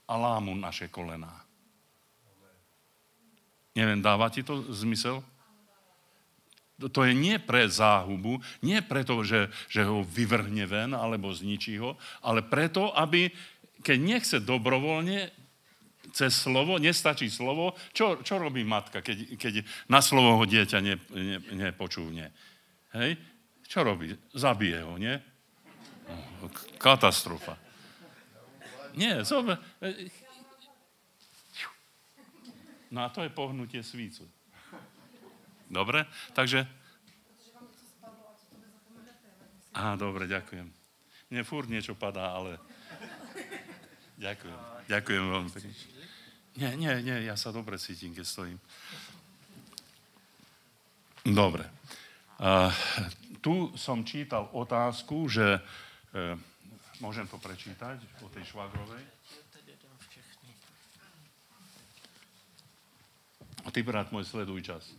a 0.05 0.13
lámu 0.13 0.53
naše 0.53 0.87
kolená. 0.87 1.43
Neviem, 3.75 3.99
dáva 3.99 4.31
ti 4.31 4.39
to 4.39 4.63
zmysel? 4.71 5.19
To 6.79 7.07
je 7.07 7.15
nie 7.15 7.39
pre 7.39 7.71
záhubu, 7.71 8.43
nie 8.59 8.79
preto, 8.83 9.23
že, 9.23 9.47
že 9.71 9.87
ho 9.87 10.03
vyvrhne 10.03 10.67
ven 10.67 10.91
alebo 10.91 11.31
zničí 11.31 11.79
ho, 11.79 11.95
ale 12.19 12.43
preto, 12.43 12.91
aby, 12.91 13.31
keď 13.79 13.97
nechce 13.99 14.37
dobrovoľne, 14.43 15.31
cez 16.15 16.31
slovo, 16.31 16.79
nestačí 16.79 17.27
slovo, 17.27 17.75
čo, 17.91 18.23
čo 18.23 18.39
robí 18.39 18.63
matka, 18.63 19.03
keď, 19.03 19.35
keď 19.35 19.53
na 19.91 19.99
slovo 19.99 20.39
ho 20.39 20.45
dieťa 20.47 20.79
ne, 20.79 20.95
ne, 21.11 21.37
nepočúvne? 21.51 22.31
Hej? 22.95 23.19
Čo 23.67 23.83
robí? 23.83 24.15
Zabije 24.31 24.79
ho, 24.87 24.95
nie? 24.95 25.11
Katastrofa. 26.79 27.59
Nie, 28.95 29.27
zober. 29.27 29.59
No 32.87 33.03
a 33.03 33.11
to 33.11 33.27
je 33.27 33.35
pohnutie 33.35 33.83
svícu. 33.83 34.23
Dobre? 35.67 36.07
Takže... 36.31 36.63
Á, 39.75 39.99
dobre, 39.99 40.31
ďakujem. 40.31 40.71
Mne 41.27 41.41
furt 41.43 41.67
niečo 41.67 41.91
padá, 41.99 42.31
ale... 42.31 42.55
Ďakujem. 44.15 44.57
Ďakujem 44.87 45.23
veľmi 45.27 45.49
pekne. 45.51 45.73
Nie, 46.55 46.71
nie, 46.79 46.93
nie, 47.03 47.17
ja 47.27 47.35
sa 47.35 47.51
dobre 47.51 47.75
cítim, 47.75 48.15
keď 48.15 48.25
stojím. 48.25 48.59
Dobre. 51.25 51.67
Uh, 52.39 52.71
tu 53.43 53.71
som 53.75 54.03
čítal 54.07 54.47
otázku, 54.55 55.27
že... 55.27 55.59
Uh, 56.15 56.39
môžem 57.03 57.27
to 57.27 57.35
prečítať 57.35 57.99
o 58.23 58.27
tej 58.31 58.43
švagrovej? 58.47 59.03
A 63.65 63.67
ty, 63.73 63.81
brat 63.81 64.13
môj, 64.13 64.23
sleduj 64.29 64.61
čas. 64.61 64.93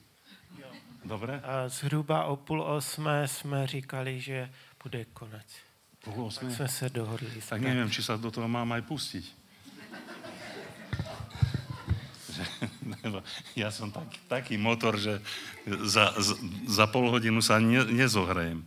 Dobre? 1.06 1.38
A 1.46 1.68
zhruba 1.70 2.24
o 2.24 2.36
půl 2.36 2.62
osmé 2.62 3.28
jsme 3.28 3.66
říkali, 3.66 4.20
že 4.20 4.50
bude 4.82 5.04
konec. 5.04 5.46
Pol 6.06 6.30
osmé? 6.30 6.48
Tak 6.48 6.56
jsme 6.56 6.68
se 6.68 6.86
dohodli. 6.90 7.42
Tak 7.48 7.60
neviem, 7.60 7.90
či 7.90 7.98
sa 7.98 8.14
do 8.14 8.30
toho 8.30 8.46
mám 8.46 8.70
aj 8.78 8.82
pustiť. 8.86 9.26
ja 13.58 13.74
som 13.74 13.90
tak, 13.90 14.06
taký 14.30 14.54
motor, 14.54 14.94
že 14.94 15.18
za, 15.66 16.14
za, 16.14 16.34
za 16.68 16.86
pol 16.86 17.10
hodinu 17.10 17.42
sa 17.42 17.58
ne, 17.58 17.82
nezohrejem. 17.90 18.62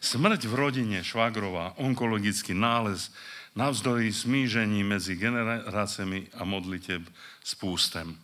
Smrť 0.00 0.40
v 0.48 0.54
rodine 0.54 0.98
Švagrova, 1.04 1.76
onkologický 1.76 2.56
nález, 2.56 3.12
navzdory 3.52 4.12
smížení 4.12 4.80
medzi 4.80 5.16
generáciami 5.18 6.32
a 6.38 6.42
modliteb 6.48 7.04
s 7.44 7.52
pústem. 7.52 8.16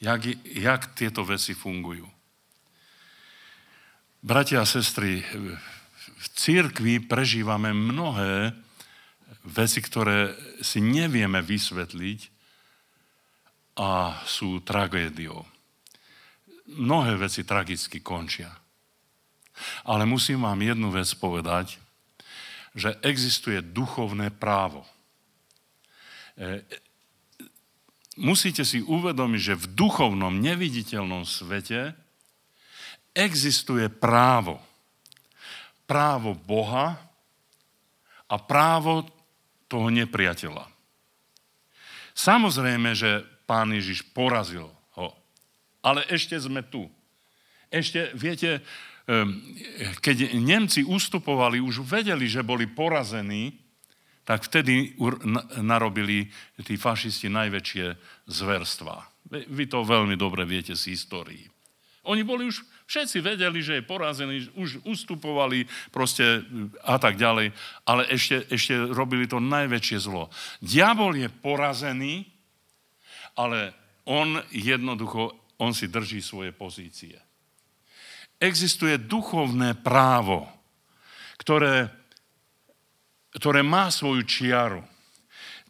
Jak, 0.00 0.24
jak 0.44 0.92
tieto 0.92 1.24
veci 1.24 1.52
fungujú? 1.56 2.15
Bratia 4.26 4.58
a 4.58 4.66
sestry, 4.66 5.22
v 6.02 6.26
církvi 6.34 6.98
prežívame 6.98 7.70
mnohé 7.70 8.58
veci, 9.46 9.78
ktoré 9.78 10.34
si 10.58 10.82
nevieme 10.82 11.38
vysvetliť 11.38 12.20
a 13.78 14.18
sú 14.26 14.66
tragédiou. 14.66 15.46
Mnohé 16.74 17.14
veci 17.22 17.46
tragicky 17.46 18.02
končia. 18.02 18.50
Ale 19.86 20.02
musím 20.10 20.42
vám 20.42 20.58
jednu 20.58 20.90
vec 20.90 21.06
povedať, 21.22 21.78
že 22.74 22.98
existuje 23.06 23.62
duchovné 23.62 24.34
právo. 24.34 24.82
E, 26.34 26.66
musíte 28.18 28.66
si 28.66 28.82
uvedomiť, 28.82 29.54
že 29.54 29.54
v 29.54 29.66
duchovnom, 29.70 30.34
neviditeľnom 30.42 31.22
svete 31.22 31.94
existuje 33.16 33.88
právo. 33.88 34.60
Právo 35.88 36.36
Boha 36.36 37.00
a 38.28 38.36
právo 38.36 39.08
toho 39.66 39.88
nepriateľa. 39.88 40.68
Samozrejme, 42.12 42.92
že 42.92 43.24
pán 43.48 43.72
Ježiš 43.72 44.04
porazil 44.12 44.68
ho. 44.98 45.08
Ale 45.80 46.04
ešte 46.12 46.36
sme 46.36 46.60
tu. 46.60 46.90
Ešte, 47.72 48.12
viete, 48.18 48.60
keď 50.02 50.34
Nemci 50.34 50.82
ustupovali, 50.82 51.62
už 51.62 51.86
vedeli, 51.86 52.26
že 52.26 52.42
boli 52.42 52.66
porazení, 52.66 53.54
tak 54.26 54.42
vtedy 54.42 54.98
narobili 55.62 56.26
tí 56.66 56.74
fašisti 56.74 57.30
najväčšie 57.30 57.86
zverstvá. 58.26 59.06
Vy 59.30 59.70
to 59.70 59.86
veľmi 59.86 60.18
dobre 60.18 60.42
viete 60.42 60.74
z 60.74 60.90
histórii. 60.90 61.46
Oni 62.10 62.26
boli 62.26 62.50
už, 62.50 62.66
všetci 62.86 63.18
vedeli, 63.20 63.58
že 63.60 63.78
je 63.78 63.84
porazený, 63.84 64.50
už 64.54 64.82
ustupovali 64.86 65.66
proste 65.90 66.42
a 66.86 66.96
tak 66.96 67.18
ďalej, 67.18 67.50
ale 67.82 68.02
ešte, 68.08 68.46
ešte 68.50 68.74
robili 68.94 69.26
to 69.26 69.42
najväčšie 69.42 69.98
zlo. 69.98 70.30
Diabol 70.62 71.18
je 71.18 71.28
porazený, 71.28 72.24
ale 73.36 73.74
on 74.06 74.38
jednoducho, 74.54 75.34
on 75.58 75.74
si 75.74 75.90
drží 75.90 76.22
svoje 76.22 76.54
pozície. 76.54 77.18
Existuje 78.38 78.96
duchovné 79.02 79.74
právo, 79.74 80.46
ktoré, 81.42 81.90
ktoré 83.34 83.60
má 83.66 83.90
svoju 83.90 84.22
čiaru. 84.24 84.82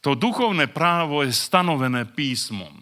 To 0.05 0.15
duchovné 0.15 0.71
právo 0.71 1.25
je 1.27 1.35
stanovené 1.35 2.07
písmom. 2.07 2.79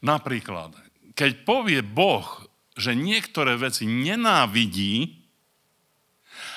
Napríklad, 0.00 0.72
keď 1.12 1.44
povie 1.44 1.84
Boh, 1.84 2.49
že 2.80 2.96
niektoré 2.96 3.60
veci 3.60 3.84
nenávidí 3.84 5.20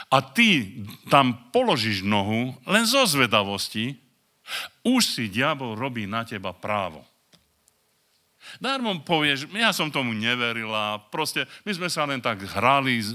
a 0.08 0.24
ty 0.24 0.82
tam 1.12 1.52
položíš 1.52 2.06
nohu 2.06 2.56
len 2.64 2.88
zo 2.88 3.04
zvedavosti, 3.04 3.98
už 4.84 5.02
si 5.04 5.24
diabol 5.32 5.76
robí 5.76 6.08
na 6.08 6.24
teba 6.28 6.52
právo. 6.52 7.04
Darmo 8.60 8.92
povieš, 9.02 9.48
ja 9.56 9.72
som 9.72 9.88
tomu 9.88 10.12
neverila, 10.12 11.00
proste 11.10 11.48
my 11.64 11.72
sme 11.72 11.88
sa 11.88 12.04
len 12.04 12.20
tak 12.20 12.44
hrali 12.44 13.00
e, 13.00 13.06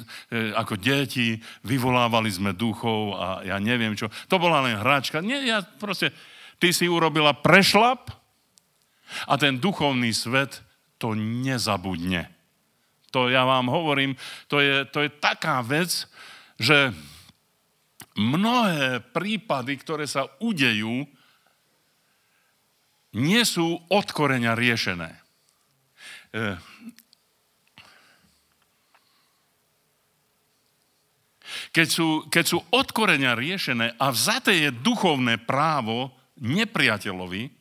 ako 0.56 0.80
deti, 0.80 1.36
vyvolávali 1.68 2.32
sme 2.32 2.56
duchov 2.56 3.12
a 3.14 3.44
ja 3.44 3.60
neviem 3.60 3.92
čo. 3.92 4.08
To 4.32 4.40
bola 4.40 4.64
len 4.64 4.80
hračka. 4.80 5.20
Nie, 5.20 5.44
ja 5.44 5.60
proste, 5.60 6.16
ty 6.56 6.72
si 6.72 6.88
urobila 6.88 7.36
prešlap 7.36 8.08
a 9.28 9.36
ten 9.36 9.60
duchovný 9.60 10.16
svet 10.16 10.64
to 10.96 11.12
nezabudne. 11.14 12.37
To 13.12 13.32
ja 13.32 13.44
vám 13.48 13.72
hovorím, 13.72 14.16
to 14.52 14.60
je, 14.60 14.84
to 14.92 15.04
je 15.04 15.10
taká 15.16 15.64
vec, 15.64 16.04
že 16.60 16.92
mnohé 18.18 19.00
prípady, 19.14 19.78
ktoré 19.80 20.04
sa 20.04 20.26
udejú, 20.42 21.06
nie 23.16 23.42
sú 23.48 23.80
od 23.88 24.06
koreňa 24.12 24.52
riešené. 24.52 25.10
E, 26.36 26.40
keď 31.72 31.88
sú, 31.88 32.08
keď 32.28 32.44
sú 32.44 32.58
od 32.68 32.88
koreňa 32.92 33.32
riešené 33.32 33.96
a 33.96 34.12
vzaté 34.12 34.68
je 34.68 34.70
duchovné 34.84 35.40
právo 35.40 36.12
nepriateľovi, 36.36 37.58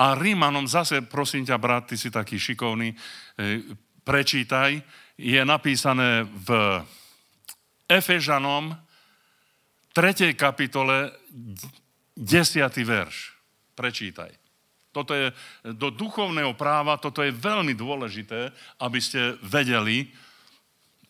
a 0.00 0.16
Rímanom 0.16 0.64
zase, 0.64 1.04
prosím 1.04 1.44
ťa, 1.44 1.60
brat, 1.60 1.92
ty 1.92 1.96
si 2.00 2.08
taký 2.08 2.40
šikovný, 2.40 2.88
e, 2.88 2.96
prečítaj, 4.04 4.80
je 5.20 5.40
napísané 5.44 6.24
v 6.24 6.80
Efežanom 7.90 8.72
3. 9.92 10.32
kapitole 10.38 11.10
10. 12.16 12.20
verš. 12.86 13.16
Prečítaj. 13.74 14.30
Toto 14.90 15.14
je 15.14 15.30
do 15.62 15.94
duchovného 15.94 16.54
práva, 16.58 16.98
toto 16.98 17.22
je 17.22 17.30
veľmi 17.30 17.78
dôležité, 17.78 18.50
aby 18.82 18.98
ste 18.98 19.38
vedeli. 19.46 20.10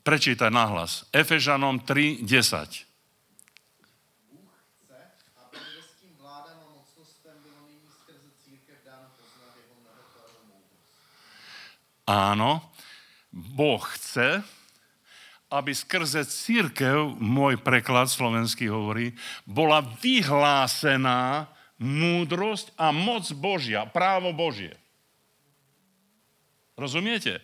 Prečítaj 0.05 0.53
nahlas. 0.53 1.09
Efežanom 1.13 1.81
3, 1.85 2.25
10. 2.25 2.91
Áno, 12.11 12.70
Boh 13.31 13.83
chce, 13.95 14.43
aby 15.51 15.75
skrze 15.75 16.27
církev, 16.27 17.19
môj 17.19 17.59
preklad 17.59 18.07
slovenský 18.07 18.71
hovorí, 18.71 19.15
bola 19.47 19.83
vyhlásená 19.83 21.51
múdrosť 21.83 22.71
a 22.79 22.95
moc 22.95 23.27
Božia, 23.35 23.89
právo 23.89 24.31
Božie. 24.31 24.79
Rozumiete? 26.79 27.43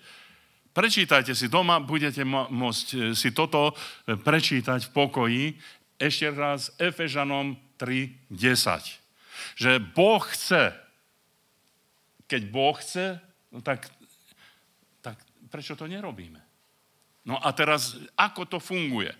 Prečítajte 0.76 1.32
si 1.32 1.48
doma, 1.48 1.80
budete 1.80 2.20
môcť 2.28 2.86
e, 2.92 2.96
si 3.16 3.32
toto 3.32 3.72
e, 3.72 3.74
prečítať 4.12 4.86
v 4.86 4.92
pokoji. 4.92 5.44
Ešte 5.96 6.28
raz 6.36 6.68
Efežanom 6.76 7.56
3.10. 7.80 8.36
Že 9.56 9.72
Boh 9.96 10.20
chce, 10.20 10.76
keď 12.28 12.42
Boh 12.52 12.76
chce, 12.76 13.16
no 13.48 13.64
tak 13.64 13.88
prečo 15.50 15.78
to 15.78 15.86
nerobíme? 15.88 16.38
No 17.26 17.38
a 17.42 17.50
teraz, 17.50 17.98
ako 18.14 18.46
to 18.46 18.58
funguje? 18.62 19.10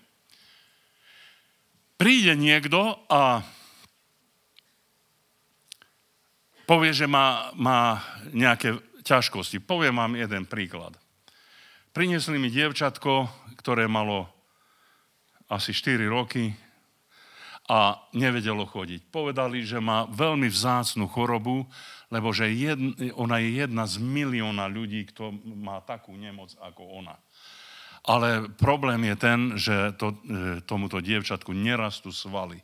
Príde 1.97 2.37
niekto 2.37 3.03
a 3.09 3.41
povie, 6.69 6.93
že 6.93 7.09
má, 7.09 7.51
má 7.57 7.99
nejaké 8.31 8.77
ťažkosti. 9.03 9.63
Poviem 9.63 9.97
vám 9.97 10.13
jeden 10.19 10.45
príklad. 10.45 10.93
Priniesli 11.95 12.37
mi 12.37 12.53
dievčatko, 12.53 13.25
ktoré 13.57 13.89
malo 13.89 14.29
asi 15.49 15.73
4 15.73 16.05
roky 16.05 16.53
a 17.67 17.99
nevedelo 18.15 18.63
chodiť. 18.63 19.09
Povedali, 19.11 19.63
že 19.63 19.81
má 19.81 20.07
veľmi 20.07 20.47
vzácnu 20.47 21.07
chorobu, 21.09 21.67
lebo 22.07 22.31
že 22.31 22.47
jedna, 22.47 22.95
ona 23.19 23.43
je 23.43 23.49
jedna 23.63 23.83
z 23.83 23.99
milióna 23.99 24.71
ľudí, 24.71 25.03
kto 25.11 25.35
má 25.59 25.83
takú 25.83 26.15
nemoc 26.15 26.55
ako 26.63 27.03
ona. 27.03 27.19
Ale 28.07 28.47
problém 28.55 29.03
je 29.03 29.15
ten, 29.19 29.39
že 29.59 29.75
to, 29.99 30.15
e, 30.23 30.63
tomuto 30.63 31.03
dievčatku 31.03 31.51
nerastú 31.51 32.15
svaly. 32.15 32.63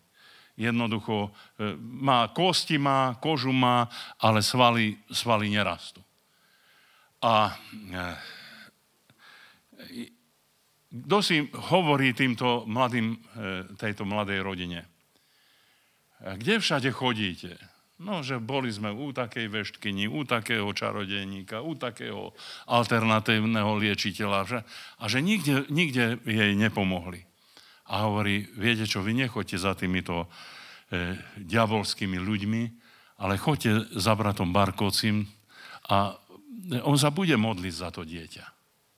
Jednoducho 0.56 1.28
e, 1.28 1.76
má 1.84 2.32
kosti, 2.32 2.80
má 2.80 3.20
kožu, 3.20 3.52
má, 3.52 3.92
ale 4.24 4.40
svaly, 4.40 4.96
svaly 5.12 5.52
nerastú. 5.52 6.00
A 7.24 7.56
kto 10.92 11.18
si 11.24 11.40
hovorí 11.72 12.12
týmto 12.12 12.68
mladým, 12.68 13.16
tejto 13.80 14.04
mladej 14.04 14.44
rodine? 14.44 14.84
Kde 16.20 16.60
všade 16.60 16.92
chodíte? 16.92 17.73
No, 18.02 18.26
že 18.26 18.42
boli 18.42 18.74
sme 18.74 18.90
u 18.90 19.14
takej 19.14 19.54
veštkyni, 19.54 20.10
u 20.10 20.26
takého 20.26 20.66
čarodejníka, 20.74 21.62
u 21.62 21.78
takého 21.78 22.34
alternatívneho 22.66 23.78
liečiteľa 23.78 24.40
že, 24.50 24.60
a 24.98 25.04
že 25.06 25.22
nikde, 25.22 25.70
nikde 25.70 26.18
jej 26.26 26.58
nepomohli. 26.58 27.22
A 27.94 28.10
hovorí, 28.10 28.50
viete 28.58 28.90
čo, 28.90 29.06
vy 29.06 29.14
nechoďte 29.14 29.58
za 29.62 29.78
týmito 29.78 30.26
e, 30.26 30.28
diabolskými 31.38 32.18
ľuďmi, 32.18 32.64
ale 33.22 33.38
choďte 33.38 33.94
za 33.94 34.18
bratom 34.18 34.50
Barkovcim 34.50 35.30
a 35.94 36.18
on 36.82 36.98
sa 36.98 37.14
bude 37.14 37.38
modliť 37.38 37.74
za 37.78 37.94
to 37.94 38.02
dieťa. 38.02 38.46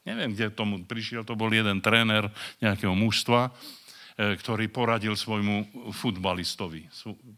Neviem, 0.08 0.38
kde 0.38 0.54
tomu 0.56 0.80
prišiel, 0.88 1.28
to 1.28 1.36
bol 1.36 1.52
jeden 1.52 1.84
tréner 1.84 2.32
nejakého 2.64 2.96
mužstva, 2.96 3.52
E, 3.52 3.85
ktorý 4.16 4.72
poradil 4.72 5.20
svojmu 5.20 5.92
futbalistovi. 5.92 6.88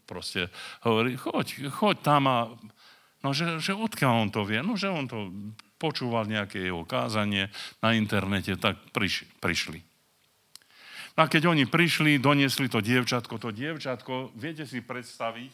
Proste 0.05 0.53
hovorí, 0.85 1.17
choď, 1.17 1.73
choď 1.73 1.95
tam 2.05 2.23
a... 2.29 2.37
No, 3.25 3.33
že, 3.33 3.57
že 3.57 3.73
odkiaľ 3.73 4.13
on 4.23 4.29
to 4.29 4.45
vie? 4.45 4.61
No, 4.61 4.77
že 4.77 4.93
on 4.93 5.09
to 5.09 5.33
počúval 5.81 6.29
nejaké 6.29 6.69
jeho 6.69 6.85
kázanie 6.85 7.49
na 7.81 7.97
internete, 7.97 8.53
tak 8.61 8.77
priš, 8.93 9.25
prišli. 9.41 9.81
No 11.17 11.25
a 11.25 11.27
keď 11.29 11.49
oni 11.49 11.65
prišli, 11.65 12.21
doniesli 12.21 12.69
to 12.69 12.77
dievčatko, 12.77 13.41
to 13.41 13.49
dievčatko, 13.49 14.37
viete 14.37 14.69
si 14.69 14.85
predstaviť, 14.85 15.51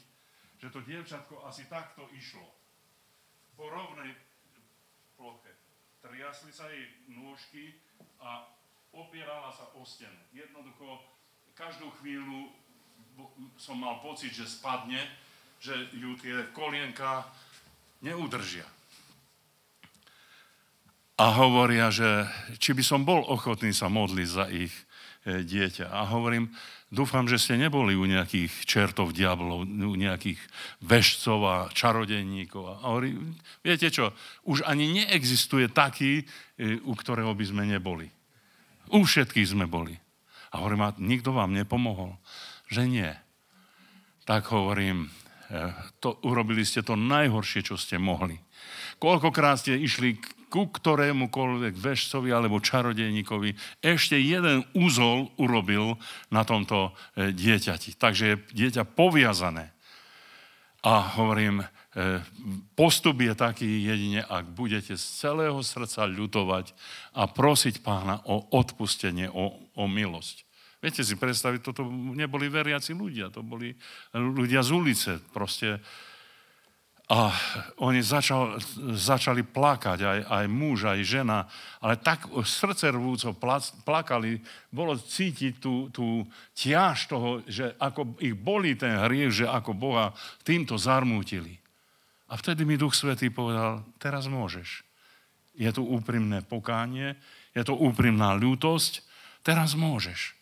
že 0.60 0.68
to 0.68 0.84
dievčatko 0.84 1.48
asi 1.48 1.64
takto 1.72 2.04
išlo. 2.12 2.44
Po 3.56 3.72
rovnej 3.72 4.12
ploche. 5.16 5.56
Triasli 6.04 6.52
sa 6.52 6.68
jej 6.68 6.84
nôžky 7.16 7.80
a 8.20 8.44
opierala 8.92 9.56
sa 9.56 9.72
o 9.80 9.88
stenu. 9.88 10.20
Jednoducho 10.36 11.13
každú 11.54 11.94
chvíľu 12.02 12.50
som 13.62 13.78
mal 13.78 14.02
pocit, 14.02 14.34
že 14.34 14.50
spadne, 14.50 15.00
že 15.62 15.74
ju 15.94 16.18
tie 16.18 16.50
kolienka 16.52 17.30
neudržia. 18.02 18.66
A 21.22 21.30
hovoria, 21.30 21.94
že 21.94 22.26
či 22.58 22.74
by 22.74 22.84
som 22.84 23.06
bol 23.06 23.22
ochotný 23.30 23.70
sa 23.70 23.86
modliť 23.86 24.28
za 24.28 24.50
ich 24.50 24.74
e, 25.24 25.46
dieťa. 25.46 25.94
A 25.94 26.10
hovorím, 26.10 26.50
dúfam, 26.90 27.30
že 27.30 27.38
ste 27.38 27.56
neboli 27.56 27.94
u 27.94 28.10
nejakých 28.10 28.66
čertov 28.66 29.14
diablov, 29.14 29.70
u 29.70 29.94
nejakých 29.94 30.42
vešcov 30.82 31.40
a 31.46 31.58
čarodejníkov. 31.70 32.64
A 32.66 32.74
hovorí, 32.90 33.14
viete 33.62 33.94
čo, 33.94 34.10
už 34.50 34.66
ani 34.66 34.90
neexistuje 35.06 35.70
taký, 35.70 36.26
e, 36.58 36.82
u 36.82 36.98
ktorého 36.98 37.32
by 37.38 37.46
sme 37.46 37.64
neboli. 37.70 38.10
U 38.90 39.06
všetkých 39.06 39.54
sme 39.54 39.70
boli. 39.70 40.03
A 40.54 40.62
hovorím, 40.62 40.86
a 40.86 40.96
nikto 41.02 41.34
vám 41.34 41.52
nepomohol? 41.52 42.14
Že 42.70 42.84
nie. 42.86 43.12
Tak 44.30 44.54
hovorím, 44.54 45.10
e, 45.50 45.74
to, 45.98 46.22
urobili 46.24 46.62
ste 46.62 46.86
to 46.86 46.94
najhoršie, 46.94 47.66
čo 47.66 47.76
ste 47.76 47.98
mohli. 47.98 48.38
Koľkokrát 49.02 49.60
ste 49.60 49.76
išli 49.76 50.22
ku 50.54 50.70
ktorémukoľvek 50.70 51.74
vešcovi 51.74 52.30
alebo 52.30 52.62
čarodejníkovi, 52.62 53.82
ešte 53.82 54.22
jeden 54.22 54.62
úzol 54.78 55.34
urobil 55.42 55.98
na 56.30 56.46
tomto 56.46 56.94
e, 57.18 57.34
dieťati. 57.34 57.98
Takže 57.98 58.24
je 58.30 58.36
dieťa 58.54 58.86
poviazané. 58.86 59.74
A 60.86 61.18
hovorím, 61.18 61.66
postup 62.74 63.22
je 63.22 63.34
taký 63.38 63.70
jedine, 63.86 64.26
ak 64.26 64.50
budete 64.50 64.98
z 64.98 65.06
celého 65.06 65.62
srdca 65.62 66.10
ľutovať 66.10 66.74
a 67.14 67.30
prosiť 67.30 67.86
pána 67.86 68.18
o 68.26 68.50
odpustenie, 68.50 69.30
o, 69.30 69.54
o 69.78 69.86
milosť. 69.86 70.42
Viete 70.82 71.06
si 71.06 71.16
predstaviť, 71.16 71.64
toto 71.64 71.88
neboli 71.88 72.52
veriaci 72.52 72.92
ľudia, 72.92 73.32
to 73.32 73.40
boli 73.40 73.72
ľudia 74.12 74.66
z 74.66 74.70
ulice 74.74 75.12
proste. 75.32 75.80
A 77.08 77.32
oni 77.80 78.02
začal, 78.02 78.58
začali 78.98 79.46
plakať, 79.48 80.00
aj, 80.02 80.20
aj 80.28 80.46
muž, 80.50 80.90
aj 80.90 81.00
žena, 81.06 81.48
ale 81.78 82.02
tak 82.02 82.26
srdce 82.44 82.90
rvúco 82.90 83.32
plakali, 83.86 84.44
bolo 84.74 84.98
cítiť 84.98 85.62
tú, 85.62 85.88
tú 85.94 86.26
ťaž 86.58 86.98
toho, 87.06 87.30
že 87.48 87.78
ako 87.78 88.18
ich 88.20 88.36
boli 88.36 88.74
ten 88.76 88.98
hriech, 88.98 89.46
že 89.46 89.46
ako 89.48 89.72
Boha 89.78 90.12
týmto 90.42 90.76
zarmútili. 90.76 91.63
A 92.34 92.38
vtedy 92.42 92.66
mi 92.66 92.82
Duch 92.82 92.98
Svetý 92.98 93.30
povedal, 93.30 93.86
teraz 94.02 94.26
môžeš. 94.26 94.82
Je 95.54 95.70
tu 95.70 95.86
úprimné 95.86 96.42
pokánie, 96.42 97.14
je 97.54 97.62
to 97.62 97.78
úprimná 97.78 98.34
ľútosť, 98.34 99.06
teraz 99.46 99.78
môžeš. 99.78 100.34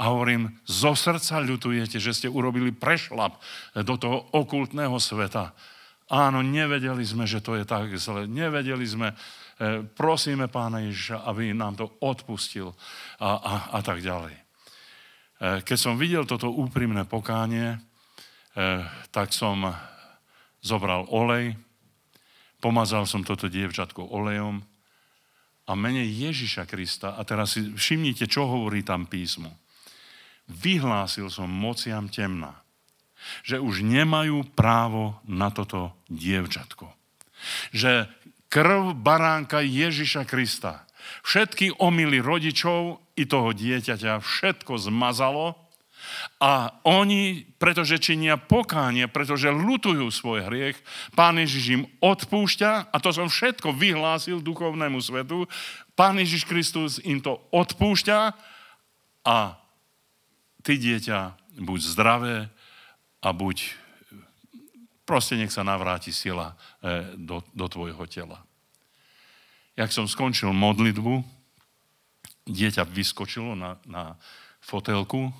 A 0.00 0.08
hovorím, 0.08 0.56
zo 0.64 0.96
srdca 0.96 1.44
ľutujete, 1.44 2.00
že 2.00 2.16
ste 2.16 2.32
urobili 2.32 2.72
prešlap 2.72 3.36
do 3.76 4.00
toho 4.00 4.32
okultného 4.32 4.96
sveta. 4.96 5.52
Áno, 6.08 6.40
nevedeli 6.40 7.04
sme, 7.04 7.28
že 7.28 7.44
to 7.44 7.52
je 7.52 7.68
tak 7.68 7.92
zle. 8.00 8.24
Nevedeli 8.24 8.88
sme, 8.88 9.12
e, 9.12 9.84
prosíme 9.84 10.48
Pána 10.48 10.88
Ježiša, 10.88 11.28
aby 11.28 11.52
nám 11.52 11.76
to 11.76 11.86
odpustil 12.00 12.72
a, 13.20 13.30
a, 13.36 13.54
a 13.76 13.80
tak 13.84 14.00
ďalej. 14.00 14.32
E, 14.32 14.42
keď 15.68 15.76
som 15.76 16.00
videl 16.00 16.24
toto 16.24 16.48
úprimné 16.48 17.04
pokánie, 17.04 17.76
e, 17.76 17.78
tak 19.12 19.36
som 19.36 19.68
zobral 20.60 21.08
olej, 21.08 21.56
pomazal 22.60 23.08
som 23.08 23.24
toto 23.24 23.48
dievčatko 23.48 24.04
olejom 24.04 24.60
a 25.64 25.72
mene 25.76 26.04
Ježiša 26.04 26.68
Krista, 26.68 27.16
a 27.16 27.24
teraz 27.24 27.56
si 27.56 27.64
všimnite, 27.72 28.28
čo 28.28 28.44
hovorí 28.48 28.84
tam 28.84 29.08
písmo 29.08 29.54
vyhlásil 30.50 31.30
som 31.30 31.46
mociam 31.46 32.10
temna, 32.10 32.58
že 33.46 33.62
už 33.62 33.86
nemajú 33.86 34.42
právo 34.58 35.22
na 35.22 35.54
toto 35.54 35.94
dievčatko. 36.10 36.90
Že 37.70 38.10
krv 38.50 38.98
baránka 38.98 39.62
Ježiša 39.62 40.26
Krista 40.26 40.84
všetky 41.22 41.78
omily 41.78 42.18
rodičov 42.18 43.00
i 43.14 43.24
toho 43.24 43.54
dieťaťa 43.54 44.20
všetko 44.20 44.76
zmazalo 44.90 45.54
a 46.40 46.80
oni, 46.86 47.44
pretože 47.60 48.00
činia 48.00 48.40
pokánie, 48.40 49.06
pretože 49.10 49.52
lutujú 49.52 50.08
svoj 50.08 50.48
hriech, 50.48 50.78
Pán 51.12 51.36
Ježiš 51.36 51.64
im 51.80 51.82
odpúšťa 52.00 52.90
a 52.92 52.96
to 52.98 53.10
som 53.12 53.28
všetko 53.28 53.76
vyhlásil 53.76 54.40
duchovnému 54.40 54.98
svetu. 55.02 55.44
Pán 55.94 56.16
Ježiš 56.18 56.48
Kristus 56.48 56.96
im 57.02 57.20
to 57.20 57.38
odpúšťa 57.52 58.18
a 59.26 59.36
ty 60.64 60.80
dieťa, 60.80 61.36
buď 61.60 61.80
zdravé 61.82 62.36
a 63.20 63.28
buď 63.36 63.76
proste 65.04 65.34
nech 65.34 65.50
sa 65.50 65.66
navráti 65.66 66.14
sila 66.14 66.54
e, 66.80 67.18
do, 67.18 67.42
do 67.50 67.66
tvojho 67.66 68.06
tela. 68.06 68.38
Jak 69.74 69.90
som 69.90 70.06
skončil 70.06 70.54
modlitbu, 70.54 71.26
dieťa 72.46 72.86
vyskočilo 72.86 73.58
na, 73.58 73.80
na 73.90 74.14
fotelku, 74.62 75.34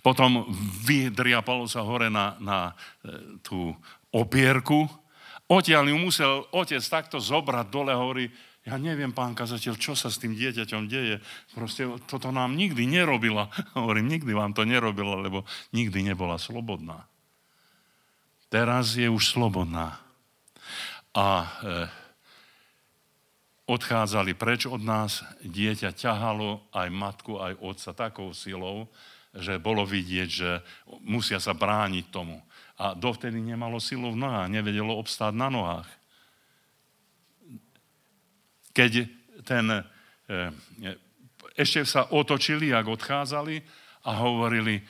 potom 0.00 0.46
vydriapalo 0.84 1.66
sa 1.66 1.84
hore 1.84 2.12
na, 2.12 2.36
na 2.40 2.58
e, 3.02 3.38
tú 3.42 3.74
opierku, 4.12 4.88
odtiaľ 5.46 5.92
ju 5.92 5.96
musel 5.98 6.32
otec 6.54 6.82
takto 6.82 7.20
zobrať 7.22 7.66
dole 7.70 7.92
a 7.92 8.00
hovorí, 8.00 8.26
ja 8.66 8.74
neviem, 8.82 9.14
pán 9.14 9.30
kazateľ, 9.30 9.78
čo 9.78 9.94
sa 9.94 10.10
s 10.10 10.18
tým 10.18 10.34
dieťaťom 10.34 10.90
deje. 10.90 11.22
Proste 11.54 11.86
toto 12.10 12.34
nám 12.34 12.58
nikdy 12.58 12.82
nerobila. 12.90 13.46
Hovorím, 13.78 14.10
nikdy 14.10 14.34
vám 14.34 14.58
to 14.58 14.66
nerobila, 14.66 15.22
lebo 15.22 15.46
nikdy 15.70 16.02
nebola 16.02 16.34
slobodná. 16.34 17.06
Teraz 18.50 18.98
je 18.98 19.06
už 19.06 19.22
slobodná. 19.22 20.02
A 21.14 21.26
e, 21.46 21.46
odchádzali 23.70 24.34
preč 24.34 24.66
od 24.66 24.82
nás, 24.82 25.22
dieťa 25.46 25.94
ťahalo 25.94 26.66
aj 26.74 26.88
matku, 26.90 27.38
aj 27.38 27.54
otca 27.62 27.90
takou 27.94 28.34
silou, 28.34 28.90
že 29.38 29.60
bolo 29.60 29.84
vidieť, 29.84 30.28
že 30.30 30.50
musia 31.04 31.40
sa 31.40 31.52
brániť 31.52 32.08
tomu. 32.08 32.40
A 32.76 32.92
dovtedy 32.92 33.40
nemalo 33.40 33.80
silu 33.80 34.12
v 34.12 34.20
nohách, 34.20 34.52
nevedelo 34.52 34.96
obstáť 34.96 35.32
na 35.32 35.48
nohách 35.48 35.88
keď 38.76 39.08
ten, 39.48 39.66
e, 39.72 39.82
ešte 41.56 41.88
sa 41.88 42.12
otočili, 42.12 42.76
ak 42.76 42.84
odchádzali 42.84 43.56
a 44.04 44.20
hovorili, 44.20 44.84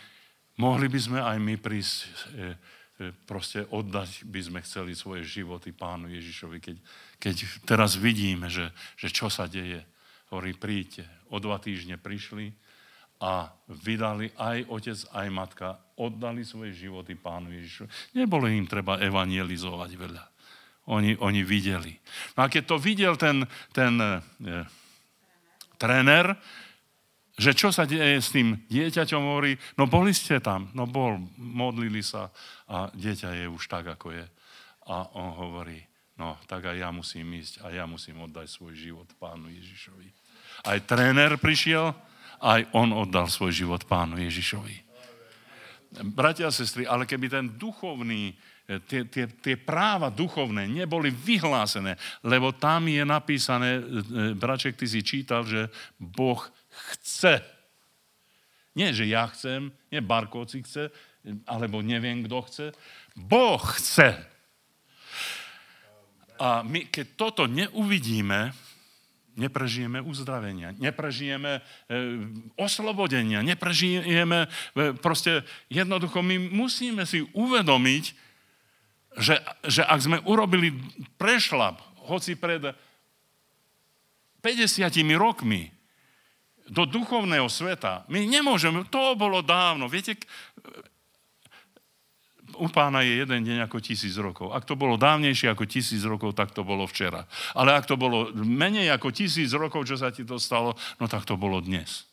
mohli 0.58 0.90
by 0.90 0.98
sme 0.98 1.18
aj 1.22 1.38
my 1.38 1.54
prísť, 1.54 1.94
e, 1.94 2.08
e, 2.34 3.14
proste 3.30 3.62
oddať 3.70 4.26
by 4.26 4.40
sme 4.42 4.58
chceli 4.66 4.98
svoje 4.98 5.22
životy 5.22 5.70
pánu 5.70 6.10
Ježišovi, 6.10 6.58
keď, 6.58 6.76
keď 7.22 7.34
teraz 7.62 7.94
vidíme, 7.94 8.50
že, 8.50 8.74
že 8.98 9.14
čo 9.14 9.30
sa 9.30 9.46
deje. 9.46 9.86
Hovorí, 10.34 10.58
príďte. 10.58 11.06
O 11.30 11.38
dva 11.38 11.62
týždne 11.62 11.94
prišli 11.94 12.50
a 13.20 13.48
vydali 13.68 14.28
aj 14.36 14.68
otec, 14.68 14.98
aj 15.12 15.28
matka, 15.32 15.68
oddali 15.96 16.44
svoje 16.44 16.76
životy 16.76 17.16
pánu 17.16 17.48
Ježišu. 17.56 17.88
Nebolo 18.12 18.44
im 18.48 18.68
treba 18.68 19.00
evangelizovať 19.00 19.90
veľa. 19.96 20.24
Oni, 20.86 21.18
oni 21.18 21.42
videli. 21.42 21.96
No 22.38 22.46
a 22.46 22.52
keď 22.52 22.62
to 22.70 22.76
videl 22.78 23.18
ten, 23.18 23.42
ten 23.74 23.98
e, 23.98 24.20
tréner, 25.80 26.36
že 27.36 27.52
čo 27.52 27.68
sa 27.68 27.84
deje 27.84 28.22
s 28.22 28.32
tým 28.32 28.56
dieťaťom, 28.70 29.20
hovorí, 29.20 29.60
no 29.76 29.84
boli 29.84 30.16
ste 30.16 30.40
tam, 30.40 30.72
no 30.72 30.88
bol, 30.88 31.20
modlili 31.36 32.00
sa 32.00 32.32
a 32.64 32.88
dieťa 32.94 33.44
je 33.44 33.46
už 33.50 33.66
tak, 33.68 33.92
ako 33.92 34.14
je. 34.14 34.24
A 34.88 35.10
on 35.18 35.36
hovorí, 35.36 35.82
no 36.16 36.40
tak 36.48 36.70
aj 36.70 36.76
ja 36.80 36.88
musím 36.94 37.34
ísť 37.36 37.66
a 37.66 37.74
ja 37.74 37.84
musím 37.84 38.24
oddať 38.24 38.46
svoj 38.48 38.72
život 38.72 39.08
pánu 39.20 39.52
Ježišovi. 39.52 40.08
Aj 40.64 40.78
tréner 40.86 41.36
prišiel, 41.36 41.92
aj 42.40 42.68
on 42.76 42.92
oddal 42.92 43.28
svoj 43.30 43.52
život 43.52 43.84
pánu 43.84 44.20
Ježišovi. 44.20 44.86
Bratia 46.12 46.50
a 46.50 46.52
sestry, 46.52 46.84
ale 46.84 47.08
keby 47.08 47.26
ten 47.32 47.46
duchovný, 47.56 48.36
eh, 48.68 48.80
tie, 48.84 49.08
tie, 49.08 49.24
tie 49.28 49.56
práva 49.56 50.12
duchovné 50.12 50.68
neboli 50.68 51.08
vyhlásené, 51.08 51.96
lebo 52.20 52.52
tam 52.52 52.84
je 52.90 53.00
napísané, 53.06 53.80
eh, 53.80 53.82
braček, 54.36 54.76
ty 54.76 54.84
si 54.84 55.00
čítal, 55.00 55.48
že 55.48 55.72
Boh 55.96 56.42
chce. 56.92 57.40
Nie, 58.76 58.92
že 58.92 59.08
ja 59.08 59.24
chcem, 59.32 59.72
nie 59.88 60.04
Barkovci 60.04 60.60
chce, 60.60 60.92
alebo 61.48 61.80
neviem, 61.80 62.20
kto 62.28 62.38
chce. 62.44 62.66
Boh 63.16 63.62
chce. 63.80 64.20
A 66.36 66.60
my, 66.60 66.92
keď 66.92 67.06
toto 67.16 67.48
neuvidíme, 67.48 68.52
neprežijeme 69.36 70.00
uzdravenia, 70.00 70.72
neprežijeme 70.80 71.60
e, 71.60 71.60
oslobodenia, 72.56 73.44
neprežijeme, 73.44 74.48
e, 74.48 74.96
proste 74.96 75.44
jednoducho 75.68 76.24
my 76.24 76.50
musíme 76.50 77.04
si 77.04 77.20
uvedomiť, 77.36 78.04
že, 79.16 79.36
že 79.68 79.82
ak 79.84 80.00
sme 80.00 80.18
urobili 80.24 80.72
prešlap, 81.20 81.80
hoci 82.08 82.36
pred 82.36 82.72
50 84.40 84.88
rokmi, 85.16 85.76
do 86.66 86.82
duchovného 86.82 87.46
sveta, 87.46 88.02
my 88.10 88.26
nemôžeme, 88.26 88.90
to 88.90 89.14
bolo 89.14 89.38
dávno, 89.38 89.86
viete, 89.86 90.18
u 92.58 92.66
pána 92.68 93.06
je 93.06 93.22
jeden 93.22 93.44
deň 93.46 93.68
ako 93.70 93.78
tisíc 93.78 94.16
rokov. 94.18 94.50
Ak 94.50 94.66
to 94.66 94.74
bolo 94.74 94.98
dávnejšie 94.98 95.52
ako 95.52 95.64
tisíc 95.64 96.02
rokov, 96.02 96.34
tak 96.34 96.50
to 96.50 96.66
bolo 96.66 96.88
včera. 96.88 97.24
Ale 97.54 97.72
ak 97.76 97.86
to 97.86 97.94
bolo 97.94 98.34
menej 98.34 98.90
ako 98.92 99.14
tisíc 99.14 99.54
rokov, 99.54 99.86
čo 99.86 99.94
sa 99.94 100.10
ti 100.10 100.26
to 100.26 100.40
stalo, 100.40 100.74
no 100.98 101.06
tak 101.06 101.22
to 101.22 101.38
bolo 101.38 101.62
dnes. 101.62 102.08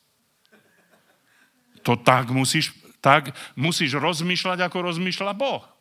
To 1.84 2.00
tak 2.00 2.32
musíš, 2.32 2.72
tak 3.04 3.36
musíš 3.60 4.00
rozmýšľať, 4.00 4.64
ako 4.64 4.94
rozmýšľa 4.94 5.34
Boh. 5.36 5.73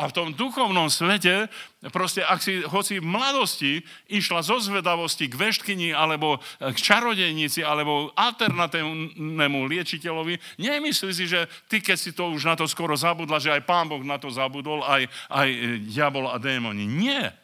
A 0.00 0.08
v 0.08 0.16
tom 0.16 0.28
duchovnom 0.32 0.88
svete, 0.88 1.52
proste 1.92 2.24
ak 2.24 2.40
si 2.40 2.64
hoci 2.64 3.04
v 3.04 3.10
mladosti 3.12 3.84
išla 4.08 4.40
zo 4.40 4.56
zvedavosti 4.56 5.28
k 5.28 5.36
veštkyni, 5.36 5.92
alebo 5.92 6.40
k 6.56 6.72
čarodejnici, 6.72 7.60
alebo 7.60 8.08
alternatívnemu 8.16 9.60
liečiteľovi, 9.68 10.40
nemyslí 10.56 11.12
si, 11.12 11.28
že 11.28 11.44
ty, 11.68 11.84
keď 11.84 11.96
si 12.00 12.16
to 12.16 12.32
už 12.32 12.48
na 12.48 12.56
to 12.56 12.64
skoro 12.64 12.96
zabudla, 12.96 13.44
že 13.44 13.52
aj 13.52 13.68
pán 13.68 13.92
Boh 13.92 14.00
na 14.00 14.16
to 14.16 14.32
zabudol, 14.32 14.80
aj, 14.88 15.04
aj 15.28 15.48
diabol 15.84 16.32
a 16.32 16.40
démoni. 16.40 16.88
Nie. 16.88 17.36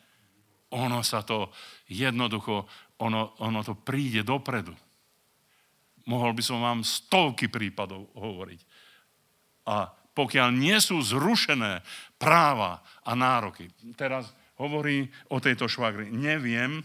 Ono 0.72 1.04
sa 1.04 1.20
to 1.20 1.52
jednoducho, 1.92 2.64
ono, 3.04 3.36
ono 3.36 3.60
to 3.60 3.76
príde 3.76 4.24
dopredu. 4.24 4.72
Mohol 6.08 6.32
by 6.32 6.42
som 6.42 6.64
vám 6.64 6.80
stovky 6.80 7.52
prípadov 7.52 8.08
hovoriť. 8.16 8.60
A 9.68 9.92
pokiaľ 10.16 10.48
nie 10.56 10.80
sú 10.80 11.04
zrušené 11.04 11.84
práva 12.16 12.80
a 13.04 13.12
nároky. 13.12 13.68
Teraz 13.94 14.32
hovorí 14.56 15.04
o 15.32 15.40
tejto 15.40 15.68
švagri. 15.68 16.08
Neviem, 16.08 16.80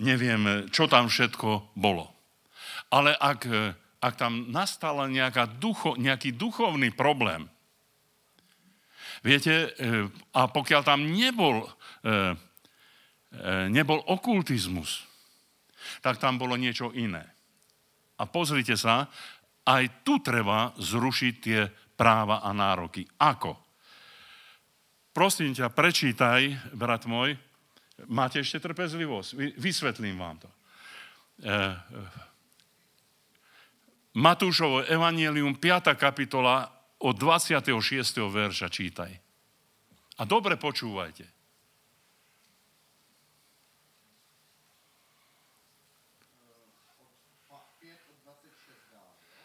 neviem, 0.00 0.68
čo 0.72 0.88
tam 0.88 1.08
všetko 1.08 1.76
bolo. 1.76 2.10
Ale 2.90 3.12
ak, 3.16 3.40
ak 4.00 4.14
tam 4.16 4.48
nastal 4.48 5.04
ducho, 5.60 5.96
nejaký 6.00 6.36
duchovný 6.36 6.92
problém, 6.96 7.48
viete, 9.24 9.72
e, 9.72 10.08
a 10.36 10.48
pokiaľ 10.48 10.82
tam 10.84 11.00
nebol, 11.08 11.64
e, 11.64 11.70
e, 12.04 12.12
nebol 13.72 14.00
okultizmus, 14.04 15.04
tak 16.04 16.20
tam 16.20 16.36
bolo 16.36 16.56
niečo 16.60 16.92
iné. 16.92 17.24
A 18.20 18.28
pozrite 18.28 18.76
sa, 18.76 19.08
aj 19.64 20.04
tu 20.04 20.20
treba 20.20 20.76
zrušiť 20.76 21.34
tie 21.40 21.60
práva 21.96 22.44
a 22.44 22.52
nároky. 22.52 23.08
Ako? 23.16 23.63
Prosím 25.14 25.54
ťa, 25.54 25.70
prečítaj, 25.70 26.74
brat 26.74 27.06
môj, 27.06 27.38
máte 28.10 28.42
ešte 28.42 28.58
trpezlivosť, 28.58 29.54
vysvetlím 29.62 30.18
vám 30.18 30.42
to. 30.42 30.50
E, 30.50 31.54
Matúšovo 34.18 34.82
Evangelium, 34.82 35.54
5. 35.54 35.94
kapitola, 35.94 36.66
od 37.04 37.14
26. 37.14 37.70
verša 38.26 38.66
čítaj. 38.66 39.12
A 40.18 40.22
dobre 40.26 40.58
počúvajte. 40.58 41.30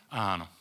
Áno. 0.09 0.58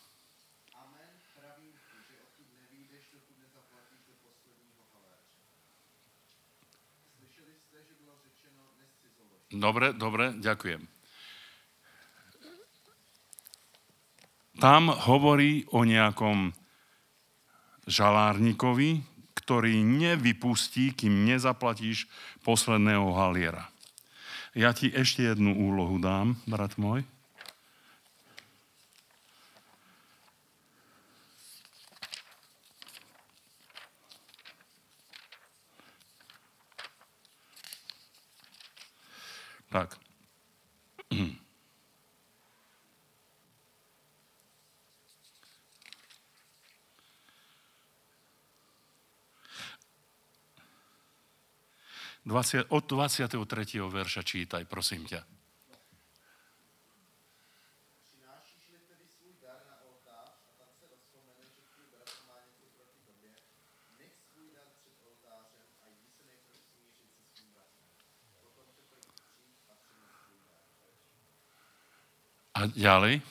Dobre, 9.48 9.96
dobre, 9.96 10.36
ďakujem. 10.36 10.84
Tam 14.58 14.90
hovorí 14.90 15.64
o 15.70 15.86
nejakom 15.86 16.50
žalárnikovi, 17.88 19.00
ktorý 19.38 19.80
nevypustí, 19.80 20.92
kým 20.92 21.24
nezaplatíš 21.24 22.10
posledného 22.44 23.08
haliera. 23.16 23.70
Ja 24.52 24.74
ti 24.74 24.92
ešte 24.92 25.24
jednu 25.24 25.56
úlohu 25.56 25.96
dám, 26.02 26.36
brat 26.44 26.76
môj. 26.76 27.06
Tak. 39.68 40.00
od 52.68 52.84
23. 52.84 53.40
verša 53.88 54.20
čítaj, 54.20 54.68
prosím 54.68 55.08
ťa. 55.08 55.37
A 72.58 72.66
ďalej? 72.66 73.22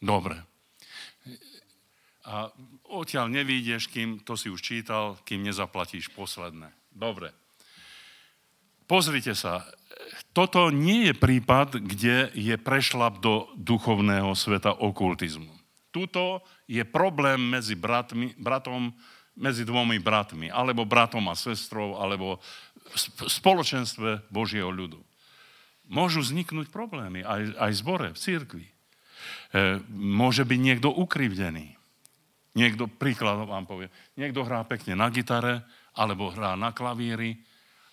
Dobre. 0.00 0.40
A 2.24 2.48
odtiaľ 2.88 3.28
nevídeš, 3.28 3.92
kým, 3.92 4.24
to 4.24 4.32
si 4.32 4.48
už 4.48 4.64
čítal, 4.64 5.20
kým 5.28 5.44
nezaplatíš 5.44 6.08
posledné. 6.16 6.72
Dobre. 6.88 7.36
Pozrite 8.88 9.36
sa, 9.36 9.68
toto 10.32 10.72
nie 10.72 11.12
je 11.12 11.14
prípad, 11.20 11.84
kde 11.84 12.32
je 12.32 12.56
prešlap 12.56 13.20
do 13.20 13.52
duchovného 13.60 14.32
sveta 14.32 14.72
okultizmu. 14.72 15.52
Tuto 15.92 16.40
je 16.70 16.86
problém 16.86 17.42
medzi 17.42 17.74
bratmi, 17.74 18.30
bratom, 18.38 18.94
medzi 19.34 19.66
dvomi 19.66 19.98
bratmi, 19.98 20.46
alebo 20.54 20.86
bratom 20.86 21.26
a 21.26 21.34
sestrou, 21.34 21.98
alebo 21.98 22.38
v 22.94 23.26
spoločenstve 23.26 24.30
Božieho 24.30 24.70
ľudu. 24.70 25.02
Môžu 25.90 26.22
vzniknúť 26.22 26.70
problémy 26.70 27.26
aj, 27.26 27.58
aj 27.58 27.72
zbore, 27.74 28.08
v 28.14 28.22
církvi. 28.22 28.66
môže 29.90 30.46
byť 30.46 30.60
niekto 30.62 30.88
ukrivdený. 30.94 31.74
Niekto, 32.54 32.90
príklad 32.90 33.46
vám 33.46 33.66
povie, 33.66 33.90
niekto 34.18 34.42
hrá 34.42 34.66
pekne 34.66 34.98
na 34.98 35.10
gitare, 35.10 35.62
alebo 35.94 36.30
hrá 36.30 36.54
na 36.54 36.70
klavíri 36.70 37.38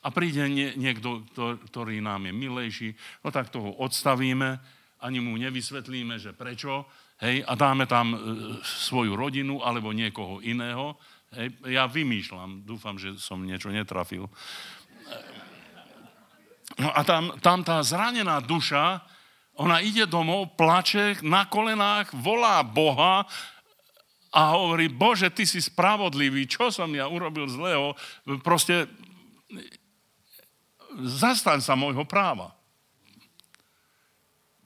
a 0.05 0.13
príde 0.13 0.45
nie, 0.49 0.73
niekto, 0.77 1.25
ktorý 1.33 2.01
nám 2.01 2.29
je 2.29 2.33
milejší, 2.33 2.89
no 3.21 3.29
tak 3.33 3.49
toho 3.49 3.73
odstavíme, 3.81 4.57
ani 5.01 5.19
mu 5.21 5.37
nevysvetlíme, 5.37 6.17
že 6.17 6.33
prečo, 6.33 6.89
hej, 7.21 7.43
a 7.45 7.53
dáme 7.55 7.85
tam 7.85 8.13
e, 8.13 8.17
svoju 8.63 9.17
rodinu 9.17 9.61
alebo 9.61 9.93
niekoho 9.93 10.41
iného. 10.41 10.97
Hej, 11.35 11.53
ja 11.67 11.85
vymýšľam, 11.85 12.63
dúfam, 12.63 12.95
že 12.95 13.19
som 13.19 13.43
niečo 13.43 13.69
netrafil. 13.69 14.31
No 16.77 16.89
a 16.93 17.01
tam, 17.01 17.33
tam 17.41 17.65
tá 17.65 17.81
zranená 17.81 18.37
duša, 18.43 19.01
ona 19.57 19.81
ide 19.81 20.05
domov, 20.05 20.53
plače 20.53 21.25
na 21.25 21.49
kolenách, 21.49 22.13
volá 22.13 22.61
Boha 22.61 23.25
a 24.29 24.41
hovorí, 24.53 24.85
Bože, 24.85 25.33
ty 25.33 25.49
si 25.49 25.57
spravodlivý, 25.57 26.45
čo 26.45 26.69
som 26.69 26.93
ja 26.93 27.09
urobil 27.09 27.49
zlého? 27.49 27.97
Proste 28.45 28.85
zastaň 31.01 31.61
sa 31.61 31.73
môjho 31.73 32.05
práva. 32.05 32.56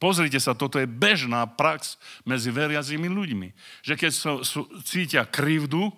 Pozrite 0.02 0.42
sa, 0.42 0.58
toto 0.58 0.82
je 0.82 0.90
bežná 0.90 1.46
prax 1.46 2.02
medzi 2.26 2.50
veriacimi 2.50 3.06
ľuďmi. 3.06 3.54
Že 3.86 3.94
keď 3.94 4.12
so, 4.12 4.34
so, 4.42 4.66
cítia 4.82 5.30
krivdu, 5.30 5.94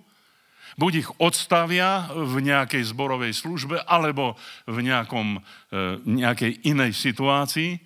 buď 0.76 0.92
ich 1.00 1.10
odstavia 1.24 2.12
v 2.12 2.44
nejakej 2.44 2.84
zborovej 2.84 3.32
službe 3.32 3.80
alebo 3.88 4.36
v 4.68 4.84
nejakom, 4.84 5.40
e, 5.72 5.80
nejakej 6.04 6.68
inej 6.68 6.92
situácii. 7.00 7.80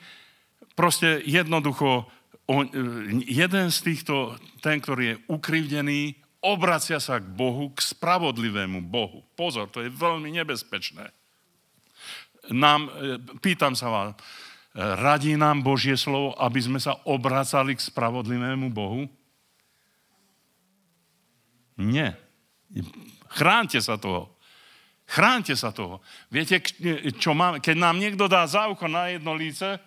Proste 0.73 1.21
jednoducho 1.21 2.09
on, 2.49 2.65
e, 2.65 2.73
jeden 3.29 3.69
z 3.69 3.77
týchto, 3.85 4.41
ten, 4.65 4.81
ktorý 4.81 5.03
je 5.13 5.19
ukrivdený, 5.29 6.17
obracia 6.41 6.97
sa 6.97 7.21
k 7.21 7.29
Bohu, 7.29 7.69
k 7.75 7.79
spravodlivému 7.83 8.81
Bohu. 8.89 9.21
Pozor, 9.37 9.69
to 9.69 9.85
je 9.85 9.93
veľmi 9.93 10.33
nebezpečné. 10.33 11.13
Nám, 12.49 12.89
e, 12.89 13.21
pýtam 13.43 13.77
sa 13.77 13.93
vás, 13.93 14.09
Radí 14.77 15.33
nám 15.33 15.65
Božie 15.65 15.97
slovo, 15.97 16.37
aby 16.37 16.61
sme 16.61 16.77
sa 16.77 17.01
obracali 17.09 17.73
k 17.73 17.81
spravodlivému 17.81 18.69
Bohu? 18.69 19.09
Nie. 21.81 22.13
Chránte 23.33 23.81
sa 23.81 23.97
toho. 23.97 24.37
Chránte 25.09 25.57
sa 25.57 25.73
toho. 25.73 26.05
Viete, 26.29 26.61
čo 27.17 27.33
máme? 27.33 27.57
Keď 27.57 27.73
nám 27.73 27.97
niekto 27.97 28.29
dá 28.29 28.45
ucho 28.69 28.85
na 28.85 29.09
jedno 29.09 29.33
líce, 29.33 29.81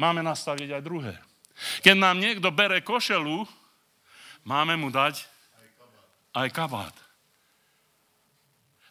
máme 0.00 0.24
nastaviť 0.24 0.80
aj 0.80 0.82
druhé. 0.82 1.12
Keď 1.84 1.96
nám 2.00 2.16
niekto 2.16 2.48
bere 2.48 2.80
košelu, 2.80 3.44
máme 4.48 4.80
mu 4.80 4.88
dať 4.88 5.20
aj 6.32 6.48
kabát. 6.48 6.96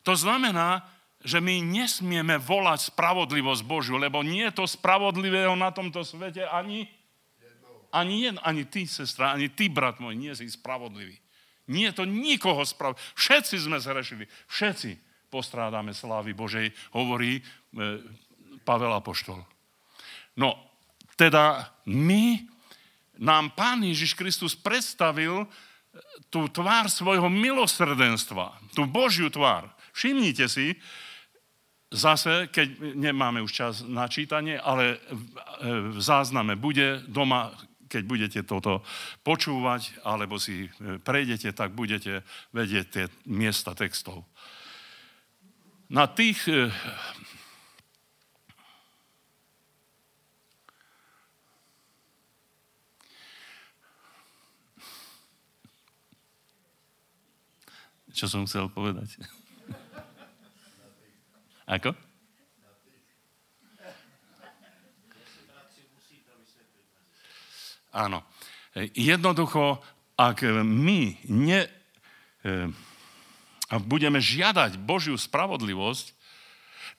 To 0.06 0.14
znamená, 0.14 0.86
že 1.22 1.38
my 1.38 1.62
nesmieme 1.62 2.42
volať 2.42 2.94
spravodlivosť 2.94 3.62
Božiu, 3.66 4.02
lebo 4.02 4.26
nie 4.26 4.46
je 4.50 4.58
to 4.62 4.66
spravodlivého 4.66 5.54
na 5.54 5.70
tomto 5.70 6.02
svete 6.02 6.50
ani, 6.50 6.90
ani, 7.94 8.26
jed, 8.26 8.36
ani 8.42 8.64
ty, 8.66 8.90
sestra, 8.90 9.38
ani 9.38 9.54
ty, 9.54 9.70
brat 9.70 10.02
môj, 10.02 10.18
nie 10.18 10.34
si 10.34 10.50
spravodlivý. 10.50 11.18
Nie 11.70 11.94
je 11.94 12.02
to 12.02 12.06
nikoho 12.10 12.66
spravodlivý. 12.66 13.06
Všetci 13.14 13.56
sme 13.62 13.78
zrešili. 13.78 14.26
Všetci 14.50 14.98
postrádame 15.32 15.96
slávy 15.96 16.36
Božej, 16.36 16.74
hovorí 16.92 17.40
e, 17.40 17.42
Pavel 18.68 18.92
Apoštol. 18.92 19.40
No, 20.36 20.58
teda 21.16 21.72
my, 21.88 22.44
nám 23.22 23.54
Pán 23.54 23.86
Ježiš 23.86 24.18
Kristus 24.18 24.58
predstavil 24.58 25.46
e, 25.46 25.48
tú 26.34 26.50
tvár 26.52 26.92
svojho 26.92 27.30
milosrdenstva, 27.30 28.58
tú 28.74 28.90
Božiu 28.90 29.32
tvár. 29.32 29.72
Všimnite 29.96 30.50
si, 30.52 30.76
Zase, 31.92 32.48
keď 32.48 32.96
nemáme 32.96 33.44
už 33.44 33.52
čas 33.52 33.74
na 33.84 34.08
čítanie, 34.08 34.56
ale 34.56 34.96
v 35.60 36.00
zázname 36.00 36.56
bude 36.56 37.04
doma, 37.04 37.52
keď 37.92 38.04
budete 38.08 38.40
toto 38.48 38.80
počúvať, 39.28 40.00
alebo 40.08 40.40
si 40.40 40.72
e, 40.72 40.96
prejdete, 41.04 41.52
tak 41.52 41.76
budete 41.76 42.24
vedieť 42.56 42.86
tie 42.88 43.06
miesta 43.28 43.76
textov. 43.76 44.24
Na 45.92 46.08
tých 46.08 46.48
e, 46.48 46.72
čo 58.16 58.32
som 58.32 58.48
chcel 58.48 58.72
povedať? 58.72 59.20
Ako? 61.72 61.96
Áno. 67.96 68.24
Jednoducho, 68.96 69.80
ak 70.20 70.44
my 70.64 71.16
ne, 71.32 71.62
ak 73.72 73.84
budeme 73.88 74.20
žiadať 74.20 74.80
Božiu 74.84 75.16
spravodlivosť, 75.16 76.06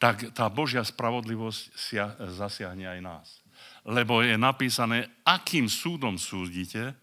tak 0.00 0.32
tá 0.32 0.48
Božia 0.48 0.84
spravodlivosť 0.84 1.62
zasiahne 2.32 2.88
aj 2.88 3.00
nás. 3.04 3.28
Lebo 3.84 4.24
je 4.24 4.40
napísané, 4.40 5.08
akým 5.24 5.68
súdom 5.68 6.16
súdite, 6.16 6.96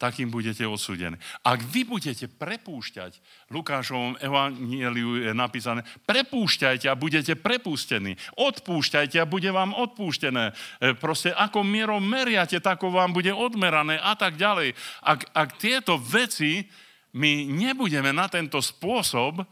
takým 0.00 0.32
budete 0.32 0.64
odsúdení. 0.64 1.20
Ak 1.44 1.60
vy 1.60 1.84
budete 1.84 2.24
prepúšťať, 2.24 3.20
Lukášovom 3.52 4.16
evangeliu 4.16 5.28
je 5.28 5.32
napísané, 5.36 5.84
prepúšťajte 6.08 6.88
a 6.88 6.96
budete 6.96 7.36
prepustení. 7.36 8.16
Odpúšťajte 8.40 9.20
a 9.20 9.28
bude 9.28 9.52
vám 9.52 9.76
odpúštené. 9.76 10.56
E, 10.80 10.96
proste 10.96 11.36
ako 11.36 11.60
mierou 11.60 12.00
meriate, 12.00 12.56
tako 12.64 12.88
vám 12.88 13.12
bude 13.12 13.30
odmerané 13.30 14.00
a 14.00 14.16
tak 14.16 14.40
ďalej. 14.40 14.72
Ak, 15.04 15.28
ak 15.36 15.60
tieto 15.60 16.00
veci 16.00 16.64
my 17.12 17.44
nebudeme 17.44 18.16
na 18.16 18.32
tento 18.32 18.64
spôsob, 18.64 19.44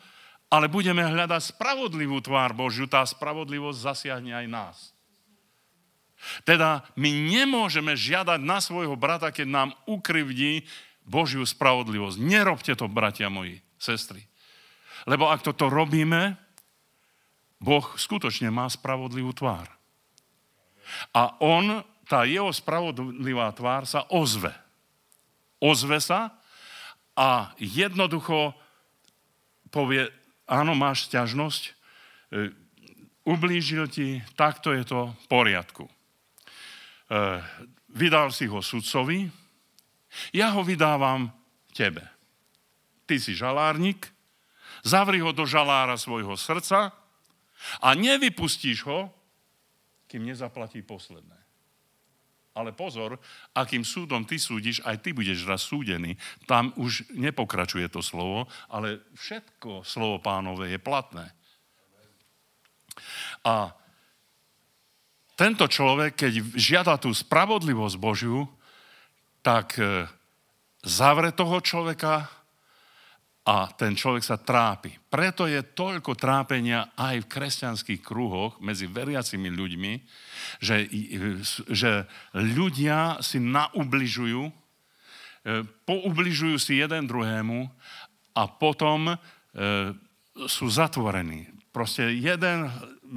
ale 0.49 0.73
budeme 0.73 1.05
hľadať 1.05 1.53
spravodlivú 1.53 2.25
tvár 2.25 2.57
Božiu, 2.57 2.89
tá 2.89 3.05
spravodlivosť 3.05 3.79
zasiahne 3.85 4.33
aj 4.33 4.47
nás. 4.49 4.77
Teda 6.43 6.83
my 6.99 7.11
nemôžeme 7.11 7.95
žiadať 7.95 8.41
na 8.43 8.59
svojho 8.59 8.99
brata, 8.99 9.31
keď 9.31 9.47
nám 9.47 9.69
ukrivdí 9.87 10.67
Božiu 11.09 11.47
spravodlivosť. 11.47 12.21
Nerobte 12.21 12.75
to, 12.75 12.91
bratia 12.91 13.33
moji, 13.33 13.63
sestry. 13.81 14.27
Lebo 15.09 15.31
ak 15.31 15.41
toto 15.41 15.71
robíme, 15.71 16.37
Boh 17.59 17.87
skutočne 17.99 18.53
má 18.53 18.69
spravodlivú 18.71 19.35
tvár. 19.35 19.67
A 21.17 21.37
on, 21.43 21.83
tá 22.09 22.25
jeho 22.25 22.49
spravodlivá 22.53 23.51
tvár 23.53 23.85
sa 23.85 24.07
ozve. 24.13 24.53
Ozve 25.59 25.99
sa 25.99 26.39
a 27.19 27.51
jednoducho 27.59 28.55
povie, 29.69 30.09
áno, 30.49 30.73
máš 30.73 31.11
ťažnosť, 31.13 31.63
e, 31.67 31.73
ublížil 33.27 33.91
ti, 33.91 34.23
takto 34.39 34.73
je 34.73 34.87
to 34.87 35.13
v 35.13 35.25
poriadku. 35.29 35.85
Eh, 37.09 37.41
vydal 37.89 38.29
si 38.29 38.45
ho 38.45 38.61
sudcovi, 38.61 39.25
ja 40.37 40.53
ho 40.53 40.61
vydávam 40.61 41.33
tebe. 41.73 42.05
Ty 43.09 43.17
si 43.17 43.33
žalárnik, 43.33 44.13
zavri 44.85 45.17
ho 45.25 45.33
do 45.33 45.49
žalára 45.49 45.97
svojho 45.97 46.37
srdca 46.37 46.93
a 47.81 47.89
nevypustíš 47.97 48.85
ho, 48.85 49.09
kým 50.05 50.29
nezaplatí 50.29 50.85
posledné. 50.85 51.37
Ale 52.53 52.77
pozor, 52.77 53.17
akým 53.57 53.89
súdom 53.89 54.29
ty 54.29 54.37
súdiš, 54.37 54.85
aj 54.85 55.01
ty 55.01 55.17
budeš 55.17 55.49
raz 55.49 55.65
súdený. 55.65 56.13
Tam 56.45 56.77
už 56.77 57.09
nepokračuje 57.17 57.89
to 57.89 58.05
slovo, 58.05 58.51
ale 58.69 59.01
všetko 59.17 59.81
slovo 59.81 60.21
pánové 60.21 60.77
je 60.77 60.81
platné. 60.83 61.33
A 63.49 63.78
tento 65.39 65.71
človek, 65.71 66.19
keď 66.19 66.33
žiada 66.59 66.99
tú 66.99 67.15
spravodlivosť 67.15 67.95
Božiu, 67.95 68.51
tak 69.39 69.79
e, 69.79 70.03
zavre 70.83 71.31
toho 71.31 71.63
človeka 71.63 72.27
a 73.47 73.71
ten 73.79 73.95
človek 73.95 74.27
sa 74.27 74.35
trápi. 74.43 74.99
Preto 75.07 75.47
je 75.47 75.63
toľko 75.63 76.19
trápenia 76.19 76.91
aj 76.99 77.23
v 77.23 77.31
kresťanských 77.31 78.03
kruhoch 78.03 78.59
medzi 78.59 78.91
veriacimi 78.91 79.47
ľuďmi, 79.55 79.93
že, 80.59 80.91
e, 80.91 81.39
že 81.71 82.11
ľudia 82.35 83.23
si 83.23 83.39
naubližujú, 83.39 84.43
e, 84.43 84.53
poubližujú 85.87 86.57
si 86.59 86.83
jeden 86.83 87.07
druhému 87.07 87.71
a 88.35 88.43
potom 88.47 89.15
sú 90.47 90.71
zatvorení 90.71 91.59
proste 91.79 92.11
jeden 92.11 92.67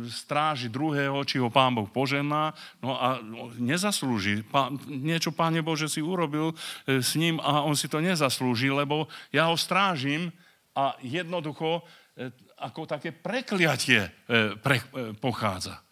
stráži 0.08 0.72
druhého, 0.72 1.22
či 1.28 1.38
ho 1.38 1.52
pán 1.52 1.76
Boh 1.76 1.88
požená, 1.88 2.56
no 2.80 2.96
a 2.96 3.20
nezaslúži. 3.60 4.44
Pán, 4.48 4.80
niečo, 4.88 5.36
páne 5.36 5.60
Bože, 5.60 5.92
si 5.92 6.00
urobil 6.00 6.52
e, 6.52 7.04
s 7.04 7.20
ním 7.20 7.38
a 7.44 7.62
on 7.64 7.76
si 7.76 7.92
to 7.92 8.00
nezaslúži, 8.00 8.72
lebo 8.72 9.12
ja 9.36 9.52
ho 9.52 9.56
strážim 9.60 10.32
a 10.72 10.96
jednoducho 11.04 11.84
e, 12.16 12.32
ako 12.62 12.88
také 12.88 13.12
prekliatie 13.12 14.08
e, 14.08 14.10
pre, 14.58 14.80
pochádza. 15.20 15.84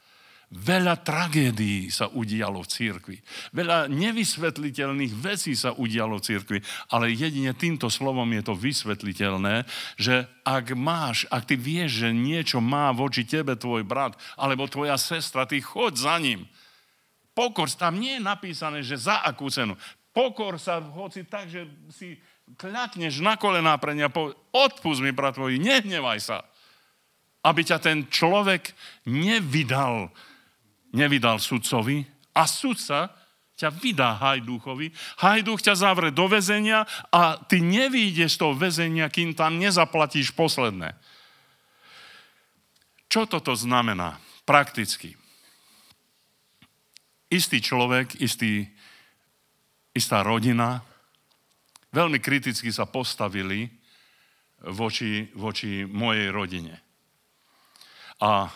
Veľa 0.49 1.05
tragédií 1.05 1.93
sa 1.93 2.09
udialo 2.09 2.65
v 2.65 2.71
církvi. 2.73 3.17
Veľa 3.53 3.85
nevysvetliteľných 3.85 5.13
vecí 5.13 5.53
sa 5.53 5.77
udialo 5.77 6.17
v 6.17 6.25
církvi, 6.25 6.57
ale 6.89 7.13
jedine 7.13 7.53
týmto 7.53 7.85
slovom 7.93 8.25
je 8.33 8.41
to 8.41 8.57
vysvetliteľné, 8.57 9.69
že 10.01 10.25
ak 10.41 10.73
máš, 10.73 11.29
ak 11.29 11.53
ty 11.53 11.53
vieš, 11.53 12.01
že 12.01 12.09
niečo 12.17 12.57
má 12.65 12.89
voči 12.89 13.29
tebe 13.29 13.53
tvoj 13.53 13.85
brat 13.85 14.17
alebo 14.41 14.65
tvoja 14.65 14.97
sestra, 14.97 15.45
ty 15.45 15.61
choď 15.61 15.93
za 16.01 16.17
ním. 16.17 16.49
Pokor, 17.37 17.69
tam 17.69 18.01
nie 18.01 18.17
je 18.17 18.25
napísané, 18.25 18.81
že 18.81 18.97
za 18.97 19.21
akú 19.21 19.53
cenu. 19.53 19.77
Pokor 20.17 20.57
sa, 20.57 20.81
hoci 20.81 21.29
tak, 21.29 21.45
že 21.45 21.69
si 21.93 22.17
kľakneš 22.57 23.21
na 23.21 23.37
kolená 23.37 23.77
pre 23.77 23.93
ňa, 23.93 24.09
odpust 24.49 25.05
mi, 25.05 25.13
brat 25.13 25.37
tvoj, 25.37 25.61
nehnevaj 25.61 26.19
sa. 26.25 26.41
Aby 27.45 27.69
ťa 27.69 27.77
ten 27.77 28.09
človek 28.09 28.73
nevydal 29.05 30.09
nevydal 30.95 31.37
sudcovi 31.37 32.05
a 32.33 32.45
sudca 32.49 33.13
ťa 33.59 33.69
vydá 33.75 34.15
hajduchovi. 34.15 34.95
Hajduch 35.19 35.59
ťa 35.59 35.75
zavre 35.75 36.15
do 36.15 36.31
väzenia 36.31 36.87
a 37.11 37.35
ty 37.35 37.59
nevídeš 37.59 38.39
z 38.39 38.39
toho 38.39 38.53
väzenia, 38.55 39.11
kým 39.11 39.35
tam 39.35 39.59
nezaplatíš 39.59 40.31
posledné. 40.31 40.95
Čo 43.11 43.27
toto 43.27 43.51
znamená 43.57 44.21
prakticky? 44.47 45.19
Istý 47.29 47.57
človek, 47.61 48.21
istý, 48.23 48.69
istá 49.91 50.23
rodina 50.23 50.81
veľmi 51.93 52.21
kriticky 52.21 52.69
sa 52.69 52.85
postavili 52.85 53.69
voči, 54.71 55.29
voči 55.33 55.85
mojej 55.85 56.29
rodine. 56.29 56.75
A 58.19 58.51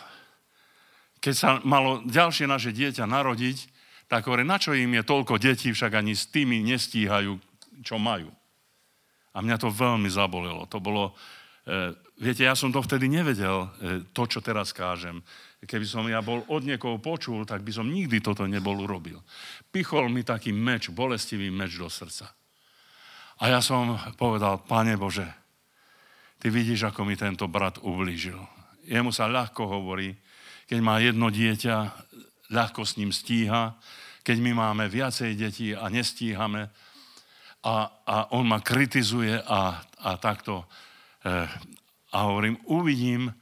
keď 1.24 1.34
sa 1.34 1.56
malo 1.64 2.04
ďalšie 2.04 2.44
naše 2.44 2.68
dieťa 2.76 3.08
narodiť, 3.08 3.72
tak 4.12 4.28
hovorí, 4.28 4.44
na 4.44 4.60
čo 4.60 4.76
im 4.76 4.92
je 4.92 5.08
toľko 5.08 5.40
detí, 5.40 5.72
však 5.72 5.96
ani 5.96 6.12
s 6.12 6.28
tými 6.28 6.60
nestíhajú, 6.60 7.40
čo 7.80 7.96
majú. 7.96 8.28
A 9.32 9.40
mňa 9.40 9.56
to 9.56 9.72
veľmi 9.72 10.12
zabolelo. 10.12 10.68
To 10.68 10.84
bolo, 10.84 11.16
e, 11.64 11.96
viete, 12.20 12.44
ja 12.44 12.52
som 12.52 12.68
to 12.68 12.84
vtedy 12.84 13.08
nevedel, 13.08 13.64
e, 13.64 13.68
to, 14.12 14.28
čo 14.28 14.44
teraz 14.44 14.76
kážem. 14.76 15.24
Keby 15.64 15.88
som 15.88 16.04
ja 16.04 16.20
bol 16.20 16.44
od 16.52 16.60
niekoho 16.60 17.00
počul, 17.00 17.48
tak 17.48 17.64
by 17.64 17.72
som 17.72 17.88
nikdy 17.88 18.20
toto 18.20 18.44
nebol 18.44 18.76
urobil. 18.84 19.24
Pichol 19.72 20.12
mi 20.12 20.28
taký 20.28 20.52
meč, 20.52 20.92
bolestivý 20.92 21.48
meč 21.48 21.80
do 21.80 21.88
srdca. 21.88 22.28
A 23.40 23.48
ja 23.48 23.64
som 23.64 23.96
povedal, 24.20 24.60
Pane 24.68 25.00
Bože, 25.00 25.26
ty 26.36 26.52
vidíš, 26.52 26.92
ako 26.92 27.08
mi 27.08 27.16
tento 27.16 27.48
brat 27.48 27.80
ublížil. 27.80 28.36
Jemu 28.84 29.08
sa 29.08 29.24
ľahko 29.24 29.64
hovorí, 29.64 30.12
keď 30.68 30.78
má 30.80 31.00
jedno 31.00 31.28
dieťa, 31.28 31.76
ľahko 32.52 32.84
s 32.84 32.96
ním 32.96 33.10
stíha, 33.10 33.76
keď 34.24 34.36
my 34.40 34.52
máme 34.56 34.84
viacej 34.88 35.36
detí 35.36 35.76
a 35.76 35.88
nestíhame 35.92 36.72
a, 37.64 37.74
a 38.04 38.16
on 38.36 38.48
ma 38.48 38.60
kritizuje 38.60 39.40
a, 39.40 39.80
a 39.80 40.10
takto 40.20 40.64
e, 41.24 41.48
a 42.14 42.18
hovorím, 42.30 42.56
uvidím, 42.70 43.34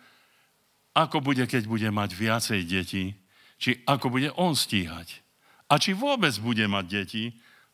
ako 0.97 1.21
bude, 1.21 1.45
keď 1.45 1.69
bude 1.69 1.89
mať 1.93 2.11
viacej 2.17 2.61
detí, 2.65 3.05
či 3.61 3.85
ako 3.85 4.17
bude 4.17 4.33
on 4.35 4.57
stíhať. 4.57 5.21
A 5.69 5.77
či 5.77 5.93
vôbec 5.93 6.33
bude 6.41 6.65
mať 6.65 6.85
deti, 6.89 7.25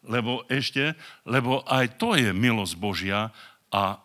lebo 0.03 0.43
ešte, 0.51 0.99
lebo 1.23 1.63
aj 1.67 1.99
to 1.99 2.19
je 2.19 2.31
milosť 2.35 2.75
Božia 2.79 3.31
a 3.71 4.03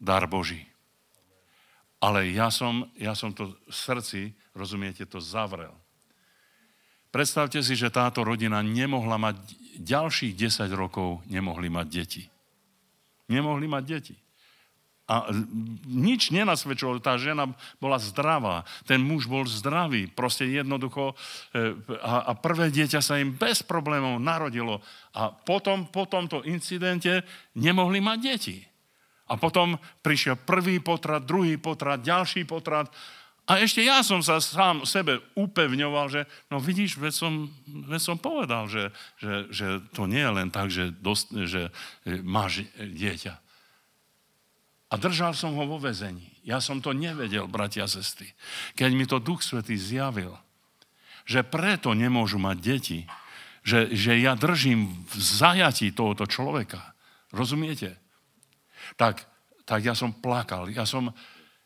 dar 0.00 0.24
Boží. 0.28 0.71
Ale 2.02 2.34
ja 2.34 2.50
som, 2.50 2.90
ja 2.98 3.14
som 3.14 3.30
to 3.30 3.54
v 3.54 3.70
srdci, 3.70 4.20
rozumiete, 4.58 5.06
to 5.06 5.22
zavrel. 5.22 5.70
Predstavte 7.14 7.62
si, 7.62 7.78
že 7.78 7.94
táto 7.94 8.26
rodina 8.26 8.58
nemohla 8.58 9.22
mať, 9.22 9.36
ďalších 9.78 10.34
10 10.34 10.66
rokov 10.74 11.22
nemohli 11.30 11.70
mať 11.70 11.86
deti. 11.86 12.22
Nemohli 13.30 13.70
mať 13.70 13.84
deti. 13.86 14.16
A 15.06 15.28
nič 15.86 16.32
nenasvedčovalo, 16.32 17.04
tá 17.04 17.20
žena 17.20 17.52
bola 17.76 18.00
zdravá, 18.00 18.64
ten 18.88 19.02
muž 19.02 19.28
bol 19.28 19.44
zdravý, 19.44 20.08
proste 20.08 20.48
jednoducho 20.48 21.12
e, 21.52 21.74
a, 22.00 22.30
a 22.30 22.38
prvé 22.38 22.72
dieťa 22.72 23.04
sa 23.04 23.20
im 23.20 23.36
bez 23.36 23.60
problémov 23.60 24.16
narodilo 24.22 24.80
a 25.12 25.28
potom 25.28 25.90
po 25.90 26.08
tomto 26.08 26.40
incidente 26.48 27.26
nemohli 27.52 28.00
mať 28.00 28.18
deti. 28.24 28.56
A 29.30 29.38
potom 29.38 29.78
prišiel 30.02 30.40
prvý 30.40 30.82
potrat, 30.82 31.22
druhý 31.22 31.56
potrat, 31.56 32.02
ďalší 32.02 32.44
potrat. 32.44 32.90
A 33.46 33.58
ešte 33.58 33.82
ja 33.82 34.06
som 34.06 34.22
sa 34.22 34.38
sám 34.38 34.86
sebe 34.86 35.18
upevňoval, 35.34 36.06
že 36.10 36.20
no 36.46 36.62
vidíš, 36.62 36.98
veď 36.98 37.14
som, 37.14 37.32
veď 37.66 38.00
som 38.00 38.16
povedal, 38.18 38.70
že, 38.70 38.94
že, 39.18 39.50
že 39.50 39.66
to 39.94 40.06
nie 40.06 40.22
je 40.22 40.30
len 40.30 40.48
tak, 40.48 40.70
že, 40.70 40.94
dost, 40.94 41.34
že 41.34 41.74
máš 42.06 42.66
dieťa. 42.78 43.34
A 44.92 44.94
držal 45.00 45.32
som 45.32 45.56
ho 45.56 45.64
vo 45.64 45.80
vezení. 45.80 46.28
Ja 46.44 46.60
som 46.60 46.84
to 46.84 46.92
nevedel, 46.92 47.48
bratia 47.48 47.88
a 47.88 47.90
sestry. 47.90 48.28
Keď 48.76 48.90
mi 48.92 49.08
to 49.08 49.22
Duch 49.22 49.40
Svetý 49.40 49.74
zjavil, 49.78 50.36
že 51.24 51.46
preto 51.46 51.94
nemôžu 51.94 52.36
mať 52.36 52.56
deti, 52.60 53.00
že, 53.62 53.94
že 53.94 54.18
ja 54.18 54.34
držím 54.34 55.06
v 55.06 55.14
zajatí 55.16 55.94
tohoto 55.94 56.26
človeka. 56.26 56.92
Rozumiete? 57.30 58.01
Tak, 58.96 59.24
tak 59.64 59.80
ja 59.84 59.96
som 59.96 60.12
plakal, 60.12 60.68
ja 60.68 60.84
som, 60.84 61.10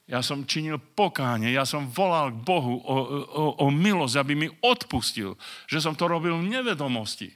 ja 0.06 0.22
som 0.22 0.46
činil 0.46 0.78
pokánie, 0.78 1.50
ja 1.50 1.66
som 1.66 1.90
volal 1.90 2.30
k 2.30 2.38
Bohu 2.42 2.78
o, 2.78 2.96
o, 3.26 3.44
o 3.62 3.66
milosť, 3.72 4.14
aby 4.22 4.32
mi 4.38 4.48
odpustil, 4.62 5.34
že 5.66 5.82
som 5.82 5.98
to 5.98 6.06
robil 6.06 6.38
v 6.38 6.50
nevedomosti. 6.50 7.34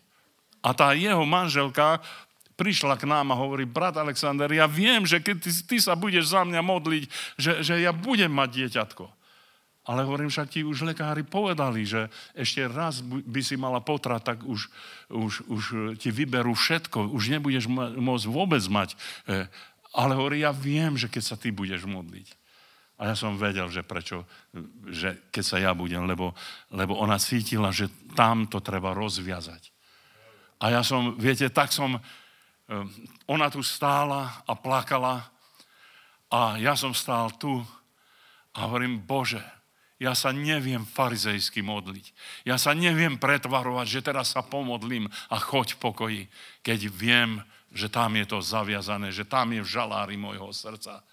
A 0.60 0.76
tá 0.76 0.92
jeho 0.92 1.24
manželka 1.24 1.98
prišla 2.60 3.00
k 3.00 3.08
nám 3.08 3.32
a 3.32 3.40
hovorí, 3.40 3.64
brat 3.64 3.96
Alexander, 3.96 4.52
ja 4.52 4.68
viem, 4.68 5.08
že 5.08 5.16
keď 5.16 5.36
ty, 5.40 5.50
ty 5.64 5.76
sa 5.80 5.96
budeš 5.96 6.36
za 6.36 6.44
mňa 6.44 6.60
modliť, 6.60 7.04
že, 7.40 7.52
že 7.64 7.74
ja 7.80 7.96
budem 7.96 8.28
mať 8.28 8.68
dieťatko. 8.68 9.08
Ale 9.88 10.04
hovorím, 10.04 10.28
však 10.28 10.52
ti 10.52 10.60
už 10.60 10.84
lekári 10.84 11.24
povedali, 11.24 11.88
že 11.88 12.12
ešte 12.36 12.68
raz 12.68 13.00
by 13.02 13.40
si 13.40 13.56
mala 13.56 13.80
potrat, 13.80 14.20
tak 14.20 14.44
už, 14.44 14.68
už, 15.08 15.32
už 15.48 15.62
ti 15.96 16.12
vyberú 16.12 16.52
všetko. 16.52 17.08
Už 17.08 17.32
nebudeš 17.32 17.64
môcť 17.96 18.26
vôbec 18.28 18.60
mať 18.68 18.92
e, 18.92 19.48
ale 19.94 20.14
hovorí, 20.14 20.42
ja 20.46 20.54
viem, 20.54 20.94
že 20.94 21.10
keď 21.10 21.22
sa 21.22 21.36
ty 21.36 21.50
budeš 21.50 21.86
modliť. 21.86 22.28
A 23.00 23.08
ja 23.10 23.14
som 23.16 23.40
vedel, 23.40 23.64
že 23.72 23.80
prečo, 23.80 24.28
že 24.92 25.32
keď 25.32 25.44
sa 25.44 25.56
ja 25.56 25.72
budem, 25.72 26.04
lebo, 26.04 26.36
lebo 26.68 27.00
ona 27.00 27.16
cítila, 27.16 27.72
že 27.72 27.88
tam 28.12 28.44
to 28.44 28.60
treba 28.60 28.92
rozviazať. 28.92 29.72
A 30.60 30.68
ja 30.68 30.84
som, 30.84 31.16
viete, 31.16 31.48
tak 31.48 31.72
som, 31.72 31.96
eh, 31.96 32.02
ona 33.24 33.48
tu 33.48 33.64
stála 33.64 34.44
a 34.44 34.52
plakala 34.52 35.32
a 36.28 36.60
ja 36.60 36.76
som 36.76 36.92
stál 36.92 37.32
tu 37.40 37.64
a 38.52 38.68
hovorím, 38.68 39.00
Bože, 39.00 39.40
ja 40.00 40.16
sa 40.16 40.32
neviem 40.32 40.84
farizejsky 40.84 41.60
modliť. 41.60 42.06
Ja 42.48 42.56
sa 42.56 42.72
neviem 42.72 43.20
pretvarovať, 43.20 43.86
že 43.88 44.00
teraz 44.04 44.32
sa 44.32 44.40
pomodlím 44.40 45.08
a 45.28 45.36
choď 45.36 45.76
v 45.76 45.80
pokoji, 45.80 46.22
keď 46.64 46.88
viem, 46.88 47.44
že 47.70 47.86
tam 47.86 48.18
je 48.18 48.26
to 48.26 48.38
zaviazané, 48.42 49.14
že 49.14 49.26
tam 49.26 49.54
je 49.54 49.62
v 49.62 49.72
žalári 49.72 50.18
môjho 50.18 50.50
srdca. 50.50 51.06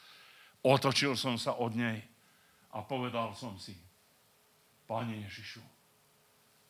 Otočil 0.65 1.13
som 1.13 1.37
sa 1.37 1.53
od 1.57 1.77
nej 1.77 2.01
a 2.73 2.81
povedal 2.81 3.37
som 3.37 3.55
si, 3.61 3.77
Pane 4.87 5.19
Ježišu, 5.27 5.59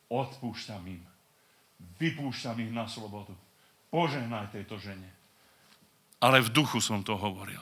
odpúšťam 0.09 0.83
im, 0.89 1.03
vypúšťam 2.01 2.57
ich 2.65 2.73
na 2.73 2.89
slobodu. 2.89 3.33
Požehnaj 3.93 4.51
tejto 4.51 4.81
žene. 4.81 5.07
Ale 6.17 6.41
v 6.41 6.49
duchu 6.49 6.81
som 6.81 7.05
to 7.05 7.13
hovoril. 7.13 7.61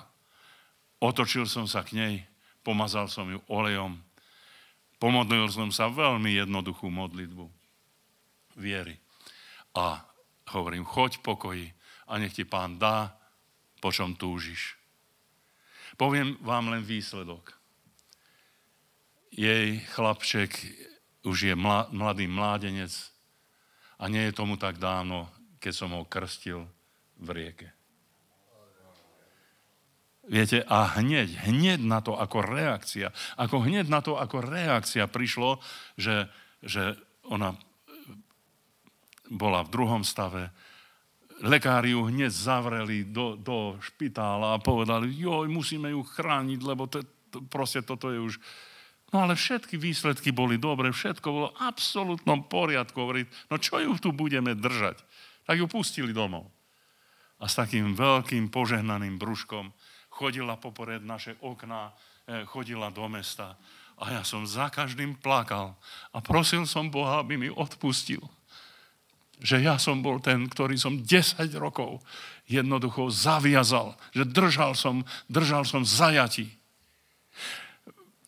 Otočil 1.04 1.44
som 1.44 1.68
sa 1.68 1.84
k 1.84 2.00
nej, 2.00 2.16
pomazal 2.64 3.12
som 3.12 3.28
ju 3.28 3.44
olejom, 3.52 4.00
pomodlil 4.98 5.52
som 5.52 5.70
sa 5.70 5.92
veľmi 5.92 6.40
jednoduchú 6.40 6.88
modlitbu 6.88 7.46
viery. 8.56 8.96
A 9.76 10.02
hovorím, 10.56 10.88
choď 10.88 11.20
pokoji, 11.20 11.76
a 12.06 12.18
nech 12.22 12.34
ti 12.34 12.46
pán 12.46 12.78
dá, 12.78 13.14
po 13.82 13.90
čom 13.94 14.18
túžiš. 14.18 14.78
Poviem 15.96 16.36
vám 16.42 16.74
len 16.74 16.84
výsledok. 16.84 17.56
Jej 19.36 19.84
chlapček 19.92 20.52
už 21.26 21.38
je 21.52 21.56
mladý 21.92 22.30
mládenec 22.30 22.92
a 24.00 24.08
nie 24.08 24.28
je 24.30 24.38
tomu 24.38 24.56
tak 24.56 24.78
dávno, 24.78 25.28
keď 25.60 25.74
som 25.74 25.90
ho 25.96 26.06
krstil 26.06 26.68
v 27.20 27.28
rieke. 27.32 27.70
Viete, 30.26 30.66
a 30.66 30.98
hneď, 30.98 31.46
hneď 31.46 31.86
na 31.86 32.02
to 32.02 32.18
ako 32.18 32.42
reakcia, 32.42 33.14
ako 33.38 33.62
hneď 33.62 33.86
na 33.86 34.02
to 34.02 34.18
ako 34.18 34.42
reakcia 34.42 35.06
prišlo, 35.06 35.62
že, 36.02 36.26
že 36.66 36.98
ona 37.30 37.54
bola 39.30 39.62
v 39.62 39.74
druhom 39.74 40.02
stave, 40.02 40.50
lekári 41.44 41.92
ju 41.92 42.08
hneď 42.08 42.32
zavreli 42.32 43.04
do, 43.04 43.36
do 43.36 43.76
špitála 43.84 44.56
a 44.56 44.64
povedali, 44.64 45.12
joj, 45.12 45.52
musíme 45.52 45.92
ju 45.92 46.06
chrániť, 46.06 46.60
lebo 46.64 46.88
to, 46.88 47.04
to, 47.32 47.44
proste 47.52 47.84
toto 47.84 48.12
je 48.14 48.20
už... 48.20 48.34
No 49.12 49.24
ale 49.24 49.36
všetky 49.36 49.80
výsledky 49.80 50.32
boli 50.32 50.60
dobre, 50.60 50.92
všetko 50.92 51.28
bolo 51.28 51.48
v 51.52 51.60
absolútnom 51.64 52.48
poriadku. 52.48 52.96
Hovoriť, 52.96 53.52
no 53.52 53.56
čo 53.60 53.80
ju 53.80 53.94
tu 54.00 54.10
budeme 54.12 54.56
držať? 54.56 55.00
Tak 55.48 55.56
ju 55.56 55.68
pustili 55.68 56.12
domov. 56.12 56.52
A 57.40 57.52
s 57.52 57.60
takým 57.60 57.96
veľkým 57.96 58.48
požehnaným 58.48 59.20
brúškom 59.20 59.72
chodila 60.12 60.56
popored 60.56 61.04
naše 61.04 61.36
okná, 61.44 61.92
eh, 62.28 62.48
chodila 62.48 62.88
do 62.92 63.08
mesta. 63.12 63.60
A 63.96 64.12
ja 64.12 64.24
som 64.28 64.44
za 64.44 64.68
každým 64.68 65.16
plakal 65.16 65.76
a 66.12 66.20
prosil 66.20 66.68
som 66.68 66.92
Boha, 66.92 67.24
aby 67.24 67.40
mi 67.40 67.48
odpustil. 67.48 68.24
Že 69.44 69.58
ja 69.64 69.76
som 69.76 70.00
bol 70.00 70.24
ten, 70.24 70.48
ktorý 70.48 70.80
som 70.80 71.04
10 71.04 71.52
rokov 71.60 72.00
jednoducho 72.46 73.10
zaviazal, 73.10 73.98
že 74.14 74.24
držal 74.24 74.78
som, 74.78 75.02
držal 75.28 75.66
som 75.66 75.82
zajatí. 75.82 76.48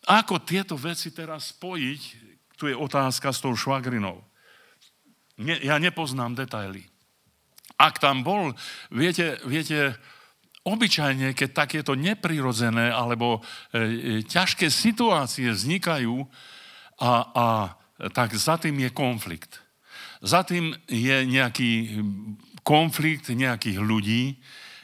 Ako 0.08 0.40
tieto 0.42 0.74
veci 0.74 1.12
teraz 1.12 1.54
spojiť, 1.54 2.00
tu 2.58 2.66
je 2.66 2.74
otázka 2.74 3.30
s 3.30 3.38
tou 3.44 3.54
švagrinou. 3.54 4.20
Ne, 5.38 5.54
ja 5.62 5.78
nepoznám 5.78 6.34
detaily. 6.34 6.82
Ak 7.78 8.02
tam 8.02 8.26
bol, 8.26 8.50
viete, 8.90 9.38
viete, 9.46 9.94
obyčajne, 10.66 11.30
keď 11.32 11.48
takéto 11.54 11.94
neprirodzené 11.94 12.90
alebo 12.90 13.38
e, 13.38 13.40
e, 13.40 13.82
ťažké 14.26 14.66
situácie 14.66 15.54
vznikajú, 15.54 16.26
a, 16.98 17.12
a 17.30 17.46
tak 18.10 18.34
za 18.34 18.58
tým 18.58 18.78
je 18.82 18.90
konflikt. 18.90 19.62
Za 20.18 20.42
tým 20.42 20.74
je 20.90 21.22
nejaký 21.26 22.02
konflikt 22.68 23.32
nejakých 23.32 23.78
ľudí, 23.80 24.36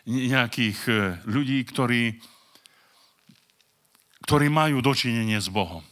nejakých 0.08 0.78
e, 0.88 0.98
ľudí, 1.28 1.60
ktorí, 1.68 2.16
ktorí 4.24 4.46
majú 4.48 4.80
dočinenie 4.80 5.36
s 5.36 5.52
Bohom. 5.52 5.84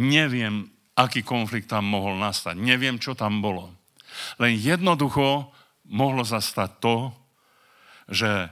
Neviem, 0.00 0.72
aký 0.96 1.20
konflikt 1.20 1.68
tam 1.68 1.84
mohol 1.84 2.16
nastať. 2.16 2.56
Neviem, 2.56 2.96
čo 2.96 3.12
tam 3.12 3.44
bolo. 3.44 3.76
Len 4.40 4.56
jednoducho 4.56 5.52
mohlo 5.90 6.24
zastať 6.24 6.70
to, 6.80 6.96
že 8.08 8.30
e, 8.32 8.48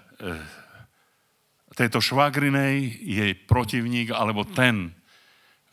tejto 1.73 2.05
švagrinej 2.05 2.93
jej 3.01 3.33
protivník, 3.49 4.13
alebo 4.13 4.45
ten, 4.45 4.93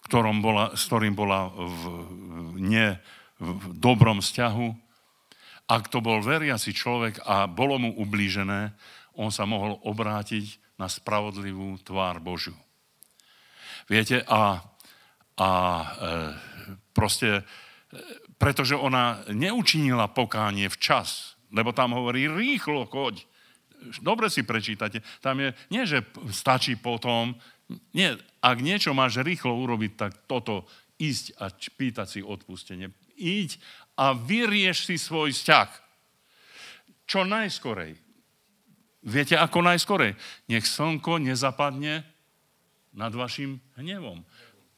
ktorom 0.08 0.40
bola, 0.40 0.72
s 0.72 0.88
ktorým 0.88 1.14
bola 1.20 1.52
v, 1.52 1.82
nie 2.64 2.96
v 3.40 3.74
dobrom 3.80 4.20
vzťahu, 4.20 4.68
ak 5.70 5.84
to 5.88 6.04
bol 6.04 6.20
veriaci 6.20 6.76
človek 6.76 7.24
a 7.24 7.46
bolo 7.48 7.80
mu 7.80 7.90
ublížené, 7.96 8.74
on 9.16 9.32
sa 9.32 9.48
mohol 9.48 9.80
obrátiť 9.86 10.60
na 10.80 10.88
spravodlivú 10.88 11.80
tvár 11.84 12.24
Božiu. 12.24 12.56
Viete, 13.90 14.24
a, 14.26 14.64
a 15.40 15.50
e, 15.50 15.86
proste, 16.96 17.42
e, 17.42 17.44
pretože 18.40 18.78
ona 18.78 19.24
neučinila 19.30 20.10
pokánie 20.10 20.72
včas, 20.72 21.36
lebo 21.52 21.74
tam 21.74 21.98
hovorí, 21.98 22.30
rýchlo 22.30 22.88
choď, 22.88 23.26
dobre 24.00 24.30
si 24.30 24.46
prečítate. 24.46 25.02
Tam 25.20 25.40
je, 25.42 25.52
nie 25.74 25.84
že 25.84 26.06
stačí 26.32 26.78
potom, 26.78 27.36
nie, 27.94 28.14
ak 28.42 28.58
niečo 28.62 28.96
máš 28.98 29.22
rýchlo 29.22 29.54
urobiť, 29.54 29.92
tak 29.98 30.12
toto 30.26 30.66
ísť 31.00 31.26
a 31.40 31.50
pýtať 31.52 32.08
si 32.08 32.20
odpustenie. 32.22 32.92
Íď 33.20 33.60
a 34.00 34.16
vyrieš 34.16 34.88
si 34.88 34.96
svoj 34.96 35.36
vzťah. 35.36 35.70
Čo 37.04 37.28
najskorej. 37.28 38.00
Viete, 39.04 39.36
ako 39.36 39.60
najskorej? 39.60 40.16
Nech 40.48 40.64
slnko 40.64 41.20
nezapadne 41.20 42.08
nad 42.96 43.12
vašim 43.12 43.60
hnevom. 43.76 44.24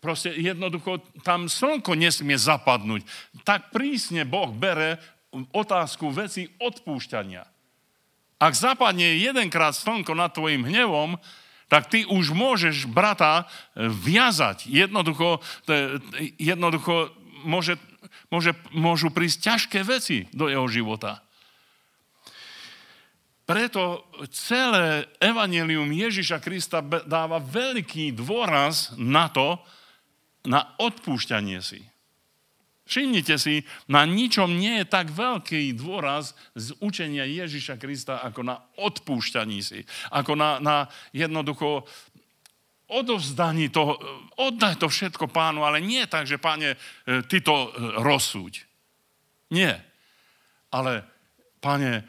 Proste 0.01 0.33
jednoducho 0.33 1.05
tam 1.21 1.45
slnko 1.45 1.93
nesmie 1.93 2.33
zapadnúť. 2.33 3.05
Tak 3.45 3.69
prísne 3.69 4.25
Boh 4.25 4.49
bere 4.49 4.97
otázku 5.53 6.09
veci 6.09 6.49
odpúšťania. 6.57 7.45
Ak 8.41 8.57
zapadne 8.57 9.21
jedenkrát 9.21 9.77
slnko 9.77 10.17
nad 10.17 10.33
tvojim 10.33 10.65
hnevom, 10.65 11.21
tak 11.69 11.87
ty 11.87 12.03
už 12.09 12.33
môžeš 12.33 12.89
brata 12.89 13.45
viazať. 13.77 14.65
Jednoducho, 14.65 15.39
jednoducho 16.41 17.13
môže, 17.45 17.77
môže, 18.29 18.55
môžu 18.71 19.09
prísť 19.11 19.37
ťažké 19.53 19.79
veci 19.83 20.29
do 20.31 20.47
jeho 20.47 20.65
života. 20.67 21.23
Preto 23.45 24.07
celé 24.31 25.11
evanelium 25.19 25.91
Ježiša 25.91 26.39
Krista 26.39 26.79
dáva 26.83 27.43
veľký 27.43 28.15
dôraz 28.15 28.95
na 28.95 29.27
to, 29.27 29.59
na 30.47 30.73
odpúšťanie 30.79 31.59
si. 31.59 31.83
Všimnite 32.91 33.39
si, 33.39 33.63
na 33.87 34.03
ničom 34.03 34.51
nie 34.51 34.83
je 34.83 34.85
tak 34.89 35.15
veľký 35.15 35.71
dôraz 35.79 36.35
z 36.59 36.75
učenia 36.83 37.23
Ježiša 37.23 37.79
Krista 37.79 38.19
ako 38.19 38.41
na 38.43 38.59
odpúšťaní 38.75 39.63
si. 39.63 39.87
Ako 40.11 40.35
na, 40.35 40.59
na 40.59 40.91
jednoducho 41.15 41.87
odovzdaní 42.91 43.71
toho, 43.71 43.95
oddaj 44.35 44.75
to 44.83 44.91
všetko 44.91 45.31
pánu, 45.31 45.63
ale 45.63 45.79
nie 45.79 46.03
tak, 46.11 46.27
že 46.27 46.37
páne, 46.37 46.75
e, 46.75 47.23
ty 47.23 47.39
to 47.39 47.55
e, 47.55 47.69
rozsúď. 48.03 48.67
Nie. 49.51 49.79
Ale, 50.71 51.07
pane, 51.63 52.03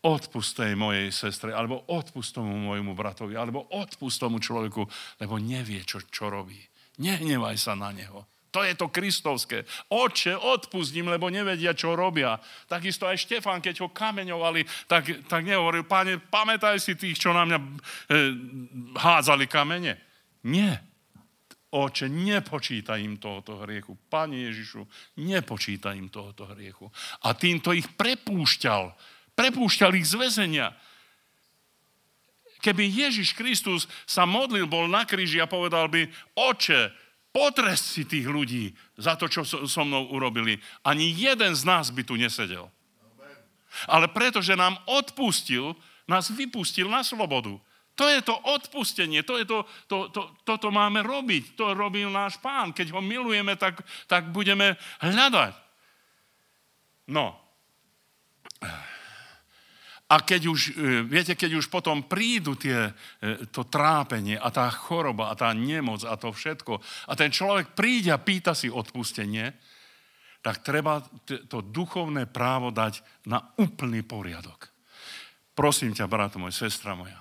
odpust 0.00 0.56
tej 0.56 0.72
mojej 0.78 1.12
sestre, 1.12 1.52
alebo 1.52 1.84
odpust 1.92 2.32
tomu 2.32 2.56
môjmu 2.56 2.96
bratovi, 2.96 3.36
alebo 3.36 3.68
odpust 3.74 4.16
tomu 4.16 4.40
človeku, 4.40 4.86
lebo 5.20 5.34
nevie, 5.36 5.84
čo, 5.84 6.00
čo 6.08 6.32
robí. 6.32 6.58
Nehnevaj 7.00 7.56
sa 7.60 7.76
na 7.76 7.92
neho. 7.92 8.24
To 8.50 8.66
je 8.66 8.74
to 8.74 8.90
kristovské. 8.90 9.62
Oče, 9.94 10.34
odpustím, 10.34 11.06
lebo 11.06 11.30
nevedia, 11.30 11.70
čo 11.70 11.94
robia. 11.94 12.34
Takisto 12.66 13.06
aj 13.06 13.22
Štefán, 13.22 13.62
keď 13.62 13.86
ho 13.86 13.88
kameňovali, 13.94 14.90
tak, 14.90 15.06
tak 15.30 15.46
nehovoril, 15.46 15.86
páne, 15.86 16.18
pamätaj 16.18 16.82
si 16.82 16.98
tých, 16.98 17.14
čo 17.18 17.30
na 17.30 17.46
mňa 17.46 17.58
e, 17.58 17.66
hádzali 18.98 19.46
kamene. 19.46 20.02
Nie. 20.50 20.82
Oče, 21.70 22.10
nepočítaj 22.10 22.98
im 22.98 23.22
tohoto 23.22 23.62
hriechu. 23.62 23.94
Pane 24.10 24.50
Ježišu, 24.50 24.82
nepočítaj 25.22 25.94
im 25.94 26.10
tohoto 26.10 26.50
hriechu. 26.50 26.90
A 27.22 27.30
týmto 27.38 27.70
ich 27.70 27.86
prepúšťal. 27.94 28.90
Prepúšťal 29.38 29.94
ich 29.94 30.10
z 30.10 30.18
väzenia. 30.18 30.74
Keby 32.60 32.90
Ježiš 32.90 33.38
Kristus 33.38 33.86
sa 34.04 34.26
modlil, 34.26 34.66
bol 34.66 34.90
na 34.90 35.06
kríži 35.06 35.38
a 35.38 35.46
povedal 35.46 35.86
by, 35.86 36.10
oče, 36.34 36.90
Potrest 37.30 37.94
si 37.94 38.02
tých 38.02 38.26
ľudí 38.26 38.74
za 38.98 39.14
to, 39.14 39.30
čo 39.30 39.46
so 39.46 39.82
mnou 39.86 40.10
urobili. 40.10 40.58
Ani 40.82 41.14
jeden 41.14 41.54
z 41.54 41.62
nás 41.62 41.94
by 41.94 42.02
tu 42.02 42.18
nesedel. 42.18 42.66
Ale 43.86 44.10
pretože 44.10 44.58
nám 44.58 44.74
odpustil, 44.90 45.78
nás 46.10 46.26
vypustil 46.34 46.90
na 46.90 47.06
slobodu. 47.06 47.54
To 47.94 48.04
je 48.08 48.18
to 48.24 48.34
odpustenie, 48.34 49.22
to 49.22 49.38
je 49.38 49.44
to, 49.46 49.58
to, 49.86 49.98
to, 50.10 50.22
toto 50.42 50.68
máme 50.74 51.06
robiť. 51.06 51.54
To 51.54 51.76
robil 51.76 52.10
náš 52.10 52.40
pán. 52.42 52.74
Keď 52.74 52.90
ho 52.90 53.00
milujeme, 53.04 53.54
tak, 53.54 53.78
tak 54.10 54.34
budeme 54.34 54.74
hľadať. 54.98 55.54
No, 57.10 57.38
a 60.10 60.16
keď 60.26 60.42
už, 60.50 60.60
e, 60.74 61.06
viete, 61.06 61.38
keď 61.38 61.62
už 61.62 61.70
potom 61.70 62.02
prídu 62.10 62.58
tie, 62.58 62.90
e, 63.22 63.46
to 63.54 63.70
trápenie 63.70 64.34
a 64.34 64.50
tá 64.50 64.66
choroba 64.66 65.30
a 65.30 65.38
tá 65.38 65.54
nemoc 65.54 66.02
a 66.02 66.18
to 66.18 66.34
všetko 66.34 66.82
a 67.06 67.12
ten 67.14 67.30
človek 67.30 67.78
príde 67.78 68.10
a 68.10 68.18
pýta 68.18 68.50
si 68.50 68.66
odpustenie, 68.66 69.54
tak 70.42 70.66
treba 70.66 71.04
to 71.46 71.60
duchovné 71.60 72.26
právo 72.26 72.72
dať 72.72 73.04
na 73.28 73.38
úplný 73.60 74.02
poriadok. 74.02 74.72
Prosím 75.52 75.92
ťa, 75.92 76.08
brat 76.08 76.34
môj, 76.40 76.56
sestra 76.56 76.96
moja, 76.96 77.20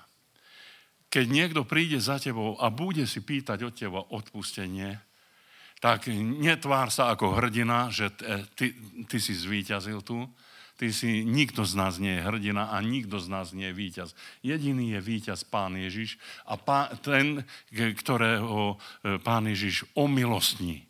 keď 1.12 1.26
niekto 1.28 1.62
príde 1.68 2.00
za 2.00 2.18
tebou 2.18 2.56
a 2.58 2.72
bude 2.72 3.04
si 3.06 3.20
pýtať 3.20 3.60
od 3.66 3.74
teba 3.76 4.02
odpustenie, 4.14 4.98
tak 5.84 6.08
netvár 6.16 6.90
sa 6.90 7.12
ako 7.12 7.38
hrdina, 7.40 7.92
že 7.92 8.12
ty, 8.56 8.72
ty 9.08 9.18
si 9.20 9.36
zvíťazil 9.36 10.00
tu, 10.04 10.28
Ty 10.80 10.96
si, 10.96 11.28
nikto 11.28 11.68
z 11.68 11.76
nás 11.76 12.00
nie 12.00 12.16
je 12.16 12.24
hrdina 12.24 12.72
a 12.72 12.80
nikto 12.80 13.20
z 13.20 13.28
nás 13.28 13.52
nie 13.52 13.68
je 13.68 13.76
víťaz. 13.76 14.10
Jediný 14.40 14.96
je 14.96 15.04
víťaz 15.04 15.44
Pán 15.44 15.76
Ježiš 15.76 16.16
a 16.48 16.56
pán, 16.56 16.96
ten, 17.04 17.44
ktorého 17.68 18.80
e, 19.04 19.20
Pán 19.20 19.44
Ježiš 19.52 19.84
omilostní. 19.92 20.88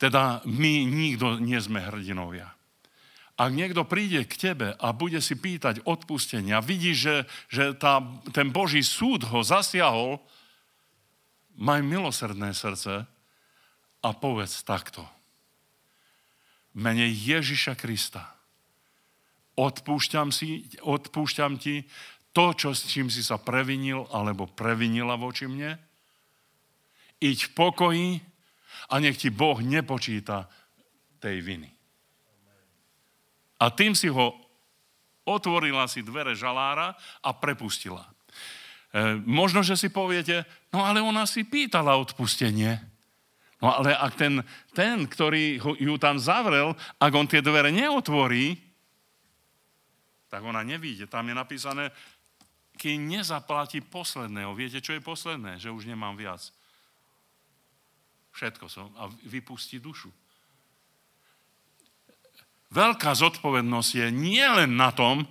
Teda 0.00 0.40
my 0.48 0.88
nikto 0.88 1.36
nie 1.36 1.60
sme 1.60 1.84
hrdinovia. 1.84 2.56
ak 3.36 3.52
niekto 3.52 3.84
príde 3.84 4.24
k 4.24 4.32
tebe 4.32 4.72
a 4.72 4.96
bude 4.96 5.20
si 5.20 5.36
pýtať 5.36 5.84
odpustenia, 5.84 6.64
vidí, 6.64 6.96
že, 6.96 7.28
že 7.52 7.76
tá, 7.76 8.00
ten 8.32 8.48
Boží 8.48 8.80
súd 8.80 9.28
ho 9.28 9.44
zasiahol, 9.44 10.16
maj 11.60 11.84
milosrdné 11.84 12.56
srdce 12.56 13.04
a 14.00 14.08
povedz 14.16 14.64
takto. 14.64 15.04
Mene 16.72 17.04
Ježiša 17.04 17.76
Krista. 17.76 18.35
Odpúšťam, 19.56 20.28
si, 20.28 20.68
odpúšťam 20.84 21.56
ti 21.56 21.88
to, 22.36 22.52
čo, 22.52 22.76
s 22.76 22.84
čím 22.84 23.08
si 23.08 23.24
sa 23.24 23.40
previnil 23.40 24.04
alebo 24.12 24.44
previnila 24.44 25.16
voči 25.16 25.48
mne. 25.48 25.80
Iď 27.16 27.48
v 27.48 27.54
pokoji 27.56 28.08
a 28.92 29.00
nech 29.00 29.16
ti 29.16 29.32
Boh 29.32 29.56
nepočíta 29.64 30.44
tej 31.16 31.40
viny. 31.40 31.72
A 33.56 33.72
tým 33.72 33.96
si 33.96 34.12
ho 34.12 34.36
otvorila 35.24 35.88
si 35.88 36.04
dvere 36.04 36.36
žalára 36.36 36.92
a 37.24 37.32
prepustila. 37.32 38.04
E, 38.04 39.16
možno, 39.24 39.64
že 39.64 39.74
si 39.74 39.88
poviete, 39.88 40.44
no 40.70 40.84
ale 40.84 41.00
ona 41.00 41.24
si 41.24 41.42
pýtala 41.42 41.96
odpustenie. 41.96 42.78
No 43.64 43.72
ale 43.72 43.96
ak 43.96 44.12
ten, 44.20 44.44
ten, 44.76 45.08
ktorý 45.08 45.56
ju 45.80 45.96
tam 45.96 46.20
zavrel, 46.20 46.76
ak 47.00 47.12
on 47.16 47.24
tie 47.24 47.40
dvere 47.40 47.72
neotvorí, 47.72 48.65
tak 50.26 50.42
ona 50.42 50.62
nevíde. 50.62 51.06
Tam 51.06 51.26
je 51.28 51.34
napísané, 51.34 51.94
keď 52.76 52.94
nezaplatí 53.00 53.80
posledného. 53.80 54.52
Viete, 54.52 54.84
čo 54.84 54.92
je 54.92 55.00
posledné? 55.00 55.56
Že 55.56 55.72
už 55.72 55.84
nemám 55.88 56.14
viac. 56.14 56.44
Všetko 58.36 58.68
som. 58.68 58.92
A 59.00 59.08
vypustí 59.24 59.80
dušu. 59.80 60.12
Veľká 62.68 63.16
zodpovednosť 63.16 63.90
je 63.96 64.06
nielen 64.12 64.76
na 64.76 64.92
tom, 64.92 65.24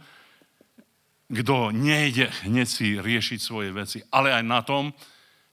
kto 1.29 1.73
nejde 1.73 2.29
hneď 2.45 2.67
si 2.69 2.97
riešiť 2.97 3.39
svoje 3.41 3.69
veci, 3.73 4.01
ale 4.13 4.33
aj 4.33 4.43
na 4.45 4.61
tom, 4.61 4.93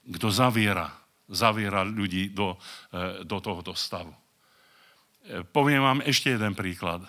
kto 0.05 0.29
zaviera, 0.29 0.89
zaviera 1.29 1.81
ľudí 1.81 2.33
do, 2.33 2.57
e, 2.93 3.25
do 3.25 3.37
tohoto 3.41 3.73
stavu. 3.73 4.13
E, 4.13 5.41
poviem 5.43 5.81
vám 5.81 5.99
ešte 6.05 6.33
jeden 6.33 6.53
príklad. 6.53 7.03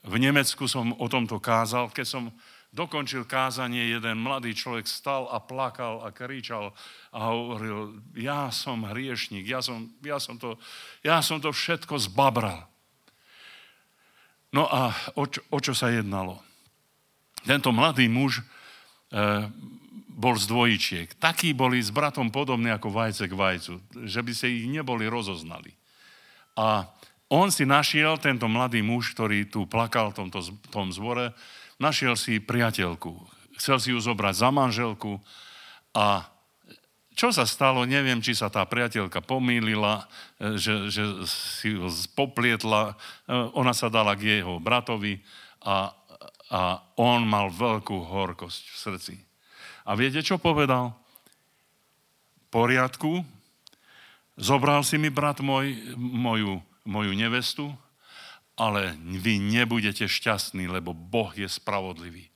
V 0.00 0.16
Nemecku 0.16 0.64
som 0.64 0.96
o 0.96 1.06
tomto 1.12 1.36
kázal, 1.36 1.92
keď 1.92 2.06
som 2.08 2.24
dokončil 2.70 3.26
kázanie, 3.26 3.90
jeden 3.90 4.22
mladý 4.22 4.54
človek 4.54 4.86
stal 4.86 5.26
a 5.28 5.42
plakal 5.42 6.06
a 6.06 6.14
kričal 6.14 6.70
a 7.10 7.34
hovoril, 7.34 7.98
ja 8.14 8.48
som 8.54 8.86
hriešnik, 8.86 9.44
ja 9.44 9.58
som, 9.60 9.90
ja 10.00 10.22
som, 10.22 10.38
to, 10.38 10.54
ja 11.02 11.18
som 11.20 11.42
to 11.42 11.50
všetko 11.50 11.98
zbabral. 11.98 12.70
No 14.50 14.66
a 14.66 14.94
o 15.18 15.26
čo, 15.26 15.42
o 15.50 15.58
čo 15.58 15.74
sa 15.74 15.90
jednalo? 15.90 16.38
Tento 17.46 17.70
mladý 17.70 18.10
muž 18.10 18.40
e, 18.40 18.44
bol 20.10 20.34
z 20.36 20.44
dvojičiek. 20.50 21.08
Takí 21.16 21.54
boli 21.54 21.78
s 21.78 21.94
bratom 21.94 22.28
podobní 22.28 22.70
ako 22.70 22.90
vajce 22.90 23.24
k 23.30 23.34
vajcu, 23.34 23.74
že 24.04 24.20
by 24.20 24.32
sa 24.34 24.46
ich 24.50 24.66
neboli 24.66 25.06
rozoznali. 25.06 25.72
A 26.58 26.90
on 27.30 27.54
si 27.54 27.62
našiel, 27.62 28.18
tento 28.18 28.50
mladý 28.50 28.82
muž, 28.82 29.14
ktorý 29.14 29.46
tu 29.46 29.62
plakal 29.70 30.10
v 30.10 30.26
tomto, 30.26 30.42
tom 30.74 30.90
zbore, 30.90 31.30
našiel 31.78 32.18
si 32.18 32.42
priateľku. 32.42 33.14
Chcel 33.54 33.78
si 33.78 33.88
ju 33.94 34.02
zobrať 34.02 34.34
za 34.34 34.50
manželku 34.50 35.22
a 35.94 36.26
čo 37.14 37.28
sa 37.30 37.44
stalo, 37.44 37.84
neviem, 37.84 38.24
či 38.24 38.32
sa 38.32 38.48
tá 38.48 38.64
priateľka 38.64 39.20
pomýlila, 39.20 40.08
e, 40.40 40.56
že, 40.56 40.88
že 40.88 41.04
si 41.28 41.76
ho 41.76 41.92
poplietla. 42.16 42.94
E, 43.28 43.32
ona 43.52 43.76
sa 43.76 43.92
dala 43.92 44.16
k 44.16 44.40
jeho 44.40 44.56
bratovi 44.56 45.20
a, 45.60 45.92
a 46.48 46.60
on 46.96 47.28
mal 47.28 47.52
veľkú 47.52 48.08
horkosť 48.08 48.62
v 48.64 48.76
srdci. 48.78 49.14
A 49.84 49.92
viete, 50.00 50.24
čo 50.24 50.40
povedal? 50.40 50.96
Poriadku, 52.48 53.20
zobral 54.40 54.80
si 54.80 54.96
mi 54.96 55.12
brat 55.12 55.44
môj, 55.44 55.76
moju, 56.00 56.64
moju 56.90 57.14
nevestu, 57.14 57.70
ale 58.58 58.98
vy 58.98 59.38
nebudete 59.38 60.04
šťastní, 60.10 60.66
lebo 60.66 60.90
Boh 60.90 61.30
je 61.32 61.46
spravodlivý. 61.46 62.28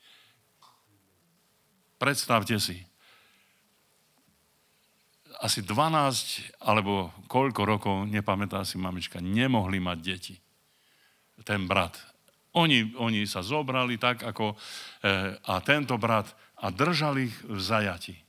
Predstavte 1.98 2.56
si, 2.62 2.80
asi 5.44 5.60
12 5.60 6.64
alebo 6.64 7.12
koľko 7.28 7.62
rokov, 7.68 7.96
nepamätá 8.08 8.64
si 8.64 8.80
mamička, 8.80 9.20
nemohli 9.20 9.76
mať 9.82 9.98
deti. 10.00 10.34
Ten 11.44 11.68
brat. 11.68 12.00
Oni, 12.56 12.94
oni 12.96 13.26
sa 13.28 13.42
zobrali 13.42 13.98
tak 13.98 14.22
ako 14.22 14.54
e, 14.54 14.56
a 15.36 15.54
tento 15.60 15.98
brat 15.98 16.30
a 16.62 16.70
držali 16.70 17.28
ich 17.28 17.36
v 17.44 17.58
zajati. 17.60 18.23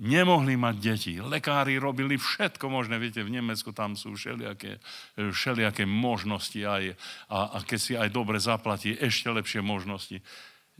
Nemohli 0.00 0.56
mať 0.56 0.76
deti. 0.80 1.12
Lekári 1.20 1.76
robili 1.76 2.16
všetko 2.16 2.72
možné. 2.72 2.96
Viete, 2.96 3.20
v 3.20 3.36
Nemecku 3.36 3.76
tam 3.76 3.92
sú 3.92 4.16
všelijaké, 4.16 4.80
všelijaké 5.16 5.84
možnosti 5.84 6.56
aj, 6.56 6.96
a, 7.28 7.38
a 7.54 7.56
keď 7.60 7.78
si 7.78 7.92
aj 7.92 8.08
dobre 8.08 8.40
zaplatí, 8.40 8.96
ešte 8.96 9.28
lepšie 9.28 9.60
možnosti. 9.60 10.24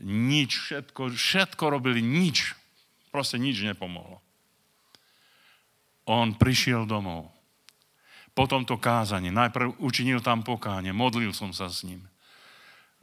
Nič, 0.01 0.51
všetko, 0.65 1.13
všetko 1.13 1.63
robili, 1.69 2.01
nič. 2.01 2.57
Proste 3.13 3.37
nič 3.37 3.61
nepomohlo 3.61 4.23
on 6.05 6.35
prišiel 6.35 6.83
domov. 6.83 7.31
Po 8.33 8.49
tomto 8.49 8.81
kázaní, 8.81 9.29
najprv 9.29 9.77
učinil 9.77 10.19
tam 10.19 10.41
pokáne, 10.41 10.89
modlil 10.89 11.31
som 11.37 11.53
sa 11.53 11.69
s 11.69 11.85
ním. 11.85 12.01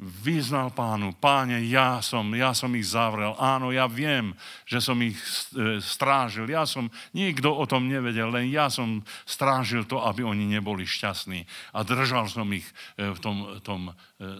Vyznal 0.01 0.73
pánu, 0.73 1.13
páne, 1.13 1.61
ja 1.69 2.01
som, 2.01 2.25
ja 2.33 2.57
som 2.57 2.73
ich 2.73 2.89
zavrel. 2.89 3.37
Áno, 3.37 3.69
ja 3.69 3.85
viem, 3.85 4.33
že 4.65 4.81
som 4.81 4.97
ich 5.05 5.21
e, 5.53 5.77
strážil. 5.85 6.49
Ja 6.49 6.65
som, 6.65 6.89
nikto 7.13 7.53
o 7.53 7.69
tom 7.69 7.85
nevedel, 7.85 8.33
len 8.33 8.49
ja 8.49 8.73
som 8.73 9.05
strážil 9.29 9.85
to, 9.85 10.01
aby 10.01 10.25
oni 10.25 10.49
neboli 10.49 10.89
šťastní. 10.89 11.45
A 11.77 11.85
držal 11.85 12.33
som 12.33 12.49
ich 12.49 12.65
e, 12.97 13.13
v 13.13 13.19
tom, 13.21 13.61
tom 13.61 13.93
e, 13.93 13.95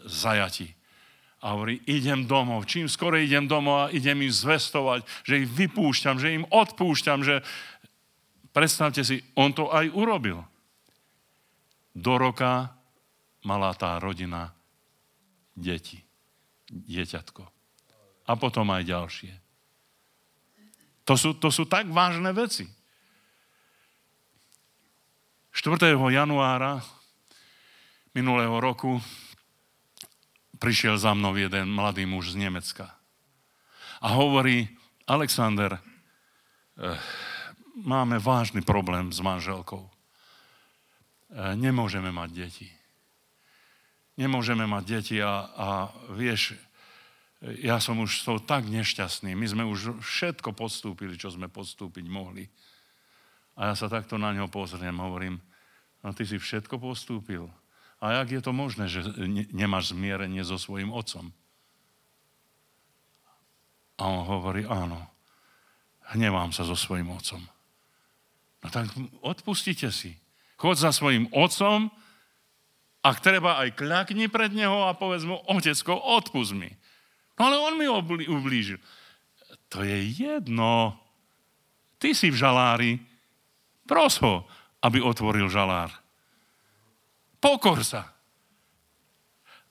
zajati. 0.09 0.73
A 1.45 1.53
hovorí, 1.53 1.85
idem 1.85 2.25
domov. 2.25 2.65
Čím 2.65 2.89
skoro 2.89 3.21
idem 3.21 3.45
domov 3.45 3.89
a 3.89 3.93
idem 3.93 4.17
im 4.25 4.33
zvestovať, 4.33 5.05
že 5.29 5.45
ich 5.45 5.49
vypúšťam, 5.53 6.17
že 6.17 6.41
im 6.41 6.49
odpúšťam, 6.49 7.21
že, 7.21 7.45
Predstavte 8.51 9.07
si, 9.07 9.23
on 9.39 9.55
to 9.55 9.71
aj 9.71 9.87
urobil. 9.95 10.43
Do 11.95 12.19
roka 12.19 12.75
mala 13.47 13.71
tá 13.79 13.99
rodina 14.03 14.51
deti, 15.61 16.01
dieťatko. 16.73 17.45
A 18.27 18.33
potom 18.35 18.67
aj 18.73 18.83
ďalšie. 18.89 19.33
To 21.05 21.15
sú, 21.15 21.37
to 21.37 21.53
sú 21.53 21.69
tak 21.69 21.91
vážne 21.93 22.31
veci. 22.33 22.65
4. 25.53 25.77
januára 25.93 26.81
minulého 28.15 28.55
roku 28.63 29.03
prišiel 30.57 30.97
za 30.97 31.13
mnou 31.13 31.35
jeden 31.37 31.69
mladý 31.75 32.07
muž 32.07 32.33
z 32.33 32.41
Nemecka. 32.49 32.97
A 34.01 34.17
hovorí, 34.17 34.71
Alexander, 35.05 35.77
eh, 35.77 36.97
máme 37.85 38.17
vážny 38.23 38.63
problém 38.63 39.13
s 39.13 39.21
manželkou. 39.21 39.91
E, 41.31 41.55
nemôžeme 41.55 42.11
mať 42.11 42.31
deti. 42.35 42.69
Nemôžeme 44.21 44.69
mať 44.69 44.85
deti 44.85 45.17
a, 45.25 45.49
a 45.57 45.69
vieš, 46.13 46.53
ja 47.41 47.81
som 47.81 47.97
už 48.05 48.21
s 48.21 48.23
tou 48.29 48.37
tak 48.37 48.69
nešťastný. 48.69 49.33
My 49.33 49.49
sme 49.49 49.65
už 49.65 49.97
všetko 50.05 50.53
podstúpili, 50.53 51.17
čo 51.17 51.33
sme 51.33 51.49
podstúpiť 51.49 52.05
mohli. 52.05 52.45
A 53.57 53.73
ja 53.73 53.75
sa 53.75 53.89
takto 53.89 54.21
na 54.21 54.37
ňo 54.37 54.53
pozriem, 54.53 54.93
hovorím, 55.01 55.41
no 56.05 56.13
ty 56.13 56.29
si 56.29 56.37
všetko 56.37 56.77
postúpil. 56.77 57.49
A 58.01 58.21
jak 58.21 58.29
je 58.37 58.41
to 58.45 58.53
možné, 58.53 58.93
že 58.93 59.05
nemáš 59.57 59.97
zmierenie 59.97 60.45
so 60.45 60.61
svojim 60.61 60.93
otcom? 60.93 61.33
A 64.01 64.09
on 64.09 64.25
hovorí, 64.25 64.65
áno, 64.65 65.05
hnevám 66.13 66.53
sa 66.57 66.65
so 66.65 66.77
svojim 66.77 67.09
otcom. 67.13 67.45
No 68.61 68.69
tak 68.69 68.89
odpustite 69.25 69.89
si. 69.93 70.17
Chod 70.61 70.77
za 70.77 70.93
svojim 70.93 71.29
otcom, 71.33 71.89
ak 73.01 73.25
treba 73.25 73.57
aj 73.65 73.81
kľakni 73.81 74.29
pred 74.29 74.53
neho 74.53 74.85
a 74.85 74.93
povedz 74.93 75.25
mu, 75.25 75.41
otecko, 75.49 75.97
odpust 75.97 76.53
mi. 76.53 76.69
No 77.41 77.49
ale 77.49 77.57
on 77.57 77.75
mi 77.81 77.89
ublížil. 78.29 78.77
To 79.73 79.81
je 79.81 79.99
jedno. 80.13 80.93
Ty 81.97 82.13
si 82.13 82.29
v 82.29 82.37
žalári. 82.37 83.01
Pros 83.89 84.21
ho, 84.21 84.45
aby 84.85 85.01
otvoril 85.01 85.49
žalár. 85.49 85.89
Pokor 87.41 87.81
sa. 87.81 88.13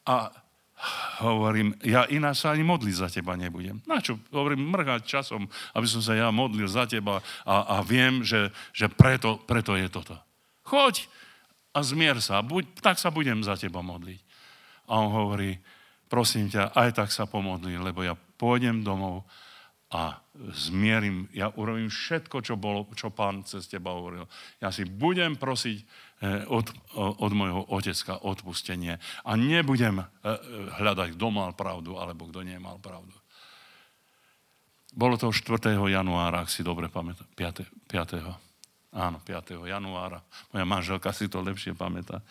A 0.09 0.33
hovorím, 1.21 1.77
ja 1.85 2.09
ináč 2.09 2.41
sa 2.41 2.55
ani 2.55 2.65
modliť 2.65 2.95
za 2.97 3.07
teba 3.13 3.37
nebudem. 3.37 3.83
Na 3.85 4.01
čo? 4.01 4.17
Hovorím, 4.33 4.73
mrhať 4.73 5.05
časom, 5.05 5.45
aby 5.77 5.85
som 5.85 6.01
sa 6.01 6.17
ja 6.17 6.33
modlil 6.33 6.65
za 6.65 6.89
teba 6.89 7.21
a, 7.45 7.77
a 7.77 7.85
viem, 7.85 8.25
že, 8.25 8.49
že 8.73 8.89
preto, 8.89 9.37
preto 9.45 9.77
je 9.77 9.85
toto. 9.91 10.17
Choď 10.65 11.05
a 11.79 11.85
zmier 11.85 12.19
sa, 12.19 12.43
buď, 12.43 12.83
tak 12.83 12.99
sa 12.99 13.07
budem 13.07 13.39
za 13.39 13.55
teba 13.55 13.79
modliť. 13.79 14.19
A 14.91 14.99
on 14.99 15.15
hovorí, 15.15 15.55
prosím 16.11 16.51
ťa, 16.51 16.75
aj 16.75 16.89
tak 16.91 17.09
sa 17.15 17.23
pomodli, 17.23 17.79
lebo 17.79 18.03
ja 18.03 18.19
pôjdem 18.35 18.83
domov 18.83 19.23
a 19.89 20.19
zmierim, 20.53 21.31
ja 21.33 21.49
urobím 21.55 21.87
všetko, 21.89 22.43
čo, 22.45 22.59
bolo, 22.59 22.85
čo 22.93 23.09
pán 23.09 23.47
cez 23.47 23.65
teba 23.65 23.95
hovoril. 23.95 24.27
Ja 24.59 24.69
si 24.69 24.85
budem 24.85 25.39
prosiť 25.39 25.77
eh, 25.79 26.45
od, 26.45 26.67
od 26.99 27.31
môjho 27.31 27.63
otecka 27.71 28.21
odpustenie 28.21 28.99
a 28.99 29.31
nebudem 29.33 30.03
eh, 30.03 30.05
hľadať, 30.83 31.15
kto 31.15 31.27
mal 31.31 31.55
pravdu, 31.55 31.95
alebo 31.95 32.27
kto 32.27 32.43
nemal 32.43 32.77
pravdu. 32.77 33.15
Bolo 34.93 35.15
to 35.15 35.31
4. 35.31 35.73
januára, 35.73 36.43
ak 36.43 36.51
si 36.51 36.65
dobre 36.65 36.89
pamätám, 36.89 37.29
5. 37.33 37.87
5. 37.87 38.48
Áno, 38.89 39.21
5. 39.21 39.69
januára. 39.69 40.25
Moja 40.49 40.65
manželka 40.65 41.13
si 41.13 41.29
to 41.29 41.45
lepšie 41.45 41.77
pamätá 41.77 42.25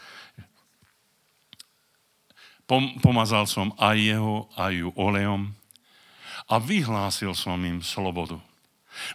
pomazal 3.00 3.48
som 3.48 3.72
aj 3.80 3.96
jeho, 3.96 4.44
aj 4.60 4.72
ju 4.76 4.88
olejom 5.00 5.56
a 6.52 6.54
vyhlásil 6.60 7.32
som 7.32 7.56
im 7.64 7.80
slobodu. 7.80 8.36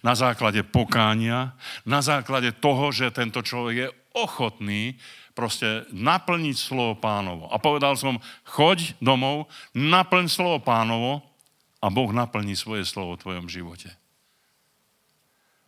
Na 0.02 0.18
základe 0.18 0.64
pokánia, 0.66 1.54
na 1.86 2.02
základe 2.02 2.56
toho, 2.58 2.90
že 2.90 3.14
tento 3.14 3.46
človek 3.46 3.76
je 3.78 3.94
ochotný 4.18 4.98
proste 5.34 5.86
naplniť 5.90 6.56
slovo 6.56 6.94
pánovo. 6.98 7.50
A 7.50 7.58
povedal 7.58 7.98
som, 7.98 8.22
choď 8.46 8.98
domov, 9.02 9.50
naplň 9.74 10.30
slovo 10.30 10.62
pánovo 10.62 11.26
a 11.82 11.90
Boh 11.90 12.10
naplní 12.14 12.54
svoje 12.54 12.86
slovo 12.86 13.18
v 13.18 13.22
tvojom 13.22 13.46
živote. 13.50 13.92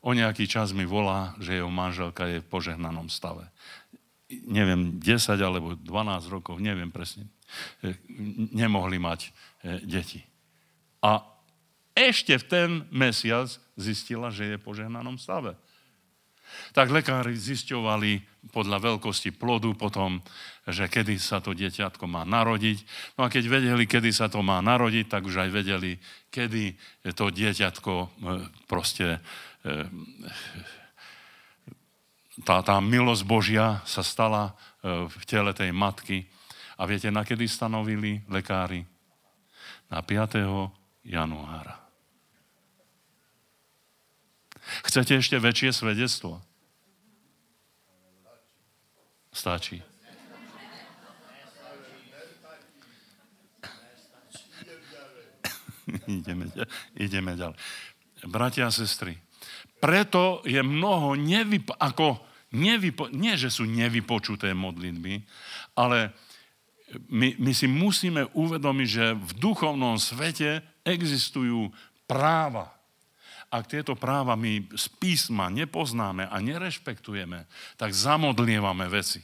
O 0.06 0.14
nejaký 0.14 0.46
čas 0.46 0.70
mi 0.70 0.86
volá, 0.86 1.34
že 1.42 1.58
jeho 1.58 1.72
manželka 1.74 2.30
je 2.30 2.38
v 2.38 2.50
požehnanom 2.50 3.10
stave. 3.10 3.50
Neviem, 4.30 5.02
10 5.02 5.34
alebo 5.42 5.74
12 5.74 6.30
rokov, 6.30 6.62
neviem 6.62 6.94
presne. 6.94 7.26
E, 7.82 7.98
nemohli 8.54 9.02
mať 9.02 9.26
e, 9.26 9.30
deti. 9.82 10.22
A 11.02 11.26
ešte 11.98 12.38
v 12.38 12.46
ten 12.46 12.70
mesiac 12.94 13.50
zistila, 13.74 14.30
že 14.30 14.54
je 14.54 14.56
v 14.62 14.66
požehnanom 14.66 15.18
stave. 15.18 15.58
Tak 16.78 16.94
lekári 16.94 17.34
zisťovali 17.34 18.46
podľa 18.54 18.94
veľkosti 18.94 19.34
plodu 19.34 19.74
potom, 19.74 20.22
že 20.70 20.86
kedy 20.86 21.18
sa 21.18 21.42
to 21.42 21.58
dieťatko 21.58 22.06
má 22.06 22.22
narodiť. 22.22 22.78
No 23.18 23.26
a 23.26 23.32
keď 23.34 23.50
vedeli, 23.50 23.90
kedy 23.90 24.14
sa 24.14 24.30
to 24.30 24.46
má 24.46 24.62
narodiť, 24.62 25.10
tak 25.10 25.26
už 25.26 25.42
aj 25.42 25.50
vedeli, 25.50 25.98
kedy 26.30 26.78
to 27.18 27.34
dieťatko 27.34 27.94
e, 27.98 28.08
proste 28.70 29.18
tá, 32.46 32.56
tá 32.62 32.76
milosť 32.78 33.24
Božia 33.26 33.82
sa 33.90 34.06
stala 34.06 34.54
v 34.86 35.24
tele 35.26 35.50
tej 35.58 35.74
matky 35.74 36.30
a 36.78 36.86
viete, 36.86 37.10
na 37.10 37.26
kedy 37.26 37.48
stanovili 37.50 38.22
lekári? 38.30 38.86
Na 39.90 40.02
5. 40.02 40.70
januára. 41.08 41.82
Chcete 44.86 45.22
ešte 45.22 45.38
väčšie 45.38 45.72
svedectvo? 45.72 46.42
Stačí. 49.30 49.84
ideme, 56.10 56.50
ideme 56.98 57.32
ďalej. 57.38 57.58
Bratia 58.26 58.68
a 58.68 58.74
sestry, 58.74 59.22
preto 59.86 60.42
je 60.42 60.58
mnoho 60.66 61.14
nevypo, 61.14 61.78
ako 61.78 62.18
nevypo, 62.58 63.14
nie, 63.14 63.38
že 63.38 63.54
sú 63.54 63.70
nevypočuté 63.70 64.58
modlitby, 64.58 65.22
ale 65.78 66.10
my, 67.14 67.38
my 67.38 67.52
si 67.54 67.70
musíme 67.70 68.26
uvedomiť, 68.34 68.88
že 68.90 69.14
v 69.14 69.32
duchovnom 69.38 70.02
svete 70.02 70.66
existujú 70.82 71.70
práva. 72.10 72.74
Ak 73.54 73.70
tieto 73.70 73.94
práva 73.94 74.34
my 74.34 74.74
z 74.74 74.90
písma 74.98 75.54
nepoznáme 75.54 76.26
a 76.26 76.36
nerešpektujeme, 76.42 77.46
tak 77.78 77.94
zamodlievame 77.94 78.90
veci. 78.90 79.22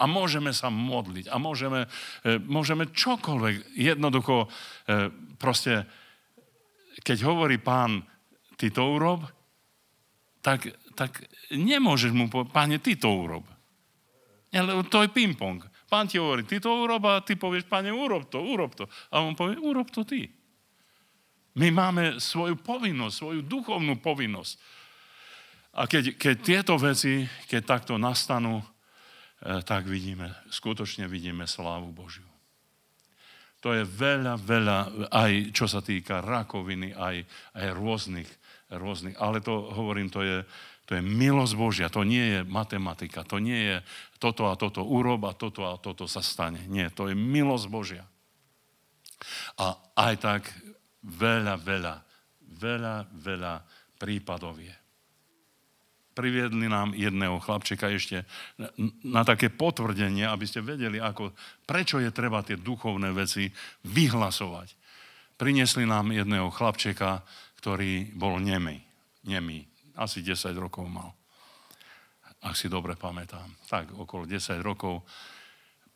A 0.00 0.08
môžeme 0.08 0.56
sa 0.56 0.72
modliť 0.72 1.28
a 1.28 1.36
môžeme, 1.36 1.84
e, 2.24 2.40
môžeme 2.40 2.88
čokoľvek. 2.88 3.76
Jednoducho, 3.76 4.46
e, 4.46 4.48
proste, 5.36 5.84
keď 7.04 7.28
hovorí 7.28 7.60
pán, 7.60 8.08
ty 8.56 8.72
to 8.72 8.88
urob, 8.88 9.26
tak, 10.48 10.72
tak 10.96 11.28
nemôžeš 11.52 12.16
mu 12.16 12.32
povedať, 12.32 12.50
páne, 12.56 12.76
ty 12.80 12.96
to 12.96 13.12
urob. 13.12 13.44
Lebo 14.48 14.80
to 14.88 15.04
je 15.04 15.12
ping-pong. 15.12 15.60
Pán 15.92 16.08
ti 16.08 16.16
hovorí, 16.16 16.48
ty 16.48 16.56
to 16.56 16.72
urob 16.72 17.04
a 17.04 17.20
ty 17.20 17.36
povieš, 17.36 17.68
pane, 17.68 17.92
urob 17.92 18.32
to, 18.32 18.40
urob 18.40 18.72
to. 18.72 18.88
A 19.12 19.20
on 19.20 19.36
povie, 19.36 19.60
urob 19.60 19.92
to 19.92 20.08
ty. 20.08 20.32
My 21.60 21.68
máme 21.68 22.16
svoju 22.16 22.56
povinnosť, 22.56 23.14
svoju 23.16 23.40
duchovnú 23.44 24.00
povinnosť. 24.00 24.56
A 25.76 25.84
keď, 25.84 26.16
keď 26.16 26.36
tieto 26.40 26.74
veci, 26.80 27.28
keď 27.44 27.62
takto 27.64 28.00
nastanú, 28.00 28.64
eh, 28.64 29.60
tak 29.64 29.84
vidíme, 29.84 30.32
skutočne 30.48 31.04
vidíme 31.08 31.44
slávu 31.44 31.92
Božiu. 31.92 32.24
To 33.60 33.74
je 33.74 33.82
veľa, 33.84 34.38
veľa, 34.38 34.78
aj 35.10 35.32
čo 35.50 35.66
sa 35.66 35.82
týka 35.82 36.22
rakoviny, 36.22 36.94
aj, 36.94 37.16
aj 37.58 37.66
rôznych, 37.74 38.30
rôznych. 38.72 39.16
Ale 39.16 39.40
to, 39.40 39.72
hovorím, 39.72 40.12
to 40.12 40.20
je, 40.20 40.44
to 40.84 40.96
je 40.96 41.02
milosť 41.04 41.54
Božia, 41.56 41.88
to 41.92 42.04
nie 42.04 42.38
je 42.38 42.40
matematika, 42.44 43.24
to 43.24 43.40
nie 43.40 43.56
je 43.56 43.76
toto 44.20 44.48
a 44.48 44.56
toto 44.56 44.84
urob 44.84 45.24
a 45.28 45.32
toto 45.32 45.68
a 45.68 45.76
toto 45.80 46.08
sa 46.08 46.20
stane. 46.20 46.64
Nie, 46.68 46.92
to 46.92 47.08
je 47.08 47.16
milosť 47.16 47.66
Božia. 47.68 48.04
A 49.58 49.76
aj 49.98 50.14
tak 50.20 50.42
veľa, 51.04 51.58
veľa, 51.58 51.94
veľa, 52.60 52.94
veľa 53.12 53.54
prípadov 53.98 54.60
je. 54.62 54.74
Priviedli 56.14 56.66
nám 56.66 56.98
jedného 56.98 57.38
chlapčeka 57.38 57.94
ešte 57.94 58.26
na, 58.58 58.68
na 59.06 59.22
také 59.22 59.54
potvrdenie, 59.54 60.26
aby 60.26 60.50
ste 60.50 60.66
vedeli, 60.66 60.98
ako, 60.98 61.30
prečo 61.62 62.02
je 62.02 62.10
treba 62.10 62.42
tie 62.42 62.58
duchovné 62.58 63.14
veci 63.14 63.46
vyhlasovať. 63.86 64.74
Priniesli 65.38 65.86
nám 65.86 66.10
jedného 66.10 66.50
chlapčeka, 66.50 67.22
ktorý 67.58 68.14
bol 68.14 68.38
nemý. 68.38 68.80
nemý 69.26 69.68
asi 69.98 70.22
10 70.22 70.54
rokov 70.54 70.86
mal. 70.86 71.10
Ak 72.38 72.54
si 72.54 72.70
dobre 72.70 72.94
pamätám. 72.94 73.50
Tak, 73.66 73.98
okolo 73.98 74.30
10 74.30 74.62
rokov. 74.62 75.02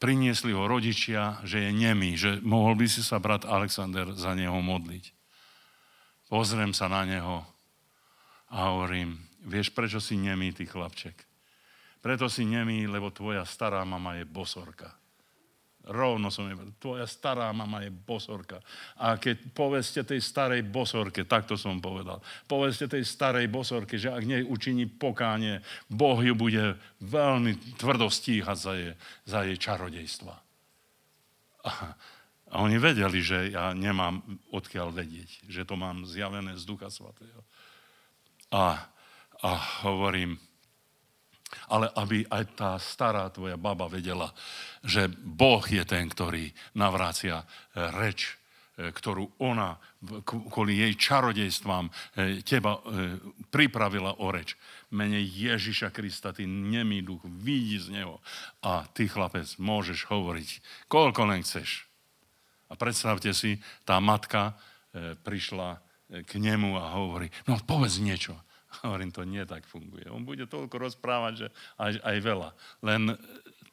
Priniesli 0.02 0.50
ho 0.50 0.66
rodičia, 0.66 1.38
že 1.46 1.62
je 1.62 1.70
nemý, 1.70 2.18
že 2.18 2.42
mohol 2.42 2.74
by 2.74 2.90
si 2.90 3.06
sa 3.06 3.22
brat 3.22 3.46
Alexander 3.46 4.10
za 4.18 4.34
neho 4.34 4.58
modliť. 4.58 5.14
Pozriem 6.26 6.74
sa 6.74 6.90
na 6.90 7.06
neho 7.06 7.46
a 8.50 8.74
hovorím, 8.74 9.22
vieš, 9.46 9.70
prečo 9.70 10.02
si 10.02 10.18
nemý, 10.18 10.50
ty 10.50 10.66
chlapček? 10.66 11.14
Preto 12.02 12.26
si 12.26 12.42
nemý, 12.42 12.90
lebo 12.90 13.14
tvoja 13.14 13.46
stará 13.46 13.86
mama 13.86 14.18
je 14.18 14.26
bosorka. 14.26 14.90
Rovno 15.82 16.30
som 16.30 16.46
povedal, 16.46 16.78
tvoja 16.78 17.06
stará 17.10 17.50
mama 17.50 17.82
je 17.82 17.90
bosorka. 17.90 18.62
A 19.02 19.18
keď 19.18 19.50
poveste 19.50 20.06
tej 20.06 20.22
starej 20.22 20.62
bosorke, 20.62 21.26
takto 21.26 21.58
som 21.58 21.82
povedal, 21.82 22.22
poveste 22.46 22.86
tej 22.86 23.02
starej 23.02 23.50
bosorke, 23.50 23.98
že 23.98 24.14
ak 24.14 24.22
nej 24.22 24.46
učiní 24.46 24.86
pokánie, 24.86 25.58
Boh 25.90 26.22
ju 26.22 26.38
bude 26.38 26.78
veľmi 27.02 27.74
tvrdo 27.82 28.06
stíhať 28.06 28.58
za 28.58 28.72
jej, 28.78 28.94
za 29.26 29.42
jej 29.42 29.58
čarodejstva. 29.58 30.34
A, 31.66 31.70
a 32.46 32.54
oni 32.62 32.78
vedeli, 32.78 33.18
že 33.18 33.50
ja 33.50 33.74
nemám 33.74 34.22
odkiaľ 34.54 34.94
vedieť, 34.94 35.50
že 35.50 35.66
to 35.66 35.74
mám 35.74 36.06
zjavené 36.06 36.54
z 36.54 36.62
Ducha 36.62 36.94
Svatého. 36.94 37.42
A, 38.54 38.86
a 39.42 39.50
hovorím, 39.82 40.38
ale 41.72 41.88
aby 41.96 42.28
aj 42.28 42.44
tá 42.52 42.70
stará 42.76 43.32
tvoja 43.32 43.56
baba 43.56 43.88
vedela, 43.88 44.28
že 44.84 45.08
Boh 45.08 45.64
je 45.64 45.80
ten, 45.88 46.04
ktorý 46.04 46.52
navrácia 46.76 47.40
e, 47.40 47.44
reč, 47.96 48.36
e, 48.76 48.92
ktorú 48.92 49.40
ona 49.40 49.80
kvôli 50.28 50.84
jej 50.84 50.92
čarodejstvám 51.00 51.88
e, 51.88 51.92
teba 52.44 52.76
pripravila 53.48 54.20
o 54.20 54.28
reč. 54.28 54.52
Mene 54.92 55.24
Ježiša 55.24 55.88
Krista, 55.88 56.36
ty 56.36 56.44
nemý 56.44 57.00
duch, 57.00 57.24
vidí 57.24 57.80
z 57.80 57.96
neho 57.96 58.20
a 58.60 58.84
ty, 58.92 59.08
chlapec, 59.08 59.48
môžeš 59.56 60.12
hovoriť, 60.12 60.50
koľko 60.92 61.32
len 61.32 61.40
chceš. 61.40 61.88
A 62.68 62.76
predstavte 62.76 63.32
si, 63.32 63.60
tá 63.88 64.00
matka 64.00 64.56
prišla 65.24 65.80
k 66.28 66.32
nemu 66.36 66.76
a 66.76 66.92
hovorí, 66.96 67.32
no 67.48 67.56
povedz 67.64 68.00
niečo. 68.00 68.36
Hovorím, 68.84 69.12
to 69.12 69.22
nie 69.28 69.44
tak 69.44 69.68
funguje. 69.68 70.08
On 70.08 70.24
bude 70.24 70.48
toľko 70.48 70.76
rozprávať, 70.80 71.32
že 71.36 71.48
aj, 71.76 71.92
aj 72.00 72.16
veľa. 72.24 72.48
Len 72.82 73.16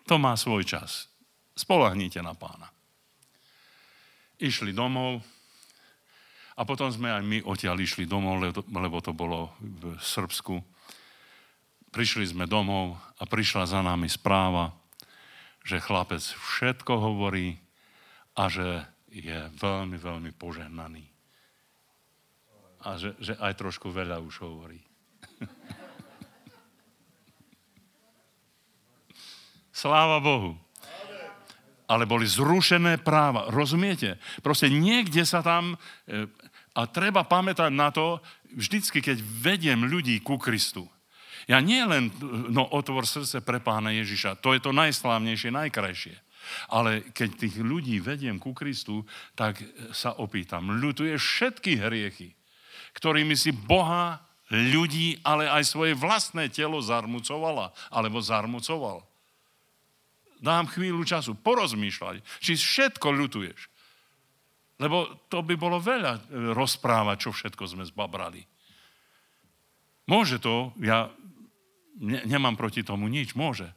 to 0.03 0.15
má 0.19 0.35
svoj 0.35 0.67
čas. 0.67 1.07
Spolahnite 1.55 2.19
na 2.19 2.35
pána. 2.35 2.67
Išli 4.39 4.71
domov 4.71 5.19
a 6.59 6.67
potom 6.67 6.91
sme 6.91 7.11
aj 7.11 7.23
my 7.23 7.37
odtiaľ 7.47 7.79
išli 7.79 8.03
domov, 8.03 8.43
lebo 8.67 8.97
to 8.99 9.15
bolo 9.15 9.55
v 9.59 9.95
Srbsku. 9.95 10.59
Prišli 11.91 12.35
sme 12.35 12.47
domov 12.47 12.99
a 13.19 13.23
prišla 13.23 13.63
za 13.63 13.79
nami 13.79 14.11
správa, 14.11 14.75
že 15.63 15.79
chlapec 15.83 16.19
všetko 16.19 16.93
hovorí 16.99 17.59
a 18.35 18.47
že 18.51 18.83
je 19.11 19.39
veľmi, 19.55 19.97
veľmi 19.99 20.31
požehnaný. 20.35 21.05
A 22.83 22.95
že, 22.95 23.15
že 23.19 23.35
aj 23.39 23.59
trošku 23.59 23.91
veľa 23.91 24.23
už 24.23 24.43
hovorí. 24.43 24.88
Sláva 29.79 30.19
Bohu. 30.19 30.57
Ale 31.89 32.05
boli 32.05 32.29
zrušené 32.29 33.01
práva. 33.01 33.49
Rozumiete? 33.49 34.21
Proste 34.45 34.69
niekde 34.69 35.25
sa 35.25 35.41
tam... 35.41 35.73
e, 36.05 36.27
A 36.77 36.85
treba 36.85 37.25
pamätať 37.25 37.73
na 37.73 37.89
to, 37.89 38.21
vždycky, 38.53 39.01
keď 39.01 39.17
vediem 39.19 39.89
ľudí 39.89 40.21
ku 40.21 40.37
Kristu. 40.37 40.85
Ja 41.49 41.57
nie 41.65 41.81
len, 41.81 42.13
no 42.53 42.69
otvor 42.69 43.09
srdce 43.09 43.41
pre 43.41 43.57
pána 43.57 43.89
Ježiša, 43.89 44.37
to 44.37 44.53
je 44.53 44.61
to 44.61 44.69
najslávnejšie, 44.69 45.49
najkrajšie. 45.49 46.13
Ale 46.69 47.09
keď 47.09 47.29
tých 47.35 47.55
ľudí 47.57 47.97
vediem 47.97 48.37
ku 48.37 48.53
Kristu, 48.53 49.01
tak 49.33 49.57
sa 49.89 50.13
opýtam, 50.21 50.77
ľutuješ 50.77 51.17
všetky 51.17 51.81
hriechy, 51.81 52.37
ktorými 52.93 53.33
si 53.33 53.49
Boha, 53.49 54.28
ľudí, 54.49 55.21
ale 55.21 55.45
aj 55.45 55.63
svoje 55.65 55.93
vlastné 55.93 56.49
telo 56.49 56.81
zarmucovala, 56.81 57.69
alebo 57.93 58.17
zarmucoval. 58.19 59.05
Dám 60.41 60.71
chvíľu 60.71 61.05
času 61.05 61.37
porozmýšľať, 61.37 62.23
či 62.41 62.57
všetko 62.57 63.07
ľutuješ. 63.11 63.69
Lebo 64.79 65.27
to 65.27 65.43
by 65.43 65.59
bolo 65.59 65.77
veľa 65.83 66.13
e, 66.15 66.21
rozprávať, 66.55 67.27
čo 67.27 67.29
všetko 67.35 67.63
sme 67.67 67.83
zbabrali. 67.83 68.47
Môže 70.07 70.39
to, 70.39 70.71
ja 70.79 71.11
ne, 71.99 72.23
nemám 72.23 72.55
proti 72.55 72.81
tomu 72.81 73.11
nič, 73.11 73.35
môže. 73.35 73.67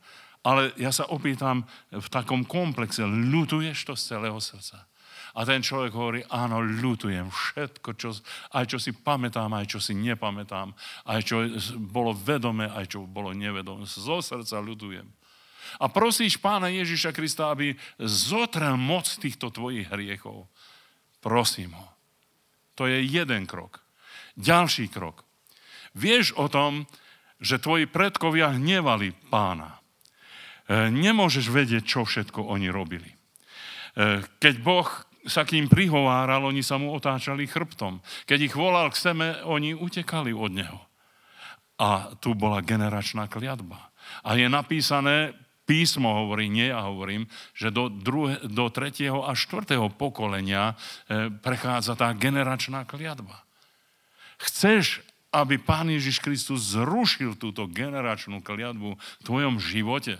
Ale 0.47 0.70
ja 0.78 0.94
sa 0.94 1.07
opýtam 1.11 1.66
v 1.90 2.07
takom 2.07 2.47
komplexe, 2.47 3.03
ľutuješ 3.05 3.78
to 3.82 3.94
z 3.99 4.03
celého 4.15 4.39
srdca? 4.39 4.86
A 5.32 5.48
ten 5.48 5.64
človek 5.64 5.92
hovorí, 5.96 6.20
áno, 6.28 6.60
ľutujem 6.60 7.32
všetko, 7.32 7.96
čo, 7.96 8.12
aj 8.52 8.64
čo 8.68 8.76
si 8.76 8.92
pamätám, 8.92 9.48
aj 9.56 9.66
čo 9.72 9.78
si 9.80 9.96
nepamätám, 9.96 10.76
aj 11.09 11.20
čo 11.24 11.48
bolo 11.80 12.12
vedomé, 12.12 12.68
aj 12.68 12.92
čo 12.92 13.09
bolo 13.09 13.32
nevedomé. 13.32 13.88
Zo 13.88 14.20
srdca 14.20 14.60
ľutujem. 14.60 15.09
A 15.80 15.88
prosíš 15.88 16.36
pána 16.36 16.68
Ježiša 16.68 17.16
Krista, 17.16 17.48
aby 17.48 17.72
zotrel 17.96 18.76
moc 18.76 19.09
týchto 19.09 19.48
tvojich 19.48 19.88
hriechov. 19.88 20.52
Prosím 21.24 21.72
ho. 21.80 21.86
To 22.76 22.84
je 22.84 23.00
jeden 23.00 23.48
krok. 23.48 23.80
Ďalší 24.36 24.92
krok. 24.92 25.24
Vieš 25.96 26.36
o 26.36 26.48
tom, 26.48 26.84
že 27.40 27.60
tvoji 27.60 27.88
predkovia 27.88 28.52
hnevali 28.52 29.16
pána. 29.32 29.80
E, 30.68 30.88
nemôžeš 30.88 31.48
vedieť, 31.52 31.84
čo 31.84 32.04
všetko 32.04 32.48
oni 32.48 32.68
robili. 32.72 33.09
E, 33.09 33.16
keď 34.40 34.54
Boh 34.60 34.88
sa 35.27 35.47
k 35.47 35.59
ním 35.59 35.70
prihováral, 35.70 36.43
oni 36.43 36.62
sa 36.66 36.78
mu 36.78 36.90
otáčali 36.90 37.47
chrbtom. 37.47 38.03
Keď 38.27 38.39
ich 38.51 38.55
volal 38.55 38.90
k 38.90 38.99
seme, 38.99 39.28
oni 39.47 39.74
utekali 39.74 40.35
od 40.35 40.51
neho. 40.51 40.81
A 41.78 42.15
tu 42.19 42.35
bola 42.35 42.62
generačná 42.62 43.27
kliatba. 43.31 43.90
A 44.27 44.35
je 44.35 44.47
napísané, 44.51 45.35
písmo 45.62 46.27
hovorí, 46.27 46.51
nie 46.51 46.70
ja 46.70 46.85
hovorím, 46.90 47.31
že 47.55 47.70
do, 47.70 47.86
druhé, 47.86 48.43
do 48.43 48.66
tretieho 48.69 49.23
a 49.23 49.35
štvrtého 49.35 49.90
pokolenia 49.94 50.74
e, 50.74 51.31
prechádza 51.31 51.94
tá 51.94 52.11
generačná 52.15 52.82
kliatba. 52.82 53.47
Chceš, 54.43 55.07
aby 55.31 55.57
Pán 55.57 55.89
Ježiš 55.89 56.19
Kristus 56.19 56.74
zrušil 56.74 57.39
túto 57.39 57.70
generačnú 57.70 58.43
kliatbu 58.43 58.99
v 58.99 59.23
tvojom 59.24 59.62
živote? 59.62 60.19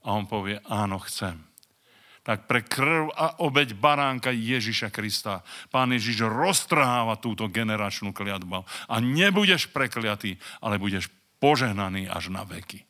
A 0.00 0.16
on 0.16 0.24
povie, 0.24 0.58
áno, 0.64 0.96
chcem. 1.04 1.49
Tak 2.20 2.44
pre 2.44 2.60
krv 2.60 3.08
a 3.16 3.40
obeď 3.40 3.72
baránka 3.72 4.28
Ježiša 4.28 4.92
Krista 4.92 5.40
Pán 5.72 5.88
Ježiš 5.96 6.28
roztrháva 6.28 7.16
túto 7.16 7.48
generačnú 7.48 8.12
kliatbu. 8.12 8.64
A 8.92 8.94
nebudeš 9.00 9.72
prekliatý, 9.72 10.36
ale 10.60 10.76
budeš 10.76 11.08
požehnaný 11.40 12.06
až 12.12 12.28
na 12.28 12.44
veky. 12.44 12.84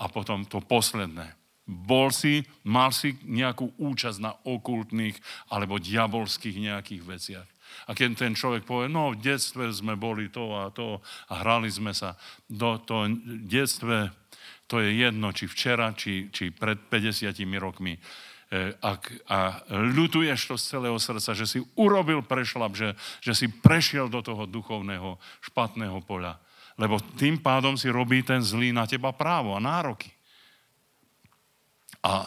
A 0.00 0.12
potom 0.12 0.44
to 0.44 0.60
posledné. 0.60 1.36
Bol 1.70 2.10
si, 2.10 2.42
mal 2.66 2.90
si 2.90 3.16
nejakú 3.24 3.78
účasť 3.78 4.18
na 4.20 4.32
okultných 4.42 5.16
alebo 5.54 5.80
diabolských 5.80 6.56
nejakých 6.60 7.02
veciach. 7.06 7.48
A 7.86 7.94
keď 7.94 8.18
ten 8.18 8.34
človek 8.34 8.66
povie, 8.66 8.90
no 8.90 9.14
v 9.14 9.22
detstve 9.22 9.70
sme 9.70 9.94
boli 9.94 10.26
to 10.28 10.50
a 10.58 10.74
to 10.74 10.98
a 11.30 11.32
hrali 11.40 11.70
sme 11.70 11.94
sa, 11.94 12.18
do 12.50 12.82
to 12.82 13.06
detstve 13.46 14.10
to 14.70 14.78
je 14.78 15.02
jedno, 15.02 15.34
či 15.34 15.50
včera, 15.50 15.90
či, 15.98 16.30
či 16.30 16.54
pred 16.54 16.78
50 16.78 17.34
rokmi. 17.58 17.98
E, 18.50 18.74
ak, 18.82 19.30
a 19.30 19.62
ľutuješ 19.70 20.40
to 20.50 20.54
z 20.58 20.64
celého 20.74 20.98
srdca, 20.98 21.38
že 21.38 21.46
si 21.46 21.62
urobil 21.78 22.26
prešlap, 22.26 22.74
že, 22.74 22.98
že 23.22 23.32
si 23.32 23.46
prešiel 23.46 24.10
do 24.10 24.18
toho 24.26 24.42
duchovného 24.50 25.22
špatného 25.46 26.02
poľa. 26.02 26.42
Lebo 26.74 26.98
tým 27.14 27.38
pádom 27.38 27.78
si 27.78 27.86
robí 27.86 28.26
ten 28.26 28.42
zlý 28.42 28.74
na 28.74 28.90
teba 28.90 29.14
právo 29.14 29.54
a 29.54 29.62
nároky. 29.62 30.10
A 32.02 32.26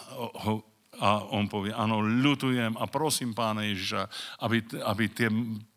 a 1.01 1.25
on 1.33 1.49
povie, 1.49 1.73
áno, 1.73 2.05
ľutujem 2.05 2.77
a 2.77 2.85
prosím 2.85 3.33
pána 3.33 3.65
Ježiša, 3.65 4.05
aby, 4.45 4.61
aby 4.85 5.03
tie 5.09 5.29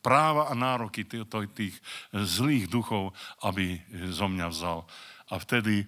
práva 0.04 0.52
a 0.52 0.54
nároky 0.54 1.08
tých, 1.08 1.24
tých 1.56 1.74
zlých 2.12 2.68
duchov, 2.68 3.16
aby 3.40 3.80
zo 4.12 4.28
mňa 4.28 4.46
vzal. 4.52 4.84
A 5.26 5.42
vtedy 5.42 5.82
e, 5.82 5.86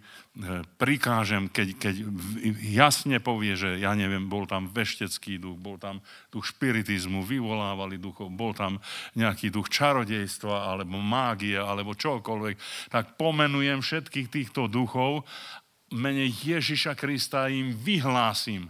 prikážem, 0.82 1.46
keď, 1.46 1.68
keď 1.78 1.94
jasne 2.58 3.22
povie, 3.22 3.54
že 3.54 3.78
ja 3.78 3.94
neviem, 3.94 4.26
bol 4.26 4.50
tam 4.50 4.66
veštecký 4.66 5.38
duch, 5.38 5.54
bol 5.54 5.78
tam 5.78 6.02
duch 6.34 6.50
špiritizmu, 6.50 7.22
vyvolávali 7.22 8.02
duchov, 8.02 8.34
bol 8.34 8.50
tam 8.50 8.82
nejaký 9.14 9.54
duch 9.54 9.70
čarodejstva, 9.70 10.74
alebo 10.74 10.98
mágie, 10.98 11.54
alebo 11.54 11.94
čokoľvek, 11.94 12.56
tak 12.90 13.14
pomenujem 13.14 13.78
všetkých 13.78 14.26
týchto 14.26 14.66
duchov, 14.66 15.22
mene 15.94 16.26
Ježiša 16.26 16.98
Krista 16.98 17.46
im 17.46 17.70
vyhlásim, 17.72 18.68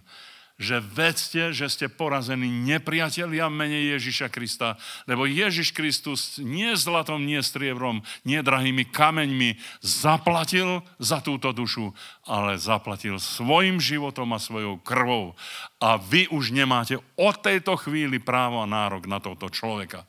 že 0.58 0.82
vedzte, 0.82 1.54
že 1.54 1.70
ste 1.70 1.86
porazení 1.86 2.50
nepriatelia 2.50 3.46
mene 3.46 3.94
Ježiša 3.94 4.26
Krista, 4.26 4.74
lebo 5.06 5.22
Ježiš 5.22 5.70
Kristus 5.70 6.42
nie 6.42 6.74
zlatom, 6.74 7.22
nie 7.22 7.38
striebrom, 7.38 8.02
nie 8.26 8.42
drahými 8.42 8.82
kameňmi 8.90 9.54
zaplatil 9.78 10.82
za 10.98 11.22
túto 11.22 11.54
dušu, 11.54 11.94
ale 12.26 12.58
zaplatil 12.58 13.22
svojim 13.22 13.78
životom 13.78 14.34
a 14.34 14.42
svojou 14.42 14.82
krvou. 14.82 15.38
A 15.78 15.94
vy 15.94 16.26
už 16.34 16.50
nemáte 16.50 16.98
od 17.14 17.38
tejto 17.38 17.78
chvíli 17.78 18.18
právo 18.18 18.58
a 18.58 18.66
nárok 18.66 19.06
na 19.06 19.22
tohto 19.22 19.46
človeka. 19.46 20.02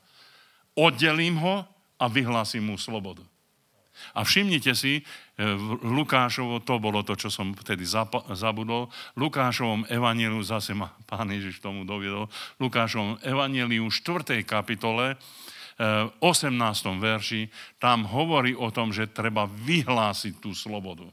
Oddelím 0.74 1.38
ho 1.38 1.62
a 1.94 2.10
vyhlásim 2.10 2.66
mu 2.66 2.74
slobodu. 2.74 3.22
A 4.16 4.24
všimnite 4.24 4.72
si, 4.72 5.00
e, 5.00 5.02
Lukášovo, 5.84 6.64
to 6.64 6.80
bolo 6.80 7.04
to, 7.04 7.14
čo 7.14 7.28
som 7.28 7.52
vtedy 7.52 7.84
zabudol, 8.34 8.88
Lukášovom 9.14 9.86
evaníliu, 9.86 10.40
zase 10.40 10.72
ma 10.72 10.90
pán 11.04 11.28
Ježiš 11.28 11.60
tomu 11.60 11.84
doviedol, 11.84 12.26
Lukášovom 12.58 13.20
evaníliu 13.22 13.86
4. 13.88 14.42
kapitole, 14.46 15.20
18. 15.80 16.20
E, 16.20 17.00
verši, 17.00 17.42
tam 17.80 18.04
hovorí 18.04 18.52
o 18.52 18.68
tom, 18.68 18.92
že 18.92 19.08
treba 19.08 19.48
vyhlásiť 19.48 20.40
tú 20.40 20.52
slobodu. 20.52 21.08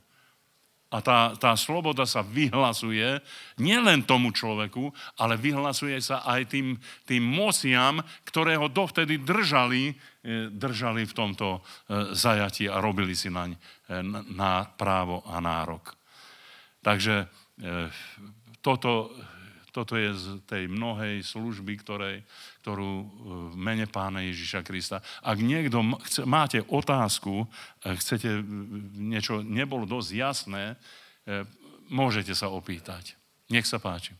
A 0.88 1.04
tá, 1.04 1.36
tá 1.36 1.52
sloboda 1.60 2.08
sa 2.08 2.24
vyhlasuje 2.24 3.20
nielen 3.60 4.08
tomu 4.08 4.32
človeku, 4.32 4.88
ale 5.20 5.36
vyhlasuje 5.36 6.00
sa 6.00 6.24
aj 6.24 6.48
tým, 6.48 6.80
tým 7.04 7.24
mociam, 7.28 8.00
ktoré 8.24 8.56
ho 8.56 8.72
dovtedy 8.72 9.20
držali, 9.20 9.92
e, 10.24 10.48
držali 10.48 11.04
v 11.04 11.14
tomto 11.14 11.60
e, 11.60 11.62
zajati 12.16 12.72
a 12.72 12.80
robili 12.80 13.12
si 13.20 13.28
naň 13.28 13.52
e, 13.52 13.60
na 14.32 14.64
právo 14.64 15.28
a 15.28 15.44
nárok. 15.44 15.92
Takže 16.80 17.28
toto 18.64 19.12
toto 19.78 19.94
je 19.94 20.10
z 20.10 20.42
tej 20.50 20.66
mnohej 20.66 21.22
služby, 21.22 21.78
ktorej, 21.86 22.26
ktorú 22.68 22.91
e, 22.99 23.06
v 23.48 23.56
mene 23.56 23.88
pána 23.88 24.19
Ježiša 24.27 24.60
Krista. 24.68 24.99
Ak 25.23 25.39
niekto 25.39 25.80
chce, 26.03 26.27
máte 26.27 26.60
otázku, 26.68 27.48
e, 27.80 27.95
chcete 27.95 28.44
niečo, 28.99 29.39
nebolo 29.39 29.88
dosť 29.88 30.10
jasné, 30.11 30.76
e, 31.23 31.48
môžete 31.88 32.35
sa 32.35 32.52
opýtať. 32.52 33.15
Nech 33.48 33.64
sa 33.64 33.80
páči. 33.80 34.11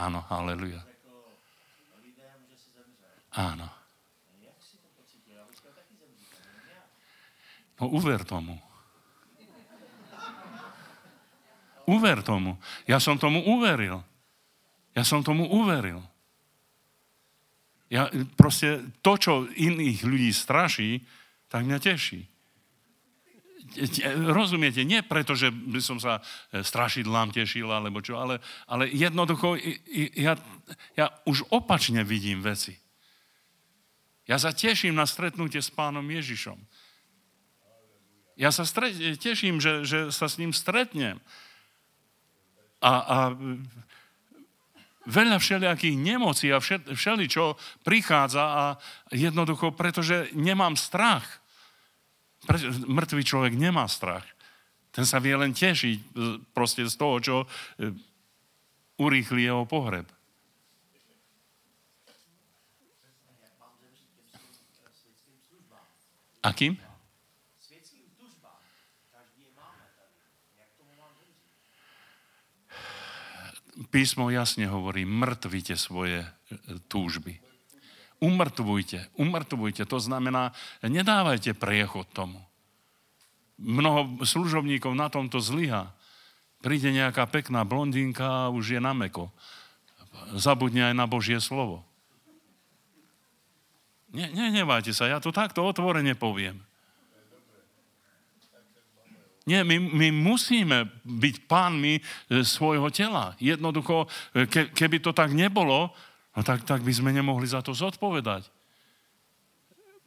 Áno, 0.00 0.24
haleluja. 0.32 0.80
Áno. 3.36 3.68
No 7.78 7.84
uver 7.92 8.24
tomu. 8.24 8.67
Uver 11.88 12.20
tomu. 12.20 12.60
Ja 12.84 13.00
som 13.00 13.16
tomu 13.16 13.40
uveril. 13.48 14.04
Ja 14.92 15.02
som 15.08 15.24
tomu 15.24 15.48
uveril. 15.48 16.04
Ja, 17.88 18.12
proste 18.36 18.84
to, 19.00 19.16
čo 19.16 19.32
iných 19.48 20.04
ľudí 20.04 20.28
straší, 20.28 21.00
tak 21.48 21.64
mňa 21.64 21.78
teší. 21.80 22.20
rozumiete, 24.28 24.84
nie 24.84 25.00
preto, 25.00 25.32
že 25.32 25.48
by 25.48 25.80
som 25.80 25.96
sa 25.96 26.20
e, 26.52 26.60
strašidlám 26.60 27.32
tešil, 27.32 27.68
alebo 27.68 28.04
čo, 28.04 28.20
ale, 28.20 28.44
ale 28.68 28.92
jednoducho 28.92 29.56
ja, 30.16 30.36
ja 30.92 31.06
už 31.24 31.48
opačne 31.48 32.04
vidím 32.04 32.44
veci. 32.44 32.76
Ja 34.28 34.36
sa 34.36 34.52
teším 34.52 34.92
na 34.92 35.08
stretnutie 35.08 35.64
s 35.64 35.72
pánom 35.72 36.04
Ježišom. 36.04 36.60
Ja 38.36 38.52
sa 38.52 38.68
stret, 38.68 38.94
teším, 39.18 39.58
že, 39.58 39.88
že 39.88 39.98
sa 40.12 40.28
s 40.28 40.36
ním 40.36 40.52
stretnem. 40.52 41.16
A, 42.78 42.92
a 42.92 43.18
veľa 45.08 45.40
všelijakých 45.40 45.96
nemocí 45.96 46.52
a 46.52 46.60
všeli, 46.60 47.24
čo 47.26 47.56
prichádza 47.82 48.44
a 48.44 48.64
jednoducho, 49.10 49.72
pretože 49.72 50.28
nemám 50.36 50.76
strach. 50.76 51.24
Mŕtvý 52.86 53.22
človek 53.24 53.52
nemá 53.56 53.88
strach. 53.88 54.24
Ten 54.92 55.08
sa 55.08 55.18
vie 55.18 55.34
len 55.34 55.56
tešiť 55.56 56.14
proste 56.52 56.84
z 56.86 56.94
toho, 56.96 57.16
čo 57.20 57.36
e, 57.44 57.46
urýchli 58.98 59.46
jeho 59.46 59.64
pohreb. 59.68 60.06
Akým? 66.42 66.87
Písmo 73.86 74.26
jasne 74.34 74.66
hovorí, 74.66 75.06
mŕtvite 75.06 75.78
svoje 75.78 76.26
e, 76.26 76.28
túžby. 76.90 77.38
Umrtvujte, 78.18 79.06
umrtvujte. 79.14 79.86
To 79.86 80.02
znamená, 80.02 80.50
nedávajte 80.82 81.54
priechod 81.54 82.10
tomu. 82.10 82.42
Mnoho 83.58 84.26
služobníkov 84.26 84.90
na 84.98 85.06
tomto 85.06 85.38
zlyha. 85.38 85.94
Príde 86.58 86.90
nejaká 86.90 87.30
pekná 87.30 87.62
blondínka 87.62 88.26
a 88.26 88.50
už 88.50 88.78
je 88.78 88.80
na 88.82 88.90
meko. 88.90 89.30
Zabudne 90.34 90.90
aj 90.90 90.94
na 90.98 91.06
Božie 91.06 91.38
slovo. 91.38 91.86
Ne, 94.10 94.26
nenevajte 94.34 94.90
sa, 94.90 95.06
ja 95.06 95.22
to 95.22 95.30
takto 95.30 95.62
otvorene 95.62 96.18
poviem. 96.18 96.58
Nie, 99.48 99.64
my, 99.64 99.80
my 99.80 100.12
musíme 100.12 100.92
byť 101.08 101.48
pánmi 101.48 101.96
e, 101.96 102.02
svojho 102.44 102.92
tela. 102.92 103.32
Jednoducho, 103.40 104.04
e, 104.36 104.44
ke, 104.44 104.68
keby 104.76 105.00
to 105.00 105.16
tak 105.16 105.32
nebolo, 105.32 105.88
no 106.36 106.40
tak, 106.44 106.68
tak 106.68 106.84
by 106.84 106.92
sme 106.92 107.16
nemohli 107.16 107.48
za 107.48 107.64
to 107.64 107.72
zodpovedať. 107.72 108.44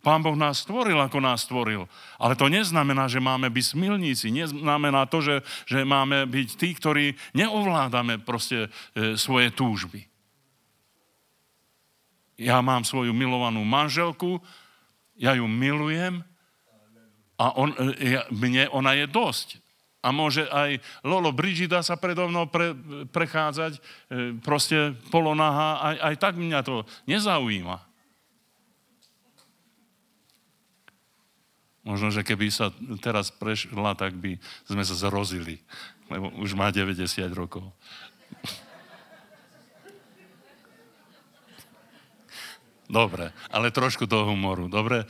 Pán 0.02 0.22
Boh 0.22 0.38
nás 0.38 0.62
stvoril, 0.62 0.98
ako 0.98 1.18
nás 1.22 1.46
stvoril. 1.46 1.86
Ale 2.18 2.34
to 2.38 2.50
neznamená, 2.50 3.06
že 3.10 3.22
máme 3.22 3.50
byť 3.54 3.66
smilníci. 3.78 4.34
Neznamená 4.34 5.06
to, 5.10 5.22
že, 5.22 5.36
že 5.70 5.86
máme 5.86 6.26
byť 6.26 6.48
tí, 6.58 6.70
ktorí 6.78 7.06
neovládame 7.34 8.22
proste 8.22 8.70
e, 8.94 9.14
svoje 9.18 9.50
túžby. 9.54 10.06
Ja 12.38 12.62
mám 12.62 12.86
svoju 12.86 13.14
milovanú 13.14 13.62
manželku, 13.62 14.42
ja 15.18 15.38
ju 15.38 15.46
milujem, 15.46 16.26
a 17.42 17.58
on, 17.58 17.74
e, 17.74 18.14
ja, 18.14 18.22
mne 18.30 18.70
ona 18.70 18.94
je 18.94 19.10
dosť. 19.10 19.58
A 20.02 20.10
môže 20.14 20.46
aj 20.50 20.82
Lolo 21.06 21.34
Brigida 21.34 21.82
sa 21.82 21.98
predo 21.98 22.30
mnou 22.30 22.50
pre, 22.50 22.74
prechádzať 23.10 23.78
e, 23.78 23.82
proste 24.42 24.94
polonaha, 25.10 25.82
aj, 25.82 25.96
aj 26.06 26.16
tak 26.22 26.34
mňa 26.38 26.60
to 26.62 26.86
nezaujíma. 27.10 27.82
Možno, 31.82 32.14
že 32.14 32.22
keby 32.22 32.54
sa 32.54 32.70
teraz 33.02 33.34
prešla, 33.34 33.98
tak 33.98 34.14
by 34.14 34.38
sme 34.70 34.86
sa 34.86 34.94
zrozili, 34.94 35.58
lebo 36.14 36.30
už 36.38 36.54
má 36.54 36.70
90 36.70 37.02
rokov. 37.34 37.66
Dobre, 42.92 43.34
ale 43.50 43.74
trošku 43.74 44.06
toho 44.06 44.30
humoru. 44.30 44.68
Dobre, 44.68 45.08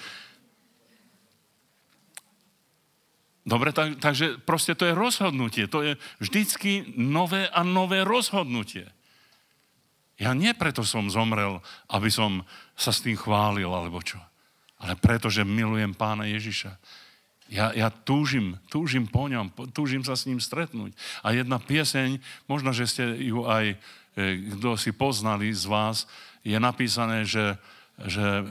Dobre, 3.42 3.74
tak, 3.74 3.98
takže 3.98 4.38
proste 4.46 4.78
to 4.78 4.86
je 4.86 4.94
rozhodnutie. 4.94 5.66
To 5.66 5.82
je 5.82 5.98
vždycky 6.22 6.94
nové 6.94 7.50
a 7.50 7.66
nové 7.66 8.06
rozhodnutie. 8.06 8.86
Ja 10.22 10.38
nie 10.38 10.54
preto 10.54 10.86
som 10.86 11.10
zomrel, 11.10 11.58
aby 11.90 12.14
som 12.14 12.46
sa 12.78 12.94
s 12.94 13.02
tým 13.02 13.18
chválil, 13.18 13.66
alebo 13.66 13.98
čo. 14.06 14.22
Ale 14.78 14.94
preto, 14.94 15.34
že 15.34 15.42
milujem 15.42 15.98
pána 15.98 16.30
Ježiša. 16.30 16.78
Ja, 17.52 17.74
ja 17.76 17.90
túžim, 17.90 18.56
túžim 18.72 19.10
po 19.10 19.28
ňom, 19.28 19.52
túžim 19.76 20.06
sa 20.08 20.16
s 20.16 20.24
ním 20.24 20.40
stretnúť. 20.40 20.96
A 21.20 21.36
jedna 21.36 21.60
pieseň, 21.60 22.22
možno, 22.48 22.72
že 22.72 22.88
ste 22.88 23.04
ju 23.20 23.44
aj, 23.44 23.76
e, 24.16 24.26
kto 24.56 24.80
si 24.80 24.96
poznali 24.96 25.52
z 25.52 25.68
vás, 25.68 26.08
je 26.48 26.56
napísané, 26.56 27.28
že, 27.28 27.60
že 28.00 28.48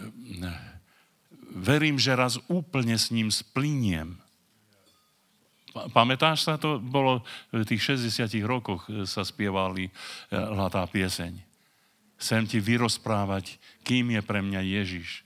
verím, 1.57 1.97
že 1.97 2.13
raz 2.13 2.37
úplne 2.53 3.01
s 3.01 3.09
ním 3.09 3.33
spliniem. 3.33 4.20
Pamätáš 5.71 6.47
sa, 6.47 6.59
to 6.59 6.83
bolo 6.83 7.23
v 7.55 7.63
tých 7.63 7.95
60 7.95 8.27
rokoch 8.43 8.91
e, 8.91 9.07
sa 9.07 9.23
spievali 9.23 9.87
e, 9.87 9.93
tá 10.71 10.83
pieseň. 10.83 11.39
Chcem 12.19 12.43
ti 12.45 12.59
vyrozprávať, 12.59 13.57
kým 13.87 14.13
je 14.13 14.21
pre 14.21 14.43
mňa 14.43 14.61
Ježiš. 14.67 15.23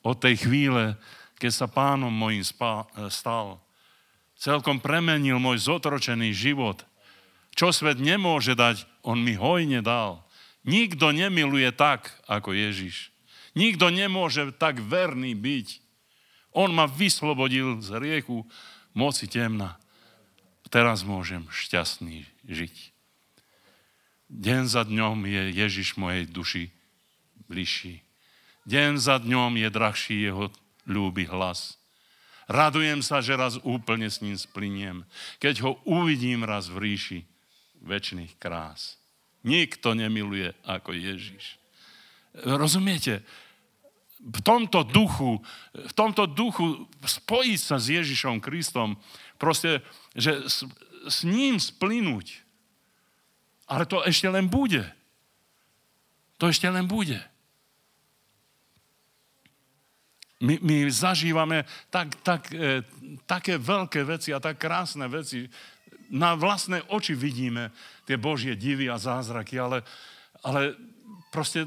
Od 0.00 0.16
tej 0.16 0.40
chvíle, 0.40 0.96
keď 1.36 1.52
sa 1.52 1.66
pánom 1.68 2.10
mojim 2.10 2.40
e, 2.40 2.48
stal, 3.12 3.60
celkom 4.40 4.80
premenil 4.80 5.36
môj 5.36 5.68
zotročený 5.68 6.32
život. 6.32 6.82
Čo 7.52 7.74
svet 7.74 8.00
nemôže 8.00 8.56
dať, 8.56 8.88
on 9.04 9.20
mi 9.20 9.36
hojne 9.36 9.84
dal. 9.84 10.24
Nikto 10.64 11.12
nemiluje 11.12 11.68
tak, 11.76 12.08
ako 12.24 12.56
Ježiš. 12.56 13.12
Nikto 13.52 13.92
nemôže 13.92 14.48
tak 14.56 14.80
verný 14.80 15.36
byť. 15.36 15.68
On 16.56 16.70
ma 16.72 16.88
vyslobodil 16.88 17.82
z 17.84 17.98
riechu 18.00 18.46
moci 18.98 19.30
temna. 19.30 19.78
Teraz 20.66 21.06
môžem 21.06 21.46
šťastný 21.54 22.26
žiť. 22.50 22.74
Deň 24.28 24.66
za 24.66 24.82
dňom 24.82 25.22
je 25.24 25.42
Ježiš 25.54 25.94
mojej 25.94 26.26
duši 26.26 26.74
bližší. 27.46 28.02
Deň 28.66 28.98
za 28.98 29.22
dňom 29.22 29.56
je 29.56 29.68
drahší 29.70 30.16
jeho 30.28 30.50
ľúby 30.84 31.30
hlas. 31.30 31.78
Radujem 32.50 33.00
sa, 33.00 33.22
že 33.22 33.38
raz 33.38 33.56
úplne 33.62 34.10
s 34.10 34.20
ním 34.20 34.36
spliniem, 34.36 35.06
keď 35.40 35.64
ho 35.64 35.72
uvidím 35.88 36.44
raz 36.44 36.68
v 36.68 36.92
ríši 36.92 37.20
väčšných 37.80 38.36
krás. 38.36 39.00
Nikto 39.46 39.94
nemiluje 39.94 40.52
ako 40.66 40.92
Ježiš. 40.92 41.56
Rozumiete? 42.44 43.24
V 44.18 44.40
tomto 44.42 44.82
duchu, 44.82 45.38
v 45.72 45.92
tomto 45.94 46.26
duchu 46.26 46.90
spojiť 47.06 47.58
sa 47.58 47.78
s 47.78 47.86
Ježišom 47.86 48.42
Kristom, 48.42 48.98
proste, 49.38 49.80
že 50.18 50.42
s, 50.50 50.66
s 51.06 51.18
ním 51.22 51.62
splynúť. 51.62 52.42
Ale 53.70 53.86
to 53.86 54.02
ešte 54.02 54.26
len 54.26 54.50
bude. 54.50 54.82
To 56.42 56.50
ešte 56.50 56.66
len 56.66 56.90
bude. 56.90 57.18
My, 60.38 60.54
my 60.62 60.86
zažívame 60.86 61.66
tak, 61.90 62.14
tak, 62.22 62.46
e, 62.54 62.86
také 63.26 63.58
veľké 63.58 64.06
veci 64.06 64.30
a 64.30 64.38
tak 64.38 64.62
krásne 64.62 65.10
veci. 65.10 65.50
Na 66.14 66.38
vlastné 66.38 66.86
oči 66.94 67.18
vidíme 67.18 67.74
tie 68.06 68.14
Božie 68.14 68.54
divy 68.54 68.86
a 68.86 69.02
zázraky, 69.02 69.58
ale, 69.58 69.82
ale 70.46 70.78
proste 71.34 71.66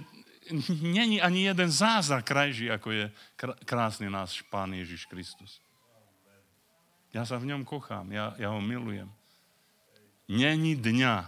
není 0.81 1.21
ani 1.21 1.47
jeden 1.47 1.71
zázrak 1.71 2.25
krajší, 2.25 2.71
ako 2.71 2.91
je 2.91 3.05
krásny 3.65 4.09
náš 4.09 4.43
Pán 4.51 4.73
Ježiš 4.73 5.05
Kristus. 5.07 5.63
Ja 7.11 7.27
sa 7.27 7.35
v 7.35 7.51
ňom 7.51 7.67
kochám, 7.67 8.07
ja, 8.11 8.31
ja 8.39 8.51
ho 8.55 8.63
milujem. 8.63 9.11
Není 10.31 10.80
dňa, 10.80 11.27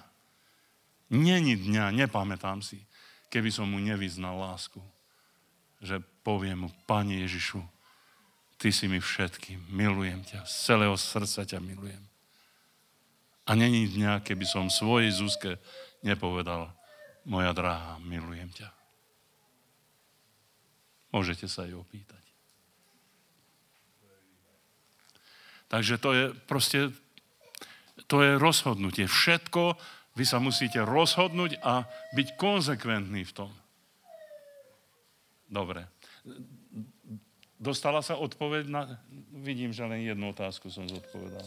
není 1.11 1.60
dňa, 1.60 1.92
nepamätám 1.92 2.64
si, 2.64 2.80
keby 3.27 3.52
som 3.52 3.68
mu 3.68 3.84
nevyznal 3.84 4.40
lásku, 4.40 4.80
že 5.84 6.00
poviem 6.24 6.68
mu, 6.68 6.69
Pane 6.88 7.19
Ježišu, 7.27 7.60
Ty 8.56 8.72
si 8.72 8.88
mi 8.88 9.03
všetkým, 9.03 9.60
milujem 9.76 10.24
ťa, 10.24 10.48
z 10.48 10.53
celého 10.72 10.95
srdca 10.95 11.43
ťa 11.43 11.60
milujem. 11.60 12.00
A 13.43 13.60
není 13.60 13.92
dňa, 13.92 14.24
keby 14.24 14.48
som 14.48 14.72
svojej 14.72 15.11
Zuzke 15.11 15.60
nepovedal, 16.00 16.72
moja 17.27 17.52
drahá, 17.52 18.00
milujem 18.00 18.48
ťa. 18.56 18.72
Môžete 21.14 21.45
sa 21.45 21.69
jej 21.69 21.77
opýtať. 21.77 22.24
Takže 25.69 25.98
to 26.01 26.09
je 26.14 26.25
proste, 26.50 26.93
to 28.09 28.22
je 28.22 28.38
rozhodnutie. 28.38 29.06
Všetko 29.06 29.77
vy 30.14 30.25
sa 30.25 30.38
musíte 30.38 30.82
rozhodnúť 30.82 31.58
a 31.66 31.90
byť 32.14 32.27
konzekventní 32.38 33.25
v 33.25 33.33
tom. 33.33 33.51
Dobre. 35.50 35.85
Dostala 37.58 38.01
sa 38.06 38.17
odpoveď 38.17 38.69
na... 38.69 39.01
Vidím, 39.33 39.74
že 39.74 39.85
len 39.85 40.06
jednu 40.06 40.33
otázku 40.33 40.69
som 40.69 40.85
zodpovedal. 40.85 41.45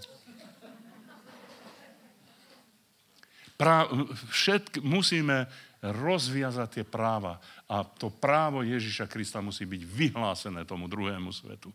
Prá... 3.55 3.87
Všetk... 4.31 4.83
Musíme 4.83 5.47
rozviazať 5.95 6.69
tie 6.81 6.85
práva. 6.87 7.39
A 7.71 7.87
to 7.87 8.11
právo 8.11 8.67
Ježiša 8.67 9.07
Krista 9.07 9.39
musí 9.39 9.69
byť 9.69 9.83
vyhlásené 9.87 10.67
tomu 10.67 10.91
druhému 10.91 11.31
svetu. 11.31 11.71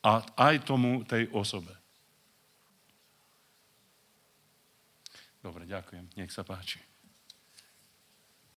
A 0.00 0.24
aj 0.38 0.64
tomu 0.64 1.02
tej 1.04 1.28
osobe. 1.34 1.74
Dobre, 5.42 5.68
ďakujem. 5.68 6.08
Nech 6.16 6.32
sa 6.32 6.42
páči. 6.42 6.87